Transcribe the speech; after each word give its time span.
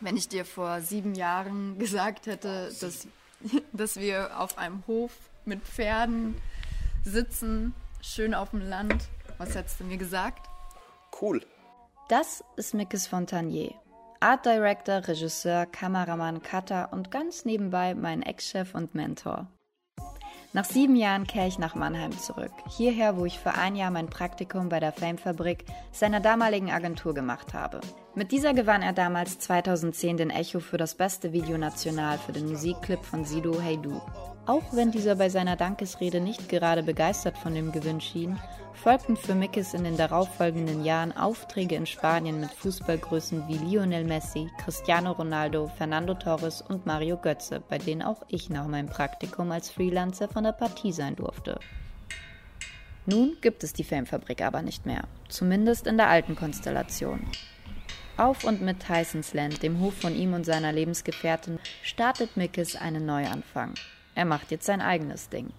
Wenn 0.00 0.16
ich 0.16 0.28
dir 0.28 0.44
vor 0.44 0.80
sieben 0.80 1.14
Jahren 1.14 1.78
gesagt 1.78 2.26
hätte, 2.26 2.72
dass, 2.80 3.06
dass 3.72 3.96
wir 3.96 4.40
auf 4.40 4.58
einem 4.58 4.82
Hof 4.86 5.12
mit 5.44 5.62
Pferden 5.62 6.36
sitzen, 7.04 7.74
schön 8.00 8.34
auf 8.34 8.50
dem 8.50 8.60
Land, 8.68 9.08
was 9.38 9.54
hättest 9.54 9.80
du 9.80 9.84
mir 9.84 9.98
gesagt? 9.98 10.48
Cool. 11.20 11.44
Das 12.08 12.42
ist 12.56 12.74
Mikis 12.74 13.06
Fontanier. 13.06 13.74
Art 14.20 14.44
Director, 14.44 15.06
Regisseur, 15.06 15.66
Kameramann, 15.66 16.42
Cutter 16.42 16.92
und 16.92 17.10
ganz 17.10 17.44
nebenbei 17.44 17.94
mein 17.94 18.22
Ex-Chef 18.22 18.74
und 18.74 18.94
Mentor. 18.94 19.46
Nach 20.52 20.64
sieben 20.64 20.96
Jahren 20.96 21.28
kehre 21.28 21.46
ich 21.46 21.60
nach 21.60 21.76
Mannheim 21.76 22.10
zurück. 22.10 22.50
Hierher, 22.68 23.16
wo 23.16 23.24
ich 23.24 23.38
für 23.38 23.54
ein 23.54 23.76
Jahr 23.76 23.92
mein 23.92 24.08
Praktikum 24.08 24.68
bei 24.68 24.80
der 24.80 24.90
Fame-Fabrik 24.90 25.64
seiner 25.92 26.18
damaligen 26.18 26.72
Agentur 26.72 27.14
gemacht 27.14 27.54
habe. 27.54 27.80
Mit 28.16 28.32
dieser 28.32 28.52
gewann 28.52 28.82
er 28.82 28.92
damals 28.92 29.38
2010 29.38 30.16
den 30.16 30.30
Echo 30.30 30.58
für 30.58 30.76
das 30.76 30.96
beste 30.96 31.32
Video 31.32 31.56
national 31.56 32.18
für 32.18 32.32
den 32.32 32.48
Musikclip 32.48 33.04
von 33.04 33.24
Sido 33.24 33.60
Hey 33.60 33.78
Du. 33.80 34.02
Auch 34.46 34.64
wenn 34.72 34.90
dieser 34.90 35.14
bei 35.14 35.28
seiner 35.28 35.54
Dankesrede 35.54 36.20
nicht 36.20 36.48
gerade 36.48 36.82
begeistert 36.82 37.38
von 37.38 37.54
dem 37.54 37.70
Gewinn 37.70 38.00
schien, 38.00 38.36
folgten 38.80 39.14
für 39.14 39.34
Mickes 39.34 39.74
in 39.74 39.84
den 39.84 39.98
darauffolgenden 39.98 40.84
Jahren 40.86 41.12
Aufträge 41.12 41.74
in 41.74 41.84
Spanien 41.84 42.40
mit 42.40 42.50
Fußballgrößen 42.50 43.46
wie 43.46 43.58
Lionel 43.58 44.04
Messi, 44.04 44.48
Cristiano 44.64 45.12
Ronaldo, 45.12 45.70
Fernando 45.76 46.14
Torres 46.14 46.62
und 46.62 46.86
Mario 46.86 47.18
Götze, 47.18 47.62
bei 47.68 47.76
denen 47.76 48.00
auch 48.00 48.22
ich 48.28 48.48
nach 48.48 48.66
meinem 48.66 48.88
Praktikum 48.88 49.52
als 49.52 49.70
Freelancer 49.70 50.28
von 50.28 50.44
der 50.44 50.52
Partie 50.52 50.92
sein 50.92 51.14
durfte. 51.14 51.60
Nun 53.04 53.36
gibt 53.42 53.64
es 53.64 53.74
die 53.74 53.84
Famefabrik 53.84 54.40
aber 54.40 54.62
nicht 54.62 54.86
mehr, 54.86 55.04
zumindest 55.28 55.86
in 55.86 55.98
der 55.98 56.08
alten 56.08 56.34
Konstellation. 56.34 57.26
Auf 58.16 58.44
und 58.44 58.62
mit 58.62 58.80
Tysons 58.80 59.34
Land, 59.34 59.62
dem 59.62 59.80
Hof 59.80 59.94
von 59.94 60.16
ihm 60.16 60.32
und 60.32 60.46
seiner 60.46 60.72
Lebensgefährtin, 60.72 61.58
startet 61.82 62.38
Mickes 62.38 62.76
einen 62.76 63.04
Neuanfang. 63.04 63.74
Er 64.14 64.24
macht 64.24 64.50
jetzt 64.50 64.64
sein 64.64 64.80
eigenes 64.80 65.28
Ding. 65.28 65.50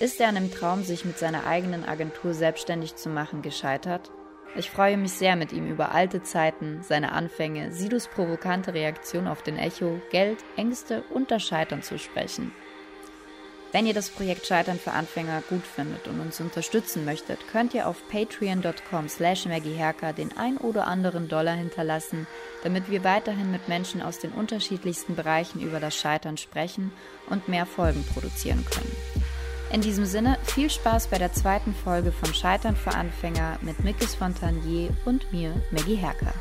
Ist 0.00 0.20
er 0.20 0.28
an 0.28 0.34
dem 0.34 0.50
Traum, 0.50 0.82
sich 0.82 1.04
mit 1.04 1.18
seiner 1.18 1.46
eigenen 1.46 1.84
Agentur 1.84 2.34
selbstständig 2.34 2.96
zu 2.96 3.08
machen, 3.08 3.42
gescheitert? 3.42 4.10
Ich 4.56 4.70
freue 4.70 4.96
mich 4.96 5.12
sehr 5.12 5.34
mit 5.34 5.52
ihm 5.52 5.68
über 5.68 5.92
alte 5.92 6.22
Zeiten, 6.22 6.82
seine 6.82 7.12
Anfänge, 7.12 7.72
Sidos 7.72 8.08
provokante 8.08 8.74
Reaktion 8.74 9.26
auf 9.26 9.42
den 9.42 9.56
Echo, 9.56 10.00
Geld, 10.10 10.38
Ängste 10.56 11.02
und 11.10 11.30
das 11.30 11.42
Scheitern 11.44 11.82
zu 11.82 11.98
sprechen. 11.98 12.52
Wenn 13.72 13.86
ihr 13.86 13.94
das 13.94 14.10
Projekt 14.10 14.46
Scheitern 14.46 14.78
für 14.78 14.92
Anfänger 14.92 15.42
gut 15.48 15.64
findet 15.66 16.06
und 16.06 16.20
uns 16.20 16.40
unterstützen 16.40 17.04
möchtet, 17.04 17.48
könnt 17.50 17.74
ihr 17.74 17.88
auf 17.88 18.06
patreon.com 18.08 19.08
slash 19.08 19.46
maggieherker 19.46 20.12
den 20.12 20.36
ein 20.36 20.58
oder 20.58 20.86
anderen 20.86 21.28
Dollar 21.28 21.54
hinterlassen, 21.54 22.28
damit 22.62 22.88
wir 22.88 23.02
weiterhin 23.02 23.50
mit 23.50 23.68
Menschen 23.68 24.02
aus 24.02 24.20
den 24.20 24.30
unterschiedlichsten 24.30 25.16
Bereichen 25.16 25.60
über 25.60 25.80
das 25.80 25.96
Scheitern 25.96 26.36
sprechen 26.36 26.92
und 27.28 27.48
mehr 27.48 27.66
Folgen 27.66 28.04
produzieren 28.04 28.64
können. 28.70 29.43
In 29.74 29.80
diesem 29.80 30.06
Sinne, 30.06 30.38
viel 30.44 30.70
Spaß 30.70 31.08
bei 31.08 31.18
der 31.18 31.32
zweiten 31.32 31.74
Folge 31.74 32.12
von 32.12 32.32
Scheitern 32.32 32.76
für 32.76 32.94
Anfänger 32.94 33.58
mit 33.60 33.82
Mikis 33.82 34.14
Fontanier 34.14 34.90
und 35.04 35.32
mir, 35.32 35.52
Maggie 35.72 35.96
Herker. 35.96 36.32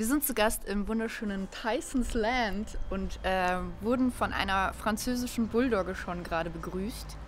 Wir 0.00 0.06
sind 0.06 0.24
zu 0.24 0.32
Gast 0.32 0.64
im 0.66 0.88
wunderschönen 0.88 1.48
Tysons 1.50 2.14
Land 2.14 2.78
und 2.88 3.20
äh, 3.22 3.58
wurden 3.82 4.10
von 4.10 4.32
einer 4.32 4.72
französischen 4.72 5.48
Bulldogge 5.48 5.94
schon 5.94 6.24
gerade 6.24 6.48
begrüßt. 6.48 7.18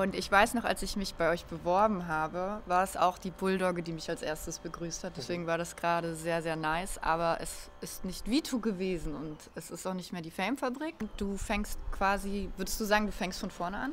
Und 0.00 0.16
ich 0.16 0.30
weiß 0.30 0.54
noch, 0.54 0.64
als 0.64 0.82
ich 0.82 0.96
mich 0.96 1.14
bei 1.14 1.30
euch 1.30 1.44
beworben 1.44 2.08
habe, 2.08 2.60
war 2.66 2.82
es 2.82 2.96
auch 2.96 3.16
die 3.16 3.30
Bulldogge, 3.30 3.80
die 3.80 3.92
mich 3.92 4.10
als 4.10 4.22
erstes 4.22 4.58
begrüßt 4.58 5.04
hat. 5.04 5.12
Deswegen 5.16 5.46
war 5.46 5.56
das 5.56 5.76
gerade 5.76 6.16
sehr, 6.16 6.42
sehr 6.42 6.56
nice. 6.56 6.98
Aber 7.00 7.38
es 7.40 7.70
ist 7.80 8.04
nicht 8.04 8.28
Vito 8.28 8.58
gewesen 8.58 9.14
und 9.14 9.36
es 9.54 9.70
ist 9.70 9.86
auch 9.86 9.94
nicht 9.94 10.12
mehr 10.12 10.20
die 10.22 10.32
Fame-Fabrik. 10.32 10.96
Du 11.16 11.36
fängst 11.36 11.78
quasi, 11.92 12.50
würdest 12.56 12.80
du 12.80 12.84
sagen, 12.84 13.06
du 13.06 13.12
fängst 13.12 13.38
von 13.38 13.52
vorne 13.52 13.76
an? 13.78 13.92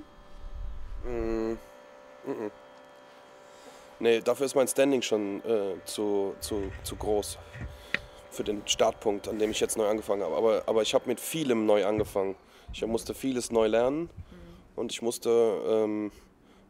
Mm, 1.03 1.57
mm, 2.25 2.51
Nee, 3.99 4.21
dafür 4.21 4.47
ist 4.47 4.55
mein 4.55 4.67
Standing 4.67 5.03
schon 5.03 5.45
äh, 5.45 5.75
zu, 5.85 6.33
zu, 6.39 6.71
zu 6.83 6.95
groß 6.95 7.37
für 8.31 8.43
den 8.43 8.63
Startpunkt, 8.65 9.27
an 9.27 9.37
dem 9.37 9.51
ich 9.51 9.59
jetzt 9.59 9.77
neu 9.77 9.87
angefangen 9.87 10.23
habe. 10.23 10.35
Aber, 10.35 10.63
aber 10.65 10.81
ich 10.81 10.95
habe 10.95 11.07
mit 11.07 11.19
vielem 11.19 11.67
neu 11.67 11.85
angefangen. 11.85 12.35
Ich 12.73 12.83
musste 12.87 13.13
vieles 13.13 13.51
neu 13.51 13.67
lernen 13.67 14.09
und 14.81 14.91
ich 14.91 15.01
musste, 15.01 15.29
ähm, 15.65 16.11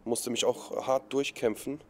musste 0.04 0.30
mich 0.30 0.46
auch 0.46 0.86
hart 0.86 1.12
durchkämpfen. 1.12 1.82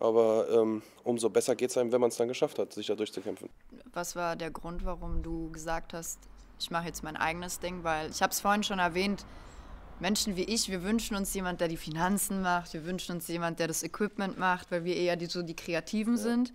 Aber 0.00 0.48
ähm, 0.50 0.82
umso 1.04 1.30
besser 1.30 1.54
geht 1.54 1.70
es 1.70 1.76
einem, 1.76 1.92
wenn 1.92 2.00
man 2.00 2.08
es 2.08 2.16
dann 2.16 2.28
geschafft 2.28 2.58
hat, 2.58 2.72
sich 2.72 2.86
da 2.86 2.94
durchzukämpfen. 2.94 3.48
Was 3.92 4.16
war 4.16 4.36
der 4.36 4.50
Grund, 4.50 4.84
warum 4.84 5.22
du 5.22 5.52
gesagt 5.52 5.92
hast, 5.92 6.18
ich 6.58 6.70
mache 6.70 6.86
jetzt 6.86 7.04
mein 7.04 7.16
eigenes 7.16 7.60
Ding? 7.60 7.84
Weil 7.84 8.10
ich 8.10 8.22
habe 8.22 8.32
es 8.32 8.40
vorhin 8.40 8.64
schon 8.64 8.78
erwähnt, 8.78 9.24
Menschen 10.00 10.34
wie 10.36 10.44
ich, 10.44 10.70
wir 10.70 10.82
wünschen 10.82 11.14
uns 11.16 11.32
jemand, 11.34 11.60
der 11.60 11.68
die 11.68 11.76
Finanzen 11.76 12.42
macht, 12.42 12.72
wir 12.72 12.84
wünschen 12.84 13.14
uns 13.14 13.28
jemand, 13.28 13.60
der 13.60 13.68
das 13.68 13.82
Equipment 13.82 14.38
macht, 14.38 14.70
weil 14.70 14.84
wir 14.84 14.96
eher 14.96 15.16
die, 15.16 15.26
so 15.26 15.42
die 15.42 15.54
Kreativen 15.54 16.16
ja. 16.16 16.22
sind. 16.22 16.52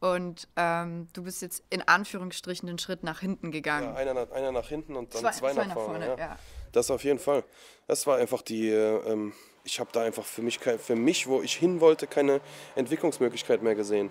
Und 0.00 0.48
ähm, 0.56 1.08
du 1.12 1.22
bist 1.22 1.40
jetzt 1.42 1.64
in 1.70 1.82
Anführungsstrichen 1.82 2.66
den 2.66 2.78
Schritt 2.78 3.02
nach 3.02 3.20
hinten 3.20 3.50
gegangen. 3.50 3.94
Ja, 3.94 3.94
einer, 3.94 4.14
nach, 4.14 4.30
einer 4.32 4.52
nach 4.52 4.68
hinten 4.68 4.96
und 4.96 5.14
dann 5.14 5.20
zwei, 5.20 5.30
zwei, 5.30 5.52
zwei 5.52 5.66
nach, 5.66 5.74
vorne. 5.74 6.06
vorne 6.06 6.06
ja. 6.06 6.16
ja. 6.16 6.38
Das 6.76 6.90
auf 6.90 7.04
jeden 7.04 7.18
Fall. 7.18 7.42
Das 7.86 8.06
war 8.06 8.18
einfach 8.18 8.42
die, 8.42 8.68
äh, 8.68 8.98
ähm, 9.10 9.32
ich 9.64 9.80
habe 9.80 9.88
da 9.94 10.02
einfach 10.02 10.26
für 10.26 10.42
mich, 10.42 10.58
für 10.58 10.94
mich, 10.94 11.26
wo 11.26 11.40
ich 11.40 11.54
hin 11.56 11.80
wollte, 11.80 12.06
keine 12.06 12.42
Entwicklungsmöglichkeit 12.74 13.62
mehr 13.62 13.74
gesehen. 13.74 14.10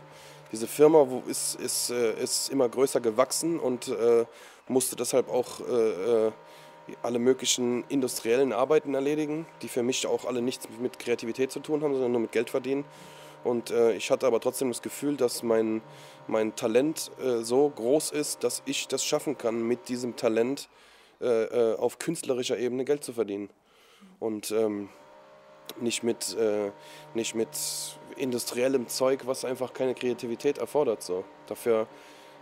Diese 0.51 0.65
Firma 0.65 1.05
wo 1.07 1.21
ist, 1.29 1.59
ist, 1.59 1.91
äh, 1.91 2.19
ist 2.19 2.49
immer 2.49 2.67
größer 2.67 3.01
gewachsen 3.01 3.59
und 3.59 3.89
äh, 3.89 4.25
musste 4.67 4.95
deshalb 4.95 5.29
auch 5.29 5.59
äh, 5.59 5.73
äh, 5.73 6.31
alle 7.03 7.19
möglichen 7.19 7.83
industriellen 7.87 8.51
Arbeiten 8.51 8.95
erledigen, 8.95 9.45
die 9.61 9.67
für 9.67 9.83
mich 9.83 10.07
auch 10.07 10.25
alle 10.25 10.41
nichts 10.41 10.67
mit 10.79 10.97
Kreativität 10.97 11.51
zu 11.51 11.59
tun 11.59 11.83
haben, 11.83 11.93
sondern 11.93 12.13
nur 12.13 12.21
mit 12.21 12.31
Geld 12.31 12.49
verdienen. 12.49 12.83
Und 13.43 13.69
äh, 13.69 13.93
ich 13.93 14.09
hatte 14.09 14.25
aber 14.25 14.39
trotzdem 14.39 14.69
das 14.69 14.81
Gefühl, 14.81 15.17
dass 15.17 15.43
mein, 15.43 15.83
mein 16.25 16.55
Talent 16.55 17.11
so 17.43 17.69
groß 17.69 18.09
ist, 18.09 18.43
dass 18.43 18.63
ich 18.65 18.87
das 18.87 19.05
schaffen 19.05 19.37
kann, 19.37 19.61
mit 19.67 19.87
diesem 19.87 20.15
Talent 20.15 20.67
äh, 21.21 21.43
äh 21.45 21.75
auf 21.75 21.99
künstlerischer 21.99 22.57
Ebene 22.57 22.85
Geld 22.85 23.03
zu 23.03 23.13
verdienen. 23.13 23.49
Und 24.19 24.51
ähm, 24.51 24.89
nicht, 25.79 26.03
mit, 26.03 26.35
äh, 26.37 26.71
nicht 27.13 27.35
mit 27.35 27.49
industriellem 28.17 28.87
Zeug, 28.87 29.21
was 29.25 29.45
einfach 29.45 29.73
keine 29.73 29.95
Kreativität 29.95 30.57
erfordert. 30.57 31.03
So. 31.03 31.23
Dafür 31.47 31.87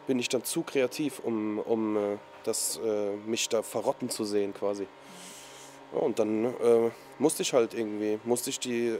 bin 0.07 0.19
ich 0.19 0.29
dann 0.29 0.44
zu 0.44 0.63
kreativ, 0.63 1.19
um, 1.19 1.59
um 1.59 1.97
äh, 1.97 2.17
das, 2.44 2.78
mich 3.25 3.47
da 3.47 3.61
verrotten 3.61 4.09
zu 4.09 4.25
sehen 4.25 4.53
quasi. 4.53 4.85
und 5.94 6.19
dann 6.19 6.53
musste 7.17 7.41
ich 7.41 7.53
halt 7.53 7.73
irgendwie, 7.73 8.19
musste 8.25 8.50
ich 8.50 8.59
die, 8.59 8.94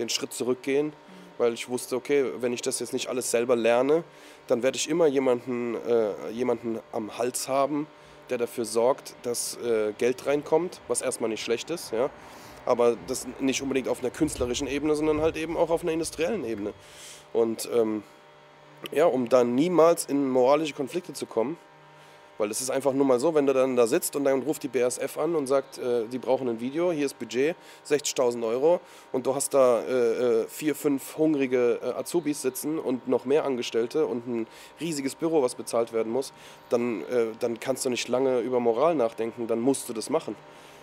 den 0.00 0.08
Schritt 0.08 0.32
zurückgehen 0.32 0.92
weil 1.38 1.52
ich 1.52 1.68
wusste, 1.68 1.96
okay, 1.96 2.24
wenn 2.40 2.52
ich 2.52 2.62
das 2.62 2.78
jetzt 2.80 2.92
nicht 2.92 3.08
alles 3.08 3.30
selber 3.30 3.56
lerne, 3.56 4.04
dann 4.46 4.62
werde 4.62 4.76
ich 4.76 4.88
immer 4.88 5.06
jemanden, 5.06 5.74
äh, 5.74 6.30
jemanden 6.30 6.80
am 6.92 7.18
Hals 7.18 7.48
haben, 7.48 7.86
der 8.30 8.38
dafür 8.38 8.64
sorgt, 8.64 9.14
dass 9.22 9.56
äh, 9.58 9.92
Geld 9.98 10.26
reinkommt, 10.26 10.80
was 10.88 11.02
erstmal 11.02 11.30
nicht 11.30 11.42
schlecht 11.42 11.70
ist, 11.70 11.92
ja. 11.92 12.10
Aber 12.64 12.96
das 13.06 13.26
nicht 13.38 13.62
unbedingt 13.62 13.88
auf 13.88 14.00
einer 14.00 14.10
künstlerischen 14.10 14.66
Ebene, 14.66 14.96
sondern 14.96 15.20
halt 15.20 15.36
eben 15.36 15.56
auch 15.56 15.70
auf 15.70 15.82
einer 15.82 15.92
industriellen 15.92 16.44
Ebene. 16.44 16.74
Und 17.32 17.68
ähm, 17.72 18.02
ja, 18.92 19.06
um 19.06 19.28
dann 19.28 19.54
niemals 19.54 20.06
in 20.06 20.28
moralische 20.28 20.74
Konflikte 20.74 21.12
zu 21.12 21.26
kommen, 21.26 21.58
weil 22.38 22.50
es 22.50 22.60
ist 22.60 22.70
einfach 22.70 22.92
nur 22.92 23.06
mal 23.06 23.18
so, 23.18 23.34
wenn 23.34 23.46
du 23.46 23.52
dann 23.52 23.76
da 23.76 23.86
sitzt 23.86 24.16
und 24.16 24.24
dann 24.24 24.42
ruft 24.42 24.62
die 24.62 24.68
BASF 24.68 25.18
an 25.18 25.34
und 25.34 25.46
sagt, 25.46 25.78
äh, 25.78 26.06
die 26.06 26.18
brauchen 26.18 26.48
ein 26.48 26.60
Video, 26.60 26.92
hier 26.92 27.06
ist 27.06 27.18
Budget, 27.18 27.56
60.000 27.88 28.46
Euro 28.46 28.80
und 29.12 29.26
du 29.26 29.34
hast 29.34 29.54
da 29.54 29.82
äh, 29.82 30.42
äh, 30.42 30.46
vier, 30.48 30.74
fünf 30.74 31.16
hungrige 31.16 31.80
äh, 31.82 31.86
Azubis 31.98 32.42
sitzen 32.42 32.78
und 32.78 33.08
noch 33.08 33.24
mehr 33.24 33.44
Angestellte 33.44 34.06
und 34.06 34.26
ein 34.26 34.46
riesiges 34.80 35.14
Büro, 35.14 35.42
was 35.42 35.54
bezahlt 35.54 35.92
werden 35.92 36.12
muss, 36.12 36.32
dann, 36.68 37.02
äh, 37.02 37.26
dann 37.40 37.60
kannst 37.60 37.84
du 37.84 37.90
nicht 37.90 38.08
lange 38.08 38.40
über 38.40 38.60
Moral 38.60 38.94
nachdenken, 38.94 39.46
dann 39.46 39.60
musst 39.60 39.88
du 39.88 39.92
das 39.92 40.10
machen. 40.10 40.36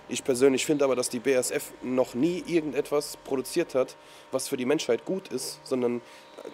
Ich 0.10 0.24
persönlich 0.24 0.66
finde 0.66 0.84
aber, 0.84 0.98
dass 0.98 1.08
die 1.08 1.20
BASF 1.20 1.72
noch 1.82 2.14
nie 2.14 2.44
irgendetwas 2.46 3.18
produziert 3.24 3.74
hat, 3.74 3.96
was 4.32 4.50
für 4.50 4.58
die 4.58 4.66
Menschheit 4.66 5.06
gut 5.06 5.30
ist, 5.30 5.60
sondern 5.64 6.02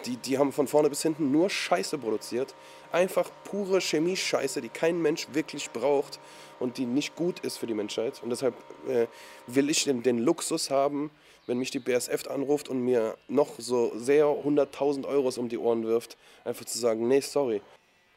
die, 0.06 0.18
die 0.18 0.38
haben 0.38 0.51
von 0.51 0.68
vorne 0.68 0.89
bis 0.89 1.01
hinten 1.01 1.31
nur 1.31 1.50
Scheiße 1.50 1.97
produziert 1.97 2.53
einfach 2.91 3.30
pure 3.44 3.81
Chemie-Scheiße, 3.81 4.62
die 4.62 4.69
kein 4.69 5.01
Mensch 5.01 5.27
wirklich 5.33 5.69
braucht 5.71 6.19
und 6.59 6.77
die 6.77 6.86
nicht 6.86 7.15
gut 7.15 7.39
ist 7.39 7.57
für 7.57 7.68
die 7.68 7.74
Menschheit. 7.74 8.21
Und 8.24 8.30
deshalb 8.30 8.56
äh, 8.88 9.07
will 9.47 9.69
ich 9.69 9.83
den, 9.83 10.03
den, 10.03 10.19
Luxus 10.19 10.69
haben, 10.69 11.12
wenn 11.47 11.57
mich 11.57 11.71
die 11.71 11.80
BSF 11.80 12.27
anruft 12.27 12.69
und 12.69 12.81
mir 12.81 13.18
noch 13.27 13.53
so 13.57 13.91
sehr 13.95 14.25
100.000 14.25 15.07
Euros 15.07 15.38
um 15.38 15.50
die 15.50 15.57
Ohren 15.57 15.86
wirft, 15.86 16.18
einfach 16.45 16.65
zu 16.65 16.77
sagen, 16.77 17.07
nee, 17.07 17.21
sorry. 17.21 17.62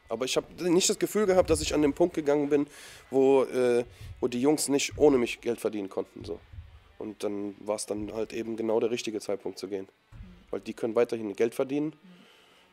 Aber 0.09 0.25
ich 0.25 0.35
habe 0.37 0.69
nicht 0.69 0.89
das 0.89 0.99
Gefühl 0.99 1.25
gehabt, 1.25 1.49
dass 1.49 1.61
ich 1.61 1.73
an 1.73 1.81
den 1.81 1.93
Punkt 1.93 2.13
gegangen 2.13 2.49
bin, 2.49 2.67
wo, 3.09 3.43
äh, 3.43 3.83
wo 4.19 4.27
die 4.27 4.41
Jungs 4.41 4.67
nicht 4.67 4.97
ohne 4.97 5.17
mich 5.17 5.41
Geld 5.41 5.59
verdienen 5.59 5.89
konnten. 5.89 6.23
So. 6.23 6.39
Und 6.99 7.23
dann 7.23 7.55
war 7.59 7.75
es 7.75 7.85
dann 7.85 8.13
halt 8.13 8.33
eben 8.33 8.55
genau 8.55 8.79
der 8.79 8.91
richtige 8.91 9.19
Zeitpunkt 9.19 9.57
zu 9.57 9.67
gehen. 9.67 9.87
Weil 10.51 10.59
die 10.59 10.73
können 10.73 10.95
weiterhin 10.95 11.35
Geld 11.35 11.55
verdienen, 11.55 11.93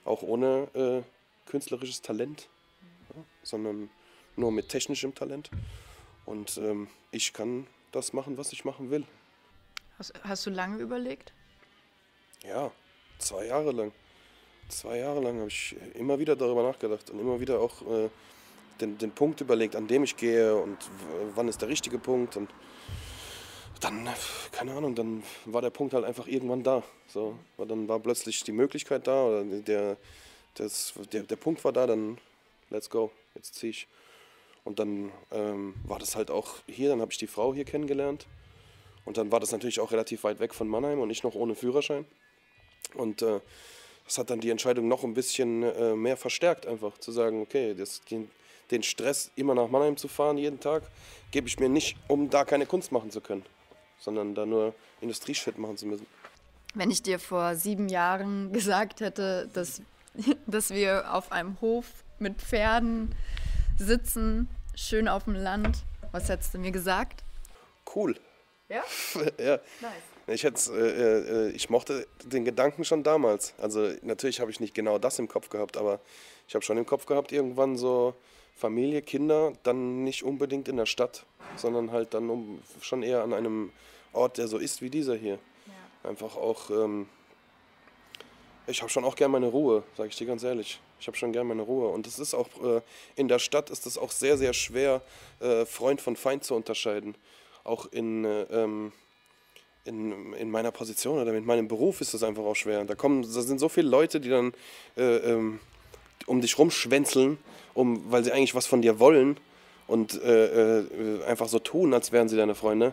auch 0.05 0.23
ohne 0.23 0.69
äh, 0.75 1.03
künstlerisches 1.47 2.03
Talent, 2.03 2.49
ja, 3.15 3.23
sondern 3.43 3.91
nur 4.37 4.53
mit 4.53 4.69
technischem 4.69 5.15
Talent. 5.15 5.51
Und 6.27 6.59
ähm, 6.59 6.89
ich 7.11 7.33
kann 7.33 7.67
das 7.93 8.13
machen, 8.13 8.39
was 8.39 8.53
ich 8.53 8.65
machen 8.65 8.91
will. 8.91 9.05
Hast, 9.99 10.13
hast 10.23 10.47
du 10.47 10.51
lange 10.51 10.79
überlegt? 10.79 11.33
Ja, 12.47 12.71
zwei 13.19 13.47
Jahre 13.47 13.73
lang. 13.73 13.93
Zwei 14.69 14.99
Jahre 14.99 15.21
lang 15.21 15.39
habe 15.39 15.49
ich 15.49 15.77
immer 15.95 16.19
wieder 16.19 16.37
darüber 16.37 16.63
nachgedacht 16.63 17.11
und 17.11 17.19
immer 17.19 17.41
wieder 17.41 17.61
auch 17.61 17.83
äh, 17.83 18.09
den, 18.81 18.99
den 18.99 19.11
Punkt 19.11 19.41
überlegt, 19.41 19.77
an 19.77 19.87
dem 19.87 20.05
ich 20.05 20.17
gehe 20.17 20.55
und 20.57 20.79
wann 21.35 21.49
ist 21.49 21.61
der 21.61 21.69
richtige 21.69 21.99
Punkt. 21.99 22.37
Und 22.37 22.51
dann, 23.81 24.09
keine 24.53 24.75
Ahnung, 24.75 24.95
dann 24.95 25.23
war 25.45 25.63
der 25.63 25.71
Punkt 25.71 25.95
halt 25.95 26.05
einfach 26.05 26.27
irgendwann 26.27 26.63
da. 26.63 26.83
So, 27.09 27.37
weil 27.57 27.67
dann 27.67 27.89
war 27.89 27.99
plötzlich 27.99 28.43
die 28.45 28.53
Möglichkeit 28.53 29.07
da 29.07 29.25
oder 29.25 29.45
der, 29.45 29.97
das, 30.55 30.95
der, 31.13 31.23
der 31.23 31.37
Punkt 31.37 31.65
war 31.65 31.73
da, 31.73 31.87
dann 31.87 32.19
let's 32.71 32.91
go, 32.91 33.11
jetzt 33.35 33.55
ziehe 33.55 33.71
ich. 33.71 33.89
Und 34.65 34.79
dann 34.79 35.11
ähm, 35.33 35.75
war 35.85 35.99
das 35.99 36.17
halt 36.17 36.31
auch 36.31 36.57
hier, 36.67 36.91
dann 36.91 37.01
habe 37.01 37.13
ich 37.13 37.19
die 37.19 37.27
Frau 37.27 37.55
hier 37.55 37.65
kennengelernt. 37.65 38.27
Und 39.05 39.17
dann 39.17 39.33
war 39.33 39.41
das 39.41 39.53
natürlich 39.53 39.81
auch 39.81 39.93
relativ 39.93 40.25
weit 40.25 40.41
weg 40.41 40.55
von 40.55 40.69
Mannheim 40.69 41.01
und 41.01 41.11
ich 41.11 41.23
noch 41.23 41.35
ohne 41.35 41.55
Führerschein. 41.55 42.05
Und 42.95 43.23
äh, 43.23 43.41
das 44.05 44.19
hat 44.19 44.31
dann 44.31 44.41
die 44.41 44.51
Entscheidung 44.51 44.89
noch 44.89 45.05
ein 45.05 45.15
bisschen 45.15 45.63
äh, 45.63 45.95
mehr 45.95 46.17
verstärkt, 46.17 46.67
einfach 46.67 46.99
zu 46.99 47.13
sagen, 47.13 47.41
okay, 47.41 47.75
das, 47.75 48.03
den, 48.03 48.31
den 48.71 48.83
Stress, 48.83 49.31
immer 49.37 49.55
nach 49.55 49.69
Mannheim 49.69 49.97
zu 49.97 50.09
fahren 50.09 50.37
jeden 50.37 50.61
Tag, 50.61 50.83
gebe 51.31 51.49
ich 51.49 51.59
mir 51.59 51.69
nicht, 51.69 51.97
um 52.09 52.29
da 52.29 52.45
keine 52.45 52.67
Kunst 52.67 52.93
machen 52.93 53.11
zu 53.11 53.21
können, 53.21 53.45
sondern 53.99 54.35
da 54.35 54.45
nur 54.47 54.75
Industrieshit 55.01 55.59
machen 55.59 55.77
zu 55.77 55.87
müssen. 55.87 56.07
Wenn 56.75 56.91
ich 56.91 57.03
dir 57.03 57.19
vor 57.19 57.57
sieben 57.57 57.89
Jahren 57.89 58.53
gesagt 58.53 59.01
hätte, 59.01 59.49
dass, 59.53 59.83
dass 60.47 60.71
wir 60.71 61.13
auf 61.15 61.33
einem 61.33 61.61
Hof 61.61 61.87
mit 62.19 62.41
Pferden 62.41 63.15
sitzen, 63.79 64.49
schön 64.75 65.09
auf 65.09 65.25
dem 65.25 65.35
Land, 65.35 65.79
was 66.13 66.29
hättest 66.29 66.55
du 66.55 66.59
mir 66.59 66.73
gesagt? 66.73 67.23
Cool. 67.95 68.17
Ja? 68.69 68.83
ja. 69.39 69.59
Nice. 69.81 69.93
Ich, 70.27 70.45
hätte, 70.45 70.71
äh, 70.73 71.49
äh, 71.49 71.51
ich 71.51 71.71
mochte 71.71 72.07
den 72.25 72.45
Gedanken 72.45 72.85
schon 72.85 73.03
damals. 73.03 73.55
Also 73.59 73.91
natürlich 74.03 74.41
habe 74.41 74.51
ich 74.51 74.61
nicht 74.61 74.75
genau 74.75 74.99
das 74.99 75.19
im 75.19 75.29
Kopf 75.29 75.49
gehabt, 75.49 75.77
aber 75.77 76.01
ich 76.47 76.55
habe 76.55 76.65
schon 76.65 76.79
im 76.79 76.87
Kopf 76.87 77.07
gehabt, 77.07 77.33
irgendwann 77.33 77.77
so 77.77 78.15
Familie, 78.55 79.03
Kinder, 79.03 79.53
dann 79.63 80.05
nicht 80.05 80.23
unbedingt 80.23 80.69
in 80.69 80.77
der 80.77 80.87
Stadt, 80.87 81.25
sondern 81.57 81.91
halt 81.91 82.15
dann 82.15 82.29
um, 82.31 82.63
schon 82.81 83.03
eher 83.03 83.23
an 83.23 83.33
einem 83.33 83.73
Ort, 84.13 84.39
der 84.39 84.49
so 84.49 84.59
ist 84.59 84.83
wie 84.83 84.91
dieser 84.91 85.17
hier. 85.17 85.39
Ja. 85.67 86.11
Einfach 86.11 86.37
auch, 86.37 86.71
ähm, 86.71 87.09
ich 88.67 88.81
habe 88.83 88.91
schon 88.91 89.05
auch 89.05 89.17
gern 89.17 89.31
meine 89.31 89.47
Ruhe, 89.47 89.83
sage 89.97 90.09
ich 90.09 90.17
dir 90.17 90.27
ganz 90.27 90.43
ehrlich. 90.43 90.81
Ich 91.01 91.07
habe 91.07 91.17
schon 91.17 91.33
gern 91.33 91.47
meine 91.47 91.63
Ruhe. 91.63 91.89
Und 91.89 92.07
es 92.07 92.19
ist 92.19 92.35
auch, 92.35 92.49
äh, 92.63 92.81
in 93.17 93.29
der 93.29 93.39
Stadt 93.39 93.71
ist 93.71 93.87
es 93.87 93.99
auch 93.99 94.11
sehr, 94.11 94.37
sehr 94.37 94.53
schwer, 94.53 95.03
äh, 95.41 95.65
Freund 95.65 96.01
von 96.01 96.17
Feind 96.17 96.45
zu 96.45 96.55
unterscheiden. 96.55 97.15
Auch 97.65 97.87
in, 97.91 98.25
äh, 98.25 98.43
ähm, 98.43 98.93
in, 99.85 100.33
in 100.35 100.51
meiner 100.51 100.71
Position 100.71 101.19
oder 101.19 101.33
mit 101.33 101.45
meinem 101.45 101.69
Beruf 101.69 102.01
ist 102.01 102.15
das 102.15 102.23
einfach 102.23 102.43
auch 102.43 102.57
schwer. 102.57 102.85
Da, 102.85 102.95
kommen, 102.95 103.23
da 103.23 103.29
sind 103.29 103.59
so 103.59 103.69
viele 103.69 103.89
Leute, 103.89 104.21
die 104.21 104.29
dann 104.29 104.53
äh, 104.97 105.17
ähm, 105.17 105.61
um 106.27 106.41
dich 106.41 106.59
rumschwänzeln, 106.59 107.39
um, 107.75 108.11
weil 108.11 108.23
sie 108.25 108.33
eigentlich 108.33 108.55
was 108.55 108.67
von 108.67 108.83
dir 108.83 108.99
wollen 108.99 109.39
und 109.87 110.23
äh, 110.23 110.81
äh, 110.81 111.25
einfach 111.25 111.49
so 111.49 111.59
tun, 111.59 111.95
als 111.95 112.13
wären 112.13 112.29
sie 112.29 112.37
deine 112.37 112.55
Freunde. 112.55 112.93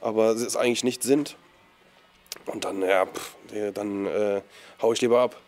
Aber 0.00 0.36
sie 0.36 0.44
es 0.44 0.56
eigentlich 0.56 0.84
nicht 0.84 1.02
sind. 1.02 1.36
Und 2.46 2.64
dann, 2.64 2.82
ja, 2.82 3.06
pff, 3.06 3.36
dann 3.74 4.06
äh, 4.06 4.42
hau 4.80 4.92
ich 4.92 5.00
lieber 5.00 5.20
ab. 5.20 5.40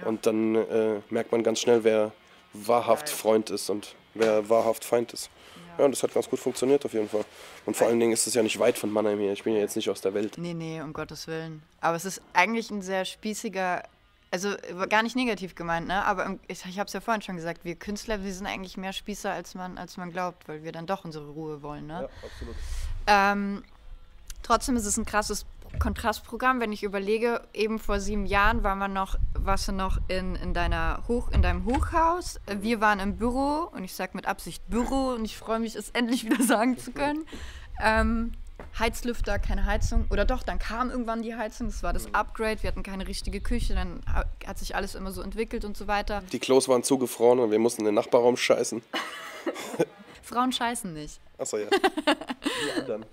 Ja. 0.00 0.08
Und 0.08 0.26
dann 0.26 0.54
äh, 0.54 1.00
merkt 1.10 1.32
man 1.32 1.42
ganz 1.42 1.60
schnell, 1.60 1.84
wer 1.84 2.12
wahrhaft. 2.52 3.08
Freund 3.08 3.50
ist 3.50 3.70
und 3.70 3.94
wer 4.14 4.48
wahrhaft 4.48 4.84
Feind 4.84 5.12
ist. 5.12 5.30
Ja, 5.78 5.84
und 5.84 5.92
das 5.92 6.02
hat 6.02 6.12
ganz 6.12 6.28
gut 6.28 6.40
funktioniert 6.40 6.84
auf 6.84 6.92
jeden 6.92 7.08
Fall. 7.08 7.24
Und 7.64 7.76
vor 7.76 7.86
allen 7.86 8.00
Dingen 8.00 8.12
ist 8.12 8.26
es 8.26 8.34
ja 8.34 8.42
nicht 8.42 8.58
weit 8.58 8.76
von 8.76 8.90
Mannheim 8.90 9.18
hier. 9.20 9.32
Ich 9.32 9.44
bin 9.44 9.54
ja 9.54 9.60
jetzt 9.60 9.76
nicht 9.76 9.88
aus 9.88 10.00
der 10.00 10.12
Welt. 10.12 10.36
Nee, 10.36 10.54
nee, 10.54 10.80
um 10.80 10.92
Gottes 10.92 11.28
Willen. 11.28 11.62
Aber 11.80 11.96
es 11.96 12.04
ist 12.04 12.20
eigentlich 12.32 12.70
ein 12.70 12.82
sehr 12.82 13.04
spießiger, 13.04 13.84
also 14.32 14.56
gar 14.88 15.04
nicht 15.04 15.14
negativ 15.14 15.54
gemeint, 15.54 15.86
ne? 15.86 16.04
Aber 16.04 16.36
ich, 16.48 16.64
ich 16.64 16.78
habe 16.80 16.88
es 16.88 16.92
ja 16.92 17.00
vorhin 17.00 17.22
schon 17.22 17.36
gesagt, 17.36 17.64
wir 17.64 17.76
Künstler, 17.76 18.24
wir 18.24 18.32
sind 18.34 18.46
eigentlich 18.46 18.76
mehr 18.76 18.92
Spießer, 18.92 19.30
als 19.30 19.54
man, 19.54 19.78
als 19.78 19.96
man 19.96 20.10
glaubt, 20.10 20.48
weil 20.48 20.64
wir 20.64 20.72
dann 20.72 20.86
doch 20.86 21.04
unsere 21.04 21.28
Ruhe 21.28 21.62
wollen, 21.62 21.86
ne? 21.86 22.02
Ja, 22.02 22.26
absolut. 22.26 22.56
Ähm, 23.06 23.64
trotzdem 24.42 24.74
ist 24.76 24.84
es 24.84 24.96
ein 24.96 25.04
krasses 25.04 25.46
Kontrastprogramm, 25.78 26.60
wenn 26.60 26.72
ich 26.72 26.82
überlege, 26.82 27.42
eben 27.54 27.78
vor 27.78 28.00
sieben 28.00 28.26
Jahren 28.26 28.62
waren 28.64 28.78
wir 28.78 28.88
noch, 28.88 29.16
warst 29.34 29.68
du 29.68 29.72
noch 29.72 29.98
in, 30.08 30.34
in, 30.36 30.54
deiner 30.54 31.04
Hoch, 31.08 31.30
in 31.30 31.42
deinem 31.42 31.64
Hochhaus. 31.64 32.40
Wir 32.60 32.80
waren 32.80 33.00
im 33.00 33.16
Büro 33.16 33.68
und 33.72 33.84
ich 33.84 33.94
sage 33.94 34.12
mit 34.14 34.26
Absicht 34.26 34.68
Büro 34.68 35.10
und 35.10 35.24
ich 35.24 35.36
freue 35.36 35.60
mich, 35.60 35.74
es 35.74 35.90
endlich 35.90 36.24
wieder 36.24 36.42
sagen 36.42 36.78
zu 36.78 36.92
können. 36.92 37.26
Ähm, 37.80 38.32
Heizlüfter, 38.78 39.38
keine 39.38 39.64
Heizung. 39.64 40.06
Oder 40.10 40.24
doch, 40.24 40.42
dann 40.42 40.58
kam 40.58 40.90
irgendwann 40.90 41.22
die 41.22 41.34
Heizung, 41.34 41.68
das 41.68 41.82
war 41.82 41.92
das 41.92 42.12
Upgrade, 42.14 42.62
wir 42.62 42.68
hatten 42.68 42.82
keine 42.82 43.06
richtige 43.06 43.40
Küche, 43.40 43.74
dann 43.74 44.00
hat 44.46 44.58
sich 44.58 44.74
alles 44.74 44.94
immer 44.94 45.12
so 45.12 45.22
entwickelt 45.22 45.64
und 45.64 45.76
so 45.76 45.86
weiter. 45.86 46.22
Die 46.32 46.38
Klos 46.38 46.68
waren 46.68 46.82
zugefroren 46.82 47.38
und 47.38 47.50
wir 47.50 47.58
mussten 47.58 47.82
in 47.82 47.86
den 47.86 47.94
Nachbarraum 47.94 48.36
scheißen. 48.36 48.82
Frauen 50.22 50.52
scheißen 50.52 50.92
nicht. 50.92 51.20
Achso, 51.38 51.56
ja. 51.56 51.68
Die 52.76 52.80
anderen. 52.80 53.06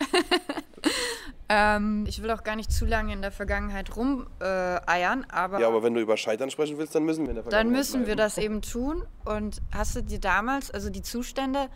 Ähm, 1.47 2.05
ich 2.07 2.23
will 2.23 2.31
auch 2.31 2.43
gar 2.43 2.55
nicht 2.55 2.71
zu 2.71 2.85
lange 2.85 3.13
in 3.13 3.21
der 3.21 3.31
Vergangenheit 3.31 3.95
rumeiern, 3.95 5.23
äh, 5.23 5.33
aber. 5.33 5.59
Ja, 5.59 5.67
aber 5.67 5.83
wenn 5.83 5.93
du 5.93 6.01
über 6.01 6.17
Scheitern 6.17 6.49
sprechen 6.49 6.77
willst, 6.77 6.95
dann 6.95 7.03
müssen 7.03 7.23
wir 7.23 7.29
in 7.29 7.35
der 7.35 7.43
Vergangenheit. 7.43 7.71
Dann 7.71 7.77
müssen 7.77 8.03
bleiben. 8.03 8.07
wir 8.07 8.15
das 8.15 8.37
eben 8.37 8.61
tun. 8.61 9.05
Und 9.25 9.61
hast 9.71 9.95
du 9.95 10.01
dir 10.01 10.19
damals, 10.19 10.71
also 10.71 10.89
die 10.89 11.03
Zustände, 11.03 11.69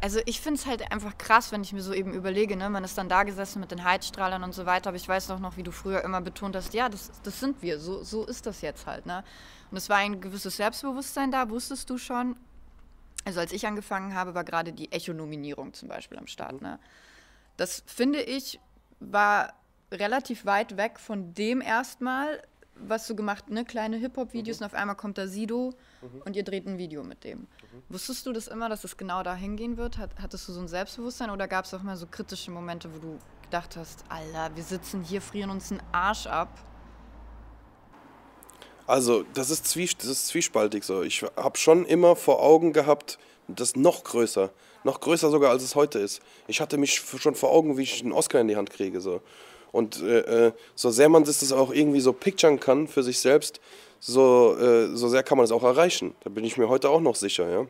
also 0.00 0.20
ich 0.26 0.40
finde 0.40 0.60
es 0.60 0.66
halt 0.66 0.92
einfach 0.92 1.18
krass, 1.18 1.52
wenn 1.52 1.62
ich 1.62 1.72
mir 1.72 1.82
so 1.82 1.92
eben 1.92 2.12
überlege, 2.12 2.56
ne? 2.56 2.68
man 2.70 2.84
ist 2.84 2.96
dann 2.98 3.08
da 3.08 3.22
gesessen 3.22 3.60
mit 3.60 3.70
den 3.70 3.84
Heizstrahlern 3.84 4.42
und 4.42 4.54
so 4.54 4.66
weiter, 4.66 4.88
aber 4.88 4.96
ich 4.96 5.08
weiß 5.08 5.28
noch, 5.28 5.56
wie 5.56 5.62
du 5.62 5.72
früher 5.72 6.04
immer 6.04 6.20
betont 6.20 6.54
hast, 6.54 6.74
ja, 6.74 6.88
das, 6.88 7.10
das 7.22 7.40
sind 7.40 7.62
wir, 7.62 7.78
so, 7.78 8.02
so 8.02 8.24
ist 8.26 8.46
das 8.46 8.60
jetzt 8.60 8.86
halt. 8.86 9.06
Ne? 9.06 9.24
Und 9.70 9.76
es 9.76 9.88
war 9.88 9.96
ein 9.96 10.20
gewisses 10.20 10.56
Selbstbewusstsein 10.56 11.30
da, 11.30 11.48
wusstest 11.48 11.88
du 11.88 11.98
schon. 11.98 12.36
Also 13.24 13.40
als 13.40 13.52
ich 13.52 13.66
angefangen 13.66 14.14
habe, 14.14 14.34
war 14.34 14.44
gerade 14.44 14.72
die 14.72 14.92
Echo-Nominierung 14.92 15.72
zum 15.72 15.88
Beispiel 15.88 16.18
am 16.18 16.26
Start. 16.26 16.60
Mhm. 16.60 16.68
Ne? 16.68 16.78
Das 17.56 17.82
finde 17.86 18.22
ich 18.22 18.60
war 19.00 19.54
relativ 19.92 20.46
weit 20.46 20.76
weg 20.76 21.00
von 21.00 21.34
dem 21.34 21.60
erstmal, 21.60 22.42
was 22.76 23.06
du 23.06 23.14
gemacht, 23.14 23.50
ne, 23.50 23.64
kleine 23.64 23.96
Hip-Hop-Videos 23.96 24.60
mhm. 24.60 24.64
und 24.64 24.72
auf 24.72 24.78
einmal 24.78 24.96
kommt 24.96 25.18
da 25.18 25.26
Sido 25.26 25.74
mhm. 26.00 26.22
und 26.24 26.36
ihr 26.36 26.44
dreht 26.44 26.66
ein 26.66 26.78
Video 26.78 27.02
mit 27.02 27.24
dem. 27.24 27.40
Mhm. 27.40 27.46
Wusstest 27.88 28.26
du 28.26 28.32
das 28.32 28.48
immer, 28.48 28.68
dass 28.68 28.84
es 28.84 28.96
genau 28.96 29.22
dahin 29.22 29.56
gehen 29.56 29.76
wird? 29.76 29.98
Hat, 29.98 30.10
hattest 30.20 30.48
du 30.48 30.52
so 30.52 30.60
ein 30.60 30.68
Selbstbewusstsein 30.68 31.30
oder 31.30 31.48
gab 31.48 31.64
es 31.64 31.74
auch 31.74 31.82
mal 31.82 31.96
so 31.96 32.06
kritische 32.06 32.50
Momente, 32.50 32.94
wo 32.94 32.98
du 32.98 33.18
gedacht 33.42 33.76
hast, 33.76 34.04
Alter, 34.08 34.54
wir 34.54 34.62
sitzen 34.62 35.02
hier, 35.02 35.20
frieren 35.20 35.50
uns 35.50 35.70
einen 35.70 35.82
Arsch 35.92 36.26
ab? 36.26 36.56
Also, 38.86 39.24
das 39.34 39.50
ist, 39.50 39.66
zwie 39.66 39.88
das 39.98 40.06
ist 40.06 40.26
zwiespaltig 40.28 40.84
so. 40.84 41.02
Ich 41.02 41.22
habe 41.36 41.56
schon 41.58 41.84
immer 41.84 42.16
vor 42.16 42.42
Augen 42.42 42.72
gehabt, 42.72 43.18
das 43.56 43.76
noch 43.76 44.04
größer. 44.04 44.50
Noch 44.84 45.00
größer 45.00 45.30
sogar, 45.30 45.50
als 45.50 45.62
es 45.62 45.74
heute 45.74 45.98
ist. 45.98 46.20
Ich 46.46 46.60
hatte 46.60 46.78
mich 46.78 46.94
schon 46.94 47.34
vor 47.34 47.50
Augen, 47.50 47.76
wie 47.76 47.82
ich 47.82 48.02
einen 48.02 48.12
Oscar 48.12 48.40
in 48.40 48.48
die 48.48 48.56
Hand 48.56 48.70
kriege. 48.70 49.00
So. 49.00 49.20
Und 49.72 50.02
äh, 50.02 50.46
äh 50.46 50.52
so 50.74 50.90
sehr 50.90 51.08
man 51.08 51.24
das 51.24 51.52
auch 51.52 51.72
irgendwie 51.72 52.00
so 52.00 52.12
picturen 52.12 52.58
kann 52.58 52.88
für 52.88 53.02
sich 53.02 53.20
selbst, 53.20 53.60
so, 53.98 54.56
äh, 54.58 54.96
so 54.96 55.08
sehr 55.08 55.22
kann 55.22 55.36
man 55.36 55.44
es 55.44 55.52
auch 55.52 55.62
erreichen. 55.62 56.14
Da 56.24 56.30
bin 56.30 56.44
ich 56.44 56.56
mir 56.56 56.68
heute 56.68 56.88
auch 56.88 57.00
noch 57.00 57.16
sicher. 57.16 57.48
Ja? 57.50 57.66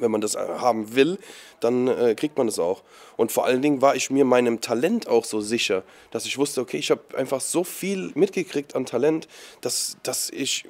Wenn 0.00 0.10
man 0.10 0.20
das 0.20 0.34
äh, 0.34 0.38
haben 0.38 0.94
will, 0.94 1.18
dann 1.60 1.88
äh, 1.88 2.14
kriegt 2.14 2.38
man 2.38 2.48
es 2.48 2.58
auch. 2.58 2.82
Und 3.16 3.32
vor 3.32 3.44
allen 3.44 3.62
Dingen 3.62 3.82
war 3.82 3.96
ich 3.96 4.10
mir 4.10 4.24
meinem 4.24 4.60
Talent 4.60 5.08
auch 5.08 5.24
so 5.24 5.40
sicher, 5.40 5.82
dass 6.10 6.26
ich 6.26 6.38
wusste, 6.38 6.60
okay, 6.60 6.78
ich 6.78 6.90
habe 6.90 7.02
einfach 7.16 7.40
so 7.40 7.64
viel 7.64 8.12
mitgekriegt 8.14 8.74
an 8.74 8.86
Talent, 8.86 9.28
dass, 9.60 9.96
dass 10.02 10.30
ich 10.30 10.64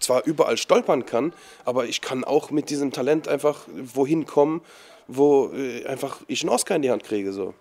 zwar 0.00 0.24
überall 0.24 0.56
stolpern 0.56 1.06
kann, 1.06 1.32
aber 1.64 1.86
ich 1.86 2.00
kann 2.00 2.24
auch 2.24 2.50
mit 2.50 2.70
diesem 2.70 2.92
Talent 2.92 3.28
einfach 3.28 3.66
wohin 3.74 4.26
kommen, 4.26 4.62
wo 5.08 5.50
äh, 5.52 5.84
einfach 5.86 6.20
ich 6.28 6.42
einen 6.42 6.50
Oscar 6.50 6.76
in 6.76 6.82
die 6.82 6.90
Hand 6.90 7.04
kriege. 7.04 7.32
So. 7.32 7.54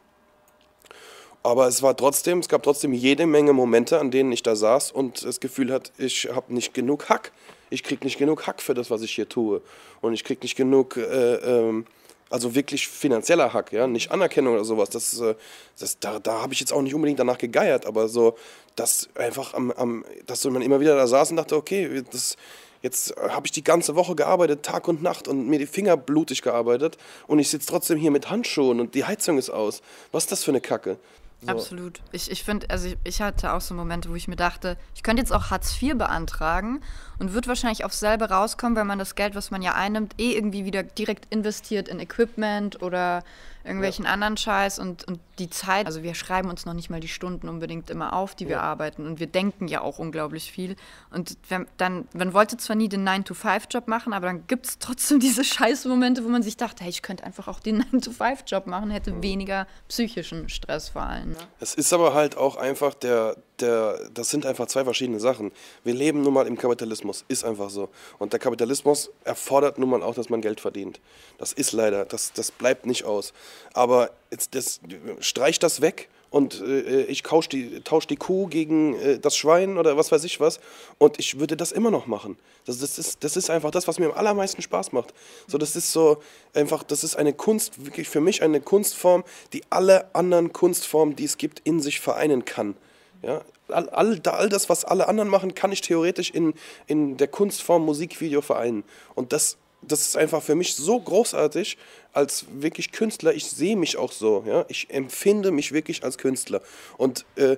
Aber 1.43 1.67
es 1.67 1.83
war 1.83 1.95
trotzdem, 1.97 2.39
es 2.39 2.47
gab 2.47 2.63
trotzdem 2.63 2.93
jede 2.93 3.25
Menge 3.25 3.51
Momente, 3.51 3.99
an 3.99 4.11
denen 4.11 4.31
ich 4.31 4.43
da 4.43 4.55
saß 4.55 4.91
und 4.93 5.25
das 5.25 5.41
Gefühl 5.41 5.73
hatte, 5.73 5.91
ich 5.97 6.29
habe 6.33 6.53
nicht 6.53 6.73
genug 6.73 7.09
Hack 7.09 7.33
ich 7.73 7.83
kriege 7.83 8.05
nicht 8.05 8.19
genug 8.19 8.45
Hack 8.45 8.61
für 8.61 8.75
das, 8.75 8.91
was 8.91 9.01
ich 9.01 9.11
hier 9.11 9.27
tue. 9.27 9.61
Und 10.01 10.13
ich 10.13 10.23
kriege 10.23 10.41
nicht 10.41 10.55
genug, 10.55 10.95
äh, 10.95 11.35
ähm, 11.35 11.85
also 12.29 12.53
wirklich 12.55 12.87
finanzieller 12.87 13.51
Hack, 13.51 13.71
ja, 13.71 13.87
nicht 13.87 14.11
Anerkennung 14.11 14.53
oder 14.53 14.63
sowas. 14.63 14.89
Das, 14.89 15.19
äh, 15.19 15.35
das, 15.79 15.99
da 15.99 16.19
da 16.19 16.41
habe 16.41 16.53
ich 16.53 16.59
jetzt 16.59 16.71
auch 16.71 16.81
nicht 16.81 16.93
unbedingt 16.93 17.19
danach 17.19 17.39
gegeiert, 17.39 17.85
aber 17.87 18.07
so, 18.07 18.37
dass 18.75 19.09
einfach 19.15 19.55
am, 19.55 19.71
am, 19.71 20.05
dass 20.27 20.45
man 20.45 20.61
immer 20.61 20.79
wieder 20.79 20.95
da 20.95 21.07
saß 21.07 21.31
und 21.31 21.37
dachte, 21.37 21.55
okay, 21.55 22.03
das, 22.11 22.37
Jetzt 22.83 23.15
habe 23.15 23.45
ich 23.45 23.53
die 23.53 23.63
ganze 23.63 23.95
Woche 23.95 24.13
gearbeitet, 24.13 24.63
Tag 24.63 24.89
und 24.89 25.01
Nacht 25.01 25.29
und 25.29 25.47
mir 25.47 25.57
die 25.57 25.67
Finger 25.67 25.95
blutig 25.95 26.41
gearbeitet 26.41 26.97
und 27.27 27.39
ich 27.39 27.49
sitze 27.49 27.69
trotzdem 27.69 27.97
hier 27.97 28.11
mit 28.11 28.29
Handschuhen 28.29 28.81
und 28.81 28.93
die 28.93 29.05
Heizung 29.05 29.37
ist 29.37 29.49
aus. 29.49 29.81
Was 30.11 30.23
ist 30.23 30.33
das 30.33 30.43
für 30.43 30.51
eine 30.51 30.59
Kacke? 30.59 30.97
So. 31.45 31.51
Absolut. 31.51 32.01
Ich, 32.11 32.31
ich 32.31 32.43
finde, 32.43 32.69
also 32.69 32.87
ich, 32.87 32.97
ich, 33.03 33.21
hatte 33.21 33.53
auch 33.53 33.61
so 33.61 33.73
Momente, 33.73 34.09
wo 34.09 34.15
ich 34.15 34.27
mir 34.27 34.35
dachte, 34.35 34.77
ich 34.95 35.03
könnte 35.03 35.21
jetzt 35.21 35.31
auch 35.31 35.51
Hartz 35.51 35.81
IV 35.81 35.97
beantragen 35.97 36.81
und 37.19 37.33
wird 37.33 37.47
wahrscheinlich 37.47 37.83
aufs 37.83 37.99
selbe 37.99 38.29
rauskommen, 38.29 38.77
wenn 38.77 38.87
man 38.87 38.99
das 38.99 39.15
Geld, 39.15 39.35
was 39.35 39.51
man 39.51 39.61
ja 39.61 39.73
einnimmt, 39.73 40.13
eh 40.17 40.33
irgendwie 40.33 40.63
wieder 40.63 40.83
direkt 40.83 41.33
investiert 41.33 41.89
in 41.89 41.99
Equipment 41.99 42.81
oder 42.81 43.23
irgendwelchen 43.63 44.05
ja. 44.05 44.11
anderen 44.11 44.37
Scheiß 44.37 44.79
und, 44.79 45.05
und 45.05 45.19
die 45.39 45.49
Zeit, 45.49 45.85
also 45.87 46.03
wir 46.03 46.13
schreiben 46.15 46.49
uns 46.49 46.65
noch 46.65 46.73
nicht 46.73 46.89
mal 46.89 46.99
die 46.99 47.07
Stunden 47.07 47.49
unbedingt 47.49 47.89
immer 47.89 48.13
auf, 48.13 48.35
die 48.35 48.47
wir 48.47 48.61
arbeiten 48.61 49.05
und 49.05 49.19
wir 49.19 49.27
denken 49.27 49.67
ja 49.67 49.81
auch 49.81 49.99
unglaublich 49.99 50.51
viel 50.51 50.75
und 51.11 51.37
wenn, 51.49 51.67
dann, 51.77 52.07
man 52.13 52.33
wollte 52.33 52.57
zwar 52.57 52.75
nie 52.75 52.89
den 52.89 53.07
9-to-5-Job 53.07 53.87
machen, 53.87 54.13
aber 54.13 54.27
dann 54.27 54.45
gibt 54.47 54.67
es 54.67 54.79
trotzdem 54.79 55.19
diese 55.21 55.43
Scheißmomente, 55.43 56.23
wo 56.23 56.29
man 56.29 56.43
sich 56.43 56.57
dachte, 56.57 56.83
hey, 56.83 56.89
ich 56.89 57.01
könnte 57.01 57.23
einfach 57.23 57.47
auch 57.47 57.59
den 57.59 57.83
9-to-5-Job 57.91 58.67
machen, 58.67 58.91
hätte 58.91 59.11
mhm. 59.11 59.23
weniger 59.23 59.67
psychischen 59.87 60.49
Stress 60.49 60.89
vor 60.89 61.03
allem. 61.03 61.31
Ne? 61.31 61.37
Es 61.59 61.73
ist 61.73 61.93
aber 61.93 62.13
halt 62.13 62.37
auch 62.37 62.55
einfach 62.55 62.93
der, 62.93 63.35
der, 63.59 64.09
das 64.13 64.29
sind 64.29 64.45
einfach 64.45 64.67
zwei 64.67 64.83
verschiedene 64.83 65.19
Sachen. 65.19 65.51
Wir 65.83 65.93
leben 65.93 66.21
nun 66.21 66.33
mal 66.33 66.47
im 66.47 66.57
Kapitalismus, 66.57 67.25
ist 67.27 67.43
einfach 67.43 67.69
so. 67.69 67.89
Und 68.19 68.33
der 68.33 68.39
Kapitalismus 68.39 69.11
erfordert 69.23 69.77
nun 69.77 69.89
mal 69.89 70.03
auch, 70.03 70.15
dass 70.15 70.29
man 70.29 70.41
Geld 70.41 70.59
verdient. 70.59 70.99
Das 71.37 71.53
ist 71.53 71.71
leider, 71.71 72.05
das, 72.05 72.33
das 72.33 72.51
bleibt 72.51 72.85
nicht 72.85 73.05
aus. 73.05 73.33
Aber 73.73 74.11
jetzt, 74.33 74.55
das, 74.55 74.81
streich 75.19 75.59
das 75.59 75.81
weg 75.81 76.09
und 76.29 76.61
äh, 76.61 77.03
ich 77.03 77.21
tausche 77.23 77.49
die, 77.49 77.81
tausch 77.81 78.07
die 78.07 78.15
Kuh 78.15 78.47
gegen 78.47 78.99
äh, 78.99 79.19
das 79.19 79.37
Schwein 79.37 79.77
oder 79.77 79.95
was 79.97 80.11
weiß 80.11 80.23
ich 80.23 80.39
was 80.39 80.59
und 80.97 81.19
ich 81.19 81.39
würde 81.39 81.55
das 81.55 81.71
immer 81.71 81.91
noch 81.91 82.07
machen. 82.07 82.37
Das, 82.65 82.79
das, 82.79 82.97
ist, 82.97 83.23
das 83.23 83.37
ist 83.37 83.49
einfach 83.49 83.71
das, 83.71 83.87
was 83.87 83.99
mir 83.99 84.07
am 84.07 84.17
allermeisten 84.17 84.61
Spaß 84.61 84.91
macht. 84.91 85.13
So, 85.47 85.57
das 85.57 85.75
ist 85.75 85.91
so 85.93 86.21
einfach, 86.53 86.83
das 86.83 87.03
ist 87.03 87.15
eine 87.15 87.33
Kunst, 87.33 87.85
wirklich 87.85 88.09
für 88.09 88.21
mich 88.21 88.41
eine 88.41 88.61
Kunstform, 88.61 89.23
die 89.53 89.61
alle 89.69 90.13
anderen 90.15 90.51
Kunstformen, 90.51 91.15
die 91.15 91.25
es 91.25 91.37
gibt, 91.37 91.61
in 91.63 91.79
sich 91.79 91.99
vereinen 91.99 92.45
kann. 92.45 92.75
Ja, 93.21 93.41
all, 93.67 93.89
all, 93.89 94.19
all 94.25 94.49
das, 94.49 94.69
was 94.69 94.85
alle 94.85 95.07
anderen 95.07 95.29
machen, 95.29 95.55
kann 95.55 95.71
ich 95.71 95.81
theoretisch 95.81 96.31
in, 96.31 96.53
in 96.87 97.17
der 97.17 97.27
Kunstform 97.27 97.85
Musikvideo 97.85 98.41
vereinen. 98.41 98.83
Und 99.15 99.33
das, 99.33 99.57
das 99.87 100.01
ist 100.01 100.17
einfach 100.17 100.41
für 100.41 100.55
mich 100.55 100.75
so 100.75 100.99
großartig 100.99 101.77
als 102.13 102.45
wirklich 102.51 102.91
Künstler. 102.91 103.33
Ich 103.33 103.45
sehe 103.45 103.75
mich 103.75 103.97
auch 103.97 104.11
so. 104.11 104.43
Ja? 104.45 104.65
Ich 104.67 104.89
empfinde 104.89 105.51
mich 105.51 105.71
wirklich 105.71 106.03
als 106.03 106.17
Künstler. 106.17 106.61
Und 106.97 107.25
äh, 107.35 107.57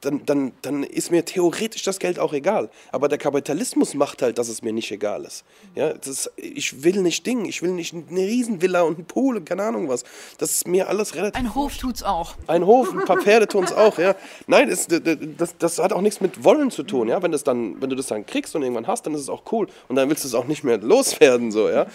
dann, 0.00 0.24
dann, 0.26 0.52
dann 0.62 0.82
ist 0.82 1.10
mir 1.10 1.24
theoretisch 1.24 1.82
das 1.82 1.98
Geld 1.98 2.18
auch 2.18 2.32
egal. 2.32 2.70
Aber 2.92 3.08
der 3.08 3.18
Kapitalismus 3.18 3.94
macht 3.94 4.22
halt, 4.22 4.38
dass 4.38 4.48
es 4.48 4.62
mir 4.62 4.72
nicht 4.72 4.90
egal 4.90 5.24
ist. 5.24 5.44
Ja, 5.74 5.94
das, 5.94 6.30
ich 6.36 6.84
will 6.84 7.02
nicht 7.02 7.26
Ding, 7.26 7.46
ich 7.46 7.62
will 7.62 7.72
nicht 7.72 7.94
eine 7.94 8.20
Riesenvilla 8.20 8.82
und 8.82 8.96
einen 8.96 9.06
Pool 9.06 9.36
und 9.36 9.44
keine 9.46 9.64
Ahnung 9.64 9.88
was. 9.88 10.04
Das 10.38 10.52
ist 10.52 10.68
mir 10.68 10.88
alles 10.88 11.14
relativ. 11.14 11.40
Ein 11.40 11.54
Hof 11.54 11.76
tut's 11.76 12.02
auch. 12.02 12.34
Ein 12.46 12.66
Hof, 12.66 12.92
ein 12.92 13.04
paar 13.04 13.20
Pferde 13.20 13.48
tun's 13.48 13.72
auch, 13.72 13.98
ja. 13.98 14.14
Nein, 14.46 14.68
das, 14.68 14.86
das, 14.86 15.56
das 15.58 15.78
hat 15.78 15.92
auch 15.92 16.02
nichts 16.02 16.20
mit 16.20 16.44
Wollen 16.44 16.70
zu 16.70 16.82
tun, 16.82 17.08
ja. 17.08 17.22
Wenn, 17.22 17.32
das 17.32 17.44
dann, 17.44 17.80
wenn 17.80 17.90
du 17.90 17.96
das 17.96 18.06
dann 18.06 18.26
kriegst 18.26 18.54
und 18.54 18.62
irgendwann 18.62 18.86
hast, 18.86 19.06
dann 19.06 19.14
ist 19.14 19.22
es 19.22 19.28
auch 19.28 19.42
cool. 19.50 19.66
Und 19.88 19.96
dann 19.96 20.08
willst 20.08 20.24
du 20.24 20.28
es 20.28 20.34
auch 20.34 20.46
nicht 20.46 20.62
mehr 20.62 20.78
loswerden, 20.78 21.50
so, 21.50 21.68
ja. 21.68 21.86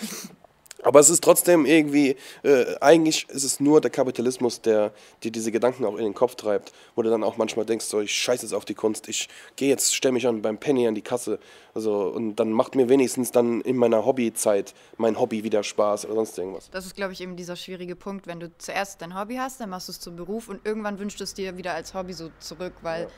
Aber 0.83 0.99
es 0.99 1.09
ist 1.09 1.23
trotzdem 1.23 1.65
irgendwie, 1.65 2.15
äh, 2.43 2.65
eigentlich 2.79 3.27
ist 3.29 3.43
es 3.43 3.59
nur 3.59 3.81
der 3.81 3.91
Kapitalismus, 3.91 4.61
der 4.61 4.91
dir 5.23 5.31
diese 5.31 5.51
Gedanken 5.51 5.85
auch 5.85 5.97
in 5.97 6.03
den 6.03 6.13
Kopf 6.13 6.35
treibt, 6.35 6.71
wo 6.95 7.01
du 7.01 7.09
dann 7.09 7.23
auch 7.23 7.37
manchmal 7.37 7.65
denkst, 7.65 7.85
so, 7.85 8.01
ich 8.01 8.11
scheiße 8.13 8.45
jetzt 8.45 8.53
auf 8.53 8.65
die 8.65 8.73
Kunst, 8.73 9.07
ich 9.07 9.29
gehe 9.55 9.69
jetzt, 9.69 9.95
stelle 9.95 10.13
mich 10.13 10.27
an 10.27 10.41
beim 10.41 10.57
Penny 10.57 10.87
an 10.87 10.95
die 10.95 11.01
Kasse. 11.01 11.39
Also, 11.73 12.07
und 12.07 12.35
dann 12.35 12.51
macht 12.51 12.75
mir 12.75 12.89
wenigstens 12.89 13.31
dann 13.31 13.61
in 13.61 13.77
meiner 13.77 14.05
Hobbyzeit 14.05 14.73
mein 14.97 15.19
Hobby 15.19 15.43
wieder 15.43 15.63
Spaß 15.63 16.05
oder 16.05 16.15
sonst 16.15 16.37
irgendwas. 16.37 16.69
Das 16.71 16.85
ist, 16.85 16.95
glaube 16.95 17.13
ich, 17.13 17.21
eben 17.21 17.35
dieser 17.35 17.55
schwierige 17.55 17.95
Punkt, 17.95 18.27
wenn 18.27 18.39
du 18.39 18.51
zuerst 18.57 19.01
dein 19.01 19.17
Hobby 19.17 19.35
hast, 19.35 19.61
dann 19.61 19.69
machst 19.69 19.87
du 19.87 19.91
es 19.91 19.99
zum 19.99 20.15
Beruf 20.15 20.49
und 20.49 20.65
irgendwann 20.65 20.99
wünschst 20.99 21.19
du 21.19 21.23
es 21.23 21.33
dir 21.33 21.57
wieder 21.57 21.73
als 21.73 21.93
Hobby 21.93 22.13
so 22.13 22.31
zurück, 22.39 22.73
weil 22.81 23.03
ja. 23.03 23.09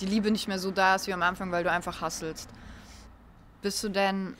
die 0.00 0.06
Liebe 0.06 0.30
nicht 0.30 0.48
mehr 0.48 0.58
so 0.58 0.70
da 0.70 0.96
ist 0.96 1.06
wie 1.06 1.12
am 1.12 1.22
Anfang, 1.22 1.52
weil 1.52 1.64
du 1.64 1.70
einfach 1.70 2.00
hasselst. 2.00 2.48
Bist 3.62 3.84
du 3.84 3.90
denn 3.90 4.36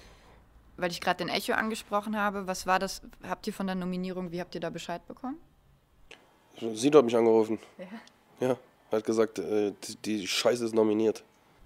weil 0.80 0.90
ich 0.90 1.00
gerade 1.00 1.24
den 1.24 1.28
Echo 1.28 1.52
angesprochen 1.52 2.16
habe, 2.16 2.46
was 2.46 2.66
war 2.66 2.78
das? 2.78 3.02
Habt 3.26 3.46
ihr 3.46 3.52
von 3.52 3.66
der 3.66 3.76
Nominierung, 3.76 4.32
wie 4.32 4.40
habt 4.40 4.54
ihr 4.54 4.60
da 4.60 4.70
Bescheid 4.70 5.06
bekommen? 5.06 5.38
Sie 6.74 6.90
hat 6.90 7.04
mich 7.04 7.16
angerufen. 7.16 7.58
Ja. 7.78 8.48
Ja, 8.48 8.56
hat 8.90 9.04
gesagt, 9.04 9.38
äh, 9.38 9.72
die, 9.84 9.96
die, 9.96 10.26
Scheiße 10.26 10.64
ist 10.64 10.74
nominiert. 10.74 11.22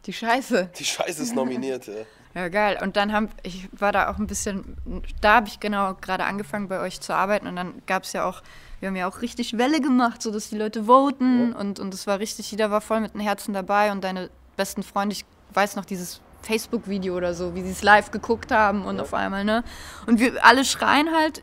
Die 0.06 0.12
Scheiße? 0.12 0.70
Die 0.78 0.84
Scheiße 0.84 1.22
ist 1.22 1.34
nominiert, 1.34 1.86
ja. 1.86 1.94
Ja, 2.34 2.48
geil. 2.48 2.80
Und 2.82 2.96
dann 2.96 3.12
haben, 3.12 3.28
ich 3.44 3.68
war 3.70 3.92
da 3.92 4.10
auch 4.10 4.18
ein 4.18 4.26
bisschen, 4.26 4.76
da 5.20 5.36
habe 5.36 5.46
ich 5.46 5.60
genau 5.60 5.94
gerade 5.94 6.24
angefangen 6.24 6.66
bei 6.66 6.80
euch 6.80 7.00
zu 7.00 7.14
arbeiten 7.14 7.46
und 7.46 7.54
dann 7.54 7.80
gab 7.86 8.02
es 8.02 8.12
ja 8.12 8.24
auch, 8.28 8.42
wir 8.80 8.88
haben 8.88 8.96
ja 8.96 9.08
auch 9.08 9.22
richtig 9.22 9.56
Welle 9.56 9.80
gemacht, 9.80 10.20
sodass 10.20 10.48
die 10.48 10.58
Leute 10.58 10.86
voten 10.86 11.52
ja. 11.52 11.60
und, 11.60 11.78
und 11.78 11.94
es 11.94 12.08
war 12.08 12.18
richtig, 12.18 12.50
jeder 12.50 12.72
war 12.72 12.80
voll 12.80 12.98
mit 13.00 13.14
den 13.14 13.20
Herzen 13.20 13.54
dabei 13.54 13.92
und 13.92 14.02
deine 14.02 14.30
besten 14.56 14.82
Freunde, 14.82 15.12
ich 15.14 15.24
weiß 15.52 15.76
noch 15.76 15.84
dieses 15.84 16.20
Facebook-Video 16.46 17.16
oder 17.16 17.34
so, 17.34 17.54
wie 17.54 17.62
sie 17.62 17.70
es 17.70 17.82
live 17.82 18.10
geguckt 18.10 18.52
haben 18.52 18.84
und 18.84 18.96
ja. 18.96 19.02
auf 19.02 19.14
einmal, 19.14 19.44
ne? 19.44 19.64
Und 20.06 20.20
wir 20.20 20.44
alle 20.44 20.64
schreien 20.64 21.14
halt. 21.14 21.42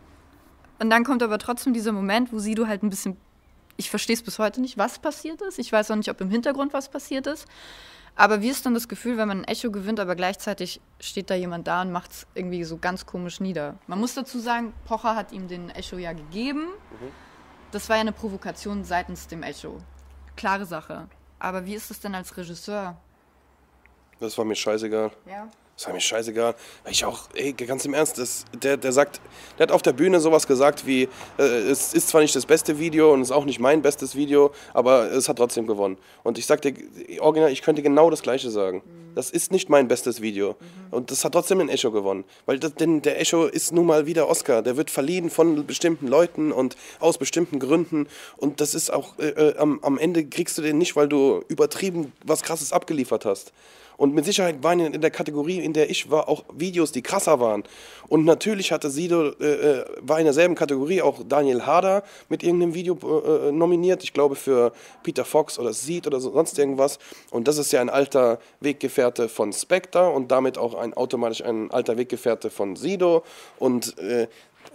Und 0.80 0.90
dann 0.90 1.04
kommt 1.04 1.22
aber 1.24 1.38
trotzdem 1.38 1.74
dieser 1.74 1.92
Moment, 1.92 2.34
wo 2.34 2.40
sie 2.40 2.56
du 2.56 2.68
halt 2.68 2.84
ein 2.84 2.90
bisschen. 2.90 3.18
Ich 3.78 3.90
verstehe 3.90 4.16
es 4.16 4.24
bis 4.24 4.40
heute 4.40 4.62
nicht, 4.62 4.78
was 4.78 5.00
passiert 5.00 5.42
ist. 5.42 5.60
Ich 5.60 5.72
weiß 5.72 5.92
auch 5.92 5.96
nicht, 5.96 6.10
ob 6.10 6.22
im 6.22 6.30
Hintergrund 6.30 6.74
was 6.74 6.90
passiert 6.90 7.28
ist. 7.28 7.48
Aber 8.16 8.42
wie 8.42 8.50
ist 8.50 8.66
dann 8.66 8.74
das 8.74 8.88
Gefühl, 8.88 9.18
wenn 9.18 9.28
man 9.28 9.42
ein 9.42 9.44
Echo 9.46 9.72
gewinnt, 9.72 10.00
aber 10.00 10.16
gleichzeitig 10.16 10.82
steht 11.00 11.30
da 11.30 11.36
jemand 11.36 11.68
da 11.68 11.82
und 11.82 11.92
macht 11.92 12.12
es 12.12 12.28
irgendwie 12.36 12.64
so 12.64 12.78
ganz 12.78 13.06
komisch 13.06 13.40
nieder? 13.40 13.76
Man 13.88 14.00
muss 14.00 14.14
dazu 14.14 14.40
sagen, 14.40 14.74
Pocher 14.86 15.16
hat 15.16 15.32
ihm 15.32 15.48
den 15.48 15.70
Echo 15.70 15.98
ja 15.98 16.14
gegeben. 16.14 16.62
Mhm. 16.66 17.12
Das 17.72 17.88
war 17.88 17.96
ja 17.96 18.02
eine 18.02 18.12
Provokation 18.12 18.84
seitens 18.84 19.28
dem 19.28 19.44
Echo. 19.44 19.78
Klare 20.36 20.66
Sache. 20.66 21.08
Aber 21.40 21.66
wie 21.66 21.74
ist 21.74 21.90
es 21.90 22.00
denn 22.02 22.14
als 22.14 22.36
Regisseur? 22.36 22.98
Das 24.22 24.38
war 24.38 24.46
mir 24.46 24.56
scheißegal. 24.56 25.10
Ja. 25.28 25.50
Das 25.76 25.88
war 25.88 25.96
mir 25.96 26.00
scheißegal. 26.00 26.54
Ich 26.92 27.04
auch, 27.06 27.22
ey, 27.34 27.54
ganz 27.54 27.86
im 27.86 27.96
Ernst, 27.96 28.20
das, 28.20 28.46
der, 28.54 28.78
der 28.78 28.92
sagt, 28.92 29.20
der 29.58 29.64
hat 29.64 29.72
auf 29.72 29.82
der 29.82 29.94
Bühne 29.94 30.20
sowas 30.20 30.46
gesagt 30.46 30.86
wie, 30.86 31.10
äh, 31.40 31.44
es 31.44 31.96
ist 31.96 32.10
zwar 32.10 32.22
nicht 32.22 32.36
das 32.36 32.46
beste 32.46 32.78
Video 32.78 33.12
und 33.12 33.22
es 33.22 33.30
ist 33.30 33.36
auch 33.36 33.46
nicht 33.46 33.60
mein 33.60 33.82
bestes 33.82 34.16
Video, 34.16 34.52
aber 34.76 35.12
es 35.12 35.28
hat 35.28 35.38
trotzdem 35.38 35.66
gewonnen. 35.66 35.98
Und 36.22 36.38
ich 36.38 36.46
sag 36.46 36.62
dir, 36.62 36.76
original, 37.20 37.52
ich 37.52 37.64
könnte 37.64 37.82
genau 37.82 38.12
das 38.12 38.22
Gleiche 38.22 38.52
sagen. 38.52 38.84
Mhm. 38.86 39.16
Das 39.16 39.32
ist 39.32 39.52
nicht 39.52 39.70
mein 39.70 39.88
bestes 39.88 40.22
Video. 40.22 40.52
Mhm. 40.60 40.94
Und 40.94 41.10
das 41.10 41.26
hat 41.26 41.34
trotzdem 41.34 41.60
ein 41.60 41.70
Echo 41.70 41.90
gewonnen. 41.90 42.26
Weil 42.46 42.60
das, 42.60 42.76
denn 42.76 43.02
der 43.02 43.20
Echo 43.20 43.46
ist 43.46 43.74
nun 43.74 43.88
mal 43.88 44.06
wieder 44.06 44.30
Oscar. 44.30 44.62
Der 44.62 44.78
wird 44.78 44.92
verliehen 44.92 45.32
von 45.32 45.66
bestimmten 45.66 46.08
Leuten 46.08 46.52
und 46.52 46.78
aus 47.00 47.18
bestimmten 47.18 47.58
Gründen. 47.58 48.08
Und 48.38 48.62
das 48.62 48.76
ist 48.76 48.94
auch, 48.94 49.18
äh, 49.18 49.30
äh 49.30 49.58
am, 49.58 49.80
am 49.82 49.98
Ende 49.98 50.24
kriegst 50.26 50.60
du 50.60 50.62
den 50.62 50.78
nicht, 50.78 50.96
weil 50.96 51.10
du 51.10 51.44
übertrieben 51.48 52.14
was 52.24 52.44
Krasses 52.44 52.72
abgeliefert 52.72 53.26
hast. 53.26 53.52
Und 54.02 54.16
mit 54.16 54.26
Sicherheit 54.26 54.64
waren 54.64 54.80
in 54.80 55.00
der 55.00 55.12
Kategorie, 55.12 55.60
in 55.60 55.74
der 55.74 55.92
ich 55.92 56.10
war, 56.10 56.28
auch 56.28 56.44
Videos, 56.52 56.92
die 56.92 57.04
krasser 57.04 57.40
waren. 57.40 57.62
Und 58.08 58.26
natürlich 58.26 58.72
hatte 58.72 58.90
Sido, 58.90 59.30
äh, 59.40 59.44
äh, 59.44 59.86
war 60.02 60.18
in 60.18 60.26
derselben 60.26 60.56
Kategorie 60.56 61.04
auch 61.04 61.20
Daniel 61.24 61.68
Harder 61.68 62.02
mit 62.28 62.42
irgendeinem 62.42 62.74
Video 62.74 62.98
äh, 63.04 63.50
äh, 63.50 63.52
nominiert. 63.52 64.04
Ich 64.04 64.12
glaube 64.12 64.36
für 64.36 64.74
Peter 65.04 65.24
Fox 65.24 65.60
oder 65.60 65.72
Seed 65.72 66.08
oder 66.08 66.20
so, 66.20 66.32
sonst 66.32 66.58
irgendwas. 66.58 66.98
Und 67.30 67.48
das 67.48 67.60
ist 67.60 67.72
ja 67.74 67.80
ein 67.80 67.92
alter 67.92 68.40
Weggefährte 68.60 69.30
von 69.30 69.54
Spectre 69.54 70.10
und 70.10 70.32
damit 70.32 70.58
auch 70.58 70.74
ein 70.74 70.96
automatisch 70.96 71.44
ein 71.44 71.70
alter 71.70 71.96
Weggefährte 71.96 72.50
von 72.50 72.76
Sido. 72.76 73.22
Und 73.60 74.00
äh, 74.00 74.28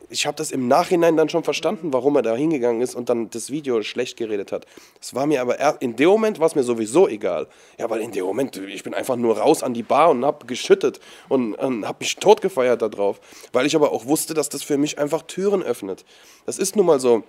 ich 0.08 0.26
habe 0.26 0.36
das 0.36 0.50
im 0.50 0.68
Nachhinein 0.68 1.16
dann 1.16 1.28
schon 1.28 1.44
verstanden, 1.44 1.92
warum 1.92 2.16
er 2.16 2.22
da 2.22 2.34
hingegangen 2.34 2.80
ist 2.80 2.94
und 2.94 3.08
dann 3.08 3.30
das 3.30 3.50
Video 3.50 3.82
schlecht 3.82 4.16
geredet 4.16 4.52
hat. 4.52 4.66
Das 5.00 5.14
war 5.14 5.26
mir 5.26 5.40
aber 5.40 5.80
in 5.82 5.96
dem 5.96 6.08
Moment 6.08 6.38
war 6.38 6.46
es 6.46 6.54
mir 6.54 6.62
sowieso 6.62 7.08
egal. 7.08 7.48
Ja, 7.78 7.90
weil 7.90 8.00
in 8.00 8.12
dem 8.12 8.24
Moment, 8.24 8.56
ich 8.56 8.84
bin 8.84 8.94
einfach 8.94 9.16
nur 9.16 9.38
raus 9.38 9.62
an 9.62 9.74
die 9.74 9.82
Bar 9.82 10.10
und 10.10 10.24
habe 10.24 10.46
geschüttet 10.46 11.00
und, 11.28 11.54
und 11.54 11.86
habe 11.86 11.98
mich 12.00 12.16
totgefeiert 12.16 12.82
darauf. 12.82 13.20
Weil 13.52 13.66
ich 13.66 13.74
aber 13.74 13.92
auch 13.92 14.06
wusste, 14.06 14.34
dass 14.34 14.48
das 14.48 14.62
für 14.62 14.78
mich 14.78 14.98
einfach 14.98 15.22
Türen 15.22 15.62
öffnet. 15.62 16.04
Das 16.44 16.58
ist 16.58 16.76
nun 16.76 16.86
mal 16.86 17.00
so. 17.00 17.24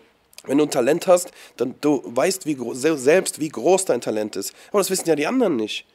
Wenn 0.46 0.60
du 0.60 0.66
ein 0.66 0.72
Talent 0.72 1.08
hast, 1.08 1.32
dann 1.58 1.76
du 1.82 2.02
weißt 2.06 2.46
wie, 2.46 2.58
selbst, 2.74 3.40
wie 3.40 3.50
groß 3.50 3.86
dein 3.86 4.02
Talent 4.02 4.36
ist. 4.36 4.54
Aber 4.70 4.80
das 4.80 4.90
wissen 4.90 5.10
ja 5.10 5.16
die 5.16 5.28
anderen 5.28 5.56
nicht. 5.56 5.86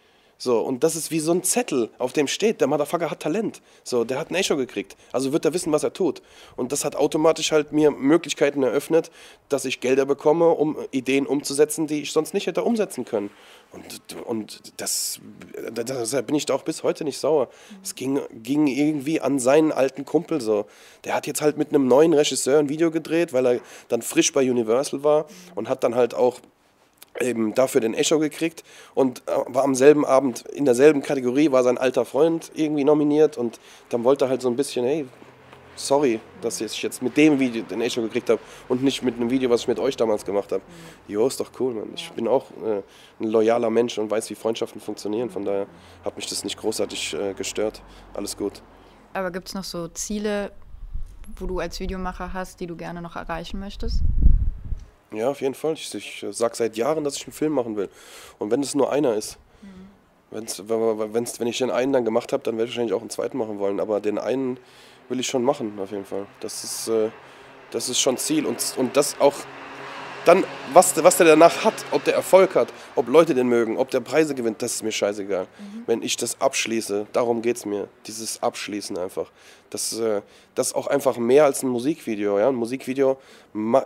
So, 0.45 0.59
und 0.59 0.83
das 0.83 0.97
ist 0.97 1.13
wie 1.13 1.21
so 1.21 1.31
ein 1.31 1.45
Zettel, 1.45 1.89
auf 1.99 2.13
dem 2.13 2.27
steht, 2.27 2.61
der 2.61 2.67
Motherfucker 2.67 3.13
hat 3.13 3.21
Talent. 3.21 3.63
So, 3.85 4.03
der 4.03 4.19
hat 4.19 4.33
ein 4.33 4.35
Echo 4.35 4.57
gekriegt. 4.57 4.97
Also 5.13 5.33
wird 5.33 5.45
er 5.45 5.55
wissen, 5.55 5.71
was 5.71 5.85
er 5.85 5.93
tut. 5.93 6.21
Und 6.57 6.73
das 6.73 6.85
hat 6.85 6.97
automatisch 6.97 7.53
halt 7.53 7.71
mir 7.71 7.93
Möglichkeiten 7.93 8.65
eröffnet, 8.65 9.13
dass 9.49 9.65
ich 9.65 9.79
Gelder 9.79 10.05
bekomme, 10.05 10.49
um 10.49 10.77
Ideen 10.91 11.29
umzusetzen, 11.29 11.87
die 11.87 12.03
ich 12.03 12.11
sonst 12.11 12.35
nicht 12.35 12.49
hätte 12.49 12.65
umsetzen 12.65 13.05
können. 13.05 13.31
Und, 13.71 14.17
und 14.27 14.73
das, 14.79 15.21
deshalb 15.71 16.27
bin 16.27 16.35
ich 16.35 16.45
da 16.45 16.55
auch 16.55 16.65
bis 16.65 16.83
heute 16.83 17.05
nicht 17.05 17.19
sauer. 17.19 17.49
Es 17.81 17.95
ging, 17.95 18.21
ging 18.33 18.67
irgendwie 18.67 19.21
an 19.21 19.39
seinen 19.39 19.71
alten 19.71 20.05
Kumpel 20.05 20.41
so. 20.41 20.67
Der 21.05 21.15
hat 21.15 21.29
jetzt 21.29 21.41
halt 21.41 21.57
mit 21.57 21.69
einem 21.69 21.87
neuen 21.87 22.15
Regisseur 22.15 22.59
ein 22.59 22.69
Video 22.69 22.91
gedreht, 22.91 23.33
weil 23.33 23.47
er 23.47 23.61
dann 23.87 24.03
frisch 24.03 24.33
bei 24.33 24.41
Universal 24.41 25.05
war 25.05 25.27
und 25.55 25.69
hat 25.69 25.85
dann 25.85 25.95
halt 25.95 26.15
auch 26.15 26.41
eben 27.21 27.55
dafür 27.55 27.81
den 27.81 27.95
Echo 27.95 28.19
gekriegt 28.19 28.65
und 28.95 29.23
äh, 29.27 29.33
war 29.47 29.65
am 29.65 29.75
selben 29.75 30.05
Abend 30.05 30.45
in 30.49 30.65
derselben 30.65 31.03
Kategorie, 31.03 31.53
war 31.53 31.63
sein 31.63 31.79
alter 31.79 32.05
Freund 32.05 32.51
irgendwie 32.55 32.85
nominiert 32.85 33.37
und 33.37 33.61
dann 33.91 34.05
wollte 34.05 34.27
er 34.27 34.29
halt 34.31 34.43
so 34.43 34.49
ein 34.49 34.57
bisschen, 34.57 34.85
hey, 34.85 35.07
sorry, 35.77 36.21
dass 36.41 36.61
ich 36.61 36.83
jetzt 36.83 37.03
mit 37.03 37.17
dem 37.17 37.39
Video 37.39 37.63
den 37.63 37.81
Echo 37.81 38.03
gekriegt 38.03 38.31
habe 38.31 38.41
und 38.69 38.83
nicht 38.83 39.03
mit 39.03 39.17
einem 39.17 39.31
Video, 39.31 39.51
was 39.51 39.63
ich 39.63 39.69
mit 39.69 39.79
euch 39.79 39.97
damals 39.97 40.25
gemacht 40.25 40.53
habe. 40.53 40.63
Jo, 41.09 41.27
ist 41.27 41.41
doch 41.41 41.51
cool, 41.61 41.75
Mann. 41.75 41.91
Ich 41.95 42.11
bin 42.13 42.29
auch 42.29 42.51
äh, 42.65 42.83
ein 43.21 43.29
loyaler 43.29 43.71
Mensch 43.71 43.99
und 43.99 44.11
weiß, 44.11 44.29
wie 44.31 44.35
Freundschaften 44.35 44.81
funktionieren. 44.81 45.31
Von 45.31 45.45
daher 45.45 45.67
hat 46.05 46.17
mich 46.17 46.27
das 46.27 46.45
nicht 46.45 46.59
großartig 46.59 47.15
äh, 47.15 47.35
gestört. 47.35 47.83
Alles 48.15 48.37
gut. 48.37 48.63
Aber 49.15 49.31
gibt 49.31 49.49
es 49.49 49.55
noch 49.55 49.65
so 49.65 49.89
Ziele, 49.89 50.53
wo 51.37 51.47
du 51.47 51.59
als 51.59 51.81
Videomacher 51.81 52.33
hast, 52.33 52.61
die 52.61 52.67
du 52.67 52.77
gerne 52.77 53.03
noch 53.03 53.17
erreichen 53.17 53.61
möchtest? 53.61 54.03
Ja, 55.15 55.31
auf 55.31 55.41
jeden 55.41 55.55
Fall. 55.55 55.75
Ich, 55.75 55.95
ich 55.95 56.27
sage 56.31 56.57
seit 56.57 56.77
Jahren, 56.77 57.05
dass 57.05 57.17
ich 57.17 57.25
einen 57.25 57.33
Film 57.33 57.53
machen 57.53 57.77
will. 57.77 57.89
Und 58.39 58.51
wenn 58.51 58.63
es 58.63 58.75
nur 58.75 58.91
einer 58.93 59.15
ist, 59.15 59.39
mhm. 59.63 59.89
wenn's, 60.31 60.63
wenn's, 60.67 61.41
wenn 61.41 61.47
ich 61.47 61.59
den 61.59 61.71
einen 61.71 61.93
dann 61.93 62.05
gemacht 62.05 62.33
habe, 62.33 62.43
dann 62.43 62.57
werde 62.57 62.71
ich 62.71 62.77
wahrscheinlich 62.77 62.95
auch 62.95 63.01
einen 63.01 63.11
zweiten 63.11 63.39
machen 63.39 63.59
wollen. 63.59 63.81
Aber 63.81 64.01
den 64.01 64.19
einen 64.19 64.59
will 65.09 65.21
ich 65.21 65.27
schon 65.27 65.43
machen, 65.43 65.79
auf 65.79 65.91
jeden 65.91 66.05
Fall. 66.05 66.27
Das 66.41 66.65
ist, 66.65 66.89
äh, 66.89 67.11
das 67.71 67.89
ist 67.89 68.01
schon 68.01 68.17
Ziel. 68.17 68.47
Und, 68.47 68.75
und 68.77 68.97
das 68.97 69.21
auch 69.21 69.35
dann, 70.25 70.45
was, 70.73 71.03
was 71.03 71.17
der 71.17 71.27
danach 71.27 71.65
hat, 71.65 71.75
ob 71.91 72.05
der 72.05 72.15
Erfolg 72.15 72.55
hat, 72.55 72.69
ob 72.95 73.09
Leute 73.09 73.35
den 73.35 73.49
mögen, 73.49 73.77
ob 73.77 73.91
der 73.91 74.01
Preise 74.01 74.35
gewinnt, 74.35 74.63
das 74.63 74.77
ist 74.77 74.83
mir 74.83 74.93
scheißegal. 74.93 75.45
Mhm. 75.45 75.83
Wenn 75.87 76.03
ich 76.03 76.17
das 76.17 76.41
abschließe, 76.41 77.07
darum 77.13 77.43
geht 77.43 77.57
es 77.57 77.67
mir. 77.67 77.89
Dieses 78.07 78.43
Abschließen 78.43 78.97
einfach. 78.99 79.31
Das, 79.71 79.99
äh, 79.99 80.23
das 80.55 80.69
ist 80.69 80.75
auch 80.75 80.87
einfach 80.87 81.17
mehr 81.17 81.45
als 81.45 81.63
ein 81.63 81.69
Musikvideo. 81.69 82.39
Ja? 82.39 82.49
Ein 82.49 82.55
Musikvideo 82.55 83.19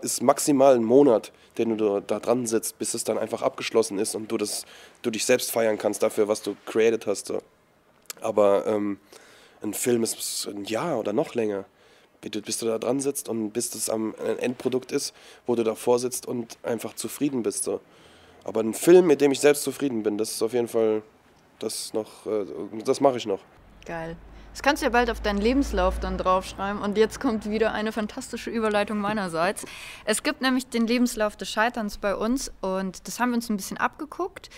ist 0.02 0.22
maximal 0.22 0.74
ein 0.74 0.84
Monat, 0.84 1.32
den 1.58 1.76
du 1.76 2.00
da 2.00 2.20
dran 2.20 2.46
sitzt, 2.46 2.78
bis 2.78 2.94
es 2.94 3.04
dann 3.04 3.18
einfach 3.18 3.42
abgeschlossen 3.42 3.98
ist 3.98 4.14
und 4.14 4.30
du, 4.30 4.36
das, 4.36 4.64
du 5.02 5.10
dich 5.10 5.24
selbst 5.24 5.50
feiern 5.50 5.78
kannst 5.78 6.02
dafür, 6.02 6.28
was 6.28 6.42
du 6.42 6.56
created 6.66 7.06
hast. 7.06 7.28
So. 7.28 7.40
Aber 8.20 8.66
ähm, 8.66 8.98
ein 9.62 9.74
Film 9.74 10.02
ist 10.02 10.46
ein 10.46 10.64
Jahr 10.64 10.98
oder 10.98 11.12
noch 11.12 11.34
länger 11.34 11.64
bis 12.30 12.58
du 12.58 12.66
da 12.66 12.78
dran 12.78 13.00
sitzt 13.00 13.28
und 13.28 13.50
bis 13.50 13.70
das 13.70 13.90
am 13.90 14.14
Endprodukt 14.38 14.92
ist, 14.92 15.14
wo 15.46 15.54
du 15.54 15.64
davor 15.64 15.98
sitzt 15.98 16.26
und 16.26 16.58
einfach 16.62 16.94
zufrieden 16.94 17.42
bist. 17.42 17.64
So. 17.64 17.80
Aber 18.44 18.60
ein 18.60 18.74
Film, 18.74 19.06
mit 19.06 19.20
dem 19.20 19.32
ich 19.32 19.40
selbst 19.40 19.62
zufrieden 19.62 20.02
bin, 20.02 20.18
das 20.18 20.32
ist 20.32 20.42
auf 20.42 20.52
jeden 20.52 20.68
Fall 20.68 21.02
das 21.58 21.92
noch, 21.94 22.26
äh, 22.26 22.44
das 22.84 23.00
mache 23.00 23.16
ich 23.16 23.26
noch. 23.26 23.40
Geil. 23.84 24.16
Das 24.52 24.62
kannst 24.62 24.80
du 24.82 24.86
ja 24.86 24.90
bald 24.90 25.10
auf 25.10 25.20
deinen 25.20 25.38
Lebenslauf 25.38 26.00
dann 26.00 26.16
draufschreiben. 26.16 26.80
Und 26.80 26.96
jetzt 26.96 27.20
kommt 27.20 27.50
wieder 27.50 27.72
eine 27.72 27.92
fantastische 27.92 28.48
Überleitung 28.48 28.98
meinerseits. 28.98 29.66
Es 30.06 30.22
gibt 30.22 30.40
nämlich 30.40 30.66
den 30.68 30.86
Lebenslauf 30.86 31.36
des 31.36 31.50
Scheiterns 31.50 31.98
bei 31.98 32.14
uns 32.14 32.50
und 32.62 33.06
das 33.06 33.20
haben 33.20 33.30
wir 33.30 33.36
uns 33.36 33.50
ein 33.50 33.58
bisschen 33.58 33.76
abgeguckt, 33.76 34.48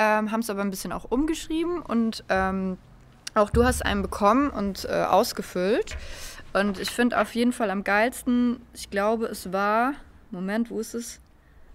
ähm, 0.00 0.32
haben 0.32 0.40
es 0.40 0.50
aber 0.50 0.62
ein 0.62 0.70
bisschen 0.70 0.90
auch 0.90 1.08
umgeschrieben 1.08 1.82
und 1.82 2.24
ähm, 2.30 2.78
auch 3.34 3.50
du 3.50 3.64
hast 3.64 3.84
einen 3.84 4.02
bekommen 4.02 4.50
und 4.50 4.86
äh, 4.86 5.04
ausgefüllt. 5.04 5.96
Und 6.54 6.78
ich 6.78 6.90
finde 6.90 7.20
auf 7.20 7.34
jeden 7.34 7.52
Fall 7.52 7.68
am 7.70 7.82
geilsten, 7.82 8.64
ich 8.74 8.88
glaube, 8.88 9.26
es 9.26 9.52
war, 9.52 9.94
Moment, 10.30 10.70
wo 10.70 10.78
ist 10.78 10.94
es? 10.94 11.20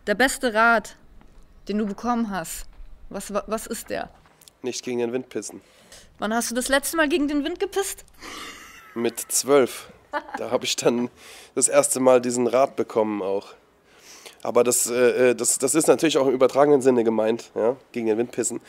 Der 0.07 0.15
beste 0.15 0.53
Rat, 0.53 0.95
den 1.67 1.77
du 1.77 1.85
bekommen 1.85 2.31
hast. 2.31 2.65
Was, 3.09 3.33
was 3.33 3.67
ist 3.67 3.89
der? 3.89 4.09
Nicht 4.61 4.83
gegen 4.83 4.99
den 4.99 5.11
Wind 5.11 5.27
pissen. 5.27 5.61
Wann 6.17 6.33
hast 6.33 6.49
du 6.51 6.55
das 6.55 6.69
letzte 6.69 6.95
Mal 6.95 7.09
gegen 7.09 7.27
den 7.27 7.43
Wind 7.43 7.59
gepisst? 7.59 8.05
Mit 8.95 9.19
zwölf. 9.19 9.91
Da 10.37 10.49
habe 10.49 10.63
ich 10.65 10.75
dann 10.77 11.09
das 11.55 11.67
erste 11.67 11.99
Mal 11.99 12.21
diesen 12.21 12.47
Rat 12.47 12.75
bekommen 12.75 13.21
auch. 13.21 13.47
Aber 14.43 14.63
das, 14.63 14.89
äh, 14.89 15.31
äh 15.31 15.35
das, 15.35 15.59
das 15.59 15.75
ist 15.75 15.87
natürlich 15.87 16.17
auch 16.17 16.27
im 16.27 16.33
übertragenen 16.33 16.81
Sinne 16.81 17.03
gemeint, 17.03 17.51
ja? 17.53 17.75
gegen 17.91 18.07
den 18.07 18.17
Wind 18.17 18.31
pissen. 18.31 18.61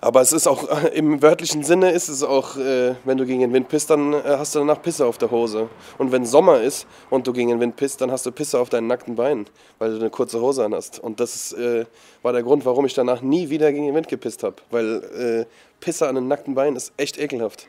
Aber 0.00 0.20
es 0.20 0.32
ist 0.32 0.46
auch 0.46 0.68
im 0.92 1.22
wörtlichen 1.22 1.64
Sinne 1.64 1.90
ist 1.90 2.08
es 2.08 2.22
auch, 2.22 2.56
äh, 2.56 2.94
wenn 3.04 3.18
du 3.18 3.26
gegen 3.26 3.40
den 3.40 3.52
Wind 3.52 3.68
pisst, 3.68 3.90
dann 3.90 4.12
äh, 4.12 4.22
hast 4.24 4.54
du 4.54 4.60
danach 4.60 4.82
Pisse 4.82 5.06
auf 5.06 5.18
der 5.18 5.30
Hose. 5.30 5.68
Und 5.98 6.12
wenn 6.12 6.24
Sommer 6.24 6.60
ist 6.60 6.86
und 7.10 7.26
du 7.26 7.32
gegen 7.32 7.50
den 7.50 7.60
Wind 7.60 7.76
pisst, 7.76 8.00
dann 8.00 8.10
hast 8.10 8.26
du 8.26 8.32
Pisse 8.32 8.58
auf 8.58 8.68
deinen 8.68 8.86
nackten 8.86 9.16
Beinen, 9.16 9.46
weil 9.78 9.90
du 9.90 10.00
eine 10.00 10.10
kurze 10.10 10.40
Hose 10.40 10.64
an 10.64 10.74
hast. 10.74 10.98
Und 10.98 11.20
das 11.20 11.34
ist, 11.34 11.52
äh, 11.54 11.86
war 12.22 12.32
der 12.32 12.42
Grund, 12.42 12.64
warum 12.64 12.86
ich 12.86 12.94
danach 12.94 13.22
nie 13.22 13.50
wieder 13.50 13.72
gegen 13.72 13.86
den 13.86 13.94
Wind 13.94 14.08
gepisst 14.08 14.42
habe. 14.42 14.56
Weil 14.70 15.46
äh, 15.46 15.46
Pisse 15.80 16.08
an 16.08 16.14
den 16.14 16.28
nackten 16.28 16.54
Beinen 16.54 16.76
ist 16.76 16.92
echt 16.96 17.18
ekelhaft. 17.18 17.66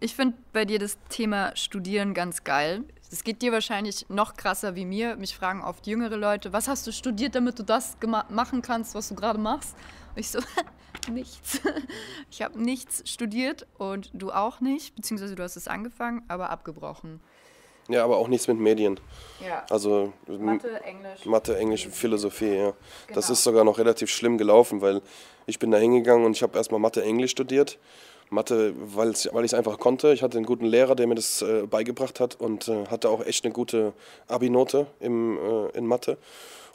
ich 0.01 0.15
finde 0.15 0.37
bei 0.53 0.65
dir 0.65 0.79
das 0.79 0.97
Thema 1.09 1.55
Studieren 1.57 2.15
ganz 2.15 2.45
geil. 2.45 2.85
Es 3.11 3.23
geht 3.23 3.43
dir 3.43 3.53
wahrscheinlich 3.53 4.07
noch 4.09 4.35
krasser 4.35 4.75
wie 4.75 4.85
mir. 4.85 5.15
Mich 5.17 5.37
fragen 5.37 5.63
oft 5.63 5.87
jüngere 5.87 6.17
Leute, 6.17 6.53
was 6.53 6.67
hast 6.67 6.87
du 6.87 6.93
studiert, 6.93 7.37
damit 7.37 7.59
du 7.59 7.63
das 7.63 7.97
machen 8.29 8.61
kannst, 8.61 8.95
was 8.97 9.09
du 9.09 9.15
gerade 9.15 9.39
machst? 9.39 9.77
Ich 10.17 10.31
so, 10.31 10.41
nichts. 11.11 11.61
Ich 12.31 12.43
habe 12.43 12.61
nichts 12.61 13.09
studiert 13.09 13.67
und 13.79 14.11
du 14.13 14.33
auch 14.33 14.61
nicht, 14.61 14.97
beziehungsweise 14.97 15.37
du 15.37 15.43
hast 15.45 15.55
es 15.57 15.69
angefangen, 15.69 16.23
aber 16.27 16.51
abgebrochen. 16.51 17.21
Ja, 17.89 18.03
aber 18.03 18.17
auch 18.17 18.29
nichts 18.29 18.49
mit 18.49 18.59
Medien. 18.59 18.99
Ja. 19.47 19.65
Also 19.71 20.13
Mathe, 20.27 20.83
Englisch. 20.83 21.25
Mathe, 21.27 21.57
Englisch, 21.57 21.87
Philosophie, 21.89 22.55
ja. 22.55 22.65
Genau. 22.65 22.75
Das 23.15 23.31
ist 23.31 23.45
sogar 23.45 23.63
noch 23.63 23.79
relativ 23.79 24.11
schlimm 24.11 24.39
gelaufen, 24.39 24.81
weil 24.81 25.01
ich 25.47 25.59
bin 25.59 25.71
da 25.71 25.79
hingegangen 25.79 26.25
und 26.25 26.33
ich 26.33 26.43
habe 26.43 26.57
erstmal 26.57 26.81
Mathe, 26.81 27.03
Englisch 27.03 27.33
studiert. 27.33 27.79
Mathe, 28.31 28.75
weil 28.77 29.11
ich 29.11 29.27
es 29.27 29.55
einfach 29.55 29.79
konnte. 29.79 30.13
Ich 30.13 30.23
hatte 30.23 30.39
einen 30.39 30.47
guten 30.47 30.65
Lehrer, 30.65 30.97
der 30.97 31.07
mir 31.07 31.15
das 31.15 31.43
äh, 31.43 31.67
beigebracht 31.67 32.21
hat 32.21 32.41
und 32.41 32.69
äh, 32.69 32.87
hatte 32.87 33.11
auch 33.11 33.25
echt 33.25 33.45
eine 33.45 33.53
gute 33.53 33.93
Abi-Note 34.27 34.87
im, 34.99 35.39
äh, 35.39 35.79
in 35.79 35.87
Mathe 35.87 36.17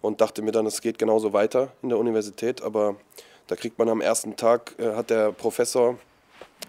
und 0.01 0.21
dachte 0.21 0.41
mir 0.41 0.51
dann, 0.51 0.65
es 0.67 0.81
geht 0.81 0.99
genauso 0.99 1.33
weiter 1.33 1.73
in 1.81 1.89
der 1.89 1.97
Universität, 1.97 2.61
aber 2.61 2.95
da 3.49 3.55
kriegt 3.55 3.79
man 3.79 3.89
am 3.89 3.99
ersten 3.99 4.35
Tag, 4.35 4.75
äh, 4.77 4.93
hat 4.93 5.09
der 5.09 5.31
Professor 5.31 5.97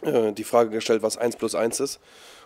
äh, 0.02 0.32
die 0.32 0.44
Frage 0.44 0.70
gestellt, 0.70 1.02
was 1.02 1.18
1 1.18 1.36
plus 1.36 1.54
1 1.54 1.78
ist. 1.78 2.00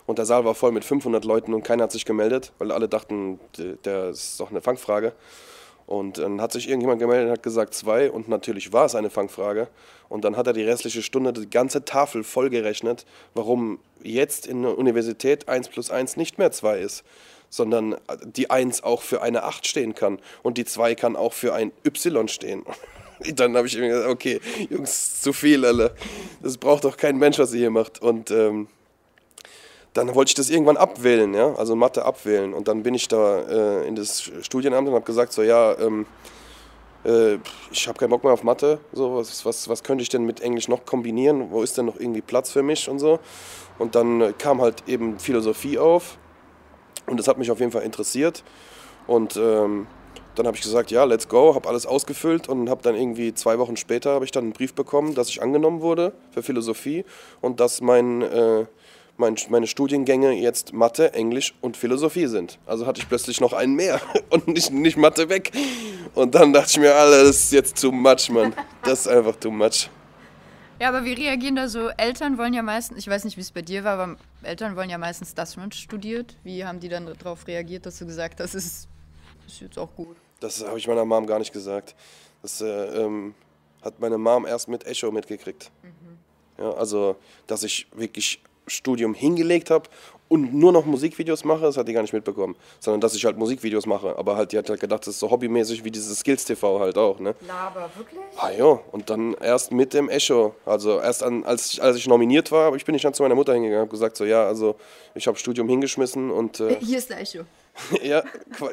Und 0.05 0.19
der 0.19 0.25
Saal 0.25 0.45
war 0.45 0.53
voll 0.53 0.71
mit 0.71 0.83
500 0.83 1.25
Leuten 1.25 1.53
und 1.53 1.63
keiner 1.63 1.83
hat 1.83 1.91
sich 1.91 2.05
gemeldet, 2.05 2.51
weil 2.59 2.71
alle 2.71 2.87
dachten, 2.87 3.39
der 3.85 4.09
ist 4.09 4.39
doch 4.39 4.51
eine 4.51 4.61
Fangfrage. 4.61 5.13
Und 5.87 6.17
dann 6.17 6.41
hat 6.41 6.51
sich 6.51 6.67
irgendjemand 6.67 6.99
gemeldet 6.99 7.27
und 7.27 7.31
hat 7.31 7.43
gesagt 7.43 7.73
zwei 7.73 8.11
und 8.11 8.27
natürlich 8.27 8.73
war 8.73 8.85
es 8.85 8.93
eine 8.93 9.09
Fangfrage. 9.09 9.67
Und 10.09 10.23
dann 10.23 10.35
hat 10.37 10.47
er 10.47 10.53
die 10.53 10.63
restliche 10.63 11.01
Stunde 11.01 11.33
die 11.33 11.49
ganze 11.49 11.85
Tafel 11.85 12.23
vollgerechnet, 12.23 13.05
warum 13.33 13.79
jetzt 14.03 14.45
in 14.45 14.63
der 14.63 14.77
Universität 14.77 15.47
1 15.47 15.69
plus 15.69 15.89
1 15.89 16.17
nicht 16.17 16.37
mehr 16.37 16.51
2 16.51 16.79
ist, 16.79 17.03
sondern 17.49 17.95
die 18.25 18.49
1 18.49 18.83
auch 18.83 19.01
für 19.01 19.21
eine 19.21 19.43
8 19.43 19.65
stehen 19.65 19.95
kann 19.95 20.19
und 20.43 20.57
die 20.57 20.65
2 20.65 20.93
kann 20.95 21.15
auch 21.15 21.33
für 21.33 21.53
ein 21.53 21.71
Y 21.85 22.27
stehen. 22.27 22.63
dann 23.33 23.55
habe 23.55 23.67
ich 23.67 23.77
mir 23.77 23.89
gesagt, 23.89 24.09
okay, 24.09 24.39
Jungs, 24.69 25.21
zu 25.21 25.33
viel, 25.33 25.65
alle. 25.65 25.93
Das 26.41 26.57
braucht 26.57 26.83
doch 26.83 26.97
kein 26.97 27.17
Mensch, 27.17 27.39
was 27.39 27.53
ihr 27.53 27.59
hier 27.59 27.71
macht. 27.71 28.01
Und 28.01 28.31
ähm, 28.31 28.67
dann 29.93 30.13
wollte 30.13 30.29
ich 30.29 30.35
das 30.35 30.49
irgendwann 30.49 30.77
abwählen, 30.77 31.33
ja, 31.33 31.55
also 31.55 31.75
Mathe 31.75 32.03
abwählen. 32.03 32.53
Und 32.53 32.67
dann 32.67 32.83
bin 32.83 32.93
ich 32.93 33.07
da 33.07 33.39
äh, 33.39 33.87
in 33.87 33.95
das 33.95 34.29
Studienamt 34.41 34.87
und 34.87 34.93
habe 34.93 35.05
gesagt, 35.05 35.31
so 35.31 35.41
ja, 35.41 35.77
ähm, 35.79 36.05
äh, 37.05 37.37
ich 37.71 37.87
habe 37.87 37.97
keinen 37.97 38.09
Bock 38.09 38.23
mehr 38.23 38.33
auf 38.33 38.43
Mathe. 38.43 38.79
So, 38.91 39.15
was, 39.15 39.45
was, 39.45 39.69
was 39.69 39.83
könnte 39.83 40.01
ich 40.01 40.09
denn 40.09 40.25
mit 40.25 40.41
Englisch 40.41 40.67
noch 40.67 40.85
kombinieren? 40.85 41.49
Wo 41.51 41.61
ist 41.61 41.77
denn 41.77 41.85
noch 41.85 41.99
irgendwie 41.99 42.21
Platz 42.21 42.51
für 42.51 42.63
mich 42.63 42.89
und 42.89 42.99
so? 42.99 43.19
Und 43.77 43.95
dann 43.95 44.21
äh, 44.21 44.33
kam 44.37 44.61
halt 44.61 44.83
eben 44.87 45.17
Philosophie 45.19 45.77
auf. 45.77 46.17
Und 47.07 47.17
das 47.17 47.27
hat 47.27 47.37
mich 47.37 47.51
auf 47.51 47.59
jeden 47.59 47.71
Fall 47.71 47.83
interessiert. 47.83 48.43
Und 49.07 49.37
ähm, 49.37 49.87
dann 50.35 50.47
habe 50.47 50.57
ich 50.57 50.63
gesagt, 50.63 50.91
ja, 50.91 51.03
let's 51.03 51.27
go, 51.27 51.55
habe 51.55 51.67
alles 51.67 51.85
ausgefüllt 51.85 52.47
und 52.47 52.69
habe 52.69 52.81
dann 52.83 52.95
irgendwie 52.95 53.33
zwei 53.33 53.57
Wochen 53.59 53.77
später 53.77 54.11
habe 54.11 54.25
ich 54.25 54.31
dann 54.31 54.45
einen 54.45 54.53
Brief 54.53 54.73
bekommen, 54.73 55.15
dass 55.15 55.29
ich 55.29 55.41
angenommen 55.41 55.81
wurde 55.81 56.13
für 56.31 56.43
Philosophie 56.43 57.05
und 57.41 57.59
dass 57.59 57.81
mein, 57.81 58.21
äh, 58.21 58.65
mein, 59.17 59.35
meine 59.49 59.67
Studiengänge 59.67 60.33
jetzt 60.33 60.73
Mathe, 60.73 61.13
Englisch 61.13 61.53
und 61.61 61.77
Philosophie 61.77 62.27
sind. 62.27 62.59
Also 62.65 62.85
hatte 62.85 63.01
ich 63.01 63.07
plötzlich 63.07 63.39
noch 63.41 63.53
einen 63.53 63.75
mehr 63.75 64.01
und 64.29 64.47
nicht, 64.47 64.71
nicht 64.71 64.97
Mathe 64.97 65.29
weg. 65.29 65.51
Und 66.13 66.35
dann 66.35 66.53
dachte 66.53 66.71
ich 66.71 66.79
mir, 66.79 66.93
Alter, 66.93 67.23
das 67.23 67.37
ist 67.37 67.51
jetzt 67.51 67.81
too 67.81 67.91
much, 67.91 68.29
Mann. 68.29 68.53
Das 68.83 69.01
ist 69.01 69.07
einfach 69.07 69.35
too 69.35 69.51
much. 69.51 69.89
Ja, 70.79 70.89
aber 70.89 71.05
wie 71.05 71.13
reagieren 71.13 71.55
da 71.55 71.69
so? 71.69 71.87
Eltern 71.89 72.37
wollen 72.37 72.53
ja 72.53 72.61
meistens, 72.61 72.97
ich 72.97 73.07
weiß 73.07 73.23
nicht, 73.23 73.37
wie 73.37 73.41
es 73.41 73.51
bei 73.51 73.61
dir 73.61 73.85
war, 73.85 73.97
aber 73.97 74.17
Eltern 74.43 74.75
wollen 74.75 74.89
ja 74.89 74.97
meistens, 74.97 75.33
dass 75.33 75.55
man 75.55 75.71
studiert. 75.71 76.35
Wie 76.43 76.65
haben 76.65 76.81
die 76.81 76.89
dann 76.89 77.05
darauf 77.05 77.47
reagiert, 77.47 77.85
dass 77.85 77.97
du 77.97 78.05
gesagt 78.05 78.41
hast, 78.41 78.55
das 78.55 78.65
ist, 78.65 78.87
ist 79.47 79.61
jetzt 79.61 79.79
auch 79.79 79.93
gut? 79.95 80.17
Das 80.39 80.65
habe 80.65 80.77
ich 80.77 80.87
meiner 80.87 81.05
Mom 81.05 81.25
gar 81.25 81.39
nicht 81.39 81.53
gesagt. 81.53 81.95
Das 82.41 82.61
äh, 82.61 82.65
ähm, 82.65 83.33
hat 83.81 83.99
meine 83.99 84.17
Mom 84.17 84.45
erst 84.45 84.67
mit 84.67 84.85
Echo 84.85 85.11
mitgekriegt. 85.11 85.71
Mhm. 85.83 86.63
Ja, 86.63 86.71
also, 86.73 87.15
dass 87.47 87.63
ich 87.63 87.87
wirklich 87.93 88.41
Studium 88.67 89.13
hingelegt 89.13 89.69
habe 89.69 89.89
und 90.27 90.53
nur 90.53 90.71
noch 90.71 90.85
Musikvideos 90.85 91.43
mache, 91.43 91.61
das 91.61 91.77
hat 91.77 91.87
die 91.87 91.93
gar 91.93 92.01
nicht 92.01 92.13
mitbekommen. 92.13 92.55
Sondern 92.79 93.01
dass 93.01 93.13
ich 93.13 93.23
halt 93.25 93.37
Musikvideos 93.37 93.85
mache. 93.85 94.17
Aber 94.17 94.35
halt, 94.35 94.51
die 94.51 94.57
hat 94.57 94.69
halt 94.69 94.79
gedacht, 94.79 95.01
das 95.01 95.15
ist 95.15 95.19
so 95.19 95.29
hobbymäßig 95.29 95.83
wie 95.83 95.91
dieses 95.91 96.19
Skills 96.19 96.45
TV 96.45 96.79
halt 96.79 96.97
auch, 96.97 97.19
ne? 97.19 97.35
Laber, 97.47 97.89
wirklich? 97.95 98.19
Ah 98.37 98.49
ja, 98.49 98.79
und 98.91 99.09
dann 99.09 99.35
erst 99.35 99.71
mit 99.71 99.93
dem 99.93 100.09
Echo. 100.09 100.55
Also 100.65 100.99
erst 100.99 101.21
an, 101.21 101.43
als, 101.43 101.73
ich, 101.73 101.83
als 101.83 101.97
ich 101.97 102.07
nominiert 102.07 102.51
war, 102.51 102.75
ich 102.75 102.85
bin 102.85 102.95
ich 102.95 103.03
dann 103.03 103.13
zu 103.13 103.21
meiner 103.21 103.35
Mutter 103.35 103.53
hingegangen 103.53 103.83
und 103.83 103.89
gesagt, 103.89 104.17
so 104.17 104.25
ja, 104.25 104.45
also 104.45 104.75
ich 105.13 105.27
habe 105.27 105.37
Studium 105.37 105.69
hingeschmissen 105.69 106.31
und... 106.31 106.59
Äh, 106.59 106.77
Hier 106.79 106.97
ist 106.97 107.09
der 107.09 107.21
Echo. 107.21 107.45
ja, 108.03 108.23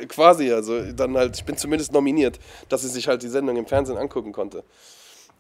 quasi. 0.09 0.53
Also 0.53 0.93
dann 0.93 1.17
halt, 1.17 1.37
ich 1.37 1.45
bin 1.45 1.57
zumindest 1.57 1.93
nominiert, 1.93 2.39
dass 2.69 2.83
sie 2.83 2.89
sich 2.89 3.09
halt 3.09 3.23
die 3.23 3.29
Sendung 3.29 3.57
im 3.57 3.67
Fernsehen 3.67 3.99
angucken 3.99 4.33
konnte. 4.33 4.65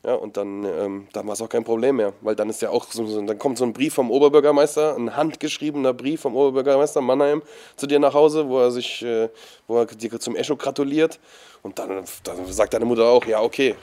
Ja, 0.05 0.15
und 0.15 0.37
dann, 0.37 0.65
ähm, 0.65 1.07
dann 1.13 1.29
war 1.29 1.35
es 1.35 1.43
auch 1.43 1.49
kein 1.49 1.63
Problem 1.63 1.97
mehr, 1.97 2.13
weil 2.23 2.35
dann 2.35 2.51
ist 2.51 2.61
ja 2.61 2.71
auch 2.71 2.91
so, 2.91 3.07
so, 3.07 3.23
dann 3.23 3.39
kommt 3.39 3.57
so 3.57 3.65
ein 3.65 3.73
Brief 3.73 3.95
vom 3.95 4.11
Oberbürgermeister, 4.11 4.97
ein 4.97 5.15
handgeschriebener 5.15 5.93
Brief 5.93 6.23
vom 6.23 6.35
Oberbürgermeister 6.35 7.01
Mannheim 7.01 7.41
zu 7.77 7.87
dir 7.87 8.01
nach 8.01 8.13
Hause, 8.13 8.49
wo 8.49 8.59
er 8.59 8.73
sich, 8.73 9.05
äh, 9.05 9.29
wo 9.69 9.79
er 9.79 9.87
dir 9.87 10.19
zum 10.19 10.35
Echo 10.35 10.57
gratuliert. 10.57 11.21
Und 11.63 11.79
dann, 11.79 12.03
dann 12.25 12.53
sagt 12.53 12.75
deine 12.75 12.85
Mutter 12.85 13.05
auch, 13.05 13.25
ja, 13.27 13.41
okay, 13.41 13.77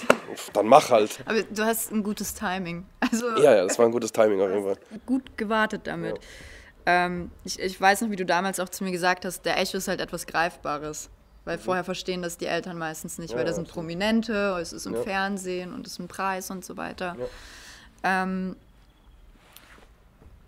dann 0.52 0.68
mach 0.68 0.90
halt. 0.90 1.20
Aber 1.26 1.42
du 1.42 1.64
hast 1.64 1.94
ein 1.94 2.04
gutes 2.04 2.34
Timing. 2.34 2.86
Also, 3.00 3.30
ja, 3.38 3.56
ja, 3.56 3.64
das 3.64 3.80
war 3.80 3.86
ein 3.86 3.94
gutes 3.94 4.12
Timing 4.12 4.42
auf 4.42 4.50
jeden 4.50 4.64
Fall. 4.66 4.76
Gut 5.06 5.38
gewartet 5.38 5.84
damit. 5.86 6.18
Ja. 6.18 6.24
Ähm, 6.86 7.32
ich, 7.44 7.60
ich 7.60 7.80
weiß 7.80 8.02
noch, 8.02 8.10
wie 8.10 8.16
du 8.16 8.26
damals 8.26 8.60
auch 8.60 8.70
zu 8.70 8.84
mir 8.84 8.92
gesagt 8.92 9.26
hast, 9.26 9.44
der 9.44 9.60
Echo 9.60 9.78
ist 9.78 9.88
halt 9.88 10.02
etwas 10.02 10.26
Greifbares. 10.28 11.10
Weil 11.46 11.58
mhm. 11.58 11.62
vorher 11.62 11.84
verstehen 11.84 12.22
das 12.22 12.38
die 12.38 12.46
Eltern 12.46 12.78
meistens 12.78 13.18
nicht, 13.18 13.32
ja, 13.32 13.38
weil 13.38 13.46
da 13.46 13.54
sind 13.54 13.68
Prominente, 13.68 14.58
es 14.62 14.74
ist 14.74 14.86
im 14.86 14.94
ja. 14.94 15.02
Fernsehen 15.02 15.74
und 15.74 15.88
es 15.88 15.94
ist 15.94 16.00
ein 16.00 16.08
Preis 16.08 16.52
und 16.52 16.66
so 16.66 16.78
weiter. 16.78 17.16
Ja. 18.04 18.24
Ähm, 18.24 18.56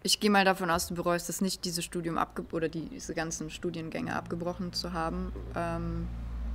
ich 0.04 0.20
gehe 0.20 0.30
mal 0.30 0.46
davon 0.46 0.70
aus, 0.70 0.88
du 0.88 0.96
bereust 0.96 1.30
es 1.30 1.42
nicht, 1.42 1.64
dieses 1.64 1.86
Studium 1.86 2.18
abge 2.18 2.44
oder 2.52 2.70
diese 2.70 3.14
ganzen 3.14 3.50
Studiengänge 3.50 4.16
abgebrochen 4.16 4.74
zu 4.74 4.94
haben. 4.94 5.32
Ähm, 5.56 6.08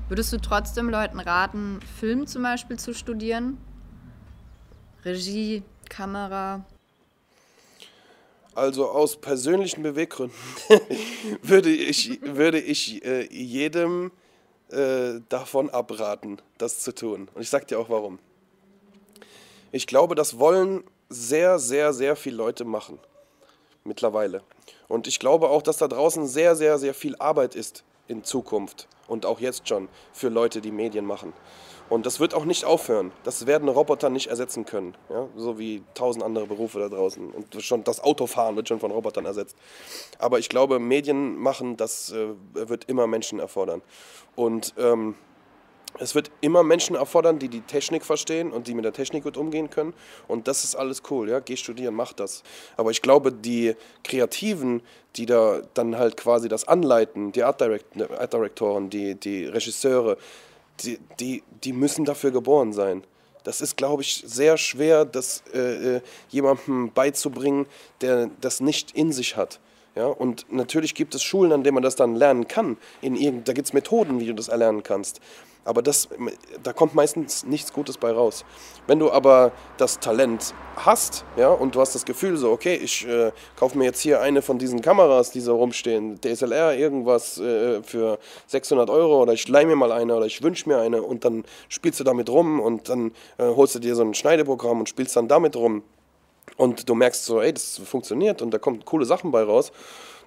würdest 0.08 0.32
du 0.32 0.38
trotzdem 0.38 0.90
Leuten 0.90 1.20
raten, 1.20 1.80
Film 1.98 2.26
zum 2.26 2.42
Beispiel 2.42 2.78
zu 2.78 2.92
studieren? 2.92 3.58
Regie, 5.04 5.62
Kamera? 5.88 6.64
Also 8.56 8.88
aus 8.88 9.18
persönlichen 9.18 9.82
Beweggründen 9.82 10.34
würde 11.42 11.70
ich, 11.70 12.18
würde 12.22 12.58
ich 12.58 13.04
äh, 13.04 13.28
jedem 13.30 14.10
äh, 14.70 15.20
davon 15.28 15.68
abraten, 15.68 16.40
das 16.56 16.80
zu 16.80 16.94
tun. 16.94 17.28
Und 17.34 17.42
ich 17.42 17.50
sage 17.50 17.66
dir 17.66 17.78
auch 17.78 17.90
warum. 17.90 18.18
Ich 19.72 19.86
glaube, 19.86 20.14
das 20.14 20.38
wollen 20.38 20.84
sehr, 21.10 21.58
sehr, 21.58 21.92
sehr 21.92 22.16
viele 22.16 22.36
Leute 22.36 22.64
machen. 22.64 22.98
Mittlerweile. 23.84 24.42
Und 24.88 25.06
ich 25.06 25.18
glaube 25.18 25.50
auch, 25.50 25.60
dass 25.60 25.76
da 25.76 25.86
draußen 25.86 26.26
sehr, 26.26 26.56
sehr, 26.56 26.78
sehr 26.78 26.94
viel 26.94 27.14
Arbeit 27.16 27.54
ist 27.54 27.84
in 28.08 28.24
Zukunft 28.24 28.88
und 29.06 29.26
auch 29.26 29.38
jetzt 29.38 29.68
schon 29.68 29.88
für 30.14 30.30
Leute, 30.30 30.62
die 30.62 30.72
Medien 30.72 31.04
machen. 31.04 31.34
Und 31.88 32.04
das 32.04 32.18
wird 32.18 32.34
auch 32.34 32.44
nicht 32.44 32.64
aufhören. 32.64 33.12
Das 33.22 33.46
werden 33.46 33.68
Roboter 33.68 34.10
nicht 34.10 34.26
ersetzen 34.28 34.64
können. 34.64 34.96
Ja? 35.08 35.28
So 35.36 35.58
wie 35.58 35.82
tausend 35.94 36.24
andere 36.24 36.46
Berufe 36.46 36.78
da 36.80 36.88
draußen. 36.88 37.30
Und 37.30 37.62
schon 37.62 37.84
das 37.84 38.00
Autofahren 38.00 38.56
wird 38.56 38.68
schon 38.68 38.80
von 38.80 38.90
Robotern 38.90 39.24
ersetzt. 39.24 39.56
Aber 40.18 40.38
ich 40.38 40.48
glaube, 40.48 40.78
Medien 40.78 41.36
machen, 41.36 41.76
das 41.76 42.12
äh, 42.12 42.28
wird 42.54 42.84
immer 42.84 43.06
Menschen 43.06 43.38
erfordern. 43.38 43.82
Und 44.34 44.74
ähm, 44.78 45.14
es 45.98 46.14
wird 46.14 46.30
immer 46.40 46.62
Menschen 46.62 46.96
erfordern, 46.96 47.38
die 47.38 47.48
die 47.48 47.62
Technik 47.62 48.04
verstehen 48.04 48.52
und 48.52 48.66
die 48.66 48.74
mit 48.74 48.84
der 48.84 48.92
Technik 48.92 49.24
gut 49.24 49.36
umgehen 49.36 49.70
können. 49.70 49.94
Und 50.28 50.48
das 50.48 50.64
ist 50.64 50.74
alles 50.74 51.02
cool, 51.10 51.28
ja. 51.30 51.40
Geh 51.40 51.56
studieren, 51.56 51.94
mach 51.94 52.12
das. 52.12 52.42
Aber 52.76 52.90
ich 52.90 53.00
glaube, 53.00 53.32
die 53.32 53.74
Kreativen, 54.04 54.82
die 55.16 55.26
da 55.26 55.62
dann 55.74 55.96
halt 55.96 56.16
quasi 56.16 56.48
das 56.48 56.68
anleiten, 56.68 57.32
die 57.32 57.44
Art, 57.44 57.60
Direct 57.60 58.00
Art 58.10 58.32
Directoren, 58.32 58.90
die, 58.90 59.14
die 59.14 59.46
Regisseure, 59.46 60.18
die, 60.80 60.98
die, 61.20 61.42
die 61.64 61.72
müssen 61.72 62.04
dafür 62.04 62.30
geboren 62.30 62.72
sein. 62.72 63.04
Das 63.44 63.60
ist, 63.60 63.76
glaube 63.76 64.02
ich, 64.02 64.24
sehr 64.26 64.56
schwer, 64.58 65.04
das 65.04 65.44
äh, 65.54 65.96
äh, 65.96 66.00
jemandem 66.30 66.90
beizubringen, 66.92 67.66
der 68.00 68.28
das 68.40 68.60
nicht 68.60 68.90
in 68.92 69.12
sich 69.12 69.36
hat. 69.36 69.60
Ja, 69.94 70.06
und 70.06 70.52
natürlich 70.52 70.94
gibt 70.94 71.14
es 71.14 71.22
Schulen, 71.22 71.52
an 71.52 71.62
denen 71.62 71.74
man 71.74 71.82
das 71.82 71.96
dann 71.96 72.16
lernen 72.16 72.48
kann. 72.48 72.76
In 73.00 73.16
irgend, 73.16 73.48
da 73.48 73.52
gibt 73.52 73.68
es 73.68 73.72
Methoden, 73.72 74.20
wie 74.20 74.26
du 74.26 74.34
das 74.34 74.48
erlernen 74.48 74.82
kannst. 74.82 75.20
Aber 75.66 75.82
das, 75.82 76.08
da 76.62 76.72
kommt 76.72 76.94
meistens 76.94 77.44
nichts 77.44 77.72
Gutes 77.72 77.98
bei 77.98 78.12
raus. 78.12 78.44
Wenn 78.86 79.00
du 79.00 79.10
aber 79.10 79.52
das 79.76 79.98
Talent 79.98 80.54
hast, 80.76 81.24
ja, 81.36 81.48
und 81.48 81.74
du 81.74 81.80
hast 81.80 81.94
das 81.94 82.04
Gefühl 82.04 82.36
so, 82.36 82.52
okay, 82.52 82.74
ich 82.74 83.06
äh, 83.06 83.32
kaufe 83.56 83.76
mir 83.76 83.84
jetzt 83.84 84.00
hier 84.00 84.20
eine 84.20 84.42
von 84.42 84.58
diesen 84.58 84.80
Kameras, 84.80 85.32
die 85.32 85.40
so 85.40 85.56
rumstehen, 85.56 86.20
DSLR, 86.20 86.76
irgendwas 86.76 87.38
äh, 87.38 87.82
für 87.82 88.18
600 88.46 88.88
Euro 88.88 89.22
oder 89.22 89.32
ich 89.32 89.48
leih 89.48 89.64
mir 89.64 89.76
mal 89.76 89.90
eine 89.90 90.14
oder 90.14 90.26
ich 90.26 90.42
wünsche 90.42 90.68
mir 90.68 90.78
eine 90.78 91.02
und 91.02 91.24
dann 91.24 91.44
spielst 91.68 91.98
du 91.98 92.04
damit 92.04 92.30
rum 92.30 92.60
und 92.60 92.88
dann 92.88 93.10
äh, 93.38 93.44
holst 93.44 93.74
du 93.74 93.80
dir 93.80 93.96
so 93.96 94.02
ein 94.02 94.14
Schneideprogramm 94.14 94.78
und 94.78 94.88
spielst 94.88 95.16
dann 95.16 95.26
damit 95.26 95.56
rum 95.56 95.82
und 96.56 96.88
du 96.88 96.94
merkst 96.94 97.24
so, 97.24 97.40
ey, 97.40 97.52
das 97.52 97.78
funktioniert 97.84 98.40
und 98.40 98.52
da 98.52 98.58
kommen 98.58 98.84
coole 98.84 99.04
Sachen 99.04 99.32
bei 99.32 99.42
raus, 99.42 99.72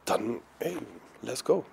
dann, 0.06 0.42
ey, 0.60 0.78
let's 1.22 1.44
go. 1.44 1.64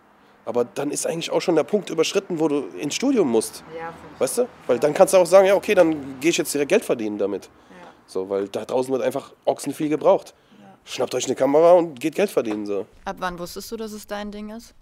Aber 0.46 0.64
dann 0.64 0.92
ist 0.92 1.06
eigentlich 1.06 1.30
auch 1.30 1.40
schon 1.40 1.56
der 1.56 1.64
Punkt 1.64 1.90
überschritten, 1.90 2.38
wo 2.38 2.46
du 2.46 2.68
ins 2.78 2.94
Studium 2.94 3.28
musst. 3.28 3.64
Ja, 3.76 3.92
weißt 4.20 4.38
du? 4.38 4.48
Weil 4.68 4.78
dann 4.78 4.94
kannst 4.94 5.12
du 5.12 5.18
auch 5.18 5.26
sagen, 5.26 5.46
ja, 5.48 5.56
okay, 5.56 5.74
dann 5.74 6.20
gehe 6.20 6.30
ich 6.30 6.38
jetzt 6.38 6.54
direkt 6.54 6.68
Geld 6.68 6.84
verdienen 6.84 7.18
damit. 7.18 7.50
Ja. 7.68 7.88
So, 8.06 8.30
weil 8.30 8.46
da 8.48 8.64
draußen 8.64 8.92
wird 8.92 9.02
einfach 9.02 9.34
Ochsen 9.44 9.74
viel 9.74 9.88
gebraucht. 9.88 10.34
Ja. 10.60 10.78
Schnappt 10.84 11.16
euch 11.16 11.26
eine 11.26 11.34
Kamera 11.34 11.72
und 11.72 11.98
geht 11.98 12.14
Geld 12.14 12.30
verdienen. 12.30 12.64
So. 12.64 12.86
Ab 13.04 13.16
wann 13.18 13.36
wusstest 13.40 13.72
du, 13.72 13.76
dass 13.76 13.90
es 13.90 14.06
dein 14.06 14.30
Ding 14.30 14.50
ist? 14.50 14.72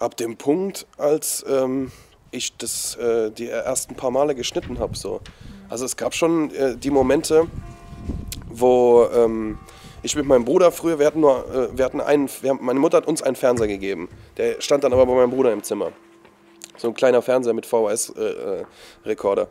Ab 0.00 0.16
dem 0.16 0.36
Punkt, 0.36 0.88
als 0.98 1.44
ähm, 1.48 1.92
ich 2.32 2.56
das 2.56 2.96
äh, 2.96 3.30
die 3.30 3.48
ersten 3.48 3.94
paar 3.94 4.10
Male 4.10 4.34
geschnitten 4.34 4.80
habe. 4.80 4.96
So. 4.96 5.20
Also 5.68 5.84
es 5.84 5.96
gab 5.96 6.12
schon 6.12 6.50
äh, 6.50 6.76
die 6.76 6.90
Momente, 6.90 7.46
wo 8.48 9.06
ähm, 9.14 9.60
ich 10.04 10.14
mit 10.14 10.26
meinem 10.26 10.44
Bruder 10.44 10.70
früher, 10.70 10.98
wir 10.98 11.06
hatten 11.06 11.20
nur, 11.20 11.44
äh, 11.52 11.76
wir 11.76 11.84
hatten 11.84 12.00
einen, 12.00 12.28
wir 12.42 12.50
haben, 12.50 12.60
meine 12.62 12.78
Mutter 12.78 12.98
hat 12.98 13.06
uns 13.06 13.22
einen 13.22 13.36
Fernseher 13.36 13.68
gegeben. 13.68 14.08
Der 14.36 14.60
stand 14.60 14.84
dann 14.84 14.92
aber 14.92 15.06
bei 15.06 15.14
meinem 15.14 15.30
Bruder 15.30 15.52
im 15.52 15.62
Zimmer. 15.62 15.92
So 16.76 16.88
ein 16.88 16.94
kleiner 16.94 17.22
Fernseher 17.22 17.54
mit 17.54 17.66
VHS-Rekorder. 17.66 19.42
Äh, 19.42 19.44
äh, 19.44 19.48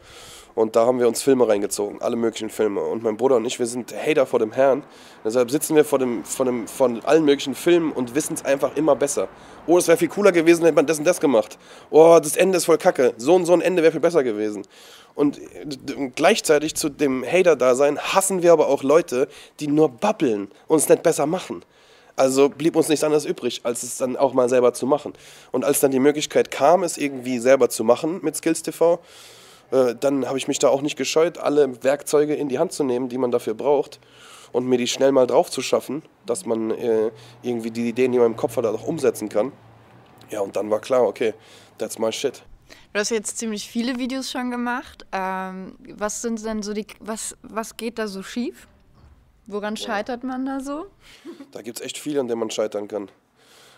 und 0.56 0.76
da 0.76 0.86
haben 0.86 1.00
wir 1.00 1.08
uns 1.08 1.24
Filme 1.24 1.48
reingezogen, 1.48 2.00
alle 2.02 2.16
möglichen 2.16 2.52
Filme. 2.52 2.82
Und 2.82 3.02
mein 3.02 3.18
Bruder 3.18 3.38
und 3.38 3.46
ich, 3.46 3.58
wir 3.58 3.66
sind 3.66 3.94
Hater 3.96 4.28
vor 4.28 4.38
dem 4.38 4.52
Herrn. 4.52 4.84
Deshalb 5.26 5.50
sitzen 5.50 5.76
wir 5.76 5.84
vor, 5.84 5.98
dem, 5.98 6.24
vor, 6.24 6.46
dem, 6.46 6.68
von 6.68 7.04
allen 7.06 7.26
möglichen 7.26 7.56
Filmen 7.56 7.92
und 7.92 8.14
wissen 8.14 8.36
es 8.36 8.46
einfach 8.46 8.76
immer 8.76 8.96
besser. 8.96 9.30
Oh, 9.66 9.80
es 9.80 9.88
wäre 9.88 9.98
viel 9.98 10.10
cooler 10.10 10.32
gewesen, 10.32 10.64
hätte 10.64 10.76
man 10.76 10.86
das 10.86 11.00
und 11.00 11.06
das 11.06 11.20
gemacht. 11.20 11.58
Oh, 11.90 12.20
das 12.22 12.36
Ende 12.36 12.58
ist 12.58 12.66
voll 12.66 12.78
kacke. 12.78 13.14
So 13.18 13.34
und 13.34 13.46
so 13.46 13.54
ein 13.54 13.62
Ende 13.62 13.82
wäre 13.82 13.92
viel 13.92 14.02
besser 14.02 14.24
gewesen. 14.24 14.64
Und 15.16 15.40
gleichzeitig 16.16 16.76
zu 16.76 16.90
dem 16.90 17.24
Hater-Dasein 17.24 18.00
hassen 18.00 18.42
wir 18.42 18.52
aber 18.52 18.68
auch 18.68 18.84
Leute, 18.84 19.28
die 19.60 19.68
nur 19.68 19.90
babbeln 19.90 20.52
und 20.68 20.78
es 20.78 20.90
nicht 20.90 21.04
besser 21.04 21.26
machen. 21.26 21.64
Also 22.16 22.50
blieb 22.50 22.76
uns 22.76 22.90
nichts 22.90 23.04
anderes 23.04 23.26
übrig, 23.26 23.62
als 23.64 23.84
es 23.84 23.98
dann 23.98 24.18
auch 24.18 24.34
mal 24.34 24.50
selber 24.50 24.74
zu 24.74 24.86
machen. 24.86 25.14
Und 25.52 25.66
als 25.66 25.80
dann 25.80 25.92
die 25.92 26.00
Möglichkeit 26.00 26.52
kam, 26.52 26.84
es 26.84 26.98
irgendwie 26.98 27.40
selber 27.40 27.70
zu 27.70 27.84
machen 27.84 28.20
mit 28.22 28.36
Skills 28.36 28.62
TV, 28.62 29.00
äh, 29.72 29.96
dann 30.00 30.28
habe 30.28 30.38
ich 30.38 30.48
mich 30.48 30.60
da 30.60 30.70
auch 30.70 30.82
nicht 30.82 30.96
gescheut, 30.96 31.38
alle 31.38 31.84
Werkzeuge 31.84 32.36
in 32.36 32.50
die 32.50 32.60
Hand 32.60 32.72
zu 32.72 32.84
nehmen, 32.84 33.10
die 33.10 33.18
man 33.18 33.32
dafür 33.32 33.56
braucht 33.56 34.00
und 34.52 34.68
mir 34.68 34.78
die 34.78 34.88
schnell 34.88 35.12
mal 35.12 35.26
drauf 35.26 35.50
zu 35.50 35.62
schaffen, 35.62 36.04
dass 36.26 36.46
man 36.46 36.72
äh, 36.72 37.10
irgendwie 37.42 37.72
die 37.72 37.90
Ideen, 37.90 38.12
die 38.12 38.20
man 38.20 38.28
im 38.28 38.38
Kopf 38.38 38.58
hat, 38.58 38.66
auch 38.66 38.88
umsetzen 38.88 39.30
kann. 39.30 39.52
Ja, 40.30 40.42
und 40.42 40.56
dann 40.56 40.70
war 40.70 40.80
klar, 40.80 41.04
okay, 41.04 41.34
that's 41.80 41.98
my 41.98 42.12
shit. 42.12 42.44
Du 42.94 43.00
hast 43.00 43.10
jetzt 43.10 43.38
ziemlich 43.38 43.68
viele 43.68 43.98
Videos 43.98 44.32
schon 44.32 44.52
gemacht. 44.52 45.06
Ähm, 45.12 45.76
was 45.96 46.22
sind 46.22 46.44
denn 46.46 46.62
so 46.62 46.74
die, 46.74 46.86
was, 47.00 47.36
was 47.42 47.76
geht 47.78 47.98
da 47.98 48.08
so 48.08 48.22
schief? 48.22 48.68
Woran 49.48 49.76
scheitert 49.76 50.24
man 50.24 50.46
da 50.46 50.60
so? 50.60 50.86
Da 51.52 51.62
gibt 51.62 51.80
es 51.80 51.86
echt 51.86 51.98
viel, 51.98 52.20
an 52.20 52.28
dem 52.28 52.40
man 52.40 52.50
scheitern 52.50 52.88
kann. 52.88 53.10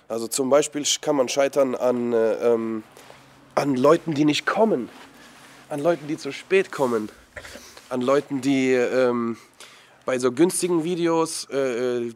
Also 0.07 0.27
zum 0.27 0.49
Beispiel 0.49 0.83
kann 1.01 1.15
man 1.15 1.29
scheitern 1.29 1.75
an, 1.75 2.13
äh, 2.13 2.33
ähm, 2.53 2.83
an 3.55 3.75
Leuten, 3.75 4.13
die 4.13 4.25
nicht 4.25 4.45
kommen. 4.45 4.89
An 5.69 5.79
Leuten, 5.79 6.07
die 6.07 6.17
zu 6.17 6.31
spät 6.31 6.71
kommen. 6.71 7.09
An 7.89 8.01
Leuten, 8.01 8.41
die 8.41 8.73
ähm, 8.73 9.37
bei 10.05 10.19
so 10.19 10.31
günstigen 10.31 10.83
Videos, 10.83 11.47
äh, 11.51 12.07
äh 12.07 12.13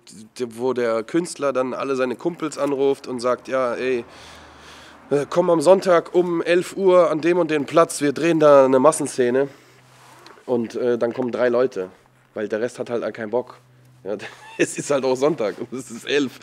wo 0.49 0.73
der 0.73 1.03
Künstler 1.03 1.51
dann 1.51 1.73
alle 1.73 1.95
seine 1.95 2.15
Kumpels 2.15 2.57
anruft 2.59 3.07
und 3.07 3.19
sagt, 3.19 3.47
ja, 3.47 3.73
ey, 3.73 4.05
komm 5.29 5.49
am 5.49 5.61
Sonntag 5.61 6.13
um 6.13 6.41
11 6.41 6.77
Uhr 6.77 7.09
an 7.09 7.21
dem 7.21 7.37
und 7.37 7.49
den 7.49 7.65
Platz, 7.65 8.01
wir 8.01 8.13
drehen 8.13 8.39
da 8.39 8.65
eine 8.65 8.79
Massenszene. 8.79 9.47
Und 10.45 10.75
äh, 10.75 10.97
dann 10.97 11.13
kommen 11.13 11.31
drei 11.31 11.49
Leute, 11.49 11.89
weil 12.33 12.47
der 12.47 12.61
Rest 12.61 12.79
hat 12.79 12.89
halt 12.89 13.13
keinen 13.13 13.29
Bock. 13.29 13.57
Ja, 14.03 14.17
es 14.57 14.77
ist 14.77 14.91
halt 14.91 15.03
auch 15.05 15.15
Sonntag 15.15 15.55
und 15.59 15.73
es 15.77 15.91
ist 15.91 16.07
11. 16.07 16.39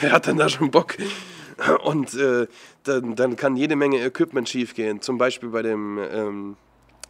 Wer 0.00 0.12
hat 0.12 0.26
denn 0.26 0.36
da 0.36 0.48
schon 0.48 0.70
Bock? 0.70 0.96
Und 1.84 2.14
äh, 2.14 2.46
dann, 2.84 3.16
dann, 3.16 3.36
kann 3.36 3.56
jede 3.56 3.76
Menge 3.76 4.02
Equipment 4.02 4.48
schiefgehen. 4.48 5.02
Zum 5.02 5.18
Beispiel 5.18 5.50
bei 5.50 5.60
dem, 5.60 5.98
ähm, 6.10 6.56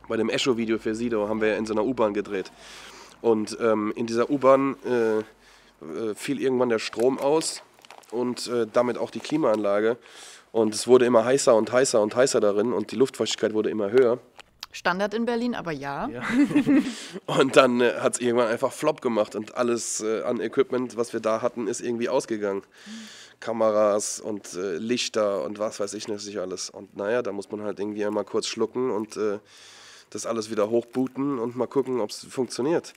bei 0.09 0.17
dem 0.17 0.29
Echo-Video 0.29 0.79
für 0.79 0.97
Sido 0.97 1.29
haben 1.29 1.41
wir 1.41 1.57
in 1.57 1.67
so 1.67 1.73
einer 1.73 1.85
U-Bahn 1.85 2.15
gedreht. 2.15 2.51
Und 3.21 3.57
ähm, 3.61 3.93
in 3.95 4.07
dieser 4.07 4.29
U-Bahn 4.29 4.75
äh, 4.85 5.19
äh, 5.19 6.15
fiel 6.17 6.41
irgendwann 6.41 6.69
der 6.69 6.81
Strom 6.81 7.19
aus 7.19 7.63
und 8.13 8.47
äh, 8.49 8.67
damit 8.73 8.99
auch 8.99 9.11
die 9.11 9.21
Klimaanlage. 9.21 9.97
Und 10.53 10.75
es 10.75 10.87
wurde 10.87 11.07
immer 11.07 11.25
heißer 11.25 11.55
und 11.55 11.73
heißer 11.73 12.01
und 12.01 12.15
heißer 12.15 12.41
darin 12.41 12.73
und 12.73 12.91
die 12.93 12.97
Luftfeuchtigkeit 12.97 13.55
wurde 13.55 13.71
immer 13.71 13.91
höher. 13.91 14.19
Standard 14.73 15.15
in 15.15 15.25
Berlin, 15.25 15.55
aber 15.55 15.73
ja. 15.73 16.09
ja. 16.09 16.23
Und 17.27 17.57
dann 17.57 17.81
äh, 17.81 17.95
hat 17.95 18.15
es 18.15 18.21
irgendwann 18.21 18.47
einfach 18.47 18.73
Flop 18.73 19.01
gemacht 19.01 19.35
und 19.35 19.57
alles 19.57 20.01
äh, 20.01 20.23
an 20.23 20.41
Equipment, 20.41 20.97
was 20.97 21.13
wir 21.13 21.19
da 21.19 21.43
hatten, 21.43 21.67
ist 21.67 21.81
irgendwie 21.81 22.09
ausgegangen. 22.09 22.63
Kameras 23.41 24.21
und 24.21 24.55
äh, 24.55 24.77
Lichter 24.77 25.43
und 25.45 25.59
was 25.59 25.81
weiß 25.81 25.95
ich 25.95 26.07
nicht 26.07 26.39
alles. 26.39 26.71
Und 26.71 26.97
naja, 26.97 27.23
da 27.23 27.33
muss 27.33 27.51
man 27.51 27.63
halt 27.63 27.81
irgendwie 27.81 28.05
einmal 28.05 28.25
kurz 28.25 28.47
schlucken 28.47 28.91
und 28.91 29.17
äh, 29.17 29.39
das 30.11 30.27
alles 30.27 30.51
wieder 30.51 30.71
hochbooten 30.71 31.39
und 31.39 31.57
mal 31.57 31.67
gucken, 31.67 32.01
ob 32.01 32.11
es 32.11 32.25
funktioniert. 32.25 32.93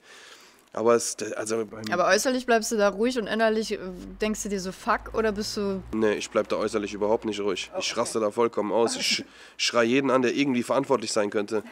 Aber, 0.74 0.96
es, 0.96 1.16
also 1.36 1.64
Aber 1.92 2.06
äußerlich 2.08 2.46
bleibst 2.46 2.72
du 2.72 2.76
da 2.76 2.88
ruhig 2.88 3.16
und 3.16 3.28
innerlich 3.28 3.72
äh, 3.72 3.78
denkst 4.20 4.42
du 4.42 4.48
dir 4.48 4.58
so 4.58 4.72
fuck 4.72 5.14
oder 5.14 5.30
bist 5.30 5.56
du. 5.56 5.80
Nee, 5.92 6.14
ich 6.14 6.28
bleib 6.28 6.48
da 6.48 6.56
äußerlich 6.56 6.92
überhaupt 6.92 7.24
nicht 7.26 7.38
ruhig. 7.40 7.70
Okay. 7.70 7.80
Ich 7.80 7.96
raste 7.96 8.18
da 8.18 8.32
vollkommen 8.32 8.72
aus. 8.72 8.96
Ich 8.96 9.24
schreie 9.56 9.86
jeden 9.86 10.10
an, 10.10 10.22
der 10.22 10.34
irgendwie 10.34 10.64
verantwortlich 10.64 11.12
sein 11.12 11.30
könnte. 11.30 11.62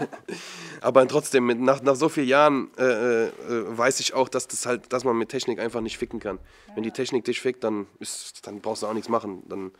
Aber 0.82 1.08
trotzdem, 1.08 1.46
mit, 1.46 1.58
nach, 1.60 1.80
nach 1.80 1.96
so 1.96 2.10
vielen 2.10 2.28
Jahren 2.28 2.70
äh, 2.76 3.28
äh, 3.28 3.32
weiß 3.48 4.00
ich 4.00 4.12
auch, 4.12 4.28
dass, 4.28 4.46
das 4.46 4.66
halt, 4.66 4.92
dass 4.92 5.04
man 5.04 5.16
mit 5.16 5.30
Technik 5.30 5.58
einfach 5.58 5.80
nicht 5.80 5.96
ficken 5.96 6.20
kann. 6.20 6.38
Wenn 6.74 6.82
die 6.82 6.90
Technik 6.90 7.24
dich 7.24 7.40
fickt, 7.40 7.64
dann, 7.64 7.86
ist, 8.00 8.46
dann 8.46 8.60
brauchst 8.60 8.82
du 8.82 8.86
auch 8.86 8.94
nichts 8.94 9.08
machen. 9.08 9.44
Dann, 9.48 9.72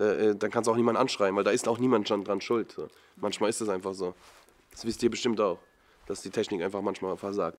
äh, 0.00 0.30
äh 0.30 0.34
dann 0.34 0.50
kannst 0.50 0.66
du 0.66 0.72
auch 0.72 0.76
niemanden 0.76 1.00
anschreien, 1.00 1.36
weil 1.36 1.44
da 1.44 1.52
ist 1.52 1.68
auch 1.68 1.78
niemand 1.78 2.10
dran 2.10 2.40
schuld. 2.40 2.72
So. 2.72 2.88
Manchmal 3.14 3.50
ist 3.50 3.60
es 3.60 3.68
einfach 3.68 3.94
so. 3.94 4.14
Das 4.72 4.84
wisst 4.84 5.04
ihr 5.04 5.10
bestimmt 5.10 5.40
auch, 5.40 5.60
dass 6.06 6.22
die 6.22 6.30
Technik 6.30 6.62
einfach 6.62 6.82
manchmal 6.82 7.16
versagt. 7.16 7.58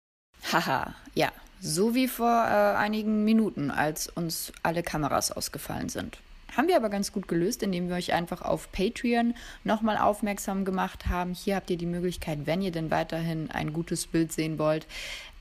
Haha, 0.51 0.93
ja, 1.13 1.31
so 1.61 1.95
wie 1.95 2.07
vor 2.07 2.29
äh, 2.29 2.75
einigen 2.75 3.23
Minuten, 3.23 3.71
als 3.71 4.07
uns 4.07 4.51
alle 4.63 4.83
Kameras 4.83 5.31
ausgefallen 5.31 5.89
sind. 5.89 6.17
Haben 6.55 6.67
wir 6.67 6.75
aber 6.75 6.89
ganz 6.89 7.11
gut 7.11 7.27
gelöst, 7.27 7.63
indem 7.63 7.89
wir 7.89 7.95
euch 7.95 8.13
einfach 8.13 8.41
auf 8.41 8.71
Patreon 8.71 9.33
nochmal 9.63 9.97
aufmerksam 9.97 10.65
gemacht 10.65 11.07
haben. 11.07 11.33
Hier 11.33 11.55
habt 11.55 11.69
ihr 11.71 11.77
die 11.77 11.87
Möglichkeit, 11.87 12.45
wenn 12.45 12.61
ihr 12.61 12.71
denn 12.71 12.91
weiterhin 12.91 13.49
ein 13.49 13.73
gutes 13.73 14.05
Bild 14.05 14.31
sehen 14.31 14.59
wollt, 14.59 14.85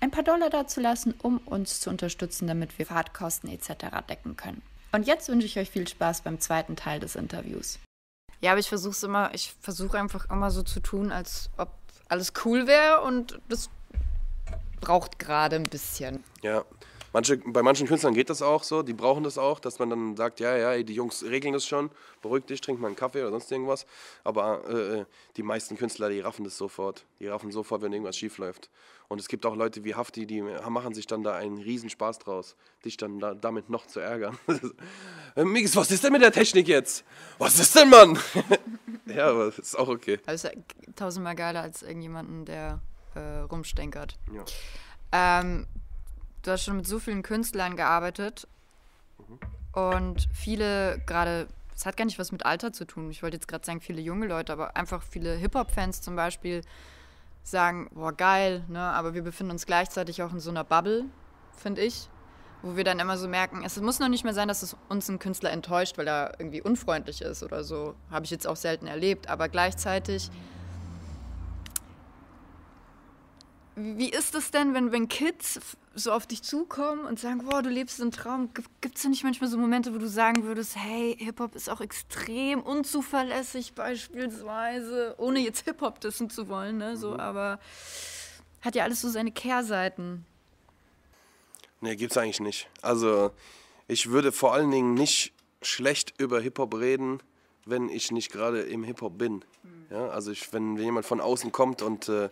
ein 0.01 0.11
paar 0.11 0.23
Dollar 0.23 0.49
dazulassen, 0.49 1.15
um 1.23 1.39
uns 1.39 1.81
zu 1.81 1.91
unterstützen, 1.91 2.47
damit 2.47 2.79
wir 2.79 2.87
Fahrtkosten 2.87 3.51
etc. 3.51 3.87
decken 4.09 4.37
können. 4.37 4.63
Und 4.93 5.07
jetzt 5.07 5.29
wünsche 5.29 5.47
ich 5.47 5.59
euch 5.59 5.71
viel 5.71 5.87
Spaß 5.87 6.23
beim 6.23 6.41
zweiten 6.41 6.77
Teil 6.77 7.01
des 7.01 7.17
Interviews. 7.17 7.79
Ja, 8.41 8.53
aber 8.53 8.61
ich 8.61 8.69
versuche 8.69 8.93
es 8.93 9.03
immer, 9.03 9.35
ich 9.35 9.55
versuche 9.61 9.99
einfach 9.99 10.29
immer 10.31 10.51
so 10.51 10.63
zu 10.63 10.81
tun, 10.81 11.13
als 11.13 11.51
ob 11.59 11.71
alles 12.09 12.33
cool 12.45 12.67
wäre 12.67 13.01
und 13.03 13.41
das 13.49 13.71
braucht 14.83 15.19
gerade 15.19 15.57
ein 15.57 15.65
bisschen. 15.65 16.23
Ja. 16.43 16.65
Manche, 17.15 17.37
bei 17.37 17.63
manchen 17.63 17.87
Künstlern 17.87 18.15
geht 18.15 18.31
das 18.31 18.41
auch 18.41 18.63
so, 18.63 18.83
die 18.83 18.95
brauchen 18.95 19.23
das 19.23 19.37
auch, 19.37 19.61
dass 19.61 19.79
man 19.79 19.91
dann 19.91 20.17
sagt, 20.17 20.41
ja, 20.41 20.57
ja, 20.57 20.83
die 20.83 20.95
Jungs 20.95 21.23
regeln 21.23 21.53
das 21.53 21.67
schon, 21.67 21.91
beruhig 22.23 22.47
dich, 22.47 22.63
trink 22.63 22.81
mal 22.81 22.87
einen 22.87 22.97
Kaffee 22.97 23.21
oder 23.21 23.31
sonst 23.31 23.53
irgendwas. 23.53 23.85
Aber 24.25 24.63
äh, 24.67 25.01
äh, 25.01 25.05
die 25.37 25.43
meisten 25.43 25.77
Künstler, 25.77 26.09
die 26.09 26.21
raffen 26.21 26.45
das 26.45 26.57
sofort. 26.57 27.05
Die 27.21 27.29
raffen 27.29 27.53
sofort, 27.53 27.83
wenn 27.83 27.93
irgendwas 27.93 28.17
schief 28.17 28.39
läuft. 28.39 28.71
Und 29.09 29.21
es 29.21 29.29
gibt 29.29 29.45
auch 29.45 29.55
Leute 29.55 29.85
wie 29.85 29.95
Hafti, 29.95 30.27
die 30.27 30.41
machen 30.41 30.95
sich 30.95 31.07
dann 31.07 31.23
da 31.23 31.35
einen 31.35 31.59
Riesenspaß 31.59 32.19
draus, 32.21 32.57
dich 32.83 32.97
dann 32.97 33.19
da, 33.19 33.35
damit 33.35 33.69
noch 33.69 33.87
zu 33.87 34.01
ärgern. 34.01 34.39
Äh, 35.35 35.45
Mix, 35.45 35.75
was 35.77 35.91
ist 35.91 36.05
denn 36.05 36.13
mit 36.13 36.21
der 36.21 36.31
Technik 36.31 36.69
jetzt? 36.69 37.07
Was 37.39 37.59
ist 37.59 37.75
denn, 37.75 37.89
Mann? 37.89 38.19
ja, 39.07 39.31
aber 39.31 39.47
das 39.47 39.59
ist 39.59 39.79
auch 39.79 39.89
okay. 39.89 40.19
Also 40.27 40.51
tausendmal 40.95 41.35
geiler 41.35 41.63
als 41.63 41.83
irgendjemanden, 41.83 42.45
der 42.45 42.83
äh, 43.15 43.41
rumstenkert. 43.41 44.19
Ja. 44.33 45.41
Ähm, 45.41 45.67
du 46.43 46.51
hast 46.51 46.65
schon 46.65 46.77
mit 46.77 46.87
so 46.87 46.99
vielen 46.99 47.23
Künstlern 47.23 47.77
gearbeitet 47.77 48.49
mhm. 49.19 49.39
und 49.73 50.29
viele 50.33 51.01
gerade, 51.07 51.49
es 51.75 51.87
hat 51.87 51.97
gar 51.97 52.05
nicht 52.05 52.19
was 52.19 52.33
mit 52.33 52.45
Alter 52.45 52.73
zu 52.73 52.85
tun. 52.87 53.11
Ich 53.11 53.23
wollte 53.23 53.37
jetzt 53.37 53.49
gerade 53.49 53.65
sagen, 53.65 53.81
viele 53.81 54.01
junge 54.01 54.27
Leute, 54.27 54.53
aber 54.53 54.77
einfach 54.77 55.03
viele 55.03 55.35
Hip-Hop-Fans 55.35 56.01
zum 56.01 56.17
Beispiel 56.17 56.63
sagen, 57.43 57.91
boah, 57.93 58.13
geil, 58.13 58.65
ne? 58.69 58.81
aber 58.81 59.15
wir 59.15 59.23
befinden 59.23 59.53
uns 59.53 59.67
gleichzeitig 59.67 60.23
auch 60.23 60.33
in 60.33 60.41
so 60.41 60.51
einer 60.51 60.65
Bubble, 60.65 61.05
finde 61.57 61.83
ich, 61.83 62.09
wo 62.63 62.77
wir 62.77 62.85
dann 62.85 63.01
immer 63.01 63.19
so 63.19 63.29
merken, 63.29 63.63
es 63.65 63.81
muss 63.81 63.99
noch 63.99 64.09
nicht 64.09 64.25
mehr 64.25 64.35
sein, 64.35 64.49
dass 64.49 64.63
es 64.63 64.77
uns 64.89 65.09
ein 65.09 65.19
Künstler 65.19 65.51
enttäuscht, 65.51 65.99
weil 65.99 66.07
er 66.07 66.35
irgendwie 66.39 66.63
unfreundlich 66.63 67.23
ist 67.23 67.43
oder 67.43 67.65
so. 67.65 67.95
Habe 68.11 68.25
ich 68.25 68.31
jetzt 68.31 68.47
auch 68.47 68.57
selten 68.57 68.87
erlebt, 68.87 69.29
aber 69.29 69.49
gleichzeitig 69.49 70.31
Wie 73.75 74.11
ist 74.11 74.35
es 74.35 74.51
denn, 74.51 74.75
wenn, 74.75 74.93
wenn 74.93 75.09
Kids 75.09 75.59
so 75.95 76.13
auf 76.13 76.27
dich 76.27 76.43
zukommen 76.43 77.07
und 77.07 77.19
sagen, 77.19 77.47
boah, 77.49 77.63
du 77.63 77.71
lebst 77.71 78.01
einen 78.03 78.11
Traum? 78.11 78.51
Gibt 78.81 78.99
es 78.99 79.05
nicht 79.05 79.25
manchmal 79.25 79.49
so 79.49 79.57
Momente, 79.57 79.95
wo 79.95 79.99
du 79.99 80.09
sagen 80.09 80.45
würdest, 80.45 80.77
hey, 80.77 81.17
Hip-Hop 81.19 81.55
ist 81.55 81.71
auch 81.71 81.81
extrem 81.81 82.61
unzuverlässig 82.61 83.73
beispielsweise, 83.75 85.15
ohne 85.17 85.41
jetzt 85.41 85.65
Hip-Hop 85.65 86.01
dissen 86.01 86.29
zu 86.29 86.49
wollen, 86.49 86.79
ne? 86.79 86.97
so, 86.99 87.13
mhm. 87.13 87.21
aber 87.21 87.61
hat 88.61 88.75
ja 88.75 88.85
alles 88.85 89.01
so 89.01 89.09
seine 89.09 89.33
Kehrseiten. 89.33 90.27
Nee, 91.81 91.97
gibt's 91.97 92.17
eigentlich 92.17 92.41
nicht. 92.41 92.69
Also, 92.83 93.33
ich 93.89 94.11
würde 94.11 94.33
vor 94.33 94.53
allen 94.53 94.71
Dingen 94.71 94.95
nicht 94.95 95.33
schlecht 95.63 96.15
über 96.19 96.41
Hip-Hop 96.41 96.75
reden, 96.75 97.21
wenn 97.65 97.89
ich 97.89 98.11
nicht 98.11 98.31
gerade 98.31 98.61
im 98.63 98.85
Hip-Hop 98.85 99.17
bin. 99.17 99.45
Mhm. 99.63 99.87
Ja, 99.91 100.09
also, 100.09 100.31
ich, 100.31 100.53
wenn, 100.53 100.77
wenn 100.77 100.85
jemand 100.85 101.07
von 101.07 101.23
außen 101.23 101.53
kommt 101.53 101.81
und 101.81 102.09
äh, 102.09 102.29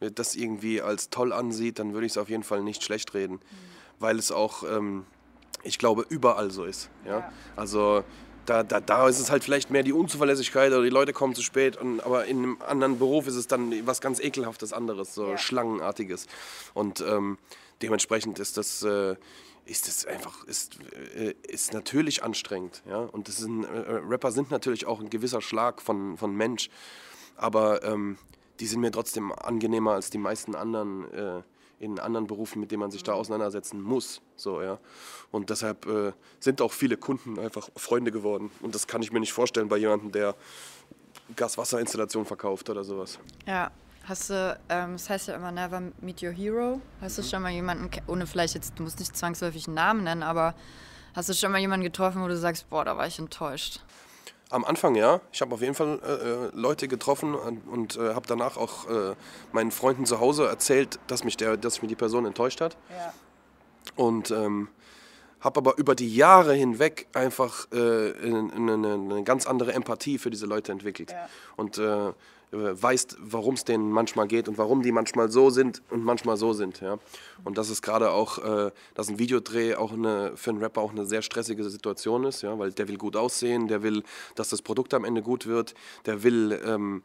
das 0.00 0.34
irgendwie 0.34 0.80
als 0.80 1.10
toll 1.10 1.32
ansieht, 1.32 1.78
dann 1.78 1.92
würde 1.92 2.06
ich 2.06 2.12
es 2.12 2.18
auf 2.18 2.28
jeden 2.28 2.42
Fall 2.42 2.62
nicht 2.62 2.82
schlecht 2.82 3.14
reden, 3.14 3.34
mhm. 3.34 3.40
weil 3.98 4.18
es 4.18 4.30
auch, 4.32 4.62
ähm, 4.62 5.04
ich 5.62 5.78
glaube, 5.78 6.04
überall 6.08 6.50
so 6.50 6.64
ist. 6.64 6.90
Ja? 7.04 7.18
ja. 7.18 7.32
Also 7.56 8.04
da, 8.46 8.62
da, 8.62 8.80
da 8.80 9.08
ist 9.08 9.18
es 9.18 9.30
halt 9.30 9.44
vielleicht 9.44 9.70
mehr 9.70 9.82
die 9.82 9.92
Unzuverlässigkeit 9.92 10.72
oder 10.72 10.82
die 10.82 10.90
Leute 10.90 11.12
kommen 11.12 11.34
zu 11.34 11.42
spät, 11.42 11.76
und, 11.76 12.00
aber 12.00 12.24
in 12.24 12.38
einem 12.38 12.58
anderen 12.66 12.98
Beruf 12.98 13.26
ist 13.26 13.34
es 13.34 13.46
dann 13.46 13.86
was 13.86 14.00
ganz 14.00 14.20
ekelhaftes 14.20 14.72
anderes, 14.72 15.14
so 15.14 15.30
ja. 15.30 15.38
Schlangenartiges. 15.38 16.26
Und 16.74 17.00
ähm, 17.00 17.38
dementsprechend 17.82 18.38
ist 18.38 18.56
das, 18.56 18.82
äh, 18.82 19.16
ist 19.66 19.86
das 19.86 20.06
einfach, 20.06 20.44
ist, 20.44 20.78
äh, 21.14 21.34
ist 21.46 21.74
natürlich 21.74 22.22
anstrengend. 22.22 22.82
Ja? 22.88 23.00
Und 23.00 23.28
das 23.28 23.36
sind, 23.36 23.64
äh, 23.64 24.00
Rapper 24.08 24.32
sind 24.32 24.50
natürlich 24.50 24.86
auch 24.86 25.00
ein 25.00 25.10
gewisser 25.10 25.42
Schlag 25.42 25.82
von, 25.82 26.16
von 26.16 26.34
Mensch. 26.34 26.70
Aber 27.36 27.84
ähm, 27.84 28.16
die 28.60 28.66
sind 28.66 28.80
mir 28.80 28.90
trotzdem 28.90 29.32
angenehmer 29.32 29.92
als 29.92 30.10
die 30.10 30.18
meisten 30.18 30.54
anderen 30.54 31.12
äh, 31.12 31.42
in 31.80 31.98
anderen 32.00 32.26
Berufen, 32.26 32.60
mit 32.60 32.70
denen 32.70 32.80
man 32.80 32.90
sich 32.90 33.02
da 33.02 33.12
auseinandersetzen 33.12 33.80
muss. 33.80 34.20
So, 34.36 34.62
ja. 34.62 34.78
Und 35.30 35.50
deshalb 35.50 35.86
äh, 35.86 36.12
sind 36.40 36.60
auch 36.60 36.72
viele 36.72 36.96
Kunden 36.96 37.38
einfach 37.38 37.68
Freunde 37.76 38.10
geworden. 38.10 38.50
Und 38.60 38.74
das 38.74 38.86
kann 38.86 39.02
ich 39.02 39.12
mir 39.12 39.20
nicht 39.20 39.32
vorstellen 39.32 39.68
bei 39.68 39.76
jemandem, 39.76 40.10
der 40.10 40.34
Gas-Wasser-Installation 41.36 42.24
verkauft 42.24 42.68
oder 42.70 42.84
sowas. 42.84 43.18
Ja. 43.46 43.70
Hast 44.04 44.30
du, 44.30 44.58
ähm, 44.70 44.92
das 44.92 45.10
heißt 45.10 45.28
ja 45.28 45.34
immer 45.34 45.52
Never 45.52 45.82
Meet 46.00 46.22
Your 46.22 46.32
Hero. 46.32 46.80
Hast 47.02 47.18
du 47.18 47.22
schon 47.22 47.42
mal 47.42 47.52
jemanden, 47.52 47.90
ohne 48.06 48.26
vielleicht 48.26 48.54
jetzt, 48.54 48.78
du 48.78 48.82
musst 48.82 48.98
nicht 49.00 49.14
zwangsläufig 49.14 49.66
einen 49.66 49.74
Namen 49.74 50.04
nennen, 50.04 50.22
aber 50.22 50.54
hast 51.14 51.28
du 51.28 51.34
schon 51.34 51.52
mal 51.52 51.58
jemanden 51.58 51.84
getroffen, 51.84 52.22
wo 52.22 52.26
du 52.26 52.36
sagst, 52.38 52.70
boah, 52.70 52.86
da 52.86 52.96
war 52.96 53.06
ich 53.06 53.18
enttäuscht? 53.18 53.80
Am 54.50 54.64
Anfang 54.64 54.94
ja. 54.94 55.20
Ich 55.30 55.40
habe 55.42 55.54
auf 55.54 55.60
jeden 55.60 55.74
Fall 55.74 56.00
äh, 56.02 56.12
äh 56.12 56.50
Leute 56.54 56.88
getroffen 56.88 57.34
und, 57.34 57.96
äh, 57.96 58.14
habe 58.14 58.26
danach 58.26 58.56
auch 58.56 58.88
äh, 58.88 59.14
meinen 59.52 59.70
Freunden 59.70 60.06
zu 60.06 60.20
Hause 60.20 60.46
erzählt, 60.46 60.98
dass 61.06 61.22
mich, 61.22 61.36
der, 61.36 61.56
dass 61.56 61.82
mich 61.82 61.90
die 61.90 61.96
Person 61.96 62.24
enttäuscht 62.24 62.60
hat. 62.60 62.76
Ja. 62.90 63.12
Und 63.96 64.30
ähm, 64.30 64.68
habe 65.40 65.58
aber 65.58 65.78
über 65.78 65.94
die 65.94 66.14
Jahre 66.14 66.54
hinweg 66.54 67.06
einfach 67.12 67.66
äh, 67.72 67.76
eine, 67.76 68.50
eine, 68.54 68.94
eine, 68.94 69.22
ganz 69.22 69.46
andere 69.46 69.72
Empathie 69.72 70.18
für 70.18 70.30
diese 70.30 70.46
Leute 70.46 70.72
entwickelt. 70.72 71.12
Ja. 71.12 71.28
Und 71.56 71.78
äh, 71.78 72.12
weißt, 72.50 73.16
warum 73.20 73.54
es 73.54 73.64
denen 73.64 73.90
manchmal 73.90 74.26
geht 74.26 74.48
und 74.48 74.58
warum 74.58 74.82
die 74.82 74.92
manchmal 74.92 75.30
so 75.30 75.50
sind 75.50 75.82
und 75.90 76.04
manchmal 76.04 76.36
so 76.36 76.52
sind. 76.52 76.80
Ja? 76.80 76.98
Und 77.44 77.58
das 77.58 77.68
ist 77.70 77.82
gerade 77.82 78.10
auch, 78.10 78.38
äh, 78.38 78.70
dass 78.94 79.08
ein 79.08 79.18
Videodreh 79.18 79.74
auch 79.74 79.92
eine, 79.92 80.32
für 80.36 80.50
einen 80.50 80.60
Rapper 80.60 80.80
auch 80.80 80.92
eine 80.92 81.04
sehr 81.04 81.22
stressige 81.22 81.68
Situation 81.68 82.24
ist, 82.24 82.42
ja? 82.42 82.58
weil 82.58 82.72
der 82.72 82.88
will 82.88 82.96
gut 82.96 83.16
aussehen, 83.16 83.68
der 83.68 83.82
will, 83.82 84.02
dass 84.34 84.48
das 84.48 84.62
Produkt 84.62 84.94
am 84.94 85.04
Ende 85.04 85.22
gut 85.22 85.46
wird, 85.46 85.74
der 86.06 86.22
will, 86.22 86.58
ähm, 86.64 87.02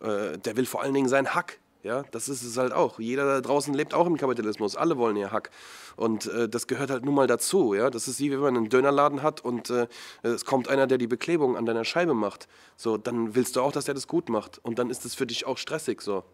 äh, 0.00 0.38
der 0.38 0.56
will 0.56 0.66
vor 0.66 0.82
allen 0.82 0.94
Dingen 0.94 1.08
seinen 1.08 1.34
Hack 1.34 1.58
ja, 1.86 2.02
das 2.10 2.28
ist 2.28 2.42
es 2.42 2.56
halt 2.56 2.72
auch. 2.72 2.98
Jeder 2.98 3.24
da 3.24 3.40
draußen 3.40 3.72
lebt 3.72 3.94
auch 3.94 4.06
im 4.06 4.16
Kapitalismus. 4.16 4.74
Alle 4.76 4.98
wollen 4.98 5.16
ihr 5.16 5.30
Hack. 5.30 5.50
Und 5.96 6.26
äh, 6.26 6.48
das 6.48 6.66
gehört 6.66 6.90
halt 6.90 7.04
nun 7.04 7.14
mal 7.14 7.28
dazu. 7.28 7.74
Ja? 7.74 7.90
Das 7.90 8.08
ist 8.08 8.18
wie 8.18 8.32
wenn 8.32 8.40
man 8.40 8.56
einen 8.56 8.68
Dönerladen 8.68 9.22
hat 9.22 9.44
und 9.44 9.70
äh, 9.70 9.86
es 10.22 10.44
kommt 10.44 10.68
einer, 10.68 10.86
der 10.86 10.98
die 10.98 11.06
Beklebung 11.06 11.56
an 11.56 11.64
deiner 11.64 11.84
Scheibe 11.84 12.14
macht. 12.14 12.48
So, 12.76 12.96
dann 12.96 13.34
willst 13.36 13.54
du 13.56 13.60
auch, 13.60 13.72
dass 13.72 13.84
der 13.84 13.94
das 13.94 14.08
gut 14.08 14.28
macht. 14.28 14.58
Und 14.62 14.78
dann 14.78 14.90
ist 14.90 15.04
es 15.04 15.14
für 15.14 15.26
dich 15.26 15.46
auch 15.46 15.58
stressig 15.58 16.02
so. 16.02 16.24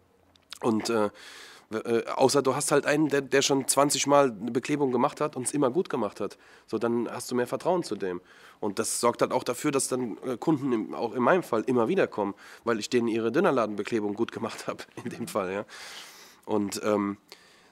Und 0.61 0.89
äh, 0.89 1.09
äh, 1.73 2.03
außer 2.07 2.41
du 2.41 2.55
hast 2.55 2.71
halt 2.71 2.85
einen, 2.85 3.09
der, 3.09 3.21
der 3.21 3.41
schon 3.41 3.67
20 3.67 4.07
Mal 4.07 4.31
eine 4.31 4.51
Beklebung 4.51 4.91
gemacht 4.91 5.21
hat 5.21 5.35
und 5.35 5.43
es 5.47 5.51
immer 5.53 5.69
gut 5.69 5.89
gemacht 5.89 6.19
hat. 6.19 6.37
So, 6.67 6.77
dann 6.77 7.09
hast 7.09 7.31
du 7.31 7.35
mehr 7.35 7.47
Vertrauen 7.47 7.83
zu 7.83 7.95
dem. 7.95 8.21
Und 8.59 8.79
das 8.79 8.99
sorgt 8.99 9.21
halt 9.21 9.31
auch 9.31 9.43
dafür, 9.43 9.71
dass 9.71 9.87
dann 9.87 10.17
äh, 10.25 10.37
Kunden, 10.37 10.71
im, 10.71 10.93
auch 10.93 11.13
in 11.13 11.21
meinem 11.21 11.43
Fall, 11.43 11.63
immer 11.63 11.87
wieder 11.87 12.07
kommen, 12.07 12.33
weil 12.63 12.79
ich 12.79 12.89
denen 12.89 13.07
ihre 13.07 13.31
Dünnerladenbeklebung 13.31 14.13
gut 14.13 14.31
gemacht 14.31 14.67
habe, 14.67 14.83
in 15.03 15.09
dem 15.09 15.27
Fall. 15.27 15.51
Ja. 15.51 15.65
Und 16.45 16.81
ähm, 16.83 17.17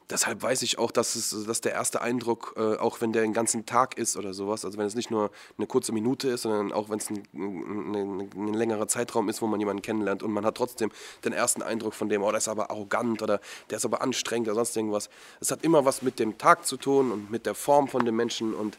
deshalb 0.10 0.42
weiß 0.42 0.62
ich 0.62 0.78
auch, 0.78 0.92
dass, 0.92 1.16
es, 1.16 1.46
dass 1.46 1.62
der 1.62 1.74
erste 1.74 2.02
Eindruck, 2.02 2.54
äh, 2.58 2.78
auch 2.78 3.02
wenn 3.02 3.14
der 3.14 3.22
den 3.22 3.34
ganzen 3.34 3.66
Tag 3.66 3.98
ist 3.98 4.18
oder 4.18 4.34
sowas, 4.34 4.66
also 4.66 4.78
wenn 4.78 4.86
es 4.86 4.96
nicht 4.96 5.12
nur 5.12 5.32
eine 5.58 5.68
kurze 5.68 5.92
Minute 5.92 6.30
ist, 6.30 6.44
sondern 6.44 6.72
auch 6.72 6.90
wenn 6.90 7.00
es 7.00 7.10
ein, 7.10 7.24
ein, 7.34 8.30
ein, 8.36 8.54
längerer 8.54 8.88
Zeitraum 8.88 9.30
ist, 9.30 9.42
wo 9.42 9.48
man 9.48 9.60
jemanden 9.60 9.82
kennenlernt 9.82 10.24
und 10.24 10.32
man 10.32 10.46
hat 10.46 10.56
trotzdem 10.56 10.92
den 11.24 11.34
ersten 11.34 11.62
Eindruck 11.62 11.94
von 11.94 12.10
dem, 12.10 12.24
oh, 12.24 12.30
der 12.30 12.40
ist 12.40 12.48
aber 12.48 12.70
arrogant 12.70 13.22
oder 13.22 13.40
der 13.70 13.78
ist 13.78 13.86
aber 13.86 14.02
anstrengend 14.02 14.48
oder 14.48 14.56
sonst 14.56 14.76
irgendwas. 14.76 15.10
Es 15.40 15.52
hat 15.52 15.64
immer 15.64 15.86
was 15.86 16.02
mit 16.02 16.20
dem 16.20 16.38
Tag 16.38 16.66
zu 16.66 16.78
tun 16.78 17.12
und 17.12 17.32
mit 17.32 17.46
der 17.46 17.56
Form 17.56 17.88
von 17.88 18.06
dem 18.06 18.16
Menschen 18.16 18.54
und 18.54 18.78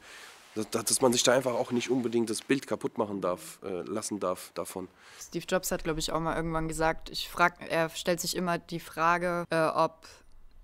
dass, 0.54 1.00
man 1.00 1.12
sich 1.12 1.22
da 1.22 1.32
einfach 1.32 1.54
auch 1.54 1.70
nicht 1.70 1.90
unbedingt 1.90 2.28
das 2.28 2.42
Bild 2.42 2.66
kaputt 2.66 2.98
machen 2.98 3.22
darf, 3.22 3.58
äh, 3.62 3.82
lassen 3.82 4.20
darf 4.20 4.50
davon. 4.54 4.88
Steve 5.18 5.46
Jobs 5.48 5.70
hat, 5.70 5.82
glaube 5.82 5.98
ich, 5.98 6.12
auch 6.12 6.20
mal 6.20 6.36
irgendwann 6.36 6.68
gesagt, 6.68 7.08
ich 7.08 7.30
frag, 7.30 7.54
er 7.70 7.88
stellt 7.88 8.20
sich 8.20 8.36
immer 8.36 8.58
die 8.58 8.80
Frage, 8.80 9.46
äh, 9.50 9.64
ob 9.64 10.06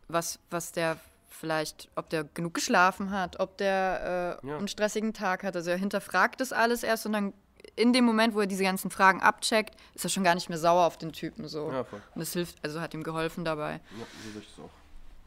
was, 0.09 0.39
was 0.51 0.73
der 0.73 0.99
vielleicht, 1.29 1.89
ob 1.95 2.09
der 2.11 2.25
genug 2.25 2.55
geschlafen 2.55 3.11
hat, 3.11 3.39
ob 3.39 3.57
der 3.59 4.41
äh, 4.43 4.47
ja. 4.47 4.59
einen 4.59 4.69
stressigen 4.69 5.13
Tag 5.13 5.45
hat. 5.45 5.55
Also 5.55 5.71
er 5.71 5.77
hinterfragt 5.77 6.41
das 6.41 6.53
alles 6.53 6.83
erst 6.83 7.07
und 7.07 7.13
dann 7.13 7.33
in 7.77 7.93
dem 7.93 8.05
Moment, 8.05 8.35
wo 8.35 8.41
er 8.41 8.47
diese 8.47 8.65
ganzen 8.65 8.91
Fragen 8.91 9.21
abcheckt, 9.21 9.77
ist 9.95 10.05
er 10.05 10.11
schon 10.11 10.25
gar 10.25 10.35
nicht 10.35 10.49
mehr 10.49 10.59
sauer 10.59 10.87
auf 10.87 10.99
den 10.99 11.13
Typen 11.13 11.47
so. 11.47 11.71
Ja, 11.71 11.85
voll. 11.85 12.03
Und 12.15 12.23
es 12.23 12.33
hilft, 12.33 12.57
also 12.65 12.81
hat 12.81 12.93
ihm 12.95 13.05
geholfen 13.05 13.45
dabei. 13.45 13.75
Ja, 13.75 14.07
so 14.25 14.31
sehe 14.33 14.43
ich 14.43 14.49
es 14.49 14.59
auch. 14.59 14.71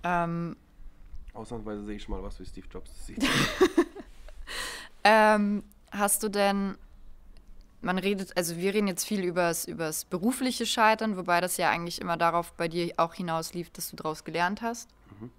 Ähm, 0.03 0.57
Ausnahmsweise 1.33 1.85
sehe 1.85 1.95
ich 1.95 2.03
schon 2.03 2.15
mal 2.15 2.23
was 2.23 2.39
wie 2.39 2.45
Steve 2.45 2.67
Jobs 2.69 3.05
sieht. 3.05 3.23
ähm, 5.03 5.63
hast 5.91 6.23
du 6.23 6.29
denn 6.29 6.77
man 7.81 7.97
redet, 7.97 8.35
also 8.37 8.57
wir 8.57 8.73
reden 8.73 8.87
jetzt 8.87 9.05
viel 9.05 9.23
über 9.23 9.53
das 9.77 10.05
berufliche 10.05 10.65
Scheitern, 10.65 11.17
wobei 11.17 11.41
das 11.41 11.57
ja 11.57 11.69
eigentlich 11.69 11.99
immer 11.99 12.17
darauf 12.17 12.53
bei 12.53 12.67
dir 12.67 12.93
auch 12.97 13.13
hinauslief, 13.13 13.69
dass 13.71 13.89
du 13.89 13.95
daraus 13.95 14.23
gelernt 14.23 14.61
hast. 14.61 14.89
Mhm. 15.19 15.31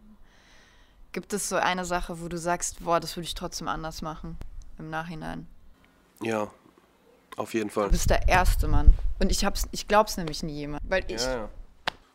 Gibt 1.12 1.33
es 1.33 1.48
so 1.48 1.57
eine 1.57 1.85
Sache, 1.85 2.20
wo 2.20 2.28
du 2.28 2.38
sagst, 2.38 2.85
boah, 2.85 2.98
das 2.98 3.16
würde 3.16 3.26
ich 3.26 3.35
trotzdem 3.35 3.68
anders 3.68 4.02
machen 4.02 4.37
im 4.78 4.90
Nachhinein? 4.90 5.46
Ja, 6.20 6.50
auf 7.37 7.55
jeden 7.55 7.70
Fall. 7.70 7.85
Du 7.87 7.90
bist 7.90 8.11
der 8.11 8.28
erste 8.28 8.68
Mann. 8.68 8.92
Und 9.18 9.31
ich 9.31 9.44
hab's, 9.44 9.68
ich 9.70 9.88
glaub's 9.88 10.16
nämlich 10.16 10.42
nie 10.42 10.55
jemand. 10.55 10.83
Weil 10.88 11.05
ich. 11.09 11.22
Ja, 11.22 11.37
ja. 11.37 11.48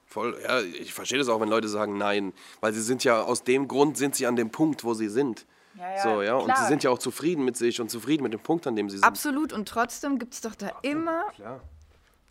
Voll, 0.05 0.39
ja, 0.41 0.61
ich 0.61 0.93
verstehe 0.93 1.19
das 1.19 1.27
auch, 1.27 1.41
wenn 1.41 1.49
Leute 1.49 1.67
sagen 1.67 1.97
nein. 1.97 2.33
Weil 2.61 2.73
sie 2.73 2.81
sind 2.81 3.03
ja, 3.03 3.21
aus 3.21 3.43
dem 3.43 3.67
Grund 3.67 3.97
sind 3.97 4.15
sie 4.15 4.25
an 4.25 4.35
dem 4.35 4.51
Punkt, 4.51 4.83
wo 4.83 4.93
sie 4.93 5.09
sind. 5.09 5.45
Ja, 5.77 5.95
ja, 5.95 6.03
so, 6.03 6.21
ja. 6.21 6.35
Und 6.35 6.55
sie 6.57 6.65
sind 6.65 6.83
ja 6.83 6.89
auch 6.89 6.99
zufrieden 6.99 7.45
mit 7.45 7.55
sich 7.55 7.79
und 7.79 7.89
zufrieden 7.89 8.23
mit 8.23 8.33
dem 8.33 8.39
Punkt, 8.39 8.65
an 8.67 8.75
dem 8.75 8.89
sie 8.89 8.97
sind. 8.97 9.05
Absolut. 9.05 9.53
Und 9.53 9.67
trotzdem 9.67 10.17
gibt 10.17 10.33
es 10.33 10.41
doch 10.41 10.55
da 10.55 10.67
ja, 10.67 10.79
immer 10.81 11.29
klar. 11.35 11.61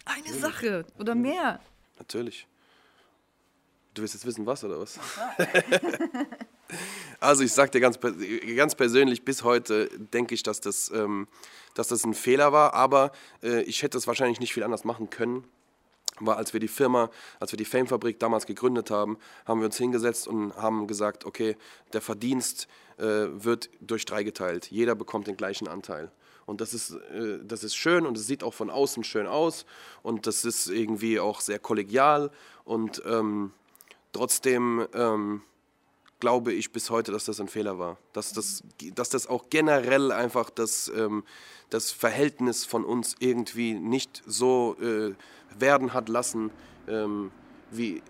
eine 0.04 0.18
Natürlich. 0.18 0.40
Sache 0.40 0.84
oder 0.98 1.14
mehr. 1.14 1.60
Natürlich. 1.98 2.46
Du 3.94 4.02
willst 4.02 4.14
jetzt 4.14 4.26
wissen, 4.26 4.44
was 4.44 4.62
oder 4.64 4.78
was? 4.78 4.98
also 7.20 7.42
ich 7.42 7.52
sag 7.52 7.72
dir 7.72 7.80
ganz, 7.80 7.98
ganz 8.56 8.74
persönlich, 8.74 9.24
bis 9.24 9.42
heute 9.42 9.88
denke 10.12 10.34
ich, 10.34 10.42
dass 10.42 10.60
das, 10.60 10.90
ähm, 10.90 11.28
dass 11.74 11.88
das 11.88 12.04
ein 12.04 12.12
Fehler 12.12 12.52
war, 12.52 12.74
aber 12.74 13.12
äh, 13.42 13.62
ich 13.62 13.82
hätte 13.82 13.96
es 13.96 14.06
wahrscheinlich 14.06 14.40
nicht 14.40 14.52
viel 14.52 14.64
anders 14.64 14.84
machen 14.84 15.08
können 15.08 15.44
war, 16.20 16.36
als 16.36 16.52
wir 16.52 16.60
die 16.60 16.68
Firma, 16.68 17.10
als 17.40 17.52
wir 17.52 17.56
die 17.56 17.64
Fame-Fabrik 17.64 18.18
damals 18.18 18.46
gegründet 18.46 18.90
haben, 18.90 19.18
haben 19.44 19.60
wir 19.60 19.66
uns 19.66 19.76
hingesetzt 19.76 20.28
und 20.28 20.56
haben 20.56 20.86
gesagt, 20.86 21.24
okay, 21.24 21.56
der 21.92 22.00
Verdienst 22.00 22.68
äh, 22.98 23.02
wird 23.04 23.70
durch 23.80 24.04
drei 24.04 24.22
geteilt. 24.22 24.70
Jeder 24.70 24.94
bekommt 24.94 25.26
den 25.26 25.36
gleichen 25.36 25.68
Anteil. 25.68 26.10
Und 26.46 26.60
das 26.60 26.74
ist, 26.74 26.92
äh, 26.92 27.38
das 27.42 27.64
ist 27.64 27.74
schön 27.76 28.06
und 28.06 28.16
es 28.16 28.26
sieht 28.26 28.42
auch 28.42 28.54
von 28.54 28.70
außen 28.70 29.04
schön 29.04 29.26
aus 29.26 29.66
und 30.02 30.26
das 30.26 30.44
ist 30.44 30.68
irgendwie 30.68 31.20
auch 31.20 31.40
sehr 31.40 31.58
kollegial 31.58 32.30
und 32.64 33.02
ähm, 33.04 33.52
trotzdem 34.12 34.86
ähm, 34.94 35.42
glaube 36.20 36.52
ich 36.52 36.72
bis 36.72 36.90
heute, 36.90 37.12
dass 37.12 37.26
das 37.26 37.40
ein 37.40 37.48
Fehler 37.48 37.78
war. 37.78 37.98
Dass 38.12 38.32
das, 38.32 38.62
dass 38.94 39.10
das 39.10 39.26
auch 39.26 39.50
generell 39.50 40.12
einfach 40.12 40.50
das, 40.50 40.88
ähm, 40.88 41.24
das 41.70 41.90
Verhältnis 41.90 42.64
von 42.64 42.84
uns 42.84 43.16
irgendwie 43.18 43.74
nicht 43.74 44.22
so 44.26 44.76
äh, 44.80 45.14
werden 45.58 45.92
hat 45.92 46.08
lassen, 46.08 46.50
ähm, 46.88 47.30
wie, 47.70 48.02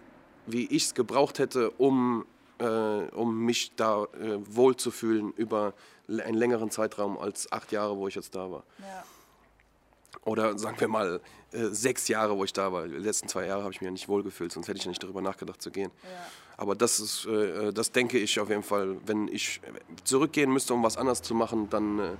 wie 0.47 0.67
ich 0.67 0.85
es 0.85 0.95
gebraucht 0.95 1.39
hätte, 1.39 1.71
um, 1.73 2.27
äh, 2.59 2.65
um 2.65 3.39
mich 3.45 3.75
da 3.77 4.05
äh, 4.05 4.39
wohlzufühlen 4.47 5.33
über 5.33 5.75
einen 6.09 6.37
längeren 6.37 6.71
Zeitraum 6.71 7.19
als 7.19 7.51
acht 7.51 7.73
Jahre, 7.73 7.97
wo 7.97 8.07
ich 8.07 8.15
jetzt 8.15 8.35
da 8.35 8.51
war. 8.51 8.65
Ja. 8.79 9.05
Oder 10.25 10.59
sagen 10.59 10.79
wir 10.81 10.89
mal 10.89 11.21
äh, 11.53 11.67
sechs 11.67 12.09
Jahre, 12.09 12.37
wo 12.37 12.45
ich 12.45 12.53
da 12.53 12.73
war. 12.73 12.87
Die 12.87 12.97
letzten 12.97 13.29
zwei 13.29 13.47
Jahre 13.47 13.63
habe 13.63 13.73
ich 13.73 13.81
mich 13.81 13.87
ja 13.87 13.93
nicht 13.93 14.09
wohlgefühlt, 14.09 14.53
sonst 14.53 14.69
hätte 14.69 14.79
ich 14.79 14.85
ja 14.85 14.89
nicht 14.89 15.03
darüber 15.03 15.23
nachgedacht 15.23 15.63
zu 15.63 15.71
gehen. 15.71 15.91
Ja. 16.03 16.09
Aber 16.57 16.75
das 16.75 17.01
ist, 17.01 17.27
äh, 17.27 17.73
das 17.73 17.93
denke 17.93 18.19
ich 18.19 18.41
auf 18.41 18.49
jeden 18.49 18.63
Fall. 18.63 18.97
Wenn 19.05 19.29
ich 19.29 19.61
zurückgehen 20.05 20.53
müsste, 20.53 20.75
um 20.75 20.83
was 20.83 20.97
anderes 20.97 21.23
zu 21.23 21.35
machen, 21.35 21.69
dann 21.71 21.99
äh, 21.99 22.11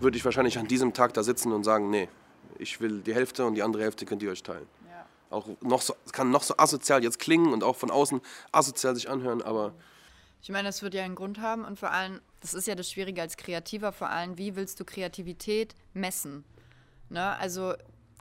würde 0.00 0.16
ich 0.16 0.24
wahrscheinlich 0.24 0.58
an 0.58 0.66
diesem 0.66 0.92
Tag 0.92 1.14
da 1.14 1.22
sitzen 1.22 1.52
und 1.52 1.64
sagen, 1.64 1.90
nee, 1.90 2.08
ich 2.58 2.80
will 2.80 3.00
die 3.00 3.14
Hälfte 3.14 3.46
und 3.46 3.54
die 3.54 3.62
andere 3.62 3.82
Hälfte 3.82 4.04
könnt 4.04 4.22
ihr 4.22 4.30
euch 4.30 4.42
teilen. 4.42 4.66
Ja. 4.88 5.06
Auch 5.30 5.48
noch 5.60 5.82
so, 5.82 5.94
kann 6.12 6.30
noch 6.30 6.42
so 6.42 6.56
asozial 6.56 7.02
jetzt 7.02 7.18
klingen 7.18 7.52
und 7.52 7.62
auch 7.62 7.76
von 7.76 7.90
außen 7.90 8.20
asozial 8.52 8.94
sich 8.94 9.08
anhören, 9.08 9.42
aber. 9.42 9.72
Ich 10.42 10.50
meine, 10.50 10.68
das 10.68 10.82
wird 10.82 10.94
ja 10.94 11.04
einen 11.04 11.14
Grund 11.14 11.40
haben 11.40 11.64
und 11.64 11.78
vor 11.78 11.90
allem, 11.90 12.20
das 12.40 12.54
ist 12.54 12.66
ja 12.66 12.74
das 12.74 12.90
Schwierige 12.90 13.22
als 13.22 13.36
Kreativer, 13.36 13.92
vor 13.92 14.10
allem, 14.10 14.38
wie 14.38 14.54
willst 14.56 14.78
du 14.80 14.84
Kreativität 14.84 15.74
messen? 15.92 16.44
Ne? 17.08 17.36
Also 17.38 17.74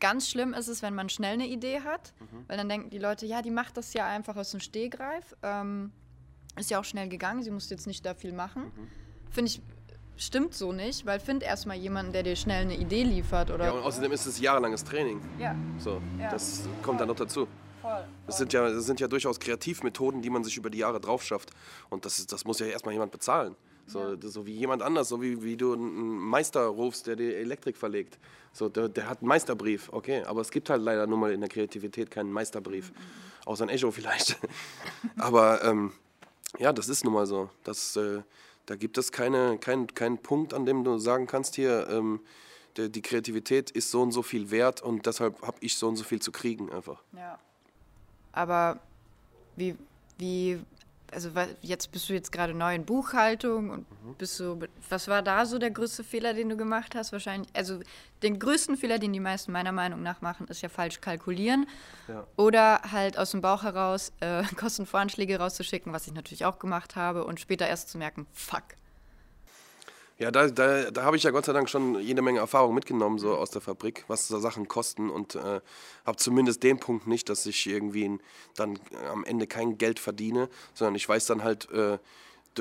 ganz 0.05 0.29
schlimm 0.29 0.53
ist 0.53 0.67
es, 0.67 0.83
wenn 0.83 0.93
man 0.93 1.09
schnell 1.09 1.33
eine 1.33 1.47
Idee 1.47 1.81
hat, 1.81 2.13
mhm. 2.19 2.45
weil 2.47 2.57
dann 2.57 2.69
denken 2.69 2.91
die 2.91 2.99
Leute, 2.99 3.25
ja, 3.25 3.41
die 3.41 3.49
macht 3.49 3.75
das 3.75 3.95
ja 3.95 4.05
einfach 4.05 4.35
aus 4.35 4.51
dem 4.51 4.59
Stehgreif. 4.59 5.35
Ähm, 5.41 5.91
ist 6.59 6.69
ja 6.69 6.79
auch 6.79 6.85
schnell 6.85 7.09
gegangen, 7.09 7.41
sie 7.41 7.49
musste 7.49 7.73
jetzt 7.73 7.87
nicht 7.87 8.05
da 8.05 8.13
viel 8.13 8.31
machen. 8.31 8.65
Mhm. 8.65 8.87
Finde 9.31 9.49
ich 9.49 9.61
stimmt 10.15 10.53
so 10.53 10.71
nicht, 10.71 11.07
weil 11.07 11.19
find 11.19 11.41
erstmal 11.41 11.75
jemanden, 11.75 12.13
der 12.13 12.21
dir 12.21 12.35
schnell 12.35 12.61
eine 12.61 12.77
Idee 12.77 13.01
liefert. 13.01 13.49
Oder 13.49 13.65
ja, 13.65 13.71
und 13.71 13.83
außerdem 13.83 14.11
ist 14.11 14.27
es 14.27 14.39
jahrelanges 14.39 14.83
Training. 14.83 15.19
Ja. 15.39 15.55
So, 15.79 15.99
ja. 16.19 16.29
das 16.29 16.69
kommt 16.83 17.01
dann 17.01 17.07
noch 17.07 17.15
dazu. 17.15 17.47
Voll. 17.81 18.05
Das 18.27 18.37
sind, 18.37 18.53
ja, 18.53 18.69
das 18.69 18.85
sind 18.85 18.99
ja 18.99 19.07
durchaus 19.07 19.39
Kreativmethoden, 19.39 20.21
die 20.21 20.29
man 20.29 20.43
sich 20.43 20.55
über 20.55 20.69
die 20.69 20.77
Jahre 20.77 21.01
drauf 21.01 21.23
schafft. 21.23 21.49
Und 21.89 22.05
das, 22.05 22.27
das 22.27 22.45
muss 22.45 22.59
ja 22.59 22.67
erstmal 22.67 22.93
jemand 22.93 23.11
bezahlen. 23.11 23.55
So, 23.87 24.13
ja. 24.13 24.17
so 24.21 24.45
wie 24.45 24.53
jemand 24.53 24.81
anders, 24.81 25.09
so 25.09 25.21
wie, 25.21 25.43
wie 25.43 25.57
du 25.57 25.73
einen 25.73 26.17
Meister 26.17 26.65
rufst, 26.65 27.07
der 27.07 27.15
die 27.15 27.33
Elektrik 27.33 27.77
verlegt. 27.77 28.17
So, 28.51 28.69
der, 28.69 28.89
der 28.89 29.09
hat 29.09 29.19
einen 29.21 29.27
Meisterbrief, 29.27 29.89
okay. 29.91 30.23
Aber 30.23 30.41
es 30.41 30.49
gibt 30.49 30.69
halt 30.69 30.81
leider 30.81 31.05
nur 31.07 31.17
mal 31.17 31.31
in 31.31 31.41
der 31.41 31.49
Kreativität 31.49 32.09
keinen 32.09 32.31
Meisterbrief. 32.31 32.91
Mhm. 32.91 32.95
Außer 33.45 33.63
ein 33.65 33.69
Echo 33.69 33.91
vielleicht. 33.91 34.37
aber 35.17 35.63
ähm, 35.63 35.91
ja, 36.57 36.73
das 36.73 36.89
ist 36.89 37.03
nun 37.03 37.13
mal 37.13 37.27
so. 37.27 37.49
Das, 37.63 37.95
äh, 37.95 38.21
da 38.65 38.75
gibt 38.75 38.97
es 38.97 39.11
keine, 39.11 39.57
keinen 39.59 39.93
kein 39.93 40.17
Punkt, 40.17 40.53
an 40.53 40.65
dem 40.65 40.83
du 40.83 40.97
sagen 40.97 41.27
kannst, 41.27 41.55
hier, 41.55 41.87
ähm, 41.89 42.21
die, 42.77 42.91
die, 42.91 43.01
Kreativität 43.01 43.71
ist 43.71 43.91
so 43.91 44.01
und 44.01 44.11
so 44.11 44.23
viel 44.23 44.51
wert 44.51 44.81
und 44.81 45.05
deshalb 45.05 45.41
habe 45.43 45.57
ich 45.61 45.77
so 45.77 45.87
und 45.87 45.95
so 45.95 46.03
viel 46.03 46.21
zu 46.21 46.31
kriegen 46.31 46.71
einfach. 46.71 47.01
Ja. 47.13 47.39
Aber 48.31 48.79
wie, 49.55 49.75
wie 50.17 50.59
also 51.15 51.31
jetzt 51.61 51.91
bist 51.91 52.09
du 52.09 52.13
jetzt 52.13 52.31
gerade 52.31 52.53
neu 52.53 52.75
in 52.75 52.85
Buchhaltung 52.85 53.69
und 53.69 53.89
mhm. 54.03 54.13
bist 54.17 54.35
so, 54.35 54.59
was 54.89 55.07
war 55.07 55.21
da 55.21 55.45
so 55.45 55.57
der 55.57 55.71
größte 55.71 56.03
Fehler, 56.03 56.33
den 56.33 56.49
du 56.49 56.57
gemacht 56.57 56.93
hast? 56.93 57.11
Wahrscheinlich, 57.13 57.49
also 57.55 57.79
den 58.21 58.37
größten 58.37 58.77
Fehler, 58.77 58.99
den 58.99 59.13
die 59.13 59.19
meisten 59.19 59.51
meiner 59.51 59.71
Meinung 59.71 60.03
nach 60.03 60.21
machen, 60.21 60.47
ist 60.47 60.61
ja 60.61 60.69
falsch 60.69 61.01
kalkulieren 61.01 61.67
ja. 62.07 62.27
oder 62.35 62.81
halt 62.91 63.17
aus 63.17 63.31
dem 63.31 63.41
Bauch 63.41 63.63
heraus 63.63 64.11
äh, 64.19 64.43
Kostenvoranschläge 64.55 65.39
rauszuschicken, 65.39 65.93
was 65.93 66.05
ich 66.05 66.13
natürlich 66.13 66.45
auch 66.45 66.59
gemacht 66.59 66.95
habe 66.95 67.23
und 67.23 67.39
später 67.39 67.67
erst 67.67 67.89
zu 67.89 67.97
merken, 67.97 68.27
fuck, 68.33 68.63
ja, 70.17 70.31
da, 70.31 70.47
da, 70.47 70.91
da 70.91 71.03
habe 71.03 71.17
ich 71.17 71.23
ja 71.23 71.31
Gott 71.31 71.45
sei 71.45 71.53
Dank 71.53 71.69
schon 71.69 71.99
jede 71.99 72.21
Menge 72.21 72.39
Erfahrung 72.39 72.73
mitgenommen, 72.73 73.19
so 73.19 73.35
aus 73.35 73.51
der 73.51 73.61
Fabrik, 73.61 74.05
was 74.07 74.27
so 74.27 74.39
Sachen 74.39 74.67
kosten 74.67 75.09
und 75.09 75.35
äh, 75.35 75.59
habe 76.05 76.17
zumindest 76.17 76.63
den 76.63 76.79
Punkt 76.79 77.05
nicht, 77.05 77.27
dass 77.27 77.45
ich 77.45 77.67
irgendwie 77.67 78.19
dann 78.55 78.79
am 79.11 79.25
Ende 79.25 79.45
kein 79.45 79.77
Geld 79.77 79.99
verdiene, 79.99 80.49
sondern 80.73 80.95
ich 80.95 81.07
weiß 81.07 81.25
dann 81.25 81.43
halt, 81.43 81.69
äh, 81.71 81.97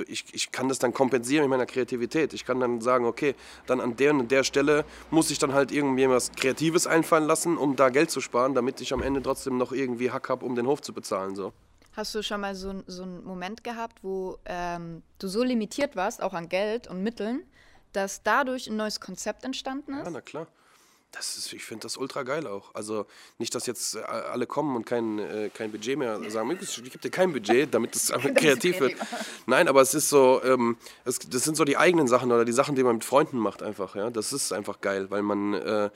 ich, 0.08 0.24
ich 0.32 0.50
kann 0.50 0.68
das 0.68 0.80
dann 0.80 0.92
kompensieren 0.92 1.44
mit 1.44 1.50
meiner 1.50 1.66
Kreativität. 1.66 2.32
Ich 2.32 2.44
kann 2.44 2.58
dann 2.58 2.80
sagen, 2.80 3.04
okay, 3.04 3.36
dann 3.66 3.80
an 3.80 3.94
der 3.94 4.12
und 4.12 4.30
der 4.32 4.42
Stelle 4.42 4.84
muss 5.12 5.30
ich 5.30 5.38
dann 5.38 5.52
halt 5.52 5.70
irgendwie 5.70 6.08
was 6.08 6.32
Kreatives 6.32 6.88
einfallen 6.88 7.24
lassen, 7.24 7.56
um 7.56 7.76
da 7.76 7.90
Geld 7.90 8.10
zu 8.10 8.20
sparen, 8.20 8.54
damit 8.54 8.80
ich 8.80 8.92
am 8.92 9.02
Ende 9.02 9.22
trotzdem 9.22 9.56
noch 9.56 9.70
irgendwie 9.70 10.10
Hack 10.10 10.28
habe, 10.28 10.44
um 10.44 10.56
den 10.56 10.66
Hof 10.66 10.82
zu 10.82 10.92
bezahlen. 10.92 11.36
So. 11.36 11.52
Hast 11.96 12.14
du 12.14 12.22
schon 12.22 12.40
mal 12.40 12.54
so, 12.56 12.82
so 12.86 13.04
einen 13.04 13.24
Moment 13.24 13.62
gehabt, 13.62 14.02
wo 14.02 14.38
ähm, 14.46 15.02
du 15.18 15.28
so 15.28 15.44
limitiert 15.44 15.94
warst, 15.94 16.22
auch 16.22 16.34
an 16.34 16.48
Geld 16.48 16.88
und 16.88 17.02
Mitteln, 17.02 17.44
dass 17.92 18.22
dadurch 18.24 18.68
ein 18.68 18.76
neues 18.76 19.00
Konzept 19.00 19.44
entstanden 19.44 19.94
ist? 19.94 20.04
Ja, 20.04 20.10
na 20.10 20.20
klar. 20.20 20.48
Das 21.12 21.36
ist, 21.36 21.52
ich 21.52 21.64
finde 21.64 21.84
das 21.84 21.96
ultra 21.96 22.24
geil 22.24 22.48
auch. 22.48 22.74
Also 22.74 23.06
nicht, 23.38 23.54
dass 23.54 23.66
jetzt 23.66 23.94
äh, 23.94 24.00
alle 24.00 24.48
kommen 24.48 24.74
und 24.74 24.84
kein, 24.84 25.20
äh, 25.20 25.48
kein 25.54 25.70
Budget 25.70 25.96
mehr 25.96 26.18
sagen, 26.28 26.58
ich 26.60 26.82
gebe 26.82 26.98
dir 26.98 27.10
kein 27.10 27.32
Budget, 27.32 27.72
damit 27.72 27.94
es 27.94 28.08
kreativ 28.34 28.80
wird. 28.80 28.94
Nein, 29.46 29.68
aber 29.68 29.80
es 29.80 29.94
ist 29.94 30.08
so, 30.08 30.42
ähm, 30.42 30.76
es, 31.04 31.20
das 31.20 31.44
sind 31.44 31.56
so 31.56 31.64
die 31.64 31.76
eigenen 31.76 32.08
Sachen 32.08 32.32
oder 32.32 32.44
die 32.44 32.52
Sachen, 32.52 32.74
die 32.74 32.82
man 32.82 32.96
mit 32.96 33.04
Freunden 33.04 33.38
macht 33.38 33.62
einfach. 33.62 33.94
Ja, 33.94 34.10
das 34.10 34.32
ist 34.32 34.52
einfach 34.52 34.80
geil, 34.80 35.08
weil 35.12 35.22
man 35.22 35.54
äh, 35.54 35.90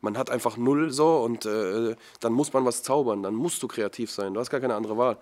man 0.00 0.16
hat 0.16 0.30
einfach 0.30 0.56
null 0.56 0.90
so 0.90 1.18
und 1.18 1.46
äh, 1.46 1.94
dann 2.20 2.32
muss 2.32 2.52
man 2.52 2.64
was 2.64 2.82
zaubern, 2.82 3.22
dann 3.22 3.34
musst 3.34 3.62
du 3.62 3.68
kreativ 3.68 4.10
sein, 4.10 4.34
du 4.34 4.40
hast 4.40 4.50
gar 4.50 4.60
keine 4.60 4.74
andere 4.74 4.96
Wahl. 4.96 5.18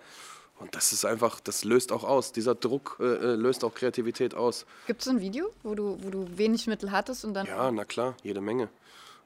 Und 0.59 0.75
das 0.75 0.91
ist 0.91 1.05
einfach, 1.05 1.39
das 1.39 1.63
löst 1.63 1.93
auch 1.93 2.03
aus. 2.03 2.33
Dieser 2.33 2.53
Druck 2.53 2.97
äh, 2.99 3.03
äh 3.05 3.35
löst 3.35 3.63
auch 3.63 3.73
Kreativität 3.73 4.35
aus. 4.35 4.65
Gibt 4.87 5.01
es 5.01 5.07
ein 5.07 5.21
Video, 5.21 5.51
wo 5.63 5.73
du, 5.73 5.97
wo 6.01 6.09
du 6.09 6.27
wenig 6.37 6.67
Mittel 6.67 6.91
hattest 6.91 7.23
und 7.23 7.33
dann. 7.33 7.47
Ja, 7.47 7.71
na 7.71 7.85
klar, 7.85 8.15
jede 8.23 8.41
Menge. 8.41 8.67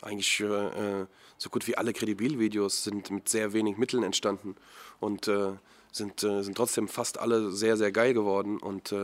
Eigentlich 0.01 0.39
äh, 0.41 1.01
äh 1.01 1.05
so 1.39 1.49
gut 1.49 1.67
wie 1.67 1.75
alle 1.75 1.91
Kredibil-Videos 1.91 2.85
sind 2.85 3.09
mit 3.11 3.27
sehr 3.27 3.51
wenig 3.51 3.77
Mitteln 3.77 4.03
entstanden 4.03 4.55
und 5.01 5.27
äh, 5.27 5.53
sind, 5.91 6.21
sind 6.21 6.55
trotzdem 6.55 6.87
fast 6.87 7.19
alle 7.19 7.51
sehr, 7.51 7.75
sehr 7.75 7.91
geil 7.91 8.13
geworden. 8.13 8.59
Und 8.59 8.95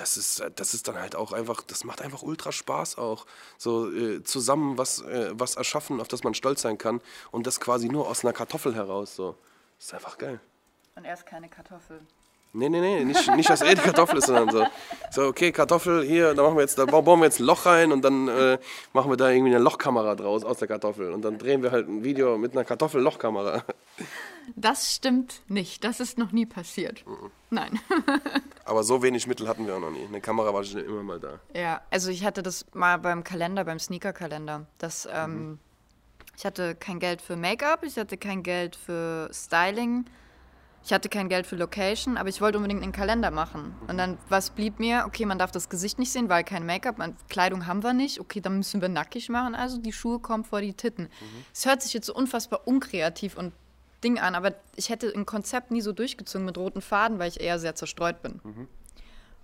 das 0.00 0.16
ist, 0.16 0.42
das 0.56 0.74
ist 0.74 0.88
dann 0.88 0.98
halt 0.98 1.16
auch 1.16 1.32
einfach, 1.32 1.62
das 1.62 1.84
macht 1.84 2.02
einfach 2.02 2.22
ultra 2.22 2.52
Spaß 2.52 2.98
auch. 2.98 3.26
So 3.56 3.90
äh, 3.90 4.22
zusammen 4.22 4.78
was, 4.78 5.00
äh, 5.00 5.30
was 5.32 5.56
erschaffen, 5.56 6.00
auf 6.00 6.08
das 6.08 6.24
man 6.24 6.34
stolz 6.34 6.62
sein 6.62 6.78
kann 6.78 7.00
und 7.30 7.46
das 7.46 7.60
quasi 7.60 7.88
nur 7.88 8.08
aus 8.08 8.24
einer 8.24 8.32
Kartoffel 8.32 8.74
heraus. 8.74 9.16
So. 9.16 9.36
Das 9.78 9.86
ist 9.86 9.94
einfach 9.94 10.18
geil. 10.18 10.40
Und 10.94 11.04
erst 11.04 11.26
keine 11.26 11.48
Kartoffel. 11.48 12.00
Nee, 12.58 12.68
nee, 12.68 12.80
nee, 12.80 13.04
nicht, 13.04 13.34
nicht 13.36 13.48
dass 13.48 13.60
er 13.60 13.74
die 13.76 13.80
Kartoffel 13.80 14.18
ist, 14.18 14.26
sondern 14.26 14.50
so, 14.50 14.66
so, 15.12 15.28
okay, 15.28 15.52
Kartoffel 15.52 16.04
hier, 16.04 16.34
da 16.34 16.42
machen 16.42 16.56
wir 16.56 16.62
jetzt, 16.62 16.76
da 16.76 16.86
bauen 16.86 17.20
wir 17.20 17.26
jetzt 17.26 17.38
ein 17.38 17.44
Loch 17.44 17.66
rein 17.66 17.92
und 17.92 18.02
dann 18.02 18.26
äh, 18.26 18.58
machen 18.92 19.10
wir 19.10 19.16
da 19.16 19.30
irgendwie 19.30 19.54
eine 19.54 19.62
Lochkamera 19.62 20.16
draus 20.16 20.42
aus 20.42 20.58
der 20.58 20.66
Kartoffel. 20.66 21.12
Und 21.12 21.22
dann 21.22 21.38
drehen 21.38 21.62
wir 21.62 21.70
halt 21.70 21.88
ein 21.88 22.02
Video 22.02 22.36
mit 22.36 22.52
einer 22.52 22.64
Kartoffel-Lochkamera. 22.64 23.62
Das 24.56 24.94
stimmt 24.94 25.42
nicht. 25.48 25.84
Das 25.84 26.00
ist 26.00 26.18
noch 26.18 26.32
nie 26.32 26.46
passiert. 26.46 27.06
Mhm. 27.06 27.30
Nein. 27.50 27.78
Aber 28.64 28.82
so 28.82 29.02
wenig 29.02 29.26
Mittel 29.26 29.46
hatten 29.46 29.66
wir 29.66 29.76
auch 29.76 29.80
noch 29.80 29.90
nie. 29.90 30.04
Eine 30.06 30.20
Kamera 30.20 30.52
war 30.52 30.64
schon 30.64 30.84
immer 30.84 31.02
mal 31.02 31.20
da. 31.20 31.38
Ja, 31.54 31.82
also 31.90 32.10
ich 32.10 32.24
hatte 32.24 32.42
das 32.42 32.66
mal 32.72 32.98
beim 32.98 33.24
Kalender, 33.24 33.64
beim 33.64 33.78
Sneaker-Kalender. 33.78 34.66
ähm, 35.12 35.50
mhm. 35.50 35.58
ich 36.36 36.44
hatte 36.44 36.74
kein 36.74 36.98
Geld 36.98 37.22
für 37.22 37.36
Make-up, 37.36 37.84
ich 37.84 37.96
hatte 37.98 38.16
kein 38.16 38.42
Geld 38.42 38.74
für 38.74 39.30
Styling 39.32 40.06
ich 40.84 40.92
hatte 40.92 41.08
kein 41.08 41.28
Geld 41.28 41.46
für 41.46 41.56
Location, 41.56 42.16
aber 42.16 42.28
ich 42.28 42.40
wollte 42.40 42.58
unbedingt 42.58 42.82
einen 42.82 42.92
Kalender 42.92 43.30
machen. 43.30 43.74
Und 43.88 43.98
dann, 43.98 44.16
was 44.28 44.50
blieb 44.50 44.78
mir? 44.78 45.04
Okay, 45.06 45.26
man 45.26 45.38
darf 45.38 45.50
das 45.50 45.68
Gesicht 45.68 45.98
nicht 45.98 46.12
sehen, 46.12 46.28
weil 46.28 46.44
kein 46.44 46.64
Make-up, 46.64 46.96
Kleidung 47.28 47.66
haben 47.66 47.82
wir 47.82 47.92
nicht. 47.92 48.20
Okay, 48.20 48.40
dann 48.40 48.56
müssen 48.56 48.80
wir 48.80 48.88
nackig 48.88 49.28
machen. 49.28 49.54
Also 49.54 49.78
die 49.78 49.92
Schuhe 49.92 50.18
kommen 50.18 50.44
vor 50.44 50.60
die 50.60 50.72
Titten. 50.72 51.08
Es 51.52 51.64
mhm. 51.64 51.70
hört 51.70 51.82
sich 51.82 51.92
jetzt 51.92 52.06
so 52.06 52.14
unfassbar 52.14 52.66
unkreativ 52.66 53.36
und 53.36 53.52
Ding 54.02 54.18
an, 54.18 54.34
aber 54.34 54.54
ich 54.76 54.90
hätte 54.90 55.12
ein 55.14 55.26
Konzept 55.26 55.70
nie 55.70 55.80
so 55.80 55.92
durchgezogen 55.92 56.44
mit 56.44 56.56
roten 56.56 56.80
Faden, 56.80 57.18
weil 57.18 57.28
ich 57.28 57.40
eher 57.40 57.58
sehr 57.58 57.74
zerstreut 57.74 58.22
bin. 58.22 58.40
Mhm. 58.44 58.68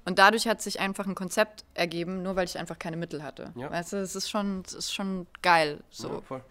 Und 0.05 0.19
dadurch 0.19 0.47
hat 0.47 0.61
sich 0.63 0.81
einfach 0.81 1.07
ein 1.07 1.15
Konzept 1.15 1.65
ergeben, 1.75 2.23
nur 2.23 2.37
weil 2.37 2.45
ich 2.45 2.59
einfach 2.59 2.79
keine 2.79 2.97
Mittel 2.97 3.23
hatte. 3.23 3.53
Ja. 3.57 3.71
Weißt 3.71 3.95
du, 3.95 3.97
es 3.97 4.15
ist 4.15 4.31
schon, 4.31 4.63
es 4.67 4.75
ist 4.75 4.95
schon 4.95 5.27
geil. 5.43 5.83
So. 5.91 6.09
Ja, 6.09 6.21
voll. 6.21 6.45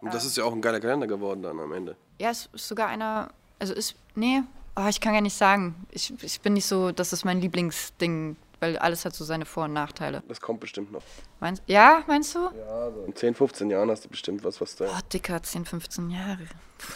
Und 0.00 0.14
das 0.14 0.24
ist 0.24 0.36
ja 0.36 0.44
auch 0.44 0.52
ein 0.52 0.60
geiler 0.60 0.78
Kalender 0.80 1.06
geworden 1.06 1.42
dann 1.42 1.58
am 1.58 1.72
Ende. 1.72 1.96
Ja, 2.20 2.30
es 2.30 2.48
ist 2.52 2.68
sogar 2.68 2.88
einer 2.88 3.30
also 3.58 3.74
ist, 3.74 3.94
nee, 4.14 4.42
oh, 4.76 4.86
ich 4.88 5.00
kann 5.00 5.12
gar 5.12 5.20
nicht 5.20 5.36
sagen. 5.36 5.86
Ich, 5.90 6.12
ich 6.22 6.40
bin 6.40 6.54
nicht 6.54 6.66
so, 6.66 6.92
das 6.92 7.12
ist 7.12 7.24
mein 7.24 7.40
Lieblingsding, 7.40 8.36
weil 8.60 8.78
alles 8.78 9.04
hat 9.04 9.14
so 9.14 9.24
seine 9.24 9.44
Vor- 9.44 9.64
und 9.64 9.72
Nachteile. 9.72 10.22
Das 10.28 10.40
kommt 10.40 10.60
bestimmt 10.60 10.92
noch. 10.92 11.02
Meinst, 11.40 11.62
ja, 11.66 12.04
meinst 12.06 12.34
du? 12.34 12.38
Ja, 12.38 12.90
so 12.90 13.04
in 13.06 13.14
10, 13.14 13.34
15 13.34 13.70
Jahren 13.70 13.90
hast 13.90 14.04
du 14.04 14.08
bestimmt 14.08 14.44
was, 14.44 14.60
was 14.60 14.76
da. 14.76 14.86
Oh, 14.86 15.00
dicker, 15.12 15.42
10, 15.42 15.64
15 15.64 16.10
Jahre. 16.10 16.46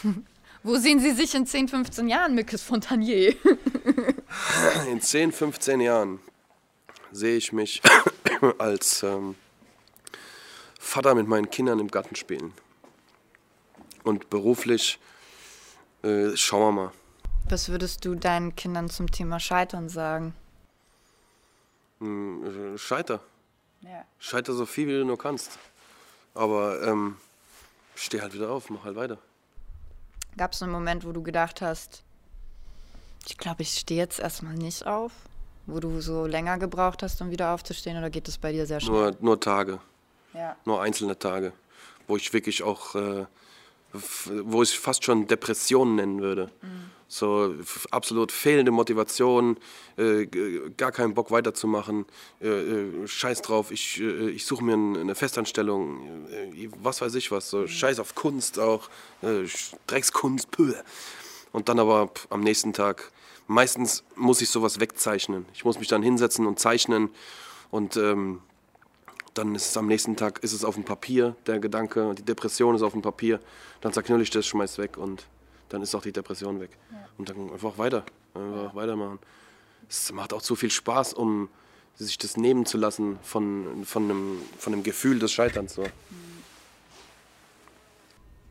Wo 0.65 0.77
sehen 0.77 1.01
Sie 1.01 1.11
sich 1.11 1.35
in 1.35 1.45
10, 1.45 1.67
15 1.67 2.07
Jahren, 2.07 2.35
Mikes 2.35 2.61
Fontanier? 2.63 3.35
in 4.89 5.01
10, 5.01 5.33
15 5.33 5.81
Jahren 5.81 6.19
sehe 7.11 7.35
ich 7.35 7.51
mich 7.51 7.81
als 8.57 9.03
ähm, 9.03 9.35
Vater 10.79 11.15
mit 11.15 11.27
meinen 11.27 11.49
Kindern 11.49 11.79
im 11.79 11.89
Garten 11.89 12.15
spielen. 12.15 12.53
Und 14.03 14.29
beruflich 14.29 14.99
äh, 16.03 16.35
schauen 16.35 16.75
wir 16.75 16.83
mal. 16.83 16.91
Was 17.49 17.69
würdest 17.69 18.05
du 18.05 18.15
deinen 18.15 18.55
Kindern 18.55 18.89
zum 18.89 19.11
Thema 19.11 19.39
Scheitern 19.39 19.89
sagen? 19.89 20.33
Hm, 21.99 22.73
äh, 22.75 22.77
scheiter. 22.77 23.19
Ja. 23.81 24.05
Scheiter 24.19 24.53
so 24.53 24.65
viel, 24.65 24.87
wie 24.87 24.93
du 24.93 25.05
nur 25.05 25.17
kannst. 25.17 25.57
Aber 26.33 26.81
ähm, 26.83 27.17
steh 27.95 28.21
halt 28.21 28.33
wieder 28.33 28.49
auf, 28.49 28.69
mach 28.69 28.85
halt 28.85 28.95
weiter. 28.95 29.17
Gab 30.37 30.53
es 30.53 30.63
einen 30.63 30.71
Moment, 30.71 31.05
wo 31.05 31.11
du 31.11 31.21
gedacht 31.21 31.61
hast, 31.61 32.03
ich 33.27 33.37
glaube, 33.37 33.61
ich 33.61 33.77
stehe 33.77 33.99
jetzt 33.99 34.19
erstmal 34.19 34.55
nicht 34.55 34.85
auf? 34.85 35.11
Wo 35.65 35.79
du 35.79 36.01
so 36.01 36.25
länger 36.25 36.57
gebraucht 36.57 37.03
hast, 37.03 37.21
um 37.21 37.29
wieder 37.29 37.53
aufzustehen? 37.53 37.97
Oder 37.97 38.09
geht 38.09 38.27
es 38.27 38.37
bei 38.37 38.51
dir 38.51 38.65
sehr 38.65 38.81
schnell? 38.81 39.11
Nur, 39.11 39.15
nur 39.19 39.39
Tage. 39.39 39.79
Ja. 40.33 40.57
Nur 40.65 40.81
einzelne 40.81 41.17
Tage. 41.17 41.53
Wo 42.07 42.17
ich 42.17 42.33
wirklich 42.33 42.63
auch 42.63 42.95
äh, 42.95 43.25
wo 43.93 44.63
ich 44.63 44.77
fast 44.77 45.03
schon 45.03 45.27
Depression 45.27 45.95
nennen 45.95 46.21
würde. 46.21 46.49
Mhm. 46.61 46.91
So 47.07 47.53
absolut 47.91 48.31
fehlende 48.31 48.71
Motivation, 48.71 49.57
äh, 49.97 50.25
gar 50.77 50.91
keinen 50.91 51.13
Bock 51.13 51.29
weiterzumachen, 51.29 52.05
äh, 52.41 52.47
äh, 52.47 53.07
scheiß 53.07 53.43
drauf, 53.43 53.71
ich, 53.71 54.01
äh, 54.01 54.29
ich 54.29 54.45
suche 54.45 54.63
mir 54.63 54.73
eine 54.73 55.13
Festanstellung, 55.13 56.27
äh, 56.31 56.69
was 56.81 57.01
weiß 57.01 57.13
ich 57.15 57.31
was, 57.31 57.51
so 57.51 57.59
mhm. 57.59 57.67
scheiß 57.67 57.99
auf 57.99 58.15
Kunst 58.15 58.57
auch, 58.57 58.89
äh, 59.21 59.47
Dreckskunst, 59.85 60.49
pöh. 60.49 60.73
Und 61.51 61.69
dann 61.69 61.77
aber 61.77 62.09
am 62.31 62.41
nächsten 62.41 62.73
Tag, 62.73 63.11
meistens 63.45 64.03
muss 64.15 64.41
ich 64.41 64.49
sowas 64.49 64.79
wegzeichnen. 64.79 65.45
Ich 65.53 65.65
muss 65.65 65.77
mich 65.77 65.87
dann 65.87 66.01
hinsetzen 66.01 66.47
und 66.47 66.59
zeichnen 66.59 67.09
und 67.69 67.95
ähm, 67.95 68.41
dann 69.33 69.55
ist 69.55 69.69
es 69.69 69.77
am 69.77 69.87
nächsten 69.87 70.15
Tag 70.15 70.39
ist 70.43 70.53
es 70.53 70.63
auf 70.63 70.75
dem 70.75 70.83
Papier, 70.83 71.35
der 71.47 71.59
Gedanke, 71.59 72.13
die 72.15 72.23
Depression 72.23 72.75
ist 72.75 72.81
auf 72.81 72.93
dem 72.93 73.01
Papier, 73.01 73.39
dann 73.81 73.93
zerknüll 73.93 74.21
ich 74.21 74.29
das, 74.29 74.45
schmeiß 74.45 74.77
weg 74.77 74.97
und 74.97 75.25
dann 75.69 75.81
ist 75.81 75.95
auch 75.95 76.01
die 76.01 76.11
Depression 76.11 76.59
weg. 76.59 76.69
Ja. 76.91 76.97
Und 77.17 77.29
dann 77.29 77.51
einfach 77.51 77.77
weiter, 77.77 78.03
einfach 78.35 78.75
weitermachen. 78.75 79.19
Es 79.89 80.11
macht 80.11 80.33
auch 80.33 80.41
zu 80.41 80.55
viel 80.55 80.71
Spaß, 80.71 81.13
um 81.13 81.49
sich 81.95 82.17
das 82.17 82.37
nehmen 82.37 82.65
zu 82.65 82.77
lassen 82.77 83.19
von, 83.21 83.83
von, 83.85 84.03
einem, 84.03 84.41
von 84.57 84.73
einem 84.73 84.83
Gefühl 84.83 85.19
des 85.19 85.31
Scheiterns. 85.31 85.75
So. 85.75 85.85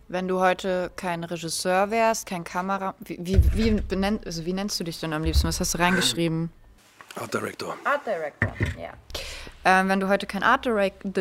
Wenn 0.09 0.29
du 0.29 0.41
heute 0.41 0.91
kein 0.97 1.25
Regisseur 1.25 1.91
wärst, 1.91 2.27
kein 2.27 2.45
Kamera, 2.45 2.95
wie, 3.01 3.19
wie, 3.21 3.41
wie, 3.55 3.71
benennt, 3.81 4.27
also 4.27 4.45
wie 4.45 4.53
nennst 4.53 4.79
du 4.79 4.85
dich 4.85 5.01
denn 5.01 5.13
am 5.13 5.25
liebsten? 5.25 5.49
Was 5.49 5.59
hast 5.59 5.75
du 5.75 5.79
reingeschrieben? 5.79 6.51
Art 7.17 7.33
Director. 7.35 7.77
Art 7.85 8.07
Director, 8.07 8.55
ja. 8.81 8.93
Ähm, 9.65 9.89
wenn 9.89 10.01
du 10.01 10.09
heute 10.09 10.27
kein 10.27 10.43
Art 10.43 10.65
Director. 10.65 11.13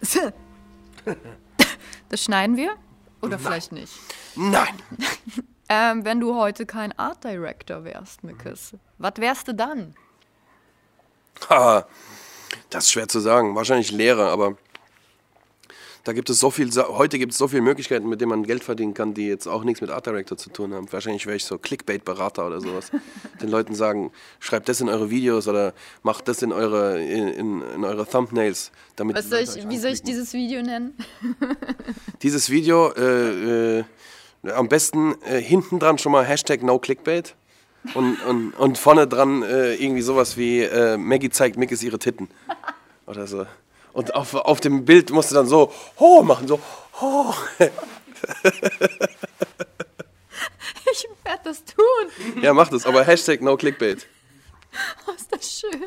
das 2.08 2.22
schneiden 2.22 2.56
wir? 2.56 2.76
Oder 3.20 3.36
Nein. 3.36 3.38
vielleicht 3.40 3.72
nicht? 3.72 3.92
Nein! 4.34 4.74
ähm, 5.68 6.04
wenn 6.04 6.20
du 6.20 6.36
heute 6.36 6.66
kein 6.66 6.96
Art 6.98 7.24
Director 7.24 7.84
wärst, 7.84 8.24
Mikes, 8.24 8.74
was 8.98 9.14
wärst 9.16 9.48
du 9.48 9.54
dann? 9.54 9.94
Das 12.70 12.84
ist 12.84 12.92
schwer 12.92 13.08
zu 13.08 13.20
sagen. 13.20 13.54
Wahrscheinlich 13.54 13.90
Lehrer, 13.90 14.30
aber 14.30 14.56
da 16.06 16.12
gibt 16.12 16.30
es 16.30 16.38
so 16.38 16.52
viel, 16.52 16.70
heute 16.70 17.18
gibt 17.18 17.32
es 17.32 17.38
so 17.38 17.48
viele 17.48 17.62
Möglichkeiten, 17.62 18.08
mit 18.08 18.20
denen 18.20 18.30
man 18.30 18.44
Geld 18.44 18.62
verdienen 18.62 18.94
kann, 18.94 19.12
die 19.12 19.26
jetzt 19.26 19.48
auch 19.48 19.64
nichts 19.64 19.80
mit 19.80 19.90
Art 19.90 20.06
Director 20.06 20.38
zu 20.38 20.50
tun 20.50 20.72
haben. 20.72 20.86
Wahrscheinlich 20.92 21.26
wäre 21.26 21.34
ich 21.34 21.44
so 21.44 21.58
Clickbait-Berater 21.58 22.46
oder 22.46 22.60
sowas. 22.60 22.92
Den 23.42 23.48
Leuten 23.48 23.74
sagen, 23.74 24.12
schreibt 24.38 24.68
das 24.68 24.80
in 24.80 24.88
eure 24.88 25.10
Videos 25.10 25.48
oder 25.48 25.74
macht 26.04 26.28
das 26.28 26.42
in 26.42 26.52
eure, 26.52 27.02
in, 27.02 27.26
in, 27.26 27.62
in 27.74 27.84
eure 27.84 28.06
Thumbnails. 28.06 28.70
Damit 28.94 29.16
Was 29.16 29.28
soll 29.28 29.40
ich, 29.40 29.68
wie 29.68 29.78
soll 29.78 29.90
ich 29.90 30.02
dieses 30.04 30.32
Video 30.32 30.62
nennen? 30.62 30.94
dieses 32.22 32.50
Video, 32.50 32.92
äh, 32.92 33.80
äh, 33.80 33.84
am 34.54 34.68
besten 34.68 35.20
äh, 35.22 35.40
hinten 35.40 35.80
dran 35.80 35.98
schon 35.98 36.12
mal 36.12 36.24
Hashtag 36.24 36.62
NoClickbait. 36.62 37.34
Und, 37.94 38.22
und, 38.26 38.52
und 38.52 38.78
vorne 38.78 39.08
dran 39.08 39.42
äh, 39.42 39.74
irgendwie 39.74 40.02
sowas 40.02 40.36
wie 40.36 40.60
äh, 40.60 40.96
Maggie 40.96 41.30
zeigt 41.30 41.56
Mickes 41.56 41.82
ihre 41.82 41.98
Titten. 41.98 42.28
Oder 43.06 43.26
so. 43.26 43.44
Und 43.96 44.14
auf, 44.14 44.34
auf 44.34 44.60
dem 44.60 44.84
Bild 44.84 45.10
musst 45.10 45.30
du 45.30 45.34
dann 45.34 45.46
so 45.46 45.72
ho 45.98 46.22
machen, 46.22 46.46
so 46.46 46.60
ho. 47.00 47.34
ich 50.92 51.08
werde 51.24 51.40
das 51.44 51.64
tun. 51.64 52.42
Ja, 52.42 52.52
mach 52.52 52.68
das, 52.68 52.84
aber 52.84 53.02
Hashtag 53.04 53.40
no 53.40 53.56
clickbait. 53.56 54.06
Oh, 55.06 55.12
ist 55.12 55.32
das 55.32 55.60
schön. 55.60 55.86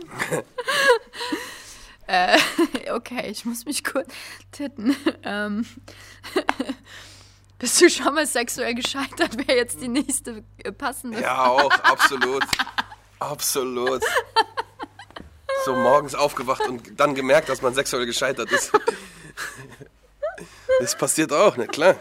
äh, 2.07 2.39
okay, 2.93 3.30
ich 3.30 3.45
muss 3.45 3.66
mich 3.66 3.84
kurz 3.84 4.12
titten. 4.51 4.95
Ähm, 5.22 5.68
bist 7.60 7.80
du 7.80 7.91
schon 7.91 8.16
mal 8.16 8.26
sexuell 8.26 8.74
gescheitert? 8.74 9.38
Wäre 9.38 9.55
jetzt 9.55 9.82
die 9.82 9.88
nächste 9.88 10.43
passende. 10.80 11.22
Ja, 11.22 11.45
auch, 11.45 11.70
absolut. 11.84 12.43
absolut 13.20 14.01
so 15.66 15.76
morgens 15.76 16.16
aufgewacht 16.16 16.68
und 16.68 16.99
dann 16.99 17.16
gemerkt, 17.16 17.49
dass 17.49 17.62
man 17.62 17.74
sexuell 17.74 18.05
gescheitert 18.05 18.51
ist. 18.51 18.72
Das 20.80 20.97
passiert 20.97 21.34
auch, 21.34 21.57
ne? 21.57 21.68
Klar. 21.68 21.95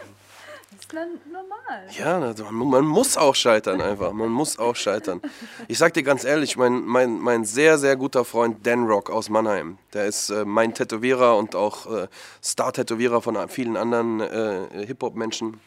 Das 0.71 0.81
ist 0.81 0.93
normal. 1.33 1.89
Ja, 1.99 2.35
man, 2.51 2.69
man, 2.69 2.85
muss 2.85 3.17
auch 3.17 3.35
scheitern 3.35 3.81
einfach. 3.81 4.13
Man 4.13 4.29
muss 4.29 4.59
auch 4.59 4.77
scheitern. 4.77 5.21
Ich 5.67 5.79
sag 5.79 5.95
dir 5.95 6.03
ganz 6.03 6.25
ehrlich, 6.25 6.57
mein, 6.57 6.85
mein, 6.85 7.19
mein 7.19 7.45
sehr, 7.45 7.79
sehr 7.79 7.97
guter 7.97 8.25
Freund 8.25 8.67
Dan 8.67 8.87
Rock 8.87 9.11
aus 9.11 9.29
Mannheim, 9.29 9.79
der 9.93 10.07
ist 10.07 10.31
äh, 10.31 10.45
mein 10.45 10.75
Tätowierer 10.75 11.37
und 11.37 11.57
auch 11.57 11.87
äh, 11.93 12.09
Star-Tätowierer 12.43 13.21
von 13.21 13.49
vielen 13.49 13.77
anderen 13.77 14.21
äh, 14.21 14.87
Hip-Hop-Menschen. 14.87 15.61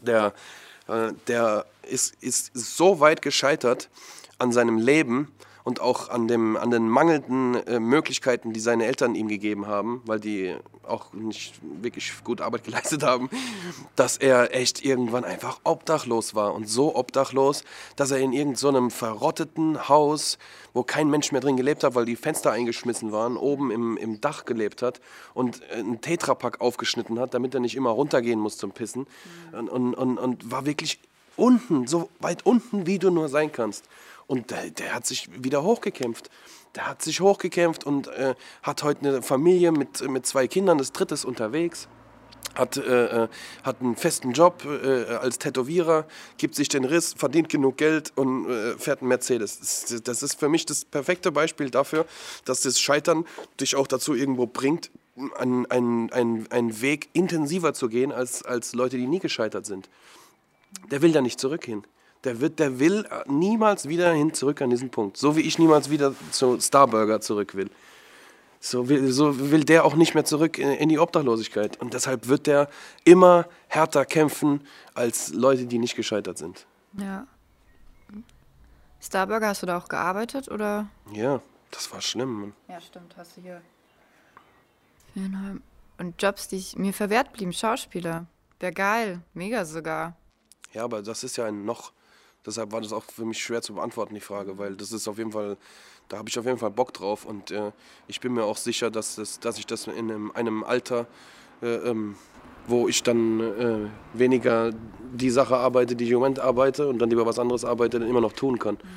Der 0.00 0.32
Äh, 0.88 1.12
der 1.26 1.66
ist, 1.82 2.14
ist 2.22 2.50
so 2.54 3.00
weit 3.00 3.22
gescheitert 3.22 3.88
an 4.38 4.52
seinem 4.52 4.78
Leben 4.78 5.32
und 5.68 5.82
auch 5.82 6.08
an, 6.08 6.28
dem, 6.28 6.56
an 6.56 6.70
den 6.70 6.88
mangelnden 6.88 7.54
äh, 7.66 7.78
Möglichkeiten, 7.78 8.54
die 8.54 8.60
seine 8.60 8.86
Eltern 8.86 9.14
ihm 9.14 9.28
gegeben 9.28 9.66
haben, 9.66 10.00
weil 10.06 10.18
die 10.18 10.56
auch 10.82 11.12
nicht 11.12 11.60
wirklich 11.82 12.10
gut 12.24 12.40
Arbeit 12.40 12.64
geleistet 12.68 13.02
haben, 13.02 13.28
dass 13.94 14.16
er 14.16 14.54
echt 14.54 14.82
irgendwann 14.82 15.26
einfach 15.26 15.60
obdachlos 15.64 16.34
war. 16.34 16.54
Und 16.54 16.70
so 16.70 16.96
obdachlos, 16.96 17.64
dass 17.96 18.10
er 18.10 18.18
in 18.18 18.32
irgendeinem 18.32 18.88
so 18.88 18.96
verrotteten 18.96 19.90
Haus, 19.90 20.38
wo 20.72 20.84
kein 20.84 21.10
Mensch 21.10 21.32
mehr 21.32 21.42
drin 21.42 21.58
gelebt 21.58 21.84
hat, 21.84 21.94
weil 21.94 22.06
die 22.06 22.16
Fenster 22.16 22.50
eingeschmissen 22.50 23.12
waren, 23.12 23.36
oben 23.36 23.70
im, 23.70 23.98
im 23.98 24.22
Dach 24.22 24.46
gelebt 24.46 24.80
hat 24.80 25.02
und 25.34 25.60
einen 25.70 26.00
Tetrapack 26.00 26.62
aufgeschnitten 26.62 27.20
hat, 27.20 27.34
damit 27.34 27.52
er 27.52 27.60
nicht 27.60 27.76
immer 27.76 27.90
runtergehen 27.90 28.40
muss 28.40 28.56
zum 28.56 28.70
Pissen. 28.70 29.06
Und, 29.52 29.68
und, 29.68 29.92
und, 29.92 30.16
und 30.16 30.50
war 30.50 30.64
wirklich 30.64 30.98
unten, 31.36 31.86
so 31.86 32.08
weit 32.20 32.46
unten, 32.46 32.86
wie 32.86 32.98
du 32.98 33.10
nur 33.10 33.28
sein 33.28 33.52
kannst. 33.52 33.84
Und 34.28 34.50
der, 34.50 34.70
der 34.70 34.94
hat 34.94 35.06
sich 35.06 35.28
wieder 35.42 35.64
hochgekämpft. 35.64 36.30
Der 36.76 36.86
hat 36.86 37.02
sich 37.02 37.20
hochgekämpft 37.20 37.84
und 37.84 38.08
äh, 38.08 38.34
hat 38.62 38.82
heute 38.82 39.00
eine 39.00 39.22
Familie 39.22 39.72
mit, 39.72 40.08
mit 40.08 40.26
zwei 40.26 40.46
Kindern, 40.46 40.78
das 40.78 40.92
dritte 40.92 41.14
ist 41.14 41.24
unterwegs. 41.24 41.88
Hat, 42.54 42.76
äh, 42.76 43.24
äh, 43.24 43.28
hat 43.62 43.80
einen 43.80 43.96
festen 43.96 44.32
Job 44.32 44.64
äh, 44.64 45.14
als 45.14 45.38
Tätowierer, 45.38 46.06
gibt 46.36 46.56
sich 46.56 46.68
den 46.68 46.84
Riss, 46.84 47.14
verdient 47.16 47.48
genug 47.48 47.78
Geld 47.78 48.12
und 48.16 48.50
äh, 48.50 48.76
fährt 48.76 49.00
einen 49.00 49.08
Mercedes. 49.08 50.02
Das, 50.04 50.22
ist 50.22 50.38
für 50.38 50.48
mich 50.48 50.66
das 50.66 50.84
perfekte 50.84 51.32
Beispiel 51.32 51.70
dafür, 51.70 52.04
dass 52.44 52.62
das 52.62 52.78
Scheitern 52.80 53.24
dich 53.60 53.76
auch 53.76 53.86
dazu 53.86 54.14
irgendwo 54.14 54.46
bringt, 54.46 54.90
einen, 55.36 55.66
einen, 55.70 56.10
einen, 56.12 56.80
Weg 56.80 57.08
intensiver 57.12 57.74
zu 57.74 57.88
gehen 57.88 58.12
als, 58.12 58.44
als 58.44 58.74
Leute, 58.74 58.98
die 58.98 59.06
nie 59.06 59.20
gescheitert 59.20 59.64
sind. 59.64 59.88
Der 60.90 61.00
will 61.00 61.12
da 61.12 61.20
nicht 61.20 61.40
zurück 61.40 61.64
hin. 61.64 61.84
Der, 62.28 62.40
wird, 62.40 62.58
der 62.58 62.78
will 62.78 63.08
niemals 63.26 63.88
wieder 63.88 64.12
hin 64.12 64.34
zurück 64.34 64.60
an 64.60 64.68
diesen 64.68 64.90
Punkt. 64.90 65.16
So 65.16 65.34
wie 65.34 65.40
ich 65.40 65.58
niemals 65.58 65.88
wieder 65.88 66.14
zu 66.30 66.60
Starburger 66.60 67.22
zurück 67.22 67.54
will. 67.54 67.70
So 68.60 68.90
will, 68.90 69.10
so 69.10 69.50
will 69.50 69.64
der 69.64 69.86
auch 69.86 69.94
nicht 69.94 70.12
mehr 70.12 70.26
zurück 70.26 70.58
in, 70.58 70.68
in 70.68 70.90
die 70.90 70.98
Obdachlosigkeit. 70.98 71.80
Und 71.80 71.94
deshalb 71.94 72.28
wird 72.28 72.46
der 72.46 72.68
immer 73.04 73.46
härter 73.68 74.04
kämpfen 74.04 74.60
als 74.92 75.32
Leute, 75.32 75.64
die 75.64 75.78
nicht 75.78 75.96
gescheitert 75.96 76.36
sind. 76.36 76.66
Ja. 76.98 77.26
Starburger, 79.00 79.48
hast 79.48 79.62
du 79.62 79.66
da 79.66 79.78
auch 79.78 79.88
gearbeitet 79.88 80.50
oder? 80.50 80.86
Ja, 81.14 81.40
das 81.70 81.90
war 81.90 82.02
schlimm. 82.02 82.40
Mann. 82.40 82.52
Ja, 82.68 82.78
stimmt, 82.78 83.16
hast 83.16 83.38
du 83.38 83.40
hier. 83.40 83.62
Und 85.96 86.22
Jobs, 86.22 86.46
die 86.46 86.62
mir 86.76 86.92
verwehrt 86.92 87.32
blieben, 87.32 87.54
Schauspieler. 87.54 88.26
Wäre 88.60 88.72
geil, 88.72 89.22
mega 89.32 89.64
sogar. 89.64 90.14
Ja, 90.74 90.84
aber 90.84 91.00
das 91.00 91.24
ist 91.24 91.38
ja 91.38 91.46
ein 91.46 91.64
noch 91.64 91.92
Deshalb 92.48 92.72
war 92.72 92.80
das 92.80 92.94
auch 92.94 93.04
für 93.04 93.26
mich 93.26 93.38
schwer 93.42 93.60
zu 93.60 93.74
beantworten, 93.74 94.14
die 94.14 94.20
Frage, 94.20 94.56
weil 94.56 94.74
das 94.74 94.90
ist 94.90 95.06
auf 95.06 95.18
jeden 95.18 95.32
Fall, 95.32 95.58
da 96.08 96.16
habe 96.16 96.30
ich 96.30 96.38
auf 96.38 96.46
jeden 96.46 96.56
Fall 96.56 96.70
Bock 96.70 96.94
drauf 96.94 97.26
und 97.26 97.50
äh, 97.50 97.72
ich 98.06 98.20
bin 98.20 98.32
mir 98.32 98.44
auch 98.44 98.56
sicher, 98.56 98.90
dass, 98.90 99.16
das, 99.16 99.38
dass 99.38 99.58
ich 99.58 99.66
das 99.66 99.86
in 99.86 100.10
einem, 100.10 100.30
einem 100.30 100.64
Alter, 100.64 101.06
äh, 101.60 101.66
ähm, 101.66 102.16
wo 102.66 102.88
ich 102.88 103.02
dann 103.02 103.40
äh, 103.40 103.90
weniger 104.18 104.70
die 105.12 105.28
Sache 105.28 105.58
arbeite, 105.58 105.94
die 105.94 106.04
ich 106.04 106.10
im 106.10 106.20
Moment 106.20 106.38
arbeite 106.38 106.88
und 106.88 107.00
dann 107.00 107.10
lieber 107.10 107.26
was 107.26 107.38
anderes 107.38 107.66
arbeite, 107.66 108.00
dann 108.00 108.08
immer 108.08 108.22
noch 108.22 108.32
tun 108.32 108.58
kann. 108.58 108.76
Mhm. 108.76 108.88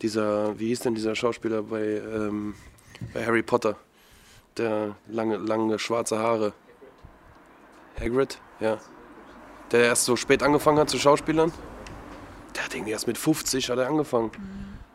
Dieser, 0.00 0.58
wie 0.58 0.68
hieß 0.68 0.80
denn 0.80 0.94
dieser 0.94 1.14
Schauspieler 1.14 1.62
bei, 1.62 1.82
ähm, 1.82 2.54
bei 3.12 3.26
Harry 3.26 3.42
Potter? 3.42 3.76
Der 4.56 4.96
lange, 5.08 5.36
lange 5.36 5.78
schwarze 5.78 6.18
Haare. 6.18 6.54
Hagrid? 8.00 8.38
Ja. 8.60 8.78
Der 9.72 9.84
erst 9.84 10.06
so 10.06 10.16
spät 10.16 10.42
angefangen 10.42 10.78
hat 10.78 10.88
zu 10.88 10.98
Schauspielern. 10.98 11.52
Der 12.54 12.64
hat 12.64 12.74
irgendwie 12.74 12.92
erst 12.92 13.06
mit 13.06 13.18
50 13.18 13.70
hat 13.70 13.78
er 13.78 13.88
angefangen. 13.88 14.30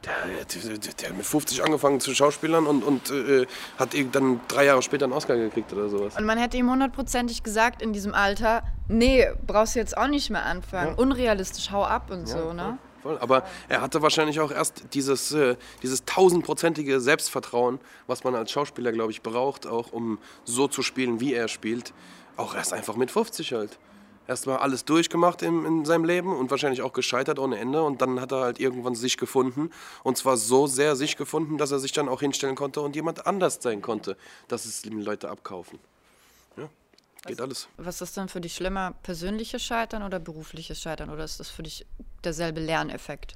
Der, 0.05 0.14
der, 0.45 0.78
der, 0.78 1.10
hat 1.10 1.18
mit 1.18 1.26
50 1.26 1.62
angefangen 1.62 1.99
zu 1.99 2.16
Schauspielern 2.16 2.66
und, 2.68 2.84
und 2.84 3.12
äh, 3.12 3.45
hat 3.78 3.89
dann 4.14 4.39
drei 4.47 4.66
Jahre 4.66 4.82
später 4.82 5.03
einen 5.05 5.14
Oscar 5.14 5.36
gekriegt 5.36 5.74
oder 5.74 5.89
sowas. 5.89 6.16
Und 6.18 6.26
man 6.26 6.38
hätte 6.38 6.55
ihm 6.55 6.72
hundertprozentig 6.72 7.43
gesagt 7.43 7.82
in 7.82 7.91
diesem 7.91 8.14
Alter, 8.14 8.64
nee, 8.88 9.28
brauchst 9.45 9.76
du 9.76 9.80
jetzt 9.80 9.97
auch 9.97 10.07
nicht 10.07 10.30
mehr 10.30 10.45
anfangen. 10.45 10.91
Ja. 10.91 10.95
Unrealistisch, 10.95 11.72
hau 11.72 11.84
ab 11.84 12.12
und 12.12 12.30
ja, 12.30 12.38
so, 12.38 12.53
ne? 12.53 12.78
Voll. 13.01 13.18
Aber 13.20 13.43
er 13.68 13.82
hatte 13.82 14.01
wahrscheinlich 14.01 14.39
auch 14.39 14.51
erst 14.51 14.93
dieses, 14.93 15.32
äh, 15.34 15.55
dieses 15.84 16.05
tausendprozentige 16.05 16.99
Selbstvertrauen, 16.99 17.80
was 18.07 18.24
man 18.24 18.36
als 18.36 18.51
Schauspieler, 18.51 18.91
glaube 18.91 19.12
ich, 19.12 19.22
braucht, 19.22 19.68
auch 19.68 19.91
um 19.91 20.20
so 20.45 20.68
zu 20.68 20.82
spielen, 20.82 21.20
wie 21.20 21.34
er 21.34 21.47
spielt. 21.47 21.93
Auch 22.38 22.55
erst 22.55 22.72
einfach 22.72 22.95
mit 22.95 23.12
50 23.12 23.53
halt 23.53 23.78
erstmal 24.30 24.59
alles 24.59 24.86
durchgemacht 24.86 25.41
in, 25.41 25.65
in 25.65 25.86
seinem 25.86 26.05
Leben 26.05 26.34
und 26.34 26.51
wahrscheinlich 26.51 26.84
auch 26.84 26.93
gescheitert 26.93 27.39
ohne 27.39 27.57
Ende. 27.57 27.82
Und 27.82 28.01
dann 28.01 28.21
hat 28.21 28.32
er 28.32 28.41
halt 28.41 28.59
irgendwann 28.59 28.95
sich 28.95 29.17
gefunden. 29.17 29.71
Und 30.03 30.17
zwar 30.17 30.38
so 30.38 30.67
sehr 30.67 30.95
sich 30.95 31.17
gefunden, 31.17 31.57
dass 31.57 31.71
er 31.71 31.80
sich 31.80 31.91
dann 31.91 32.07
auch 32.07 32.21
hinstellen 32.21 32.55
konnte 32.55 32.80
und 32.82 32.95
jemand 32.95 33.25
anders 33.25 33.59
sein 33.61 33.82
konnte, 33.82 34.15
dass 34.47 34.65
es 34.65 34.86
ihm 34.86 35.01
Leute 35.01 35.30
abkaufen. 35.30 35.80
Ja, 36.55 36.69
geht 37.25 37.39
was, 37.39 37.43
alles. 37.43 37.67
Was 37.77 38.01
ist 38.01 38.15
dann 38.15 38.30
für 38.30 38.39
dich 38.39 38.55
schlimmer, 38.55 38.93
persönliches 39.03 39.63
Scheitern 39.63 40.03
oder 40.03 40.19
berufliches 40.19 40.80
Scheitern? 40.80 41.09
Oder 41.09 41.23
ist 41.23 41.39
das 41.39 41.49
für 41.49 41.63
dich 41.63 41.86
derselbe 42.23 42.61
Lerneffekt? 42.61 43.34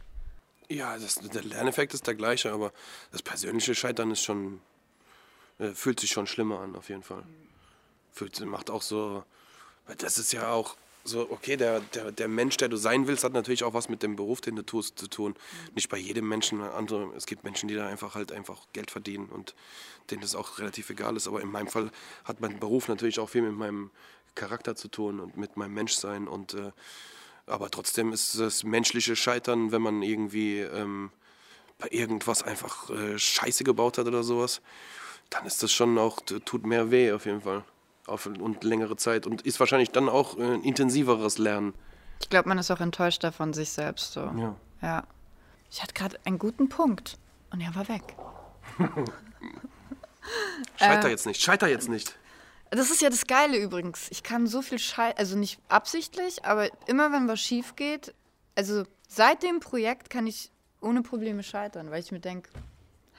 Ja, 0.69 0.97
das, 0.97 1.15
der 1.15 1.43
Lerneffekt 1.43 1.93
ist 1.93 2.07
der 2.07 2.15
gleiche, 2.15 2.53
aber 2.53 2.71
das 3.11 3.21
persönliche 3.21 3.75
Scheitern 3.75 4.11
ist 4.11 4.21
schon, 4.21 4.61
äh, 5.57 5.71
fühlt 5.71 5.99
sich 5.99 6.11
schon 6.11 6.27
schlimmer 6.27 6.59
an, 6.59 6.75
auf 6.75 6.89
jeden 6.89 7.03
Fall. 7.03 7.23
Fühlt, 8.11 8.39
macht 8.45 8.69
auch 8.69 8.83
so, 8.83 9.23
das 9.97 10.17
ist 10.17 10.31
ja 10.31 10.51
auch, 10.51 10.77
so, 11.05 11.29
okay, 11.29 11.57
der, 11.57 11.81
der, 11.81 12.11
der 12.11 12.27
Mensch, 12.29 12.55
der 12.57 12.69
du 12.69 12.77
sein 12.77 13.07
willst, 13.07 13.25
hat 13.25 13.33
natürlich 13.33 13.63
auch 13.65 13.73
was 13.73 13.89
mit 13.89 14.03
dem 14.03 14.15
Beruf, 14.15 14.39
den 14.39 14.55
du 14.55 14.63
tust, 14.63 14.97
zu 14.97 15.07
tun. 15.07 15.31
Mhm. 15.31 15.73
Nicht 15.75 15.89
bei 15.89 15.97
jedem 15.97 16.27
Menschen, 16.29 16.61
andere, 16.61 17.11
es 17.15 17.25
gibt 17.25 17.43
Menschen, 17.43 17.67
die 17.67 17.75
da 17.75 17.87
einfach 17.87 18.15
halt 18.15 18.31
einfach 18.31 18.61
Geld 18.71 18.89
verdienen 18.89 19.27
und 19.27 19.53
denen 20.09 20.21
das 20.21 20.33
auch 20.33 20.59
relativ 20.59 20.89
egal 20.89 21.17
ist. 21.17 21.27
Aber 21.27 21.41
in 21.41 21.51
meinem 21.51 21.67
Fall 21.67 21.91
hat 22.23 22.39
mein 22.39 22.59
Beruf 22.59 22.87
natürlich 22.87 23.19
auch 23.19 23.29
viel 23.29 23.41
mit 23.41 23.53
meinem 23.53 23.91
Charakter 24.35 24.75
zu 24.75 24.87
tun 24.87 25.19
und 25.19 25.35
mit 25.35 25.57
meinem 25.57 25.73
Menschsein. 25.73 26.27
Und, 26.27 26.53
äh, 26.53 26.71
aber 27.47 27.69
trotzdem 27.69 28.13
ist 28.13 28.39
das 28.39 28.63
menschliche 28.63 29.17
Scheitern, 29.17 29.73
wenn 29.73 29.81
man 29.81 30.03
irgendwie 30.03 30.59
ähm, 30.59 31.11
bei 31.79 31.89
irgendwas 31.91 32.43
einfach 32.43 32.89
äh, 32.89 33.19
Scheiße 33.19 33.65
gebaut 33.65 33.97
hat 33.97 34.07
oder 34.07 34.23
sowas, 34.23 34.61
dann 35.29 35.45
ist 35.45 35.63
das 35.63 35.73
schon 35.73 35.97
auch, 35.97 36.21
tut 36.21 36.65
mehr 36.65 36.91
weh 36.91 37.11
auf 37.11 37.25
jeden 37.25 37.41
Fall 37.41 37.65
auf 38.07 38.25
und 38.25 38.63
längere 38.63 38.95
Zeit 38.95 39.25
und 39.25 39.41
ist 39.43 39.59
wahrscheinlich 39.59 39.91
dann 39.91 40.09
auch 40.09 40.37
äh, 40.37 40.55
ein 40.55 40.63
intensiveres 40.63 41.37
Lernen. 41.37 41.73
Ich 42.21 42.29
glaube, 42.29 42.49
man 42.49 42.57
ist 42.57 42.71
auch 42.71 42.79
enttäuschter 42.79 43.31
von 43.31 43.53
sich 43.53 43.69
selbst. 43.69 44.13
So. 44.13 44.21
Ja. 44.21 44.55
ja. 44.81 45.03
Ich 45.69 45.81
hatte 45.81 45.93
gerade 45.93 46.17
einen 46.25 46.39
guten 46.39 46.69
Punkt 46.69 47.17
und 47.51 47.61
er 47.61 47.73
war 47.75 47.87
weg. 47.87 48.15
Scheiter 50.77 51.07
äh, 51.07 51.11
jetzt 51.11 51.25
nicht, 51.25 51.41
scheiter 51.41 51.67
jetzt 51.67 51.89
nicht. 51.89 52.15
Das 52.69 52.89
ist 52.89 53.01
ja 53.01 53.09
das 53.09 53.27
Geile 53.27 53.57
übrigens. 53.57 54.07
Ich 54.09 54.23
kann 54.23 54.47
so 54.47 54.61
viel 54.61 54.79
scheitern, 54.79 55.19
also 55.19 55.37
nicht 55.37 55.59
absichtlich, 55.67 56.43
aber 56.45 56.69
immer 56.87 57.11
wenn 57.11 57.27
was 57.27 57.39
schief 57.39 57.75
geht, 57.75 58.13
also 58.55 58.83
seit 59.07 59.43
dem 59.43 59.59
Projekt 59.59 60.09
kann 60.09 60.25
ich 60.27 60.51
ohne 60.81 61.01
Probleme 61.01 61.43
scheitern, 61.43 61.91
weil 61.91 62.01
ich 62.01 62.11
mir 62.11 62.19
denke, 62.19 62.49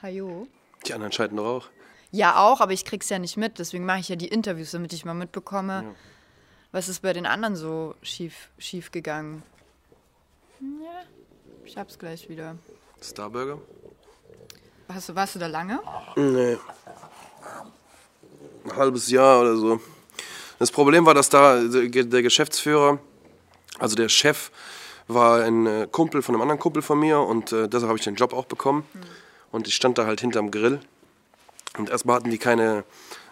hajo. 0.01 0.47
Die 0.85 0.93
anderen 0.93 1.11
scheitern 1.11 1.37
doch 1.37 1.45
auch. 1.45 1.69
Ja, 2.15 2.37
auch, 2.37 2.61
aber 2.61 2.71
ich 2.71 2.85
krieg's 2.85 3.09
ja 3.09 3.19
nicht 3.19 3.35
mit. 3.35 3.59
Deswegen 3.59 3.85
mache 3.85 3.99
ich 3.99 4.07
ja 4.07 4.15
die 4.15 4.29
Interviews, 4.29 4.71
damit 4.71 4.93
ich 4.93 5.03
mal 5.03 5.13
mitbekomme, 5.13 5.83
ja. 5.83 5.95
was 6.71 6.87
ist 6.87 7.01
bei 7.01 7.11
den 7.11 7.25
anderen 7.25 7.57
so 7.57 7.93
schief, 8.01 8.49
schief 8.57 8.89
gegangen. 8.91 9.43
Ja, 10.61 11.03
ich 11.65 11.77
hab's 11.77 11.99
gleich 11.99 12.29
wieder. 12.29 12.55
Starburger? 13.01 13.59
Hast 14.87 15.09
du, 15.09 15.15
warst 15.15 15.35
du 15.35 15.39
da 15.39 15.47
lange? 15.47 15.81
Nee. 16.15 16.57
Ein 18.63 18.75
halbes 18.77 19.11
Jahr 19.11 19.41
oder 19.41 19.57
so. 19.57 19.81
Das 20.57 20.71
Problem 20.71 21.05
war, 21.05 21.15
dass 21.15 21.27
da 21.27 21.61
der 21.63 21.89
Geschäftsführer, 22.21 22.97
also 23.77 23.97
der 23.97 24.07
Chef, 24.07 24.51
war 25.09 25.43
ein 25.43 25.65
äh, 25.65 25.87
Kumpel 25.91 26.21
von 26.21 26.33
einem 26.33 26.43
anderen 26.43 26.59
Kumpel 26.59 26.81
von 26.81 26.97
mir 26.97 27.19
und 27.19 27.51
äh, 27.51 27.67
deshalb 27.67 27.89
habe 27.89 27.99
ich 27.99 28.05
den 28.05 28.15
Job 28.15 28.31
auch 28.31 28.45
bekommen. 28.45 28.85
Hm. 28.93 29.01
Und 29.51 29.67
ich 29.67 29.75
stand 29.75 29.97
da 29.97 30.05
halt 30.05 30.21
hinterm 30.21 30.49
Grill 30.49 30.79
und 31.77 31.89
erstmal 31.89 32.17
hatten 32.17 32.29
die 32.29 32.37
keine, 32.37 32.83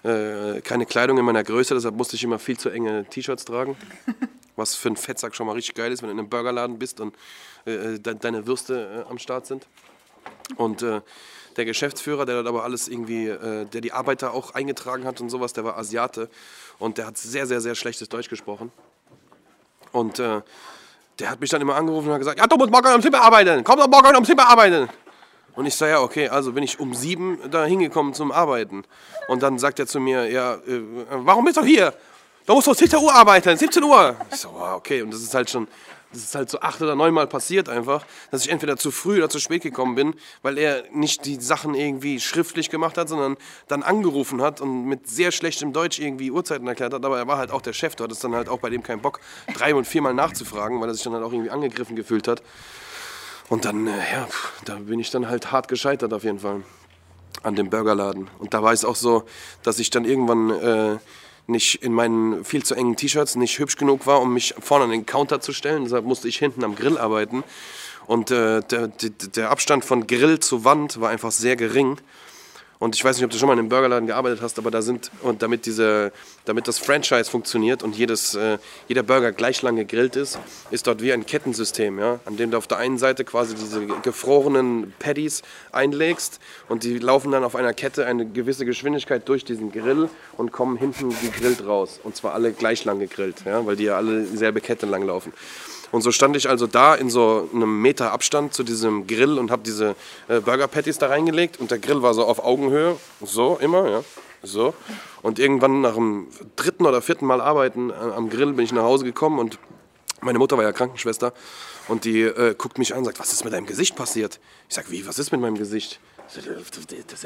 äh, 0.04 0.62
keine 0.62 0.86
Kleidung 0.86 1.18
in 1.18 1.26
meiner 1.26 1.44
Größe, 1.44 1.74
deshalb 1.74 1.96
musste 1.96 2.16
ich 2.16 2.24
immer 2.24 2.40
viel 2.40 2.58
zu 2.58 2.70
enge 2.70 3.06
T-Shirts 3.06 3.46
tragen. 3.46 3.76
Was 4.56 4.76
für 4.76 4.90
einen 4.90 4.98
Fettsack 4.98 5.36
schon 5.36 5.48
mal 5.48 5.54
richtig 5.54 5.74
geil 5.76 5.92
ist, 5.92 6.04
wenn 6.04 6.10
du 6.10 6.14
in 6.14 6.20
einem 6.20 6.30
Burgerladen 6.30 6.78
bist 6.78 7.00
und 7.00 7.16
äh, 7.66 7.98
de 7.98 8.16
deine 8.16 8.46
Würste 8.46 9.06
äh, 9.08 9.10
am 9.10 9.18
Start 9.18 9.48
sind. 9.48 9.68
Und 10.58 10.84
äh, 10.84 11.02
der 11.58 11.66
Geschäftsführer, 11.66 12.26
der 12.26 12.36
dort 12.36 12.48
aber 12.48 12.64
alles 12.64 12.88
irgendwie, 12.88 13.28
äh, 13.28 13.66
der 13.66 13.82
die 13.82 13.92
Arbeiter 13.92 14.34
auch 14.34 14.54
eingetragen 14.54 15.06
hat 15.06 15.22
und 15.22 15.30
sowas, 15.30 15.54
der 15.54 15.64
war 15.64 15.78
Asiate 15.78 16.30
und 16.80 16.98
der 16.98 17.08
hat 17.08 17.18
sehr, 17.18 17.48
sehr, 17.48 17.62
sehr 17.62 17.76
schlechtes 17.76 18.10
Deutsch 18.10 18.30
gesprochen. 18.30 18.72
Und 19.92 20.20
äh, 20.20 20.42
der 21.20 21.30
hat 21.30 21.40
mich 21.40 21.50
dann 21.50 21.62
immer 21.62 21.76
angerufen 21.76 22.08
und 22.08 22.14
hat 22.14 22.20
gesagt, 22.20 22.40
ja, 22.40 22.48
du 22.48 22.56
musst 22.56 22.72
morgen 22.72 22.88
am 22.88 23.02
Zimmer 23.02 23.22
arbeiten, 23.22 23.64
komm 23.64 23.80
doch 23.80 23.88
morgen 23.88 24.16
am 24.16 24.26
Zimmer 24.26 24.50
arbeiten. 24.50 24.90
Und 25.56 25.66
ich 25.66 25.76
sage, 25.76 25.92
ja, 25.94 26.02
okay, 26.02 26.30
also 26.30 26.54
bin 26.54 26.64
ich 26.64 26.80
um 26.80 26.94
sieben 26.94 27.38
da 27.52 27.66
hingekommen 27.66 28.14
zum 28.14 28.32
Arbeiten. 28.32 28.84
Und 29.28 29.44
dann 29.44 29.60
sagt 29.60 29.80
er 29.80 29.88
zu 29.88 30.00
mir, 30.00 30.30
ja, 30.30 30.56
äh, 30.56 30.82
warum 31.10 31.46
bist 31.46 31.58
du 31.58 31.64
hier? 31.64 31.94
Da 32.46 32.54
musst 32.54 32.68
du 32.68 32.74
17 32.74 33.00
Uhr 33.00 33.14
arbeiten, 33.14 33.56
17 33.56 33.84
Uhr. 33.84 34.16
Ich 34.32 34.38
so, 34.38 34.50
wow, 34.52 34.76
okay, 34.76 35.02
und 35.02 35.14
das 35.14 35.22
ist 35.22 35.34
halt 35.34 35.50
schon 35.50 35.68
das 36.14 36.24
ist 36.24 36.36
halt 36.36 36.50
so 36.50 36.60
acht 36.60 36.82
oder 36.82 36.96
neunmal 36.96 37.28
passiert 37.28 37.70
einfach, 37.70 38.06
dass 38.30 38.46
ich 38.46 38.52
entweder 38.52 38.78
zu 38.78 38.92
früh 38.92 39.18
oder 39.18 39.30
zu 39.30 39.40
spät 39.40 39.64
gekommen 39.64 39.96
bin, 39.96 40.14
weil 40.44 40.58
er 40.58 40.84
nicht 40.92 41.26
die 41.26 41.42
Sachen 41.42 41.74
irgendwie 41.74 42.20
schriftlich 42.20 42.70
gemacht 42.70 42.98
hat, 42.98 43.10
sondern 43.10 43.36
dann 43.68 43.82
angerufen 43.82 44.42
hat 44.42 44.62
und 44.62 44.86
mit 44.86 45.08
sehr 45.08 45.32
schlechtem 45.32 45.74
Deutsch 45.74 46.00
irgendwie 46.00 46.30
Uhrzeiten 46.30 46.68
erklärt 46.68 46.94
hat. 46.94 47.04
Aber 47.04 47.18
er 47.18 47.28
war 47.28 47.38
halt 47.38 47.52
auch 47.52 47.62
der 47.62 47.74
Chef, 47.74 47.96
du 47.96 48.04
hattest 48.04 48.24
dann 48.24 48.36
halt 48.36 48.48
auch 48.48 48.60
bei 48.60 48.70
dem 48.70 48.84
keinen 48.84 49.02
Bock, 49.02 49.20
drei 49.56 49.74
und 49.74 49.86
viermal 49.86 50.14
nachzufragen, 50.14 50.80
weil 50.80 50.90
er 50.90 50.94
sich 50.94 51.04
dann 51.04 51.14
halt 51.14 51.24
auch 51.24 51.34
irgendwie 51.34 51.52
angegriffen 51.52 51.96
gefühlt 51.96 52.28
hat. 52.28 52.44
Und 53.50 53.66
dann, 53.66 53.88
äh, 53.88 53.92
ja, 54.12 54.28
da 54.66 54.76
bin 54.76 55.00
ich 55.00 55.12
dann 55.12 55.28
halt 55.28 55.52
hart 55.52 55.68
gescheitert 55.68 56.14
auf 56.14 56.24
jeden 56.24 56.40
Fall 56.40 56.64
an 57.44 57.56
dem 57.56 57.70
Burgerladen. 57.70 58.30
Und 58.40 58.54
da 58.54 58.64
war 58.64 58.74
es 58.74 58.86
auch 58.86 58.96
so, 58.96 59.24
dass 59.64 59.80
ich 59.80 59.90
dann 59.90 60.06
irgendwann 60.06 60.50
äh, 60.50 60.98
nicht 61.48 61.84
in 61.84 61.94
meinen 61.94 62.46
viel 62.46 62.64
zu 62.64 62.76
engen 62.76 62.96
T-Shirts 62.96 63.36
nicht 63.36 63.60
hübsch 63.60 63.76
genug 63.76 64.08
war, 64.08 64.22
um 64.22 64.34
mich 64.34 64.56
vorne 64.60 64.86
an 64.86 64.92
den 64.92 65.06
Counter 65.06 65.42
zu 65.42 65.52
stellen. 65.52 65.84
Deshalb 65.84 66.06
musste 66.06 66.28
ich 66.28 66.38
hinten 66.38 66.64
am 66.64 66.76
Grill 66.76 66.98
arbeiten. 66.98 67.44
Und 68.06 68.32
äh, 68.32 68.62
der, 68.62 68.88
der, 68.88 69.10
der 69.10 69.50
Abstand 69.50 69.86
von 69.86 70.08
Grill 70.08 70.40
zu 70.40 70.64
Wand 70.66 71.00
war 71.02 71.10
einfach 71.10 71.32
sehr 71.32 71.56
gering. 71.56 71.98
Und 72.84 72.96
ich 72.96 73.06
weiß 73.06 73.16
nicht, 73.16 73.24
ob 73.24 73.32
du 73.32 73.38
schon 73.38 73.48
mal 73.48 73.54
in 73.54 73.60
einem 73.60 73.70
Burgerladen 73.70 74.08
gearbeitet 74.08 74.42
hast, 74.42 74.60
aber 74.60 74.70
da 74.70 74.82
sind, 74.82 75.10
und 75.22 75.42
damit, 75.42 75.66
diese, 75.66 76.12
damit 76.44 76.68
das 76.68 76.80
Franchise 76.80 77.32
funktioniert 77.32 77.82
und 77.82 77.96
jedes, 77.96 78.36
äh, 78.36 78.58
jeder 78.90 79.04
Burger 79.04 79.32
gleich 79.32 79.62
lang 79.62 79.78
gegrillt 79.78 80.18
ist, 80.18 80.38
ist 80.70 80.86
dort 80.86 81.02
wie 81.02 81.14
ein 81.14 81.26
Kettensystem, 81.26 81.98
ja, 81.98 82.20
an 82.26 82.36
dem 82.36 82.52
du 82.52 82.58
auf 82.58 82.68
der 82.68 82.80
einen 82.80 82.98
Seite 82.98 83.24
quasi 83.24 83.56
diese 83.56 83.86
gefrorenen 83.86 84.94
Patties 85.00 85.44
einlegst 85.72 86.42
und 86.68 86.84
die 86.84 87.00
laufen 87.00 87.32
dann 87.32 87.46
auf 87.46 87.56
einer 87.56 87.74
Kette 87.74 88.06
eine 88.06 88.26
gewisse 88.26 88.66
Geschwindigkeit 88.66 89.30
durch 89.30 89.46
diesen 89.46 89.72
Grill 89.72 90.10
und 90.36 90.52
kommen 90.52 90.76
hinten 90.76 91.16
gegrillt 91.22 91.66
raus. 91.66 92.02
Und 92.04 92.18
zwar 92.18 92.34
alle 92.34 92.52
gleich 92.52 92.84
lang 92.84 93.00
gegrillt, 93.00 93.46
ja, 93.46 93.66
weil 93.66 93.78
die 93.78 93.86
ja 93.86 93.96
alle 93.96 94.24
dieselbe 94.24 94.60
Kette 94.60 94.88
lang 94.88 95.04
laufen. 95.04 95.32
Und 95.94 96.02
so 96.02 96.12
stand 96.12 96.36
ich 96.36 96.50
also 96.50 96.66
da 96.66 96.96
in 96.96 97.12
so 97.12 97.48
einem 97.54 97.80
Meter 97.80 98.14
Abstand 98.14 98.56
zu 98.56 98.64
diesem 98.64 99.06
Grill 99.06 99.38
und 99.38 99.52
habe 99.52 99.62
diese 99.62 99.96
äh, 100.28 100.40
Burger 100.40 100.68
Patties 100.68 100.98
da 100.98 101.06
reingelegt. 101.06 101.60
Und 101.60 101.70
der 101.70 101.78
Grill 101.78 102.02
war 102.02 102.16
so 102.16 102.26
auf 102.26 102.44
Augenhöhe, 102.44 102.98
so 103.22 103.60
immer, 103.62 103.88
ja, 103.88 104.04
so. 104.42 104.74
Und 105.22 105.38
irgendwann 105.38 105.82
nach 105.82 105.94
dem 105.94 106.30
dritten 106.56 106.88
oder 106.88 107.00
vierten 107.04 107.28
Mal 107.28 107.42
arbeiten 107.42 107.92
äh, 107.92 107.94
am 107.94 108.32
Grill 108.32 108.54
bin 108.54 108.66
ich 108.66 108.74
nach 108.74 108.82
Hause 108.82 109.06
gekommen 109.06 109.38
und 109.38 109.60
meine 110.22 110.40
Mutter 110.40 110.58
war 110.58 110.64
ja 110.64 110.72
Krankenschwester 110.72 111.32
und 111.88 112.06
die 112.06 112.22
äh, 112.22 112.56
guckt 112.58 112.80
mich 112.80 112.94
an 112.94 113.00
und 113.00 113.06
sagt, 113.06 113.20
was 113.20 113.32
ist 113.32 113.44
mit 113.44 113.54
deinem 113.54 113.68
Gesicht 113.68 113.96
passiert? 113.96 114.40
Ich 114.70 114.74
sag, 114.74 114.90
wie, 114.90 115.06
was 115.06 115.20
ist 115.20 115.32
mit 115.32 115.42
meinem 115.42 115.60
Gesicht? 115.60 116.00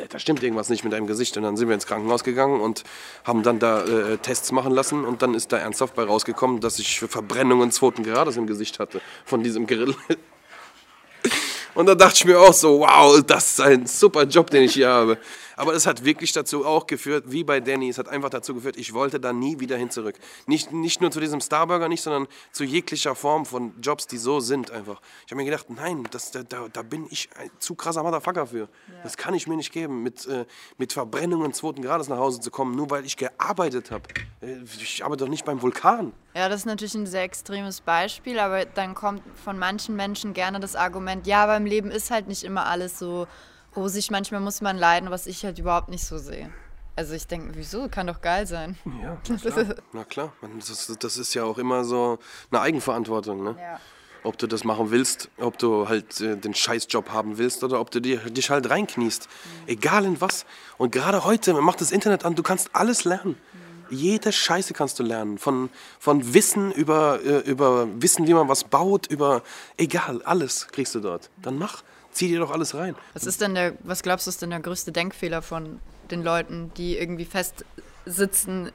Da 0.10 0.20
stimmt 0.20 0.44
irgendwas 0.44 0.70
nicht 0.70 0.84
mit 0.84 0.94
deinem 0.94 1.08
Gesicht. 1.08 1.38
Und 1.38 1.44
dann 1.44 1.58
sind 1.58 1.68
wir 1.68 1.76
ins 1.76 1.86
Krankenhaus 1.86 2.24
gegangen 2.24 2.62
und 2.62 2.84
haben 3.24 3.44
dann 3.44 3.60
da 3.60 3.84
äh, 3.84 4.18
Tests 4.18 4.52
machen 4.52 4.74
lassen. 4.74 5.06
Und 5.06 5.22
dann 5.22 5.34
ist 5.34 5.52
da 5.52 5.58
ernsthaft 5.58 5.96
bei 5.96 6.04
rausgekommen, 6.04 6.60
dass 6.62 6.80
ich 6.80 7.00
Verbrennungen 7.00 7.72
zweiten 7.72 8.04
Grades 8.04 8.38
im 8.38 8.48
Gesicht 8.48 8.80
hatte 8.80 9.02
von 9.26 9.44
diesem 9.44 9.68
Grill. 9.68 9.96
Und 11.74 11.86
da 11.86 11.94
dachte 11.94 12.16
ich 12.16 12.26
mir 12.26 12.40
auch 12.40 12.54
so, 12.54 12.80
wow, 12.80 13.22
das 13.22 13.50
ist 13.50 13.62
ein 13.62 13.86
super 13.86 14.24
Job, 14.24 14.50
den 14.50 14.64
ich 14.64 14.74
hier 14.74 14.90
habe. 14.90 15.20
Aber 15.58 15.74
es 15.74 15.88
hat 15.88 16.06
wirklich 16.06 16.32
dazu 16.34 16.66
auch 16.66 16.86
geführt, 16.86 17.26
wie 17.28 17.44
bei 17.44 17.60
Danny, 17.60 17.90
es 17.90 17.98
hat 17.98 18.08
einfach 18.08 18.30
dazu 18.30 18.54
geführt, 18.54 18.78
ich 18.78 18.94
wollte 18.94 19.20
da 19.20 19.34
nie 19.34 19.60
wieder 19.60 19.76
hin 19.76 19.90
zurück. 19.90 20.16
Nicht, 20.46 20.72
nicht 20.72 21.02
nur 21.02 21.10
zu 21.10 21.20
diesem 21.20 21.42
Starburger 21.42 21.90
nicht, 21.90 22.04
sondern 22.04 22.28
zu 22.52 22.64
jeglicher 22.64 23.16
Form 23.16 23.46
von 23.46 23.74
Jobs, 23.82 24.06
die 24.06 24.18
so 24.18 24.40
sind 24.40 24.70
einfach. 24.70 25.02
Ich 25.26 25.32
habe 25.32 25.42
mir 25.42 25.46
gedacht, 25.46 25.70
nein, 25.72 26.08
das, 26.12 26.30
da, 26.32 26.44
da 26.44 26.82
bin 26.84 27.08
ich 27.10 27.30
ein 27.40 27.50
zu 27.58 27.74
krasser 27.74 28.04
Motherfucker 28.04 28.46
für. 28.46 28.60
Ja. 28.60 28.68
Das 29.02 29.18
kann 29.18 29.34
ich 29.34 29.48
mir 29.48 29.58
nicht 29.58 29.74
geben, 29.74 30.04
mit, 30.04 30.28
äh, 30.28 30.46
mit 30.78 30.94
Verbrennungen 30.94 31.54
zweiten 31.54 31.82
Grades 31.82 32.08
nach 32.08 32.18
Hause 32.18 32.40
zu 32.40 32.52
kommen, 32.52 32.76
nur 32.76 32.92
weil 32.92 33.04
ich 33.04 33.18
gearbeitet 33.18 33.90
habe. 33.90 34.04
Äh, 34.42 34.58
ich 34.80 35.04
arbeite 35.04 35.24
doch 35.24 35.30
nicht 35.30 35.44
beim 35.44 35.62
Vulkan. 35.64 36.14
Ja, 36.36 36.50
das 36.50 36.62
ist 36.62 36.66
natürlich 36.68 36.94
ein 36.94 37.08
sehr 37.08 37.24
extremes 37.24 37.82
Beispiel, 37.82 38.38
aber 38.38 38.66
dann 38.66 38.94
kommt 38.94 39.24
von 39.44 39.58
manchen 39.58 39.96
Menschen 39.96 40.36
gerne 40.36 40.60
das 40.60 40.76
Argument, 40.76 41.26
ja, 41.26 41.48
beim 41.48 41.66
Leben 41.66 41.90
ist 41.90 42.12
halt 42.12 42.28
nicht 42.28 42.44
immer 42.44 42.68
alles 42.68 43.00
so 43.00 43.26
rosig, 43.78 44.12
manchmal 44.12 44.42
muss 44.42 44.60
man 44.60 44.78
leiden, 44.78 45.12
was 45.12 45.28
ich 45.28 45.46
halt 45.46 45.60
überhaupt 45.60 45.90
nicht 45.90 46.04
so 46.04 46.18
sehe. 46.18 46.50
Also 46.98 47.14
ich 47.14 47.28
denke, 47.28 47.52
wieso? 47.54 47.88
Kann 47.90 48.08
doch 48.08 48.22
geil 48.22 48.48
sein. 48.48 48.76
Ja, 49.04 49.18
na 49.30 49.38
klar. 49.38 49.76
na 49.94 50.04
klar. 50.04 50.34
Das, 51.00 51.18
ist 51.18 51.34
ja 51.36 51.44
auch 51.44 51.60
immer 51.60 51.86
so 51.86 52.18
eine 52.50 52.60
Eigenverantwortung. 52.60 53.44
Ne? 53.44 53.56
Ja. 53.60 53.80
Ob 54.24 54.38
du 54.40 54.48
das 54.48 54.64
machen 54.64 54.90
willst, 54.90 55.30
ob 55.38 55.60
du 55.60 55.88
halt 55.88 56.20
äh, 56.20 56.36
den 56.36 56.56
Scheißjob 56.56 57.12
haben 57.12 57.38
willst 57.38 57.64
oder 57.64 57.80
ob 57.80 57.92
du 57.92 58.02
dir, 58.02 58.18
dich 58.18 58.50
halt 58.50 58.68
reinkniest. 58.68 59.30
Mhm. 59.30 59.68
Egal 59.68 60.06
in 60.06 60.20
was. 60.20 60.48
Und 60.80 60.92
gerade 60.92 61.24
heute, 61.24 61.54
man 61.54 61.64
macht 61.64 61.82
das 61.82 61.92
Internet 61.92 62.26
an, 62.26 62.34
du 62.34 62.42
kannst 62.42 62.72
alles 62.74 63.06
lernen. 63.06 63.36
Mhm. 63.54 63.96
Jede 63.96 64.32
Scheiße 64.32 64.74
kannst 64.74 64.98
du 64.98 65.04
lernen. 65.04 65.38
Von, 65.38 65.70
von 66.00 66.34
Wissen 66.34 66.72
über, 66.72 67.20
äh, 67.24 67.40
über 67.42 67.88
Wissen, 68.02 68.26
wie 68.26 68.34
man 68.34 68.50
was 68.50 68.64
baut, 68.64 69.06
über 69.06 69.44
egal, 69.78 70.24
alles 70.24 70.68
kriegst 70.70 70.96
du 70.96 71.00
dort. 71.00 71.30
Dann 71.44 71.60
mach. 71.60 71.84
Zieh 72.18 72.30
dir 72.30 72.40
doch 72.40 72.50
alles 72.50 72.74
rein. 72.74 72.96
Was 73.14 73.28
ist 73.28 73.42
denn 73.42 73.54
der, 73.54 73.74
was 73.84 74.02
glaubst 74.02 74.26
du, 74.26 74.30
ist 74.30 74.42
denn 74.42 74.50
der 74.50 74.60
größte 74.60 74.92
Denkfehler 74.92 75.44
von 75.44 75.80
den 76.10 76.24
Leuten, 76.24 76.72
die 76.76 76.98
irgendwie 76.98 77.26
fest 77.26 77.64
sitzen 78.08 78.72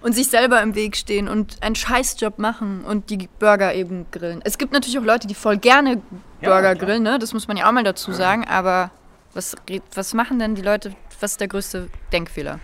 und 0.00 0.12
sich 0.12 0.26
selber 0.26 0.60
im 0.60 0.74
Weg 0.74 0.96
stehen 0.96 1.28
und 1.28 1.62
einen 1.62 1.76
Scheißjob 1.76 2.40
machen 2.40 2.84
und 2.84 3.10
die 3.10 3.28
Burger 3.38 3.72
eben 3.74 4.06
grillen? 4.10 4.40
Es 4.42 4.58
gibt 4.58 4.72
natürlich 4.72 4.98
auch 4.98 5.04
Leute, 5.04 5.28
die 5.28 5.36
voll 5.36 5.56
gerne 5.56 6.02
Burger 6.42 6.70
ja, 6.70 6.74
grillen, 6.74 7.04
ne? 7.04 7.20
das 7.20 7.32
muss 7.32 7.46
man 7.46 7.56
ja 7.56 7.68
auch 7.68 7.72
mal 7.72 7.84
dazu 7.84 8.12
sagen, 8.12 8.44
aber 8.44 8.90
was, 9.34 9.54
was 9.94 10.12
machen 10.12 10.40
denn 10.40 10.56
die 10.56 10.62
Leute, 10.62 10.96
was 11.20 11.30
ist 11.32 11.40
der 11.40 11.46
größte 11.46 11.88
Denkfehler? 12.10 12.58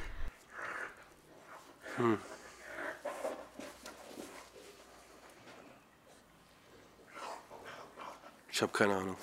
Hm. 1.99 2.19
Ich 8.51 8.61
habe 8.61 8.73
keine 8.73 8.97
Ahnung. 8.97 9.17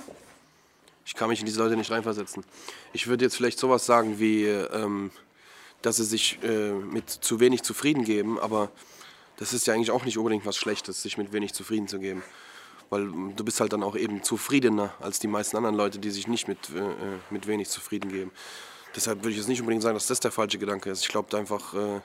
Ich 1.08 1.16
kann 1.16 1.30
mich 1.30 1.40
in 1.40 1.46
diese 1.46 1.64
Leute 1.64 1.78
nicht 1.78 1.90
reinversetzen. 1.90 2.44
Ich 2.92 3.08
würde 3.08 3.24
jetzt 3.24 3.38
vielleicht 3.38 3.60
sowas 3.60 3.86
sagen 3.86 4.20
wie, 4.20 4.44
ähm, 4.44 5.10
dass 5.82 5.96
sie 5.96 6.04
sich 6.04 6.38
äh, 6.44 6.74
mit 6.74 7.10
zu 7.10 7.40
wenig 7.40 7.64
zufrieden 7.64 8.04
geben, 8.04 8.38
aber 8.38 8.70
das 9.38 9.54
ist 9.54 9.68
ja 9.68 9.74
eigentlich 9.74 9.92
auch 9.92 10.04
nicht 10.04 10.18
unbedingt 10.18 10.46
was 10.46 10.58
Schlechtes, 10.58 11.02
sich 11.02 11.18
mit 11.18 11.32
wenig 11.32 11.54
zufrieden 11.54 11.88
zu 11.88 12.00
geben. 12.00 12.24
Weil 12.90 13.04
ähm, 13.04 13.34
du 13.38 13.46
bist 13.46 13.62
halt 13.62 13.72
dann 13.72 13.84
auch 13.84 13.96
eben 13.96 14.22
zufriedener 14.22 14.94
als 15.00 15.20
die 15.20 15.28
meisten 15.28 15.56
anderen 15.56 15.78
Leute, 15.78 15.98
die 15.98 16.12
sich 16.12 16.28
nicht 16.28 16.50
mit, 16.50 16.70
äh, 16.72 16.80
äh, 16.80 16.94
mit 17.30 17.48
wenig 17.48 17.70
zufrieden 17.70 18.12
geben. 18.12 18.32
Deshalb 18.94 19.20
würde 19.20 19.32
ich 19.32 19.38
jetzt 19.38 19.48
nicht 19.48 19.62
unbedingt 19.62 19.84
sagen, 19.84 19.96
dass 19.96 20.08
das 20.08 20.20
der 20.20 20.32
falsche 20.32 20.58
Gedanke 20.58 20.90
ist. 20.90 21.04
Ich 21.04 21.08
glaube 21.08 21.38
einfach, 21.38 21.74
äh, 21.74 22.02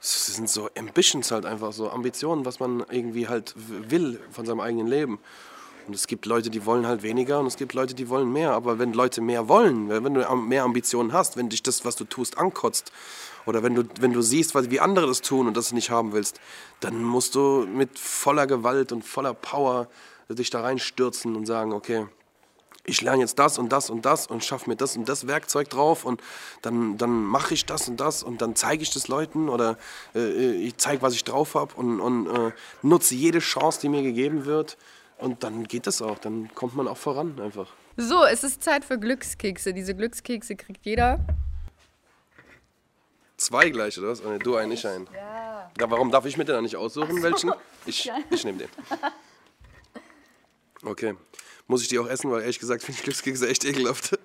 es 0.00 0.26
sind 0.26 0.48
so 0.48 0.70
Ambitions 0.78 1.32
halt 1.32 1.46
einfach, 1.46 1.72
so 1.72 1.90
Ambitionen, 1.90 2.44
was 2.44 2.60
man 2.60 2.84
irgendwie 2.90 3.26
halt 3.26 3.54
will 3.56 4.20
von 4.30 4.46
seinem 4.46 4.60
eigenen 4.60 4.86
Leben. 4.86 5.18
Und 5.86 5.94
es 5.94 6.06
gibt 6.06 6.26
Leute, 6.26 6.50
die 6.50 6.64
wollen 6.64 6.86
halt 6.86 7.02
weniger 7.02 7.40
und 7.40 7.46
es 7.46 7.56
gibt 7.56 7.74
Leute, 7.74 7.94
die 7.94 8.08
wollen 8.08 8.32
mehr. 8.32 8.52
Aber 8.52 8.78
wenn 8.78 8.92
Leute 8.92 9.20
mehr 9.20 9.48
wollen, 9.48 9.88
wenn 9.88 10.14
du 10.14 10.34
mehr 10.36 10.64
Ambitionen 10.64 11.12
hast, 11.12 11.36
wenn 11.36 11.48
dich 11.48 11.62
das, 11.62 11.84
was 11.84 11.96
du 11.96 12.04
tust, 12.04 12.38
ankotzt, 12.38 12.92
oder 13.46 13.62
wenn 13.62 13.74
du, 13.74 13.84
wenn 14.00 14.12
du 14.12 14.22
siehst, 14.22 14.54
wie 14.70 14.80
andere 14.80 15.06
das 15.06 15.20
tun 15.20 15.46
und 15.46 15.56
das 15.56 15.72
nicht 15.72 15.90
haben 15.90 16.12
willst, 16.12 16.40
dann 16.80 17.02
musst 17.02 17.34
du 17.34 17.66
mit 17.66 17.98
voller 17.98 18.46
Gewalt 18.46 18.92
und 18.92 19.04
voller 19.04 19.34
Power 19.34 19.88
dich 20.28 20.50
da 20.50 20.62
reinstürzen 20.62 21.36
und 21.36 21.46
sagen, 21.46 21.72
okay, 21.72 22.06
ich 22.86 23.00
lerne 23.00 23.22
jetzt 23.22 23.38
das 23.38 23.58
und 23.58 23.70
das 23.70 23.88
und 23.88 24.04
das 24.04 24.26
und 24.26 24.44
schaffe 24.44 24.68
mir 24.68 24.76
das 24.76 24.96
und 24.96 25.08
das 25.08 25.26
Werkzeug 25.26 25.70
drauf 25.70 26.04
und 26.04 26.22
dann, 26.62 26.98
dann 26.98 27.24
mache 27.24 27.54
ich 27.54 27.64
das 27.64 27.88
und 27.88 27.98
das 27.98 28.22
und 28.22 28.42
dann 28.42 28.56
zeige 28.56 28.82
ich 28.82 28.90
das 28.90 29.08
Leuten 29.08 29.48
oder 29.48 29.78
äh, 30.14 30.52
ich 30.52 30.76
zeige, 30.76 31.00
was 31.02 31.14
ich 31.14 31.24
drauf 31.24 31.54
habe 31.54 31.74
und, 31.76 32.00
und 32.00 32.26
äh, 32.26 32.52
nutze 32.82 33.14
jede 33.14 33.38
Chance, 33.38 33.80
die 33.80 33.88
mir 33.88 34.02
gegeben 34.02 34.44
wird 34.44 34.76
und 35.18 35.42
dann 35.42 35.64
geht 35.64 35.86
das 35.86 36.02
auch, 36.02 36.18
dann 36.18 36.52
kommt 36.54 36.74
man 36.74 36.88
auch 36.88 36.96
voran 36.96 37.40
einfach. 37.40 37.72
So, 37.96 38.24
es 38.24 38.42
ist 38.44 38.62
Zeit 38.62 38.84
für 38.84 38.98
Glückskekse. 38.98 39.72
Diese 39.72 39.94
Glückskekse 39.94 40.56
kriegt 40.56 40.84
jeder. 40.84 41.24
Zwei 43.36 43.70
gleich, 43.70 43.98
oder 43.98 44.08
was? 44.08 44.24
Oh, 44.24 44.38
du 44.38 44.56
einen, 44.56 44.72
ich 44.72 44.86
einen. 44.86 45.08
Ja. 45.14 45.70
ja. 45.78 45.90
Warum 45.90 46.10
darf 46.10 46.24
ich 46.24 46.36
mir 46.36 46.44
denn 46.44 46.62
nicht 46.62 46.76
aussuchen, 46.76 47.22
welchen? 47.22 47.52
Ich, 47.86 48.10
ich 48.30 48.44
nehme 48.44 48.58
den. 48.58 48.68
Okay. 50.84 51.14
Muss 51.66 51.80
ich 51.82 51.88
die 51.88 51.98
auch 51.98 52.06
essen, 52.06 52.30
weil 52.30 52.42
ehrlich 52.42 52.58
gesagt 52.58 52.82
finde 52.82 52.98
ich 52.98 53.04
Glückskekse 53.04 53.48
echt 53.48 53.64
ekelhaft. 53.64 54.18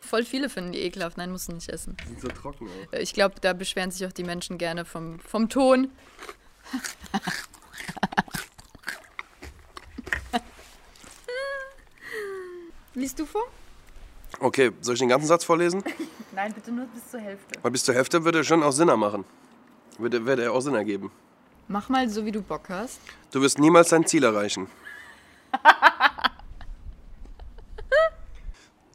Voll 0.00 0.24
viele 0.24 0.48
finden 0.48 0.72
die 0.72 0.80
ekelhaft. 0.80 1.16
Nein, 1.16 1.32
musst 1.32 1.48
du 1.48 1.52
nicht 1.52 1.68
essen. 1.68 1.96
Die 2.04 2.08
sind 2.08 2.20
so 2.20 2.28
trocken 2.28 2.68
auch. 2.68 2.92
Ich 2.92 3.12
glaube, 3.12 3.34
da 3.40 3.52
beschweren 3.52 3.90
sich 3.90 4.06
auch 4.06 4.12
die 4.12 4.22
Menschen 4.22 4.56
gerne 4.56 4.84
vom, 4.84 5.18
vom 5.18 5.48
Ton. 5.48 5.90
Liest 12.94 13.18
du 13.18 13.26
vor? 13.26 13.44
Okay, 14.38 14.72
soll 14.80 14.94
ich 14.94 15.00
den 15.00 15.08
ganzen 15.08 15.26
Satz 15.26 15.44
vorlesen? 15.44 15.82
Nein, 16.32 16.52
bitte 16.52 16.70
nur 16.72 16.86
bis 16.86 17.10
zur 17.10 17.20
Hälfte. 17.20 17.58
Weil 17.62 17.70
bis 17.70 17.84
zur 17.84 17.94
Hälfte 17.94 18.24
würde 18.24 18.38
er 18.38 18.44
schon 18.44 18.62
auch 18.62 18.72
Sinn 18.72 18.86
machen. 18.88 19.24
Würde, 19.98 20.24
würde 20.24 20.44
er 20.44 20.52
auch 20.52 20.60
Sinn 20.60 20.74
ergeben. 20.74 21.10
Mach 21.68 21.88
mal 21.88 22.08
so, 22.08 22.24
wie 22.24 22.32
du 22.32 22.42
Bock 22.42 22.68
hast. 22.68 23.00
Du 23.30 23.40
wirst 23.40 23.58
niemals 23.58 23.90
dein 23.90 24.06
Ziel 24.06 24.24
erreichen. 24.24 24.68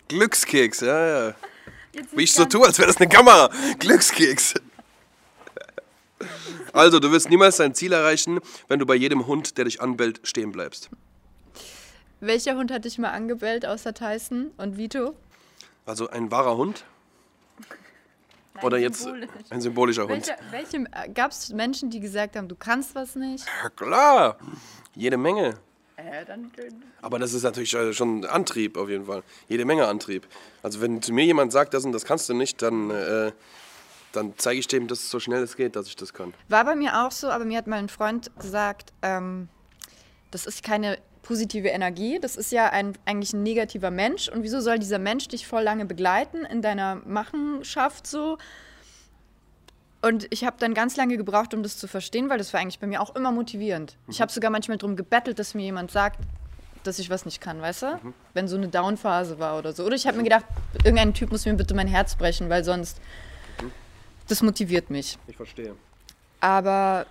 Glückskeks, 0.07 0.81
ja, 0.81 1.27
ja. 1.27 1.35
Wie 2.11 2.23
ich 2.23 2.33
so 2.33 2.45
tue, 2.45 2.65
als 2.65 2.77
wäre 2.77 2.87
das 2.87 2.97
eine 2.97 3.09
Kamera. 3.09 3.49
Glückskeks. 3.79 4.55
Also, 6.73 6.99
du 6.99 7.09
wirst 7.11 7.29
niemals 7.29 7.55
dein 7.57 7.73
Ziel 7.73 7.93
erreichen, 7.93 8.41
wenn 8.67 8.79
du 8.79 8.85
bei 8.85 8.95
jedem 8.95 9.27
Hund, 9.27 9.57
der 9.57 9.63
dich 9.63 9.79
anbellt, 9.81 10.19
stehen 10.23 10.51
bleibst. 10.51 10.89
Welcher 12.19 12.55
Hund 12.55 12.71
hat 12.71 12.85
dich 12.85 12.97
mal 12.97 13.11
angebellt 13.11 13.65
außer 13.65 13.93
Tyson 13.93 14.51
und 14.57 14.77
Vito? 14.77 15.15
Also 15.85 16.09
ein 16.09 16.31
wahrer 16.31 16.57
Hund? 16.57 16.85
Oder 18.61 18.77
jetzt 18.77 19.01
symbolisch. 19.01 19.29
ein 19.49 19.61
symbolischer 19.61 20.07
Hund? 20.07 20.27
Welche, 20.51 20.85
welche, 20.85 21.11
Gab 21.13 21.31
es 21.31 21.49
Menschen, 21.51 21.89
die 21.89 21.99
gesagt 21.99 22.35
haben, 22.35 22.47
du 22.47 22.55
kannst 22.55 22.95
was 22.95 23.15
nicht? 23.15 23.45
Ja, 23.63 23.69
klar. 23.69 24.37
Jede 24.95 25.17
Menge. 25.17 25.55
Äh, 25.97 26.25
dann, 26.25 26.51
Aber 27.01 27.19
das 27.19 27.33
ist 27.33 27.43
natürlich 27.43 27.73
äh, 27.73 27.93
schon 27.93 28.25
Antrieb 28.25 28.77
auf 28.77 28.89
jeden 28.89 29.05
Fall. 29.05 29.23
Jede 29.47 29.65
Menge 29.65 29.87
Antrieb. 29.87 30.27
Also 30.61 30.81
wenn 30.81 31.01
zu 31.01 31.13
mir 31.13 31.25
jemand 31.25 31.51
sagt, 31.51 31.73
das 31.73 31.85
und 31.85 31.91
das 31.91 32.05
kannst 32.05 32.27
du 32.29 32.33
nicht, 32.33 32.61
dann, 32.61 32.89
äh, 32.91 33.31
dann 34.11 34.33
zeige 34.37 34.59
ich 34.59 34.67
dem, 34.67 34.87
dass 34.87 34.99
es 34.99 35.09
so 35.09 35.19
schnell 35.19 35.43
es 35.43 35.55
geht, 35.55 35.75
dass 35.75 35.87
ich 35.87 35.95
das 35.95 36.13
kann. 36.13 36.33
War 36.49 36.65
bei 36.65 36.75
mir 36.75 37.05
auch 37.05 37.11
so, 37.11 37.29
aber 37.29 37.45
mir 37.45 37.57
hat 37.57 37.67
mal 37.67 37.77
ein 37.77 37.89
Freund 37.89 38.31
gesagt, 38.39 38.91
ähm, 39.01 39.47
das 40.31 40.45
ist 40.45 40.63
keine 40.63 40.97
positive 41.25 41.69
Energie, 41.69 42.19
das 42.21 42.37
ist 42.37 42.51
ja 42.51 42.69
ein, 42.69 42.93
eigentlich 43.05 43.33
ein 43.33 43.41
negativer 43.41 43.89
Mensch. 43.89 44.29
Und 44.29 44.43
wieso 44.43 44.61
soll 44.61 44.77
dieser 44.77 44.99
Mensch 44.99 45.27
dich 45.27 45.47
voll 45.47 45.63
lange 45.63 45.85
begleiten 45.85 46.45
in 46.45 46.61
deiner 46.61 46.95
Machenschaft 46.95 48.05
so? 48.05 48.37
Und 50.03 50.27
ich 50.29 50.45
habe 50.45 50.57
dann 50.59 50.75
ganz 50.75 50.95
lange 50.97 51.17
gebraucht, 51.17 51.55
um 51.55 51.63
das 51.63 51.77
zu 51.77 51.87
verstehen, 51.87 52.29
weil 52.29 52.37
das 52.37 52.53
war 52.53 52.59
eigentlich 52.59 52.79
bei 52.79 52.85
mir 52.85 53.01
auch 53.01 53.15
immer 53.15 53.31
motivierend. 53.31 53.97
Ich 54.07 54.21
habe 54.21 54.31
sogar 54.31 54.51
manchmal 54.51 54.77
darum 54.77 54.95
gebettelt, 54.95 55.39
dass 55.39 55.55
mir 55.55 55.63
jemand 55.63 55.89
sagt, 55.89 56.19
dass 56.83 56.99
ich 56.99 57.09
was 57.09 57.25
nicht 57.25 57.41
kann, 57.41 57.59
weißt 57.59 57.81
du? 57.81 57.99
Wenn 58.35 58.47
so 58.47 58.55
eine 58.55 58.67
Down-Phase 58.67 59.39
war 59.39 59.57
oder 59.57 59.73
so. 59.73 59.83
Oder 59.83 59.95
ich 59.95 60.05
habe 60.05 60.17
mir 60.17 60.23
gedacht, 60.23 60.45
irgendein 60.83 61.15
Typ 61.15 61.31
muss 61.31 61.43
mir 61.45 61.55
bitte 61.55 61.73
mein 61.73 61.87
Herz 61.87 62.15
brechen, 62.15 62.51
weil 62.51 62.63
sonst 62.63 63.01
das 64.27 64.43
motiviert 64.43 64.91
mich. 64.91 65.17
Ich 65.25 65.37
verstehe. 65.37 65.75
Aber 66.39 67.07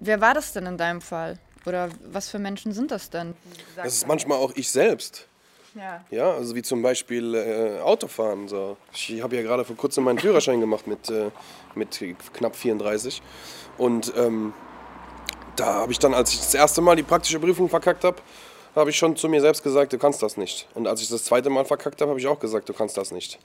wer 0.00 0.20
war 0.20 0.34
das 0.34 0.52
denn 0.52 0.66
in 0.66 0.76
deinem 0.76 1.00
Fall? 1.00 1.38
Oder 1.66 1.88
was 2.10 2.28
für 2.28 2.38
Menschen 2.38 2.72
sind 2.72 2.90
das 2.90 3.10
denn? 3.10 3.34
Das 3.76 3.94
ist 3.94 4.08
manchmal 4.08 4.38
auch 4.38 4.52
ich 4.54 4.70
selbst. 4.70 5.26
Ja. 5.74 6.04
Ja, 6.10 6.32
also 6.32 6.54
wie 6.54 6.62
zum 6.62 6.82
Beispiel 6.82 7.34
äh, 7.34 7.80
Autofahren. 7.80 8.48
So. 8.48 8.76
Ich 8.92 9.20
habe 9.22 9.36
ja 9.36 9.42
gerade 9.42 9.64
vor 9.64 9.76
kurzem 9.76 10.04
meinen 10.04 10.18
Führerschein 10.18 10.60
gemacht 10.60 10.86
mit, 10.86 11.10
äh, 11.10 11.30
mit 11.74 12.00
knapp 12.32 12.54
34. 12.54 13.22
Und 13.78 14.12
ähm, 14.16 14.52
da 15.56 15.74
habe 15.74 15.92
ich 15.92 15.98
dann, 15.98 16.14
als 16.14 16.32
ich 16.32 16.38
das 16.38 16.54
erste 16.54 16.80
Mal 16.80 16.96
die 16.96 17.02
praktische 17.02 17.40
Prüfung 17.40 17.68
verkackt 17.68 18.04
habe, 18.04 18.16
habe 18.76 18.90
ich 18.90 18.96
schon 18.96 19.16
zu 19.16 19.28
mir 19.28 19.40
selbst 19.40 19.62
gesagt, 19.62 19.92
du 19.92 19.98
kannst 19.98 20.22
das 20.22 20.36
nicht. 20.36 20.68
Und 20.74 20.86
als 20.86 21.00
ich 21.00 21.08
das 21.08 21.24
zweite 21.24 21.50
Mal 21.50 21.64
verkackt 21.64 22.00
habe, 22.00 22.10
habe 22.10 22.20
ich 22.20 22.26
auch 22.26 22.40
gesagt, 22.40 22.68
du 22.68 22.72
kannst 22.72 22.96
das 22.96 23.10
nicht. 23.12 23.38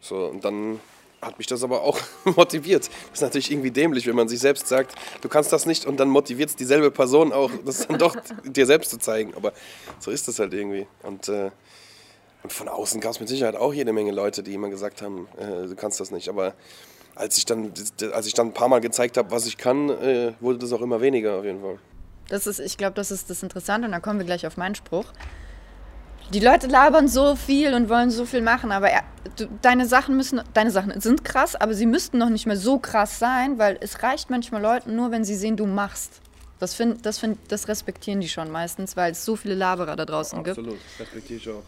So, 0.00 0.26
und 0.26 0.44
dann 0.44 0.80
hat 1.24 1.38
mich 1.38 1.46
das 1.46 1.62
aber 1.62 1.82
auch 1.82 1.98
motiviert. 2.36 2.88
Das 2.88 3.18
ist 3.18 3.22
natürlich 3.22 3.50
irgendwie 3.50 3.70
dämlich, 3.70 4.06
wenn 4.06 4.16
man 4.16 4.28
sich 4.28 4.40
selbst 4.40 4.68
sagt, 4.68 4.94
du 5.20 5.28
kannst 5.28 5.52
das 5.52 5.66
nicht 5.66 5.86
und 5.86 5.98
dann 5.98 6.08
motiviert 6.08 6.50
es 6.50 6.56
dieselbe 6.56 6.90
Person 6.90 7.32
auch, 7.32 7.50
das 7.64 7.86
dann 7.86 7.98
doch 7.98 8.16
dir 8.44 8.66
selbst 8.66 8.90
zu 8.90 8.98
zeigen. 8.98 9.34
Aber 9.34 9.52
so 9.98 10.10
ist 10.10 10.28
das 10.28 10.38
halt 10.38 10.52
irgendwie. 10.54 10.86
Und, 11.02 11.28
äh, 11.28 11.50
und 12.42 12.52
von 12.52 12.68
außen 12.68 13.00
gab 13.00 13.12
es 13.12 13.20
mit 13.20 13.28
Sicherheit 13.28 13.56
auch 13.56 13.72
jede 13.72 13.92
Menge 13.92 14.12
Leute, 14.12 14.42
die 14.42 14.54
immer 14.54 14.68
gesagt 14.68 15.02
haben, 15.02 15.28
äh, 15.38 15.66
du 15.66 15.74
kannst 15.76 16.00
das 16.00 16.10
nicht. 16.10 16.28
Aber 16.28 16.54
als 17.14 17.38
ich 17.38 17.46
dann, 17.46 17.72
als 18.12 18.26
ich 18.26 18.34
dann 18.34 18.48
ein 18.48 18.54
paar 18.54 18.68
Mal 18.68 18.80
gezeigt 18.80 19.16
habe, 19.16 19.30
was 19.30 19.46
ich 19.46 19.56
kann, 19.56 19.88
äh, 19.90 20.32
wurde 20.40 20.58
das 20.58 20.72
auch 20.72 20.80
immer 20.80 21.00
weniger 21.00 21.34
auf 21.38 21.44
jeden 21.44 21.60
Fall. 21.60 21.78
Das 22.28 22.46
ist, 22.46 22.58
ich 22.58 22.76
glaube, 22.76 22.94
das 22.94 23.10
ist 23.10 23.28
das 23.30 23.42
Interessante 23.42 23.86
und 23.86 23.92
dann 23.92 24.02
kommen 24.02 24.18
wir 24.18 24.26
gleich 24.26 24.46
auf 24.46 24.56
meinen 24.56 24.74
Spruch. 24.74 25.06
Die 26.32 26.40
Leute 26.40 26.66
labern 26.66 27.06
so 27.06 27.36
viel 27.36 27.74
und 27.74 27.88
wollen 27.88 28.10
so 28.10 28.24
viel 28.24 28.40
machen, 28.40 28.72
aber 28.72 28.90
er, 28.90 29.04
du, 29.36 29.46
deine 29.62 29.86
Sachen 29.86 30.16
müssen, 30.16 30.40
deine 30.54 30.70
Sachen 30.70 30.98
sind 31.00 31.24
krass, 31.24 31.54
aber 31.54 31.74
sie 31.74 31.86
müssten 31.86 32.18
noch 32.18 32.30
nicht 32.30 32.46
mehr 32.46 32.56
so 32.56 32.78
krass 32.78 33.18
sein, 33.18 33.58
weil 33.58 33.78
es 33.80 34.02
reicht 34.02 34.30
manchmal 34.30 34.62
Leuten 34.62 34.96
nur, 34.96 35.10
wenn 35.10 35.24
sie 35.24 35.36
sehen, 35.36 35.56
du 35.56 35.66
machst. 35.66 36.20
Das, 36.58 36.74
find, 36.74 37.04
das, 37.04 37.18
find, 37.18 37.38
das 37.48 37.68
respektieren 37.68 38.20
die 38.20 38.28
schon 38.28 38.50
meistens, 38.50 38.96
weil 38.96 39.12
es 39.12 39.24
so 39.24 39.36
viele 39.36 39.54
Laberer 39.54 39.96
da 39.96 40.04
draußen 40.04 40.42
gibt. 40.42 40.58
Absolut, 40.58 40.78
respektiere 40.98 41.38
ich 41.38 41.48
auch. 41.50 41.62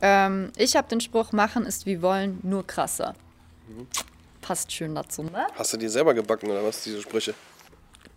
Ähm, 0.00 0.50
ich 0.56 0.76
habe 0.76 0.88
den 0.88 1.00
Spruch, 1.00 1.32
machen 1.32 1.66
ist 1.66 1.84
wie 1.84 2.00
wollen, 2.00 2.38
nur 2.42 2.66
krasser. 2.66 3.14
Passt 4.40 4.72
schön 4.72 4.94
dazu, 4.94 5.22
ne? 5.22 5.46
Hast 5.54 5.72
du 5.72 5.76
die 5.76 5.88
selber 5.88 6.14
gebacken 6.14 6.50
oder 6.50 6.64
was, 6.64 6.82
diese 6.82 7.00
Sprüche? 7.02 7.34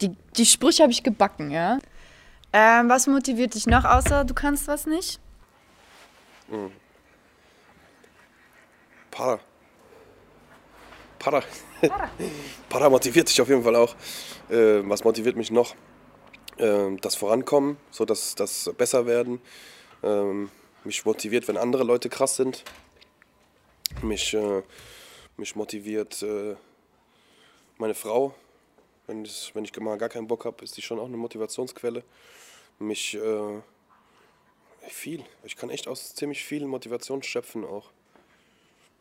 Die, 0.02 0.16
die 0.38 0.46
Sprüche 0.46 0.84
habe 0.84 0.92
ich 0.92 1.04
gebacken, 1.04 1.52
ja. 1.52 1.80
Ähm, 2.54 2.90
was 2.90 3.08
motiviert 3.08 3.56
dich 3.56 3.68
noch, 3.68 3.84
außer 3.84 4.24
du 4.24 4.34
kannst 4.34 4.68
was 4.68 4.86
nicht? 4.86 5.20
Para. 9.12 9.40
Para. 11.20 11.44
Para 12.70 12.90
motiviert 12.90 13.30
dich 13.30 13.40
auf 13.42 13.48
jeden 13.48 13.64
Fall 13.64 13.76
auch. 13.76 13.96
Äh, 14.50 14.82
was 14.90 15.04
motiviert 15.04 15.36
mich 15.36 15.52
noch? 15.52 15.76
Ähm, 16.58 17.00
das 17.02 17.16
Vorankommen, 17.16 17.78
so 17.92 18.06
dass 18.06 18.36
das 18.36 18.72
besser 18.78 19.06
werden. 19.06 19.40
Ähm, 20.04 20.50
mich 20.84 21.06
motiviert, 21.06 21.48
wenn 21.48 21.58
andere 21.58 21.84
Leute 21.84 22.10
krass 22.10 22.36
sind. 22.36 22.64
Mich, 24.02 24.34
äh, 24.34 24.64
mich 25.38 25.56
motiviert 25.56 26.22
äh, 26.24 26.56
meine 27.78 27.94
Frau. 27.94 28.34
Wenn, 29.08 29.24
das, 29.24 29.52
wenn 29.54 29.64
ich 29.64 29.78
mal 29.80 29.98
gar 29.98 30.10
keinen 30.10 30.28
Bock 30.28 30.46
habe, 30.46 30.64
ist 30.64 30.76
die 30.78 30.82
schon 30.82 31.00
auch 31.00 31.08
eine 31.08 31.18
Motivationsquelle. 31.18 32.04
Mich 32.80 33.16
äh, 33.16 33.62
viel. 34.90 35.24
Ich 35.44 35.56
kann 35.56 35.70
echt 35.70 35.88
aus 35.88 36.16
ziemlich 36.16 36.44
viel 36.44 36.66
Motivation 36.66 37.24
schöpfen 37.24 37.66
auch. 37.66 37.92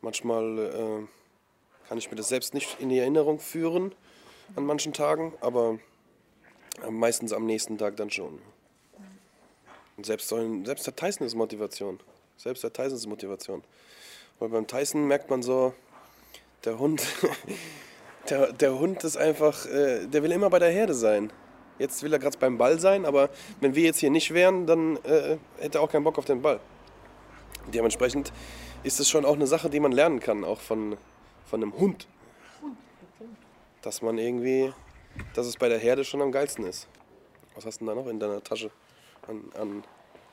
Manchmal 0.00 0.58
äh, 0.58 1.88
kann 1.88 1.98
ich 1.98 2.10
mir 2.10 2.16
das 2.16 2.28
selbst 2.28 2.54
nicht 2.54 2.80
in 2.80 2.88
die 2.88 2.98
Erinnerung 2.98 3.38
führen 3.38 3.94
an 4.56 4.64
manchen 4.66 4.92
Tagen, 4.92 5.32
aber 5.40 5.78
meistens 6.90 7.32
am 7.32 7.46
nächsten 7.46 7.78
Tag 7.78 7.96
dann 7.96 8.10
schon. 8.10 8.40
Und 9.96 10.06
selbst, 10.06 10.28
sollen, 10.28 10.64
selbst 10.64 10.86
der 10.86 10.96
Tyson 10.96 11.26
ist 11.26 11.34
Motivation. 11.34 12.00
Selbst 12.36 12.64
der 12.64 12.72
Tyson 12.72 12.96
ist 12.96 13.06
Motivation. 13.06 13.62
Weil 14.38 14.48
beim 14.48 14.66
Tyson 14.66 15.06
merkt 15.06 15.30
man 15.30 15.42
so, 15.42 15.74
der 16.64 16.78
Hund, 16.78 17.02
der, 18.30 18.52
der 18.52 18.78
Hund 18.78 19.04
ist 19.04 19.16
einfach, 19.16 19.66
äh, 19.66 20.06
der 20.06 20.22
will 20.22 20.32
immer 20.32 20.50
bei 20.50 20.58
der 20.58 20.70
Herde 20.70 20.94
sein. 20.94 21.32
Jetzt 21.78 22.02
will 22.02 22.12
er 22.12 22.18
gerade 22.18 22.38
beim 22.38 22.58
Ball 22.58 22.78
sein, 22.78 23.04
aber 23.06 23.30
wenn 23.60 23.74
wir 23.74 23.82
jetzt 23.84 23.98
hier 23.98 24.10
nicht 24.10 24.32
wären, 24.32 24.66
dann 24.66 24.96
äh, 25.04 25.38
hätte 25.58 25.78
er 25.78 25.82
auch 25.82 25.90
keinen 25.90 26.04
Bock 26.04 26.18
auf 26.18 26.24
den 26.24 26.42
Ball. 26.42 26.60
Dementsprechend 27.72 28.32
ist 28.82 29.00
es 29.00 29.08
schon 29.08 29.24
auch 29.24 29.34
eine 29.34 29.46
Sache, 29.46 29.70
die 29.70 29.80
man 29.80 29.92
lernen 29.92 30.20
kann, 30.20 30.44
auch 30.44 30.60
von, 30.60 30.96
von 31.46 31.62
einem 31.62 31.72
Hund. 31.74 32.06
Dass 33.82 34.02
man 34.02 34.18
irgendwie, 34.18 34.72
dass 35.34 35.46
es 35.46 35.56
bei 35.56 35.68
der 35.68 35.78
Herde 35.78 36.04
schon 36.04 36.22
am 36.22 36.30
geilsten 36.30 36.64
ist. 36.64 36.88
Was 37.54 37.66
hast 37.66 37.80
du 37.80 37.86
denn 37.86 37.94
da 37.94 38.02
noch 38.02 38.08
in 38.08 38.20
deiner 38.20 38.42
Tasche 38.42 38.70
an, 39.28 39.42
an, 39.60 39.84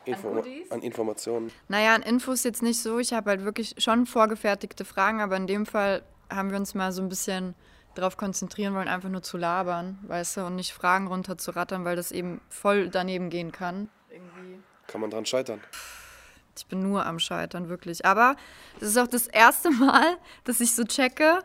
Informa 0.05 0.43
an 0.69 0.81
Informationen? 0.81 1.51
Naja, 1.67 1.95
an 1.95 2.03
Infos 2.03 2.43
jetzt 2.43 2.61
nicht 2.61 2.81
so. 2.81 2.99
Ich 2.99 3.13
habe 3.13 3.29
halt 3.31 3.43
wirklich 3.43 3.75
schon 3.77 4.05
vorgefertigte 4.05 4.85
Fragen, 4.85 5.21
aber 5.21 5.35
in 5.35 5.47
dem 5.47 5.65
Fall 5.65 6.03
haben 6.29 6.51
wir 6.51 6.57
uns 6.57 6.75
mal 6.75 6.91
so 6.91 7.01
ein 7.01 7.09
bisschen 7.09 7.55
darauf 7.95 8.17
konzentrieren 8.17 8.73
wollen, 8.75 8.87
einfach 8.87 9.09
nur 9.09 9.23
zu 9.23 9.37
labern, 9.37 9.99
weißt 10.03 10.37
du, 10.37 10.45
und 10.45 10.55
nicht 10.55 10.73
Fragen 10.73 11.07
runter 11.07 11.37
zu 11.37 11.51
rattern, 11.51 11.85
weil 11.85 11.95
das 11.95 12.11
eben 12.11 12.41
voll 12.49 12.89
daneben 12.89 13.29
gehen 13.29 13.51
kann. 13.51 13.89
Irgendwie. 14.09 14.59
Kann 14.87 15.01
man 15.01 15.09
dran 15.09 15.25
scheitern? 15.25 15.61
Ich 16.57 16.65
bin 16.65 16.81
nur 16.81 17.05
am 17.05 17.19
Scheitern, 17.19 17.69
wirklich. 17.69 18.05
Aber 18.05 18.35
das 18.79 18.89
ist 18.89 18.97
auch 18.97 19.07
das 19.07 19.27
erste 19.27 19.69
Mal, 19.71 20.17
dass 20.43 20.59
ich 20.59 20.75
so 20.75 20.83
checke. 20.83 21.39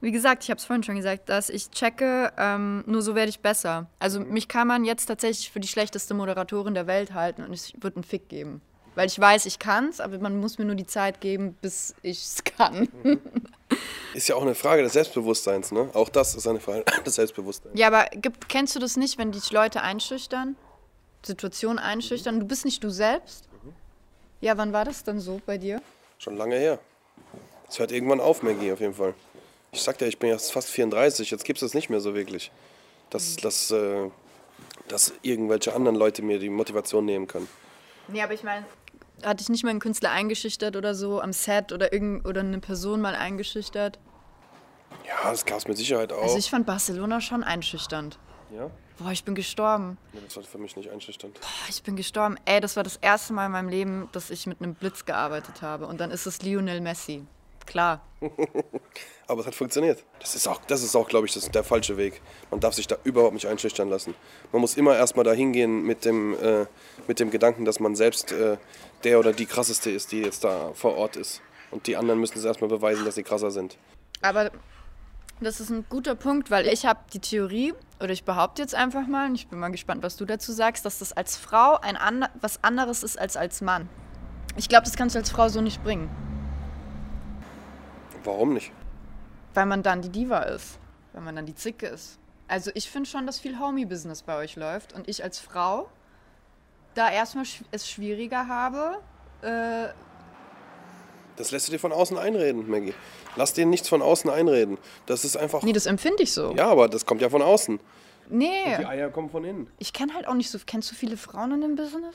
Wie 0.00 0.10
gesagt, 0.10 0.42
ich 0.42 0.50
habe 0.50 0.58
es 0.58 0.64
vorhin 0.64 0.82
schon 0.82 0.96
gesagt, 0.96 1.28
dass 1.28 1.48
ich 1.48 1.70
checke, 1.70 2.32
ähm, 2.36 2.82
nur 2.86 3.02
so 3.02 3.14
werde 3.14 3.28
ich 3.28 3.40
besser. 3.40 3.88
Also 3.98 4.20
mich 4.20 4.48
kann 4.48 4.66
man 4.66 4.84
jetzt 4.84 5.06
tatsächlich 5.06 5.50
für 5.50 5.60
die 5.60 5.68
schlechteste 5.68 6.14
Moderatorin 6.14 6.74
der 6.74 6.86
Welt 6.86 7.14
halten 7.14 7.44
und 7.44 7.52
es 7.52 7.72
wird 7.80 7.96
einen 7.96 8.04
Fick 8.04 8.28
geben. 8.28 8.62
Weil 8.94 9.06
ich 9.06 9.18
weiß, 9.18 9.46
ich 9.46 9.58
kann 9.58 9.88
es, 9.88 10.00
aber 10.00 10.18
man 10.18 10.38
muss 10.38 10.58
mir 10.58 10.64
nur 10.64 10.74
die 10.74 10.86
Zeit 10.86 11.20
geben, 11.20 11.54
bis 11.60 11.94
ich 12.02 12.18
es 12.24 12.44
kann. 12.44 12.88
Ist 14.14 14.28
ja 14.28 14.36
auch 14.36 14.42
eine 14.42 14.54
Frage 14.54 14.82
des 14.82 14.92
Selbstbewusstseins, 14.92 15.72
ne? 15.72 15.88
Auch 15.94 16.08
das 16.08 16.34
ist 16.34 16.46
eine 16.46 16.60
Frage 16.60 16.84
des 17.06 17.14
Selbstbewusstseins. 17.14 17.78
Ja, 17.78 17.86
aber 17.86 18.04
gibt, 18.12 18.48
kennst 18.48 18.74
du 18.76 18.78
das 18.78 18.96
nicht, 18.96 19.18
wenn 19.18 19.32
dich 19.32 19.50
Leute 19.52 19.82
einschüchtern? 19.82 20.56
Situationen 21.24 21.78
einschüchtern? 21.78 22.40
Du 22.40 22.46
bist 22.46 22.64
nicht 22.64 22.82
du 22.82 22.90
selbst? 22.90 23.48
Ja, 24.40 24.58
wann 24.58 24.72
war 24.72 24.84
das 24.84 25.04
dann 25.04 25.20
so 25.20 25.40
bei 25.46 25.56
dir? 25.56 25.80
Schon 26.18 26.36
lange 26.36 26.56
her. 26.56 26.78
Es 27.68 27.78
hört 27.78 27.92
irgendwann 27.92 28.20
auf, 28.20 28.42
Maggie, 28.42 28.72
auf 28.72 28.80
jeden 28.80 28.94
Fall. 28.94 29.14
Ich 29.70 29.80
sagte 29.82 30.04
ja, 30.04 30.08
ich 30.08 30.18
bin 30.18 30.30
jetzt 30.30 30.52
fast 30.52 30.68
34, 30.68 31.30
jetzt 31.30 31.44
gibt 31.44 31.58
es 31.58 31.68
das 31.68 31.74
nicht 31.74 31.88
mehr 31.88 32.00
so 32.00 32.14
wirklich. 32.14 32.50
Dass, 33.10 33.36
dass, 33.36 33.70
äh, 33.70 34.10
dass 34.88 35.12
irgendwelche 35.22 35.74
anderen 35.74 35.96
Leute 35.96 36.22
mir 36.22 36.38
die 36.38 36.50
Motivation 36.50 37.04
nehmen 37.04 37.28
können. 37.28 37.48
Nee, 38.08 38.20
aber 38.20 38.34
ich 38.34 38.42
meine, 38.42 38.66
hat 39.24 39.40
dich 39.40 39.48
nicht 39.48 39.64
mal 39.64 39.70
ein 39.70 39.80
Künstler 39.80 40.10
eingeschüchtert 40.10 40.76
oder 40.76 40.94
so 40.94 41.20
am 41.20 41.32
Set 41.32 41.72
oder, 41.72 41.92
irgend, 41.92 42.26
oder 42.26 42.40
eine 42.40 42.58
Person 42.58 43.00
mal 43.00 43.14
eingeschüchtert? 43.14 43.98
Ja, 45.06 45.30
das 45.30 45.44
gab 45.44 45.58
es 45.58 45.68
mit 45.68 45.76
Sicherheit 45.76 46.12
auch. 46.12 46.22
Also 46.22 46.38
ich 46.38 46.50
fand 46.50 46.66
Barcelona 46.66 47.20
schon 47.20 47.42
einschüchternd. 47.42 48.18
ja? 48.54 48.70
Boah, 48.98 49.10
ich 49.10 49.24
bin 49.24 49.34
gestorben. 49.34 49.96
Nee, 50.12 50.20
das 50.24 50.36
war 50.36 50.42
für 50.42 50.58
mich 50.58 50.76
nicht 50.76 50.90
einschüchternd. 50.90 51.40
Boah, 51.40 51.48
ich 51.68 51.82
bin 51.82 51.96
gestorben. 51.96 52.36
Ey, 52.44 52.60
das 52.60 52.76
war 52.76 52.82
das 52.82 52.96
erste 52.96 53.32
Mal 53.32 53.46
in 53.46 53.52
meinem 53.52 53.68
Leben, 53.68 54.08
dass 54.12 54.30
ich 54.30 54.46
mit 54.46 54.60
einem 54.60 54.74
Blitz 54.74 55.04
gearbeitet 55.04 55.62
habe. 55.62 55.86
Und 55.86 56.00
dann 56.00 56.10
ist 56.10 56.26
es 56.26 56.42
Lionel 56.42 56.80
Messi. 56.80 57.24
Klar. 57.66 58.00
Aber 59.26 59.40
es 59.40 59.46
hat 59.46 59.54
funktioniert. 59.54 60.04
Das 60.20 60.34
ist 60.34 60.46
auch, 60.46 60.60
das 60.66 60.82
ist 60.82 60.94
auch 60.94 61.08
glaube 61.08 61.26
ich, 61.26 61.34
das 61.34 61.44
ist 61.44 61.54
der 61.54 61.64
falsche 61.64 61.96
Weg. 61.96 62.20
Man 62.50 62.60
darf 62.60 62.74
sich 62.74 62.86
da 62.86 62.96
überhaupt 63.04 63.34
nicht 63.34 63.46
einschüchtern 63.46 63.88
lassen. 63.88 64.14
Man 64.52 64.60
muss 64.60 64.76
immer 64.76 64.96
erstmal 64.96 65.24
da 65.24 65.32
hingehen 65.32 65.84
mit 65.84 66.04
dem, 66.04 66.34
äh, 66.34 66.66
mit 67.08 67.20
dem 67.20 67.30
Gedanken, 67.30 67.64
dass 67.64 67.80
man 67.80 67.94
selbst 67.96 68.32
äh, 68.32 68.56
der 69.04 69.18
oder 69.18 69.32
die 69.32 69.46
krasseste 69.46 69.90
ist, 69.90 70.12
die 70.12 70.20
jetzt 70.20 70.44
da 70.44 70.72
vor 70.74 70.96
Ort 70.96 71.16
ist. 71.16 71.40
Und 71.70 71.86
die 71.86 71.96
anderen 71.96 72.20
müssen 72.20 72.38
es 72.38 72.44
erstmal 72.44 72.68
beweisen, 72.68 73.04
dass 73.04 73.14
sie 73.14 73.22
krasser 73.22 73.50
sind. 73.50 73.78
Aber 74.20 74.50
das 75.40 75.60
ist 75.60 75.70
ein 75.70 75.84
guter 75.88 76.14
Punkt, 76.14 76.50
weil 76.50 76.68
ich 76.68 76.86
habe 76.86 77.00
die 77.12 77.18
Theorie, 77.18 77.74
oder 77.98 78.10
ich 78.10 78.24
behaupte 78.24 78.62
jetzt 78.62 78.74
einfach 78.74 79.06
mal, 79.06 79.28
und 79.28 79.34
ich 79.34 79.48
bin 79.48 79.58
mal 79.58 79.70
gespannt, 79.70 80.02
was 80.02 80.16
du 80.16 80.24
dazu 80.24 80.52
sagst, 80.52 80.84
dass 80.84 80.98
das 80.98 81.12
als 81.12 81.36
Frau 81.36 81.78
ein 81.80 81.96
and 81.96 82.28
was 82.40 82.62
anderes 82.62 83.02
ist 83.02 83.18
als 83.18 83.36
als 83.36 83.60
Mann. 83.60 83.88
Ich 84.56 84.68
glaube, 84.68 84.84
das 84.84 84.94
kannst 84.94 85.14
du 85.14 85.18
als 85.18 85.30
Frau 85.30 85.48
so 85.48 85.60
nicht 85.60 85.82
bringen. 85.82 86.10
Warum 88.24 88.54
nicht? 88.54 88.72
Weil 89.54 89.66
man 89.66 89.82
dann 89.82 90.02
die 90.02 90.08
Diva 90.08 90.40
ist. 90.40 90.78
Weil 91.12 91.22
man 91.22 91.36
dann 91.36 91.46
die 91.46 91.54
Zicke 91.54 91.86
ist. 91.86 92.18
Also 92.48 92.70
ich 92.74 92.90
finde 92.90 93.08
schon, 93.08 93.26
dass 93.26 93.38
viel 93.38 93.58
Homie-Business 93.58 94.22
bei 94.22 94.36
euch 94.36 94.56
läuft. 94.56 94.92
Und 94.92 95.08
ich 95.08 95.22
als 95.22 95.38
Frau 95.38 95.88
da 96.94 97.10
erstmal 97.10 97.44
es 97.70 97.88
schwieriger 97.88 98.48
habe. 98.48 98.98
Äh 99.42 99.92
das 101.36 101.50
lässt 101.50 101.68
du 101.68 101.72
dir 101.72 101.78
von 101.78 101.92
außen 101.92 102.18
einreden, 102.18 102.68
Maggie. 102.68 102.94
Lass 103.36 103.54
dir 103.54 103.64
nichts 103.64 103.88
von 103.88 104.02
außen 104.02 104.30
einreden. 104.30 104.78
Das 105.06 105.24
ist 105.24 105.36
einfach. 105.36 105.62
Nee, 105.62 105.72
das 105.72 105.86
empfinde 105.86 106.22
ich 106.22 106.32
so. 106.32 106.52
Ja, 106.54 106.68
aber 106.68 106.88
das 106.88 107.06
kommt 107.06 107.22
ja 107.22 107.30
von 107.30 107.42
außen. 107.42 107.80
Nee. 108.28 108.64
Und 108.66 108.78
die 108.78 108.86
Eier 108.86 109.10
kommen 109.10 109.30
von 109.30 109.44
innen. 109.44 109.70
Ich 109.78 109.92
kenne 109.92 110.14
halt 110.14 110.26
auch 110.26 110.34
nicht 110.34 110.50
so. 110.50 110.58
Kennst 110.64 110.90
du 110.90 110.94
viele 110.94 111.16
Frauen 111.16 111.52
in 111.52 111.60
dem 111.62 111.74
Business? 111.74 112.14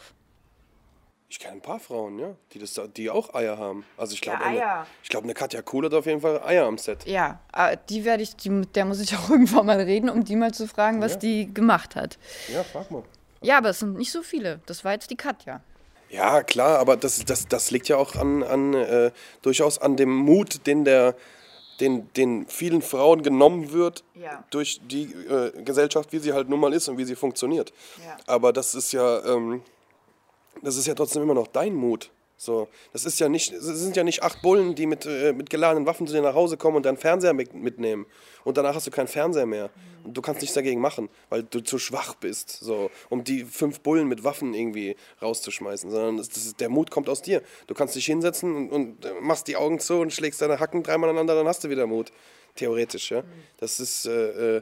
Ich 1.30 1.39
kenne 1.39 1.55
ein 1.55 1.61
paar 1.61 1.80
Frauen, 1.80 2.19
ja, 2.19 2.36
die, 2.53 2.59
das, 2.59 2.80
die 2.95 3.09
auch 3.09 3.34
Eier 3.34 3.57
haben. 3.57 3.84
Also 3.97 4.13
ich 4.13 4.21
glaube, 4.21 4.39
Ja, 4.43 4.45
eine, 4.80 4.86
ich 5.03 5.09
glaube, 5.09 5.25
eine 5.25 5.34
Katja 5.34 5.61
Kuhl 5.61 5.84
hat 5.86 5.93
auf 5.93 6.05
jeden 6.05 6.21
Fall 6.21 6.41
Eier 6.41 6.65
am 6.65 6.78
Set. 6.78 7.05
Ja, 7.05 7.41
äh, 7.53 7.75
die 7.89 8.05
werde 8.05 8.23
ich, 8.23 8.36
die, 8.38 8.49
mit 8.49 8.75
der 8.78 8.86
muss 8.86 9.01
ich 9.01 9.13
auch 9.17 9.30
irgendwann 9.30 9.65
mal 9.65 9.80
reden, 9.82 10.09
um 10.09 10.23
die 10.23 10.38
mal 10.38 10.53
zu 10.53 10.67
fragen, 10.67 11.01
was 11.01 11.13
Ja. 11.13 11.17
die 11.19 11.53
gemacht 11.53 11.95
hat. 11.97 12.17
Ja, 12.47 12.63
frag 12.63 12.89
mal. 12.91 13.03
Ja, 13.41 13.57
aber 13.57 13.69
es 13.71 13.80
sind 13.80 13.97
nicht 13.97 14.11
so 14.11 14.23
viele. 14.23 14.61
Das 14.67 14.86
war 14.86 14.93
jetzt 14.93 15.09
die 15.11 15.17
Katja. 15.17 15.61
Ja, 16.09 16.41
klar, 16.43 16.80
aber 16.80 16.95
das, 16.95 17.25
das, 17.25 17.45
das 17.49 17.71
liegt 17.71 17.89
ja 17.89 17.97
auch 17.97 18.15
an, 18.15 18.41
an 18.43 18.73
äh, 18.73 19.11
durchaus 19.41 19.80
an 19.80 19.97
dem 19.97 20.15
Mut, 20.15 20.65
den 20.65 20.86
der 20.86 21.13
den, 21.82 22.11
den 22.13 22.47
vielen 22.47 22.82
Frauen 22.82 23.21
genommen 23.21 23.71
wird 23.71 24.03
Ja. 24.15 24.43
durch 24.49 24.80
die 24.84 25.03
äh, 25.13 25.51
Gesellschaft, 25.61 26.11
wie 26.11 26.17
sie 26.17 26.34
halt 26.34 26.49
nun 26.49 26.59
mal 26.59 26.73
ist 26.73 26.88
und 26.88 26.97
wie 26.97 27.03
sie 27.03 27.15
funktioniert. 27.15 27.71
Ja. 28.03 28.17
Aber 28.25 28.51
das 28.51 28.73
ist 28.73 28.93
ja, 28.93 29.23
ähm, 29.25 29.61
das 30.64 30.78
ist 30.78 30.88
ja 30.88 30.93
trotzdem 30.93 31.24
immer 31.24 31.34
noch 31.34 31.47
dein 31.47 31.76
Mut. 31.76 32.12
So, 32.39 32.68
das 32.93 33.05
ist 33.05 33.20
ja 33.20 33.30
nicht, 33.30 33.51
es 33.51 33.64
sind 33.64 33.95
ja 33.95 34.03
nicht 34.03 34.22
acht 34.22 34.43
Bullen, 34.43 34.76
die 34.76 34.86
mit, 34.86 35.08
äh, 35.08 35.34
mit 35.34 35.49
geladenen 35.49 35.88
Waffen 35.88 36.05
zu 36.05 36.14
dir 36.14 36.22
nach 36.22 36.36
Hause 36.36 36.55
kommen 36.55 36.78
und 36.78 36.86
deinen 36.86 36.97
Fernseher 36.97 37.34
mit, 37.34 37.55
mitnehmen. 37.55 38.05
Und 38.43 38.58
danach 38.58 38.76
hast 38.76 38.86
du 38.86 38.91
keinen 38.91 39.08
Fernseher 39.08 39.47
mehr. 39.47 39.72
Und 40.03 40.16
du 40.16 40.22
kannst 40.22 40.41
nichts 40.41 40.53
dagegen 40.53 40.80
machen, 40.80 41.10
weil 41.30 41.41
du 41.41 41.62
zu 41.62 41.80
schwach 41.80 42.14
bist, 42.14 42.51
so, 42.51 42.91
um 43.10 43.24
die 43.24 43.43
fünf 43.43 43.80
Bullen 43.80 44.08
mit 44.08 44.24
Waffen 44.24 44.53
irgendwie 44.53 44.95
rauszuschmeißen. 45.20 45.89
Sondern 45.89 46.18
das, 46.18 46.30
das 46.30 46.55
der 46.55 46.70
Mut 46.70 46.91
kommt 46.91 47.10
aus 47.10 47.24
dir. 47.24 47.41
Du 47.66 47.74
kannst 47.74 47.95
dich 47.95 48.05
hinsetzen 48.05 48.55
und, 48.55 48.70
und 48.70 49.05
äh, 49.05 49.14
machst 49.20 49.47
die 49.47 49.55
Augen 49.55 49.80
zu 49.80 49.95
und 49.95 50.14
schlägst 50.14 50.39
deine 50.39 50.60
Hacken 50.60 50.84
dreimal 50.84 51.10
aneinander, 51.10 51.34
dann 51.34 51.47
hast 51.47 51.64
du 51.64 51.70
wieder 51.70 51.88
Mut. 51.88 52.12
Theoretisch, 52.55 53.10
ja. 53.10 53.24
Das 53.58 53.80
ist, 53.80 54.05
äh, 54.05 54.58
äh, 54.58 54.62